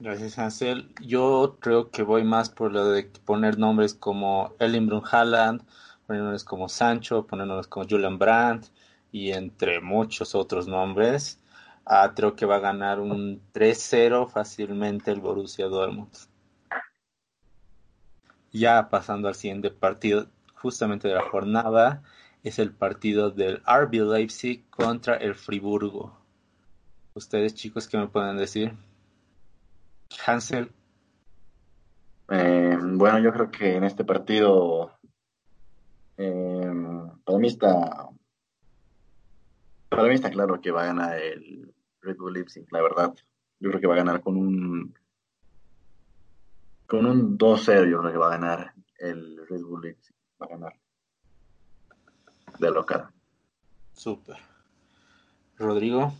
Gracias, 0.00 0.38
Hansel. 0.38 0.94
Yo 1.00 1.56
creo 1.58 1.90
que 1.90 2.04
voy 2.04 2.22
más 2.22 2.50
por 2.50 2.70
lo 2.72 2.88
de 2.88 3.02
poner 3.24 3.58
nombres 3.58 3.94
como 3.94 4.54
Elin 4.60 4.88
Haaland, 5.10 5.62
poner 6.06 6.22
nombres 6.22 6.44
como 6.44 6.68
Sancho, 6.68 7.26
poner 7.26 7.48
nombres 7.48 7.66
como 7.66 7.84
Julian 7.84 8.16
Brandt 8.16 8.68
y 9.10 9.32
entre 9.32 9.80
muchos 9.80 10.36
otros 10.36 10.68
nombres. 10.68 11.40
Ah, 11.84 12.12
creo 12.14 12.36
que 12.36 12.46
va 12.46 12.56
a 12.56 12.60
ganar 12.60 13.00
un 13.00 13.42
3-0 13.52 14.28
fácilmente 14.28 15.10
el 15.10 15.20
Borussia 15.20 15.66
Dortmund. 15.66 16.14
Ya 18.52 18.88
pasando 18.90 19.26
al 19.26 19.34
siguiente 19.34 19.70
partido, 19.70 20.28
justamente 20.54 21.08
de 21.08 21.14
la 21.14 21.28
jornada, 21.28 22.04
es 22.44 22.60
el 22.60 22.72
partido 22.72 23.32
del 23.32 23.62
RB 23.66 23.94
Leipzig 24.12 24.64
contra 24.70 25.16
el 25.16 25.34
Friburgo. 25.34 26.16
Ustedes 27.14 27.54
chicos, 27.54 27.88
¿qué 27.88 27.98
me 27.98 28.06
pueden 28.06 28.36
decir? 28.36 28.76
Hansel. 30.26 30.72
Eh, 32.30 32.76
bueno, 32.80 33.18
yo 33.20 33.32
creo 33.32 33.50
que 33.50 33.76
en 33.76 33.84
este 33.84 34.04
partido 34.04 34.98
eh, 36.16 36.70
para 37.24 37.38
mí 37.38 37.48
está 37.48 38.08
para 39.88 40.02
mí 40.04 40.14
está 40.14 40.30
claro 40.30 40.60
que 40.60 40.70
va 40.70 40.82
a 40.82 40.86
ganar 40.86 41.18
el 41.18 41.74
Red 42.02 42.16
Bull 42.16 42.34
Leipzig, 42.34 42.66
la 42.70 42.82
verdad. 42.82 43.14
Yo 43.60 43.70
creo 43.70 43.80
que 43.80 43.86
va 43.86 43.94
a 43.94 43.98
ganar 43.98 44.20
con 44.20 44.36
un 44.36 44.94
con 46.86 47.06
un 47.06 47.36
2-0, 47.36 47.90
yo 47.90 48.00
creo 48.00 48.12
que 48.12 48.18
va 48.18 48.28
a 48.28 48.38
ganar 48.38 48.74
el 48.98 49.46
Red 49.48 49.62
Bull 49.62 49.82
Leipzig, 49.82 50.14
va 50.40 50.46
a 50.46 50.50
ganar 50.50 50.72
de 52.58 52.70
local. 52.70 53.08
Super. 53.92 54.36
Rodrigo. 55.56 56.12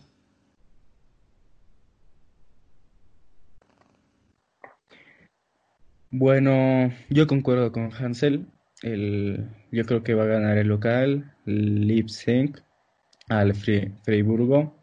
Bueno, 6.11 6.91
yo 7.09 7.27
concuerdo 7.27 7.71
con 7.71 7.91
Hansel. 7.93 8.47
El, 8.81 9.47
yo 9.71 9.85
creo 9.85 10.03
que 10.03 10.15
va 10.15 10.23
a 10.23 10.27
ganar 10.27 10.57
el 10.57 10.67
local, 10.67 11.35
Leipzig, 11.45 12.63
al 13.27 13.53
Freiburgo. 13.53 14.75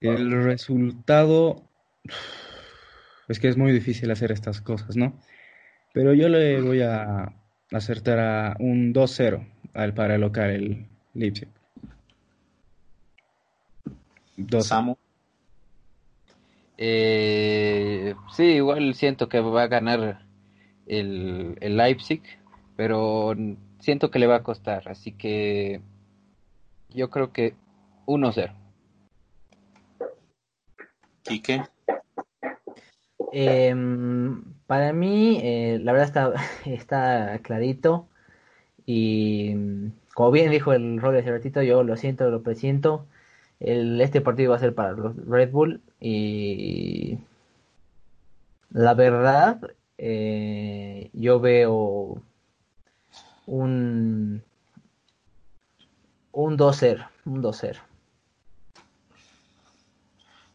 El 0.00 0.30
resultado 0.44 1.68
es 3.28 3.40
que 3.40 3.48
es 3.48 3.56
muy 3.56 3.72
difícil 3.72 4.10
hacer 4.10 4.30
estas 4.30 4.60
cosas, 4.60 4.96
¿no? 4.96 5.20
Pero 5.92 6.14
yo 6.14 6.28
le 6.28 6.60
voy 6.62 6.82
a 6.82 7.32
acertar 7.72 8.18
a 8.20 8.56
un 8.60 8.94
2-0 8.94 9.46
al 9.74 9.94
para 9.94 10.14
el 10.14 10.20
local, 10.20 10.50
el 10.50 10.86
Leipzig. 11.14 11.48
2 14.36 14.97
eh, 16.78 18.14
sí, 18.32 18.44
igual 18.44 18.94
siento 18.94 19.28
que 19.28 19.40
va 19.40 19.64
a 19.64 19.68
ganar 19.68 20.24
el, 20.86 21.56
el 21.60 21.76
Leipzig, 21.76 22.22
pero 22.76 23.34
siento 23.80 24.10
que 24.10 24.18
le 24.18 24.26
va 24.26 24.36
a 24.36 24.42
costar, 24.42 24.88
así 24.88 25.12
que 25.12 25.80
yo 26.90 27.10
creo 27.10 27.32
que 27.32 27.54
1-0. 28.06 28.54
Quique. 31.22 31.62
Eh, 33.32 33.74
para 34.66 34.92
mí, 34.92 35.40
eh, 35.42 35.80
la 35.82 35.92
verdad 35.92 36.08
está, 36.08 36.32
está 36.64 37.38
clarito. 37.42 38.08
Y 38.86 39.54
como 40.14 40.30
bien 40.30 40.50
dijo 40.50 40.72
el 40.72 41.00
Roger 41.00 41.20
hace 41.20 41.30
ratito, 41.30 41.62
yo 41.62 41.82
lo 41.82 41.96
siento, 41.96 42.30
lo 42.30 42.42
presiento. 42.42 43.06
El, 43.60 44.00
este 44.00 44.20
partido 44.20 44.50
va 44.50 44.56
a 44.56 44.60
ser 44.60 44.74
para 44.74 44.92
los 44.92 45.16
Red 45.26 45.50
Bull. 45.50 45.80
Y 46.00 47.18
la 48.70 48.94
verdad, 48.94 49.60
eh, 49.96 51.10
yo 51.12 51.40
veo 51.40 52.22
un, 53.46 54.42
un 56.32 56.58
2-0. 56.58 57.08
Un 57.24 57.42
2-0. 57.42 57.78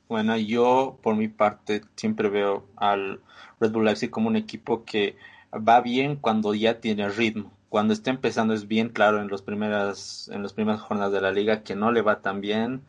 Bueno, 0.07 0.38
yo 0.38 0.99
por 1.01 1.15
mi 1.15 1.27
parte 1.27 1.81
siempre 1.95 2.30
veo 2.30 2.67
al 2.75 3.19
Red 3.59 3.71
Bull 3.71 3.85
Leipzig 3.85 4.11
como 4.11 4.27
un 4.27 4.35
equipo 4.35 4.84
que 4.85 5.15
va 5.51 5.81
bien 5.81 6.17
cuando 6.17 6.53
ya 6.53 6.80
tiene 6.80 7.09
ritmo. 7.09 7.51
Cuando 7.74 7.94
está 7.95 8.12
empezando 8.12 8.54
es 8.54 8.68
bien 8.68 8.90
claro 8.90 9.20
en 9.20 9.30
los 9.30 9.41
primeras 9.41 10.30
en 10.32 10.44
las 10.44 10.54
primeras 10.54 10.80
jornadas 10.80 11.12
de 11.12 11.22
la 11.22 11.32
liga 11.32 11.64
que 11.64 11.74
no 11.76 11.91
le 11.91 12.04
va 12.04 12.22
tan 12.22 12.40
bien, 12.40 12.84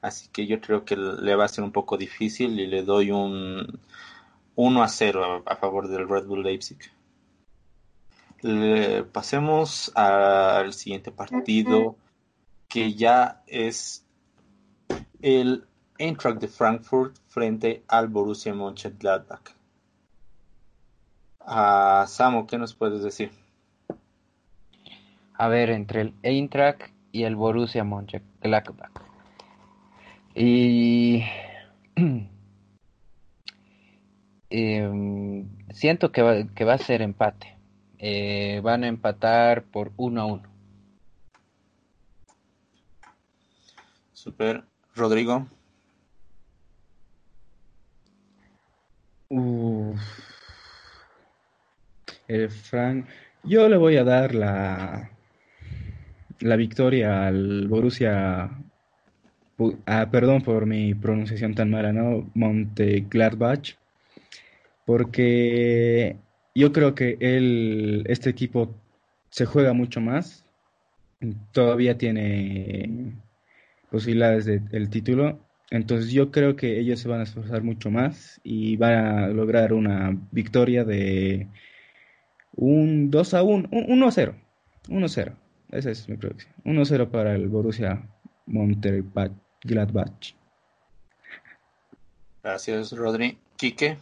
así 0.00 0.28
que 0.28 0.46
yo 0.46 0.62
creo 0.62 0.86
que 0.86 0.96
le 0.96 1.34
va 1.36 1.44
a 1.44 1.48
ser 1.48 1.62
un 1.62 1.72
poco 1.72 1.98
difícil 1.98 2.58
y 2.58 2.66
le 2.66 2.82
doy 2.82 3.10
un 3.10 3.78
1 4.54 4.82
a 4.82 4.88
0 4.88 5.44
a, 5.46 5.52
a 5.52 5.56
favor 5.56 5.88
del 5.88 6.08
Red 6.08 6.24
Bull 6.24 6.42
Leipzig. 6.42 6.78
Le, 8.40 9.04
pasemos 9.04 9.92
al 9.94 10.72
siguiente 10.72 11.12
partido 11.12 11.96
que 12.66 12.94
ya 12.94 13.42
es 13.46 14.06
el 15.20 15.66
Eintracht 15.98 16.40
de 16.40 16.48
Frankfurt 16.48 17.14
frente 17.28 17.84
al 17.88 18.08
Borussia 18.08 18.54
Mönchengladbach. 18.54 19.54
Uh, 21.40 22.06
Samu, 22.06 22.46
¿qué 22.46 22.56
nos 22.56 22.72
puedes 22.72 23.02
decir? 23.02 23.32
A 25.40 25.48
ver, 25.48 25.70
entre 25.70 26.02
el 26.02 26.14
Eintracht 26.22 26.92
y 27.12 27.22
el 27.22 27.34
Borussia 27.34 27.82
Mönchengladbach. 27.82 28.92
Y 30.34 31.24
eh, 34.50 35.46
siento 35.70 36.12
que 36.12 36.20
va, 36.20 36.46
que 36.54 36.64
va, 36.64 36.74
a 36.74 36.78
ser 36.78 37.00
empate. 37.00 37.56
Eh, 37.96 38.60
van 38.62 38.84
a 38.84 38.88
empatar 38.88 39.62
por 39.62 39.92
1 39.96 40.20
a 40.20 40.26
1. 40.26 40.42
Super. 44.12 44.62
Rodrigo. 44.94 45.46
Uf. 49.30 49.98
El 52.28 52.50
Frank. 52.50 53.06
Yo 53.42 53.70
le 53.70 53.78
voy 53.78 53.96
a 53.96 54.04
dar 54.04 54.34
la, 54.34 55.10
la 56.40 56.56
victoria 56.56 57.26
al 57.26 57.68
Borussia. 57.68 58.50
Ah, 59.86 60.08
perdón 60.10 60.42
por 60.42 60.66
mi 60.66 60.94
pronunciación 60.94 61.54
tan 61.54 61.70
mala, 61.70 61.92
¿no? 61.92 62.30
Montegladbach. 62.34 63.76
Porque 64.86 66.16
yo 66.54 66.72
creo 66.72 66.94
que 66.94 67.16
él, 67.20 68.04
este 68.08 68.30
equipo 68.30 68.74
se 69.30 69.46
juega 69.46 69.72
mucho 69.72 70.00
más. 70.00 70.46
Todavía 71.52 71.98
tiene 71.98 73.12
posibilidades 73.90 74.46
del 74.46 74.90
título. 74.90 75.38
Entonces 75.70 76.10
yo 76.10 76.30
creo 76.32 76.56
que 76.56 76.80
ellos 76.80 77.00
se 77.00 77.08
van 77.08 77.20
a 77.20 77.24
esforzar 77.24 77.62
mucho 77.62 77.90
más 77.90 78.40
y 78.42 78.76
van 78.76 78.94
a 78.94 79.28
lograr 79.28 79.72
una 79.72 80.18
victoria 80.32 80.84
de 80.84 81.48
un 82.56 83.10
2 83.10 83.34
a 83.34 83.42
1, 83.42 83.68
1 83.70 84.06
a 84.06 84.10
0. 84.10 84.34
1 84.88 85.06
a 85.06 85.08
0. 85.08 85.36
Esa 85.70 85.90
es 85.90 86.08
mi 86.08 86.16
predicción. 86.16 86.52
1 86.64 86.82
a 86.82 86.84
0 86.84 87.10
para 87.10 87.34
el 87.34 87.48
Borussia 87.48 88.02
Mönchengladbach. 88.46 90.34
Gracias, 92.42 92.92
Rodri. 92.92 93.38
Quique. 93.56 93.98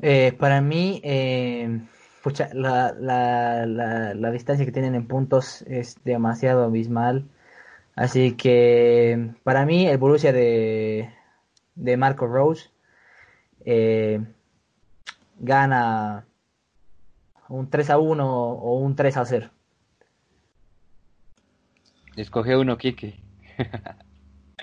Eh, 0.00 0.32
para 0.38 0.60
mí, 0.60 1.00
eh, 1.02 1.80
pucha, 2.22 2.50
la, 2.52 2.92
la, 2.92 3.66
la, 3.66 4.14
la, 4.14 4.30
distancia 4.30 4.66
que 4.66 4.72
tienen 4.72 4.94
en 4.94 5.06
puntos 5.06 5.62
es 5.62 5.96
demasiado 6.04 6.64
abismal. 6.64 7.24
Así 7.94 8.32
que 8.32 9.32
para 9.42 9.64
mí 9.64 9.86
el 9.88 9.96
Borussia 9.96 10.32
de, 10.32 11.10
de 11.74 11.96
Marco 11.96 12.26
Rose 12.26 12.68
eh, 13.64 14.20
gana 15.38 16.26
un 17.48 17.68
3 17.70 17.90
a 17.90 17.98
1 17.98 18.52
o 18.52 18.78
un 18.78 18.94
3 18.94 19.16
a 19.16 19.24
0. 19.24 19.50
Escoge 22.16 22.56
uno, 22.56 22.76
Kike. 22.78 23.20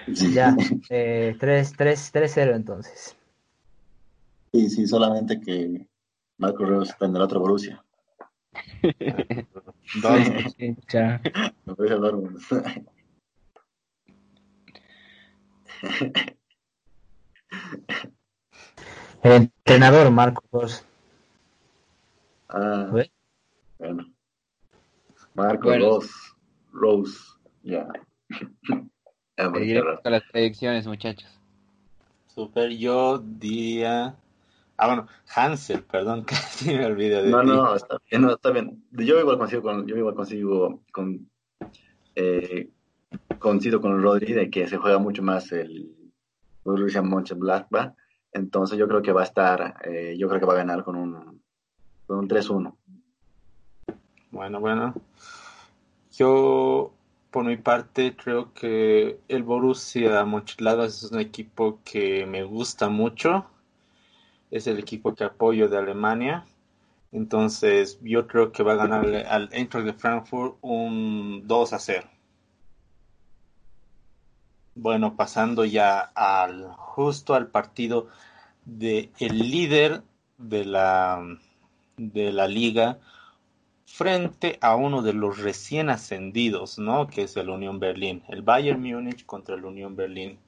ya, 0.07 0.55
eh, 0.89 1.35
3, 1.39 1.73
3, 1.77 2.11
3 2.11 2.31
0 2.33 2.55
entonces. 2.55 3.15
Sí, 4.51 4.69
sí, 4.69 4.87
solamente 4.87 5.39
que 5.39 5.87
Marco 6.37 6.63
en 6.65 7.15
el 7.15 7.21
otro 7.21 7.39
Borussia. 7.39 7.83
Dos. 10.01 10.19
Ya. 10.89 11.21
Me 11.65 11.73
voy 11.73 11.89
a 11.89 11.97
dar 11.97 12.15
un... 12.15 12.37
El 19.23 19.31
entrenador 19.31 20.11
Marcos. 20.11 20.85
Ah, 22.53 22.87
bueno. 23.79 24.05
Marco 25.33 25.67
Bueno. 25.67 25.85
Rose. 25.85 26.09
Rose, 26.71 27.17
ya. 27.63 27.87
Cerré. 29.35 29.83
con 30.03 30.11
las 30.11 30.23
predicciones, 30.31 30.85
muchachos. 30.87 31.29
Super, 32.27 32.69
yo 32.71 33.17
diría. 33.19 34.15
Ah, 34.77 34.87
bueno, 34.87 35.07
Hansel, 35.35 35.83
perdón, 35.83 36.23
casi 36.27 36.75
me 36.75 36.85
olvidé 36.85 37.23
de 37.23 37.29
No, 37.31 37.41
ti. 37.41 37.47
no, 37.47 37.75
está 37.75 37.97
bien, 38.09 38.21
no, 38.21 38.33
está 38.33 38.51
bien. 38.51 38.83
Yo 38.91 39.19
igual 39.19 39.37
consigo 39.37 39.61
con, 39.61 39.87
yo 39.87 39.95
igual 39.97 40.15
consigo 40.15 40.81
con, 40.91 41.29
eh, 42.15 42.69
coincido 43.39 43.81
con 43.81 44.01
Rodri 44.01 44.33
de 44.33 44.49
que 44.49 44.67
se 44.67 44.77
juega 44.77 44.97
mucho 44.99 45.21
más 45.23 45.51
el 45.51 45.95
Borussia 46.63 47.01
Mönchengladbach. 47.01 47.93
Entonces 48.31 48.77
yo 48.79 48.87
creo 48.87 49.01
que 49.03 49.11
va 49.11 49.21
a 49.21 49.25
estar, 49.25 49.75
eh, 49.85 50.15
yo 50.17 50.27
creo 50.27 50.39
que 50.39 50.45
va 50.47 50.53
a 50.53 50.57
ganar 50.57 50.83
con 50.83 50.95
un, 50.95 51.42
un 52.07 52.27
3-1. 52.27 52.73
Bueno, 54.31 54.59
bueno. 54.59 54.93
Yo, 56.17 56.93
por 57.31 57.45
mi 57.45 57.57
parte, 57.57 58.15
creo 58.15 58.53
que 58.53 59.19
el 59.27 59.43
Borussia 59.43 60.25
Mönchengladbach 60.25 60.87
es 60.87 61.11
un 61.11 61.19
equipo 61.19 61.79
que 61.83 62.25
me 62.25 62.43
gusta 62.43 62.89
mucho. 62.89 63.45
Es 64.51 64.67
el 64.67 64.79
equipo 64.79 65.15
que 65.15 65.23
apoyo 65.23 65.69
de 65.69 65.77
Alemania. 65.77 66.45
Entonces, 67.11 67.99
yo 68.01 68.27
creo 68.27 68.51
que 68.51 68.63
va 68.63 68.73
a 68.73 68.77
ganarle 68.77 69.23
al 69.23 69.49
Eintracht 69.51 69.85
de 69.85 69.93
Frankfurt 69.93 70.57
un 70.61 71.47
2 71.47 71.73
a 71.73 71.79
0. 71.79 72.07
Bueno, 74.75 75.15
pasando 75.15 75.65
ya 75.65 75.99
al 75.99 76.71
justo 76.73 77.35
al 77.35 77.47
partido 77.47 78.07
de 78.65 79.11
el 79.19 79.37
líder 79.37 80.01
de 80.39 80.65
la 80.65 81.21
de 82.11 82.31
la 82.31 82.47
liga 82.47 82.99
frente 83.85 84.57
a 84.61 84.75
uno 84.75 85.01
de 85.01 85.13
los 85.13 85.37
recién 85.37 85.89
ascendidos, 85.89 86.79
¿no? 86.79 87.07
Que 87.07 87.23
es 87.23 87.37
el 87.37 87.49
Unión 87.49 87.79
Berlín, 87.79 88.23
el 88.27 88.41
Bayern 88.41 88.81
Múnich 88.81 89.25
contra 89.25 89.55
el 89.55 89.65
Unión 89.65 89.95
Berlín. 89.95 90.39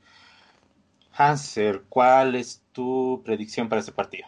Hanser, 1.12 1.84
¿cuál 1.88 2.36
es 2.36 2.64
tu 2.72 3.22
predicción 3.24 3.70
para 3.70 3.80
este 3.80 3.92
partido? 3.92 4.28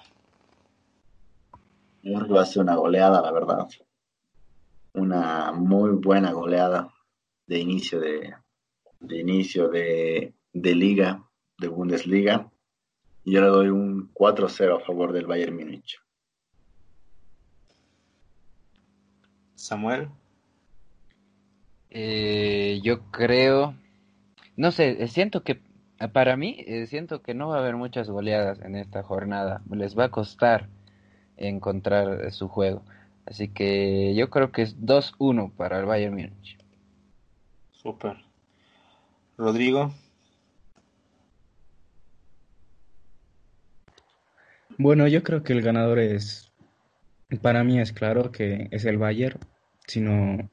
Yo 2.03 2.13
creo 2.13 2.27
que 2.27 2.33
va 2.33 2.43
a 2.43 2.45
ser 2.45 2.61
una 2.61 2.75
goleada, 2.75 3.21
la 3.21 3.31
verdad. 3.31 3.67
Una 4.93 5.51
muy 5.51 5.91
buena 5.91 6.31
goleada 6.31 6.93
de 7.47 7.59
inicio 7.59 7.99
de, 7.99 8.33
inicio 9.09 9.67
de, 9.67 10.33
liga, 10.53 11.23
de 11.57 11.67
Bundesliga. 11.67 12.49
Yo 13.25 13.41
le 13.41 13.47
doy 13.47 13.69
un 13.69 14.13
4-0 14.13 14.77
a 14.77 14.85
favor 14.85 15.11
del 15.11 15.25
Bayern 15.25 15.55
Múnich. 15.55 15.99
Samuel, 19.57 20.09
Eh, 21.89 22.79
yo 22.83 23.09
creo, 23.11 23.73
no 24.55 24.71
sé, 24.71 25.03
eh, 25.03 25.07
siento 25.07 25.43
que, 25.43 25.61
eh, 25.99 26.07
para 26.09 26.37
mí, 26.37 26.63
eh, 26.67 26.85
siento 26.87 27.21
que 27.21 27.33
no 27.33 27.47
va 27.49 27.57
a 27.57 27.59
haber 27.59 27.75
muchas 27.75 28.09
goleadas 28.09 28.59
en 28.61 28.75
esta 28.75 29.03
jornada. 29.03 29.61
Les 29.71 29.97
va 29.97 30.05
a 30.05 30.11
costar 30.11 30.69
encontrar 31.37 32.31
su 32.31 32.49
juego. 32.49 32.83
Así 33.25 33.47
que 33.49 34.15
yo 34.15 34.29
creo 34.29 34.51
que 34.51 34.61
es 34.63 34.85
2-1 34.85 35.51
para 35.57 35.79
el 35.79 35.85
Bayern 35.85 36.13
Múnich. 36.15 36.57
Super. 37.71 38.17
Rodrigo. 39.37 39.93
Bueno, 44.77 45.07
yo 45.07 45.23
creo 45.23 45.43
que 45.43 45.53
el 45.53 45.61
ganador 45.61 45.99
es, 45.99 46.46
para 47.41 47.63
mí 47.63 47.79
es 47.79 47.91
claro 47.91 48.31
que 48.31 48.67
es 48.71 48.85
el 48.85 48.97
Bayern, 48.97 49.39
sino 49.85 50.49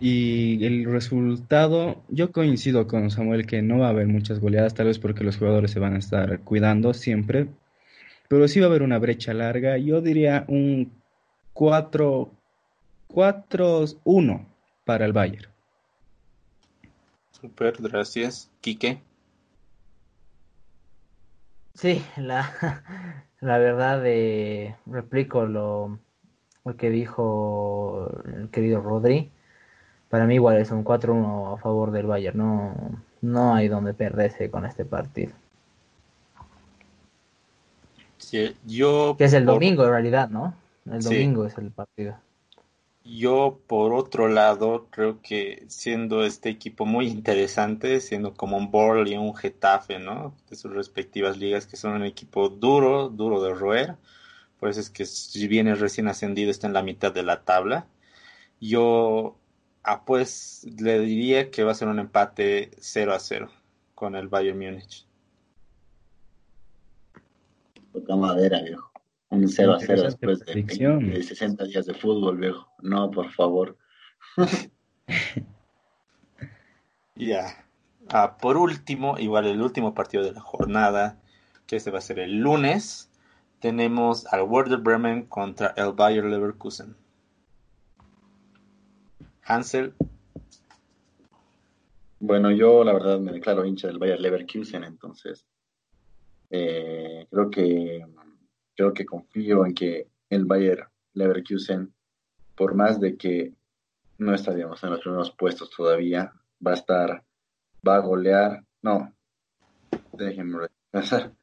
y 0.00 0.64
el 0.64 0.84
resultado, 0.84 2.04
yo 2.08 2.30
coincido 2.30 2.86
con 2.86 3.10
Samuel 3.10 3.46
que 3.46 3.62
no 3.62 3.78
va 3.78 3.86
a 3.86 3.90
haber 3.90 4.06
muchas 4.06 4.38
goleadas, 4.38 4.74
tal 4.74 4.86
vez 4.86 4.98
porque 4.98 5.24
los 5.24 5.36
jugadores 5.36 5.72
se 5.72 5.80
van 5.80 5.94
a 5.94 5.98
estar 5.98 6.40
cuidando 6.40 6.94
siempre, 6.94 7.48
pero 8.28 8.46
sí 8.46 8.60
va 8.60 8.66
a 8.66 8.68
haber 8.68 8.82
una 8.82 8.98
brecha 8.98 9.34
larga. 9.34 9.76
Yo 9.78 10.00
diría 10.00 10.44
un 10.46 10.92
4 11.52 12.30
4-1 13.08 14.46
para 14.84 15.04
el 15.06 15.12
Bayern. 15.12 15.50
Super, 17.32 17.74
gracias. 17.78 18.50
Quique. 18.60 19.00
Sí, 21.74 22.02
la, 22.16 23.24
la 23.40 23.58
verdad, 23.58 24.02
de 24.02 24.76
replico 24.86 25.46
lo, 25.46 25.98
lo 26.64 26.76
que 26.76 26.90
dijo 26.90 28.10
el 28.26 28.50
querido 28.50 28.80
Rodri 28.80 29.30
para 30.08 30.26
mí 30.26 30.34
igual 30.34 30.56
es 30.56 30.70
un 30.70 30.84
4-1 30.84 31.54
a 31.54 31.58
favor 31.58 31.90
del 31.90 32.06
Bayern, 32.06 32.38
no, 32.38 32.74
no 33.20 33.54
hay 33.54 33.68
donde 33.68 33.94
perderse 33.94 34.50
con 34.50 34.64
este 34.64 34.84
partido. 34.84 35.32
yo 38.66 39.16
que 39.16 39.24
es 39.24 39.32
el 39.32 39.44
domingo 39.44 39.84
en 39.84 39.90
realidad, 39.90 40.28
¿no? 40.30 40.54
El 40.90 41.02
domingo 41.02 41.44
es 41.44 41.56
el 41.58 41.70
partido. 41.70 42.16
Yo, 43.08 43.60
por 43.66 43.94
otro 43.94 44.28
lado, 44.28 44.88
creo 44.90 45.22
que 45.22 45.64
siendo 45.68 46.24
este 46.24 46.50
equipo 46.50 46.84
muy 46.84 47.08
interesante, 47.08 48.00
siendo 48.00 48.34
como 48.34 48.56
un 48.58 48.70
Borl 48.70 49.08
y 49.08 49.16
un 49.16 49.34
Getafe, 49.34 49.98
¿no? 49.98 50.34
De 50.50 50.56
sus 50.56 50.72
respectivas 50.72 51.38
ligas, 51.38 51.66
que 51.66 51.76
son 51.76 51.92
un 51.94 52.04
equipo 52.04 52.48
duro, 52.50 53.08
duro 53.08 53.42
de 53.42 53.54
roer. 53.54 53.96
Por 54.60 54.68
eso 54.68 54.80
es 54.80 54.90
que 54.90 55.06
si 55.06 55.48
viene 55.48 55.74
recién 55.74 56.08
ascendido, 56.08 56.50
está 56.50 56.66
en 56.66 56.74
la 56.74 56.82
mitad 56.82 57.12
de 57.12 57.22
la 57.22 57.44
tabla. 57.44 57.86
Yo 58.60 59.38
Ah, 59.90 60.04
pues 60.04 60.66
le 60.78 61.00
diría 61.00 61.50
que 61.50 61.64
va 61.64 61.72
a 61.72 61.74
ser 61.74 61.88
un 61.88 61.98
empate 61.98 62.72
0 62.78 63.14
a 63.14 63.18
0 63.18 63.50
con 63.94 64.16
el 64.16 64.28
Bayern 64.28 64.58
Múnich. 64.58 65.06
Toca 67.94 68.14
madera, 68.14 68.60
viejo. 68.60 68.87
Un 69.30 69.48
0 69.48 69.74
a 69.74 69.80
0 69.80 70.02
después 70.02 70.40
de, 70.40 70.54
de, 70.62 71.22
60 71.22 71.64
días 71.64 71.86
de 71.86 71.94
fútbol, 71.94 72.38
viejo. 72.38 72.66
No, 72.80 73.10
por 73.10 73.30
favor. 73.30 73.76
ya. 77.14 77.66
Ah, 78.08 78.38
por 78.38 78.56
último, 78.56 79.18
igual 79.18 79.46
el 79.46 79.60
último 79.60 79.92
partido 79.92 80.24
de 80.24 80.32
la 80.32 80.40
jornada, 80.40 81.20
que 81.66 81.76
este 81.76 81.90
va 81.90 81.98
a 81.98 82.02
ser 82.02 82.20
el 82.20 82.38
lunes, 82.38 83.10
tenemos 83.60 84.26
al 84.32 84.42
Werder 84.42 84.78
Bremen 84.78 85.26
contra 85.26 85.74
el 85.76 85.92
Bayern 85.92 86.30
Leverkusen. 86.30 86.96
Hansel. 89.42 89.94
Bueno, 92.20 92.50
yo 92.50 92.84
la 92.84 92.92
verdad 92.92 93.20
me 93.20 93.32
declaro 93.32 93.64
hincha 93.64 93.88
del 93.88 93.98
Bayer 93.98 94.20
Leverkusen, 94.20 94.84
entonces 94.84 95.46
eh, 96.50 97.26
creo 97.30 97.50
que 97.50 98.04
creo 98.78 98.94
que 98.94 99.04
confío 99.04 99.66
en 99.66 99.74
que 99.74 100.06
el 100.30 100.44
Bayer 100.44 100.86
Leverkusen, 101.14 101.92
por 102.54 102.76
más 102.76 103.00
de 103.00 103.16
que 103.16 103.52
no 104.18 104.32
estaríamos 104.32 104.82
en 104.84 104.90
los 104.90 105.00
primeros 105.00 105.32
puestos 105.32 105.68
todavía, 105.70 106.32
va 106.64 106.70
a 106.70 106.74
estar, 106.74 107.24
va 107.86 107.96
a 107.96 108.00
golear, 108.00 108.64
no, 108.82 109.12
déjenme 110.12 110.68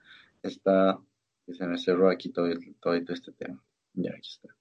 está, 0.44 0.98
se 1.46 1.68
me 1.68 1.78
cerró 1.78 2.10
aquí 2.10 2.30
todo, 2.30 2.48
todo 2.80 2.94
este 2.94 3.34
tema, 3.34 3.62
ya 3.96 4.12
aquí 4.12 4.30
está. 4.30 4.56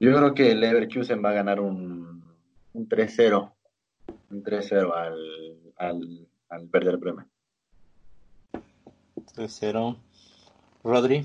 Yo 0.00 0.16
creo 0.16 0.34
que 0.34 0.54
Leverkusen 0.54 1.22
va 1.22 1.30
a 1.30 1.34
ganar 1.34 1.60
un, 1.60 2.24
un 2.72 2.88
3-0. 2.88 3.52
Un 4.30 4.42
3-0 4.42 4.92
al, 4.94 5.74
al, 5.76 6.28
al 6.48 6.70
Werder 6.72 6.96
Bremen. 6.96 7.30
3-0. 9.36 9.98
Rodri. 10.84 11.24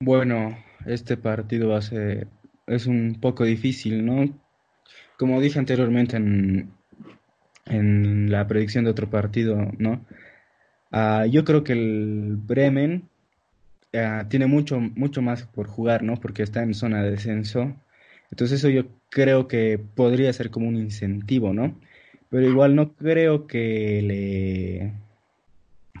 Bueno, 0.00 0.58
este 0.86 1.16
partido 1.16 1.70
va 1.70 1.78
a 1.78 1.82
ser 1.82 2.28
es 2.66 2.86
un 2.86 3.18
poco 3.20 3.44
difícil, 3.44 4.04
¿no? 4.04 4.38
Como 5.18 5.40
dije 5.40 5.58
anteriormente 5.58 6.16
en, 6.16 6.72
en 7.66 8.30
la 8.30 8.46
predicción 8.46 8.84
de 8.84 8.90
otro 8.90 9.10
partido, 9.10 9.56
¿no? 9.78 10.04
Uh, 10.92 11.26
yo 11.26 11.44
creo 11.44 11.64
que 11.64 11.72
el 11.72 12.36
Bremen 12.36 13.08
Ah, 13.94 14.26
tiene 14.28 14.46
mucho, 14.46 14.80
mucho 14.80 15.20
más 15.20 15.44
por 15.46 15.66
jugar, 15.68 16.02
¿no? 16.02 16.16
Porque 16.16 16.42
está 16.42 16.62
en 16.62 16.74
zona 16.74 17.02
de 17.02 17.10
descenso. 17.10 17.74
Entonces 18.30 18.60
eso 18.60 18.70
yo 18.70 18.84
creo 19.10 19.48
que 19.48 19.78
podría 19.78 20.32
ser 20.32 20.50
como 20.50 20.68
un 20.68 20.76
incentivo, 20.76 21.52
¿no? 21.52 21.78
Pero 22.30 22.48
igual 22.48 22.74
no 22.74 22.94
creo 22.94 23.46
que 23.46 24.00
le, 24.02 24.92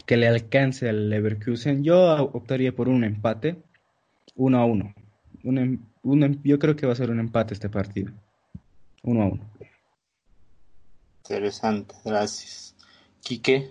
que 0.06 0.16
le 0.16 0.28
alcance 0.28 0.88
al 0.88 1.10
Leverkusen. 1.10 1.84
Yo 1.84 2.30
optaría 2.32 2.74
por 2.74 2.88
un 2.88 3.04
empate, 3.04 3.56
uno 4.36 4.58
a 4.58 4.64
uno. 4.64 4.94
Un, 5.44 5.58
em, 5.58 5.78
un, 6.02 6.22
em, 6.22 6.38
yo 6.44 6.58
creo 6.58 6.76
que 6.76 6.86
va 6.86 6.92
a 6.92 6.96
ser 6.96 7.10
un 7.10 7.20
empate 7.20 7.54
este 7.54 7.68
partido. 7.68 8.12
Uno 9.02 9.22
a 9.22 9.26
uno. 9.26 9.42
Interesante, 11.24 11.94
gracias. 12.04 12.74
Quique. 13.22 13.70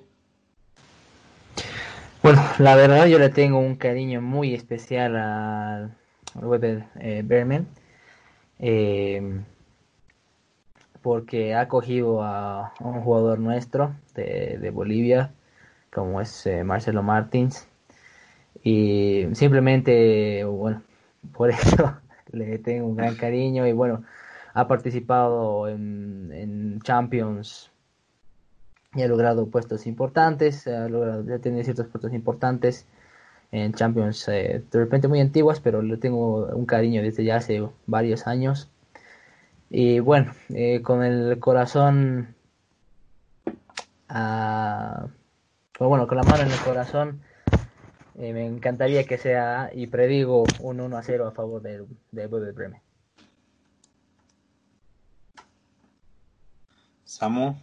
Bueno, 2.24 2.42
la 2.60 2.76
verdad 2.76 3.08
yo 3.08 3.18
le 3.18 3.30
tengo 3.30 3.60
un 3.60 3.76
cariño 3.76 4.22
muy 4.22 4.54
especial 4.54 5.16
al 5.16 5.98
Weber 6.36 6.86
eh, 7.00 7.24
Berman 7.26 7.68
eh, 8.60 9.42
porque 11.02 11.56
ha 11.56 11.68
cogido 11.68 12.22
a, 12.24 12.74
un 12.80 13.02
jugador 13.02 13.40
nuestro 13.40 13.96
de, 14.14 14.70
Bolivia 14.72 15.34
como 15.92 16.22
es 16.22 16.46
eh, 16.48 16.64
Marcelo 16.64 17.04
Martins 17.04 17.68
y 18.64 19.28
simplemente 19.34 20.44
bueno 20.46 20.82
por 21.34 21.50
eso 21.52 21.98
le 22.32 22.58
tengo 22.60 22.88
un 22.88 22.96
gran 22.96 23.16
cariño 23.16 23.68
y 23.68 23.74
bueno 23.74 24.04
ha 24.54 24.68
participado 24.68 25.68
en, 25.68 26.80
Champions 26.84 27.72
y 28.94 29.04
ha 29.04 29.08
logrado 29.08 29.48
puestos 29.48 29.86
importantes, 29.88 30.68
ha 30.68 30.90
logrado, 30.90 31.24
ya 31.24 31.40
tiene 31.40 31.64
ciertos 31.64 31.88
puestos 31.88 32.14
importantes 32.14 32.86
en 33.52 33.74
Champions 33.74 34.28
eh, 34.28 34.64
de 34.72 34.80
repente 34.80 35.08
muy 35.08 35.20
antiguas, 35.20 35.60
pero 35.60 35.82
le 35.82 35.98
tengo 35.98 36.48
un 36.48 36.66
cariño 36.66 37.02
desde 37.02 37.24
ya 37.24 37.38
hace 37.38 37.62
varios 37.86 38.28
años. 38.28 38.70
Y 39.70 40.00
bueno, 40.00 40.34
eh, 40.50 40.82
con 40.82 41.04
el 41.04 41.40
corazón, 41.40 42.36
ah, 44.10 45.08
pues 45.82 45.90
bueno, 45.90 46.06
con 46.06 46.16
la 46.16 46.24
mano 46.24 46.44
en 46.44 46.52
el 46.52 46.60
corazón, 46.60 47.22
eh, 48.20 48.34
me 48.34 48.46
encantaría 48.46 49.04
que 49.06 49.18
sea, 49.18 49.72
y 49.74 49.88
predigo 49.88 50.44
un 50.60 50.80
1 50.80 50.96
a 50.96 51.02
0 51.02 51.26
a 51.26 51.32
favor 51.32 51.60
del, 51.60 51.88
del 52.12 52.28
Bremen. 52.28 52.80
Samu. 57.04 57.56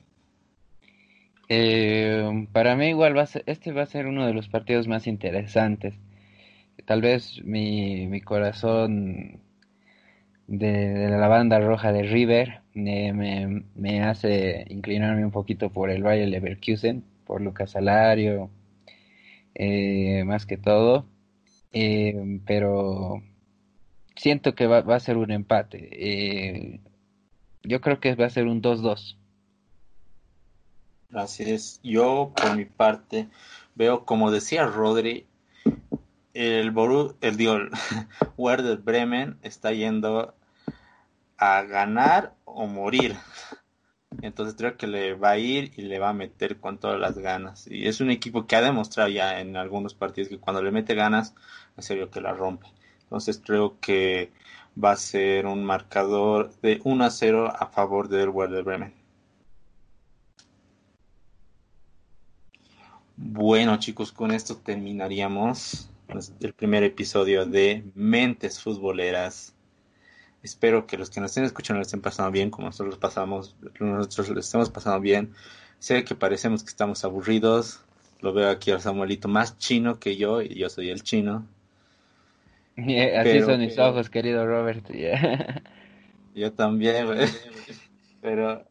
Eh, 1.49 2.49
para 2.51 2.75
mí 2.75 2.89
igual 2.89 3.17
va 3.17 3.23
a 3.23 3.27
ser, 3.27 3.45
este 3.47 3.71
va 3.71 3.83
a 3.83 3.87
ser 3.87 4.07
uno 4.07 4.27
de 4.27 4.35
los 4.35 4.49
partidos 4.49 4.89
más 4.89 5.07
interesantes. 5.07 5.95
Tal 6.87 7.01
vez 7.01 7.41
mi, 7.45 8.09
mi 8.09 8.21
corazón 8.21 9.43
de, 10.49 11.09
la 11.09 11.29
banda 11.29 11.61
roja 11.61 11.93
de 11.93 12.03
River 12.03 12.63
me, 12.75 13.63
me, 13.77 14.03
hace 14.03 14.67
inclinarme 14.71 15.25
un 15.25 15.31
poquito 15.31 15.71
por 15.71 15.89
el 15.89 16.03
Bayer 16.03 16.27
Leverkusen, 16.27 17.05
por 17.29 17.43
Lucas 17.43 17.73
Salario, 17.73 18.51
eh, 19.55 20.25
más 20.25 20.47
que 20.47 20.57
todo. 20.57 21.05
Eh, 21.73 22.41
pero 22.47 23.23
siento 24.17 24.55
que 24.55 24.67
va, 24.67 24.79
a 24.79 25.01
ser 25.01 25.19
un 25.19 25.31
empate. 25.31 25.89
Eh, 25.93 26.81
yo 27.63 27.83
creo 27.83 28.01
que 28.01 28.15
va 28.15 28.25
a 28.25 28.31
ser 28.31 28.47
un 28.47 28.63
2-2. 28.63 29.19
Así 31.13 31.51
es. 31.51 31.81
Yo, 31.83 32.33
por 32.35 32.57
mi 32.57 32.65
parte, 32.65 33.29
veo, 33.75 34.07
como 34.07 34.31
decía 34.31 34.65
Rodri, 34.65 35.27
el 36.33 36.71
Boru, 36.71 37.17
el, 37.21 37.37
digo, 37.37 37.59
Werder 38.39 38.79
Bremen 38.79 39.37
está 39.43 39.73
yendo 39.73 40.35
a 41.37 41.63
ganar 41.63 42.33
o 42.47 42.67
morir. 42.67 43.17
Entonces 44.23 44.57
creo 44.57 44.77
que 44.77 44.87
le 44.87 45.15
va 45.15 45.31
a 45.31 45.39
ir 45.39 45.73
y 45.77 45.83
le 45.83 45.99
va 45.99 46.11
a 46.11 46.13
meter 46.13 46.59
con 46.61 46.79
todas 46.79 46.99
las 46.99 47.19
ganas. 47.19 47.67
Y 47.69 47.87
es 47.89 48.01
un 48.01 48.11
equipo 48.11 48.47
que 48.47 48.57
ha 48.57 48.63
demostrado 48.63 49.09
ya 49.09 49.41
en 49.41 49.57
algunos 49.57 49.95
partidos 49.95 50.29
que 50.29 50.39
cuando 50.39 50.63
le 50.63 50.73
mete 50.73 50.95
ganas, 50.95 51.35
en 51.77 51.83
serio 51.83 52.11
que 52.11 52.21
la 52.21 52.33
rompe. 52.33 52.67
Entonces 53.05 53.41
creo 53.45 53.79
que 53.81 54.33
va 54.83 54.93
a 54.93 54.97
ser 54.97 55.47
un 55.47 55.65
marcador 55.65 56.53
de 56.61 56.81
1 56.85 57.05
a 57.05 57.11
0 57.11 57.53
a 57.59 57.67
favor 57.67 58.09
del 58.09 58.31
Werder 58.31 58.65
Bremen. 58.65 58.95
Bueno 63.17 63.79
chicos, 63.79 64.13
con 64.13 64.31
esto 64.31 64.57
terminaríamos 64.59 65.91
el 66.41 66.55
primer 66.55 66.85
episodio 66.85 67.47
de 67.47 67.85
Mentes 67.95 68.61
Futboleras. 68.61 69.55
Espero 70.43 70.87
que 70.87 70.97
los 70.97 71.11
que 71.11 71.21
nos 71.21 71.33
estén 71.33 71.45
escuchando 71.45 71.79
lo 71.79 71.83
estén 71.83 72.01
pasando 72.01 72.31
bien, 72.31 72.51
como 72.51 72.69
nosotros 72.69 72.97
pasamos, 72.97 73.57
nosotros 73.81 74.29
lo 74.29 74.41
estamos 74.41 74.71
pasando 74.71 75.01
bien. 75.01 75.35
Sé 75.79 76.05
que 76.05 76.15
parecemos 76.15 76.63
que 76.63 76.71
estamos 76.71 77.05
aburridos. 77.05 77.81
Lo 78.21 78.33
veo 78.33 78.51
aquí 78.51 78.71
al 78.71 78.81
Samuelito 78.81 79.29
más 79.29 79.59
chino 79.59 79.99
que 79.99 80.17
yo, 80.17 80.43
y 80.43 80.55
yo 80.55 80.69
soy 80.69 80.91
el 80.91 81.03
chino. 81.03 81.47
así 82.77 83.41
son 83.43 83.61
mis 83.61 83.79
ojos, 83.79 84.09
querido 84.11 84.47
Robert. 84.47 84.87
Yo 86.35 86.53
también, 86.53 87.09
Pero, 88.21 88.65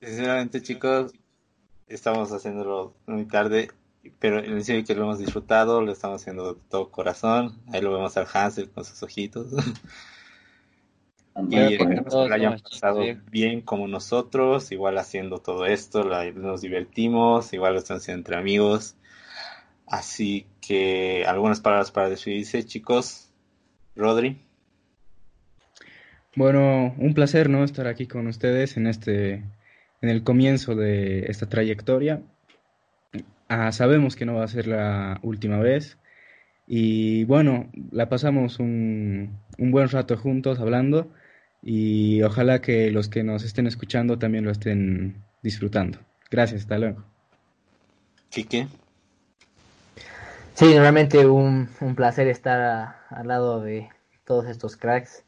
sinceramente, 0.00 0.60
chicos, 0.62 1.12
estamos 1.86 2.32
haciéndolo 2.32 2.92
muy 3.06 3.24
tarde, 3.26 3.70
pero 4.18 4.40
en 4.40 4.64
serio 4.64 4.84
que 4.84 4.96
lo 4.96 5.04
hemos 5.04 5.20
disfrutado, 5.20 5.80
lo 5.80 5.92
estamos 5.92 6.22
haciendo 6.22 6.54
de 6.54 6.60
todo 6.68 6.90
corazón. 6.90 7.56
Ahí 7.72 7.80
lo 7.80 7.92
vemos 7.92 8.16
al 8.16 8.26
Hansel 8.32 8.70
con 8.70 8.84
sus 8.84 9.00
ojitos. 9.02 9.46
y 11.50 11.56
esperemos 11.56 12.14
que 12.14 12.28
lo 12.28 12.34
hayan 12.34 12.58
pasado 12.58 13.02
bien 13.30 13.60
como 13.60 13.86
nosotros, 13.86 14.72
igual 14.72 14.98
haciendo 14.98 15.38
todo 15.38 15.66
esto, 15.66 16.04
nos 16.34 16.60
divertimos, 16.60 17.52
igual 17.52 17.74
lo 17.74 17.78
están 17.78 17.98
haciendo 17.98 18.20
entre 18.20 18.36
amigos. 18.36 18.96
Así 19.86 20.46
que 20.60 21.24
algunas 21.26 21.60
palabras 21.60 21.90
para 21.90 22.10
despedirse, 22.10 22.64
chicos. 22.64 23.30
Rodri. 23.96 24.38
Bueno, 26.36 26.94
un 26.98 27.14
placer 27.14 27.50
no 27.50 27.64
estar 27.64 27.88
aquí 27.88 28.06
con 28.06 28.26
ustedes 28.28 28.76
en 28.76 28.86
este 28.86 29.42
en 30.00 30.08
el 30.08 30.22
comienzo 30.22 30.76
de 30.76 31.26
esta 31.26 31.48
trayectoria. 31.48 32.22
Ah, 33.48 33.72
sabemos 33.72 34.14
que 34.14 34.26
no 34.26 34.34
va 34.34 34.44
a 34.44 34.48
ser 34.48 34.68
la 34.68 35.18
última 35.22 35.58
vez 35.58 35.98
y 36.66 37.24
bueno, 37.24 37.70
la 37.90 38.08
pasamos 38.08 38.60
un, 38.60 39.38
un 39.56 39.70
buen 39.70 39.88
rato 39.88 40.16
juntos 40.16 40.60
hablando 40.60 41.10
y 41.62 42.22
ojalá 42.22 42.60
que 42.60 42.90
los 42.90 43.08
que 43.08 43.24
nos 43.24 43.44
estén 43.44 43.66
escuchando 43.66 44.18
también 44.18 44.44
lo 44.44 44.50
estén 44.50 45.22
disfrutando. 45.42 45.98
Gracias, 46.30 46.62
hasta 46.62 46.78
luego. 46.78 47.04
Quique. 48.30 48.68
Sí, 50.54 50.76
realmente 50.76 51.26
un, 51.26 51.68
un 51.80 51.94
placer 51.94 52.26
estar 52.28 52.96
al 53.10 53.28
lado 53.28 53.60
de 53.60 53.88
todos 54.24 54.46
estos 54.46 54.76
cracks. 54.76 55.24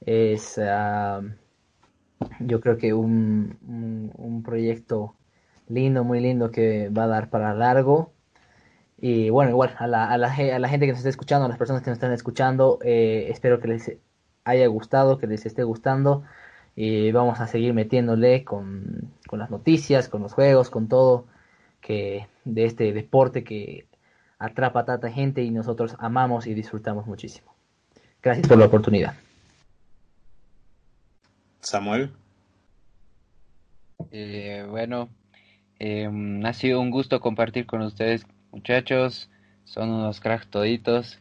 Es, 0.00 0.58
uh, 0.58 1.22
yo 2.40 2.60
creo 2.60 2.76
que 2.78 2.92
un, 2.92 3.58
un, 3.66 4.12
un, 4.16 4.42
proyecto 4.42 5.14
lindo, 5.68 6.04
muy 6.04 6.20
lindo 6.20 6.50
que 6.50 6.88
va 6.88 7.04
a 7.04 7.08
dar 7.08 7.30
para 7.30 7.54
largo. 7.54 8.12
Y 8.98 9.30
bueno, 9.30 9.50
igual 9.50 9.76
a 9.78 9.86
la, 9.86 10.10
a 10.10 10.16
la, 10.16 10.32
a 10.32 10.58
la 10.58 10.68
gente 10.68 10.86
que 10.86 10.92
nos 10.92 11.00
está 11.00 11.10
escuchando, 11.10 11.44
a 11.44 11.48
las 11.48 11.58
personas 11.58 11.82
que 11.82 11.90
nos 11.90 11.96
están 11.96 12.12
escuchando, 12.12 12.78
eh, 12.82 13.26
espero 13.30 13.60
que 13.60 13.68
les 13.68 13.98
haya 14.46 14.66
gustado, 14.68 15.18
que 15.18 15.26
les 15.26 15.44
esté 15.44 15.64
gustando. 15.64 16.22
Y 16.74 17.10
vamos 17.12 17.40
a 17.40 17.46
seguir 17.46 17.74
metiéndole 17.74 18.44
con, 18.44 19.10
con 19.26 19.38
las 19.38 19.50
noticias, 19.50 20.08
con 20.08 20.22
los 20.22 20.32
juegos, 20.32 20.70
con 20.70 20.88
todo 20.88 21.26
que 21.80 22.26
de 22.44 22.64
este 22.64 22.92
deporte 22.92 23.44
que 23.44 23.86
atrapa 24.38 24.80
a 24.80 24.84
tanta 24.84 25.10
gente 25.10 25.42
y 25.42 25.50
nosotros 25.50 25.96
amamos 25.98 26.46
y 26.46 26.54
disfrutamos 26.54 27.06
muchísimo. 27.06 27.54
Gracias 28.22 28.48
por 28.48 28.58
la 28.58 28.66
oportunidad. 28.66 29.14
Samuel. 31.60 32.12
Eh, 34.10 34.66
bueno, 34.68 35.08
eh, 35.78 36.08
ha 36.44 36.52
sido 36.52 36.80
un 36.80 36.90
gusto 36.90 37.20
compartir 37.20 37.66
con 37.66 37.82
ustedes, 37.82 38.26
muchachos. 38.52 39.30
Son 39.64 39.90
unos 39.90 40.20
cracks 40.20 40.48
toditos. 40.48 41.20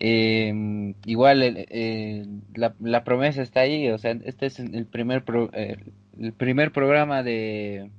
Eh, 0.00 0.94
igual 1.06 1.42
eh, 1.42 2.26
la, 2.54 2.74
la, 2.80 3.02
promesa 3.02 3.42
está 3.42 3.60
ahí, 3.60 3.88
o 3.90 3.98
sea, 3.98 4.12
este 4.24 4.46
es 4.46 4.60
el 4.60 4.86
primer 4.86 5.24
pro, 5.24 5.50
el 5.52 6.32
primer 6.32 6.72
programa 6.72 7.24
de, 7.24 7.90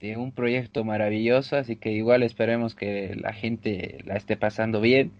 de 0.00 0.16
un 0.16 0.32
proyecto 0.32 0.84
maravilloso, 0.84 1.56
así 1.56 1.76
que 1.76 1.92
igual 1.92 2.22
esperemos 2.22 2.74
que 2.74 3.14
la 3.16 3.32
gente 3.32 3.98
la 4.04 4.16
esté 4.16 4.36
pasando 4.36 4.80
bien. 4.80 5.12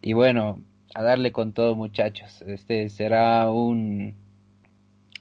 Y 0.00 0.12
bueno, 0.12 0.60
a 0.94 1.02
darle 1.02 1.32
con 1.32 1.52
todo 1.52 1.74
muchachos. 1.74 2.42
Este 2.42 2.88
será 2.88 3.50
un 3.50 4.14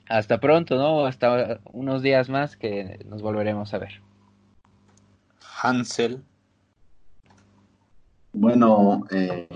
hasta 0.09 0.39
pronto, 0.39 0.77
¿no? 0.77 1.05
Hasta 1.05 1.59
unos 1.65 2.01
días 2.01 2.29
más 2.29 2.55
que 2.55 2.99
nos 3.09 3.21
volveremos 3.21 3.73
a 3.73 3.79
ver. 3.79 4.01
Hansel. 5.61 6.23
Bueno, 8.33 9.05
eh, 9.11 9.47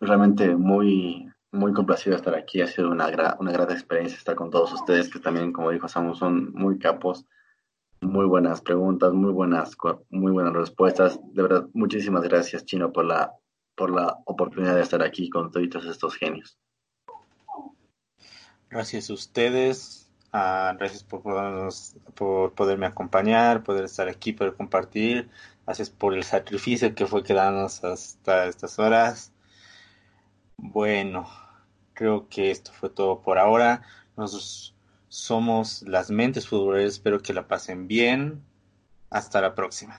realmente 0.00 0.54
muy, 0.54 1.30
muy 1.52 1.72
complacido 1.72 2.16
estar 2.16 2.34
aquí. 2.34 2.60
Ha 2.60 2.66
sido 2.66 2.90
una, 2.90 3.10
gra 3.10 3.36
una 3.40 3.52
grata 3.52 3.72
experiencia 3.72 4.16
estar 4.16 4.36
con 4.36 4.50
todos 4.50 4.72
ustedes, 4.72 5.08
que 5.08 5.18
también, 5.18 5.52
como 5.52 5.70
dijo 5.70 5.88
Samu, 5.88 6.14
son 6.14 6.52
muy 6.52 6.78
capos. 6.78 7.26
Muy 8.00 8.26
buenas 8.26 8.60
preguntas, 8.60 9.12
muy 9.12 9.32
buenas, 9.32 9.76
muy 10.10 10.30
buenas 10.30 10.52
respuestas. 10.52 11.18
De 11.32 11.42
verdad, 11.42 11.66
muchísimas 11.72 12.22
gracias, 12.22 12.64
Chino, 12.64 12.92
por 12.92 13.04
la, 13.04 13.32
por 13.74 13.90
la 13.90 14.18
oportunidad 14.24 14.76
de 14.76 14.82
estar 14.82 15.02
aquí 15.02 15.28
con 15.28 15.50
todos 15.50 15.84
estos 15.84 16.14
genios. 16.14 16.56
Gracias 18.70 19.10
a 19.10 19.14
ustedes. 19.14 20.04
Uh, 20.32 20.76
gracias 20.76 21.02
por, 21.02 21.22
por 22.14 22.52
poderme 22.52 22.86
acompañar, 22.86 23.64
poder 23.64 23.86
estar 23.86 24.08
aquí, 24.08 24.32
poder 24.32 24.54
compartir. 24.54 25.28
Gracias 25.64 25.90
por 25.90 26.14
el 26.14 26.22
sacrificio 26.22 26.94
que 26.94 27.06
fue 27.06 27.24
quedarnos 27.24 27.82
hasta 27.82 28.46
estas 28.46 28.78
horas. 28.78 29.32
Bueno, 30.58 31.28
creo 31.94 32.28
que 32.28 32.50
esto 32.50 32.72
fue 32.72 32.90
todo 32.90 33.22
por 33.22 33.38
ahora. 33.38 33.82
Nosotros 34.16 34.74
somos 35.08 35.82
las 35.82 36.10
mentes 36.10 36.46
futboleras. 36.48 36.94
Espero 36.94 37.20
que 37.20 37.32
la 37.32 37.48
pasen 37.48 37.88
bien. 37.88 38.42
Hasta 39.08 39.40
la 39.40 39.54
próxima. 39.54 39.98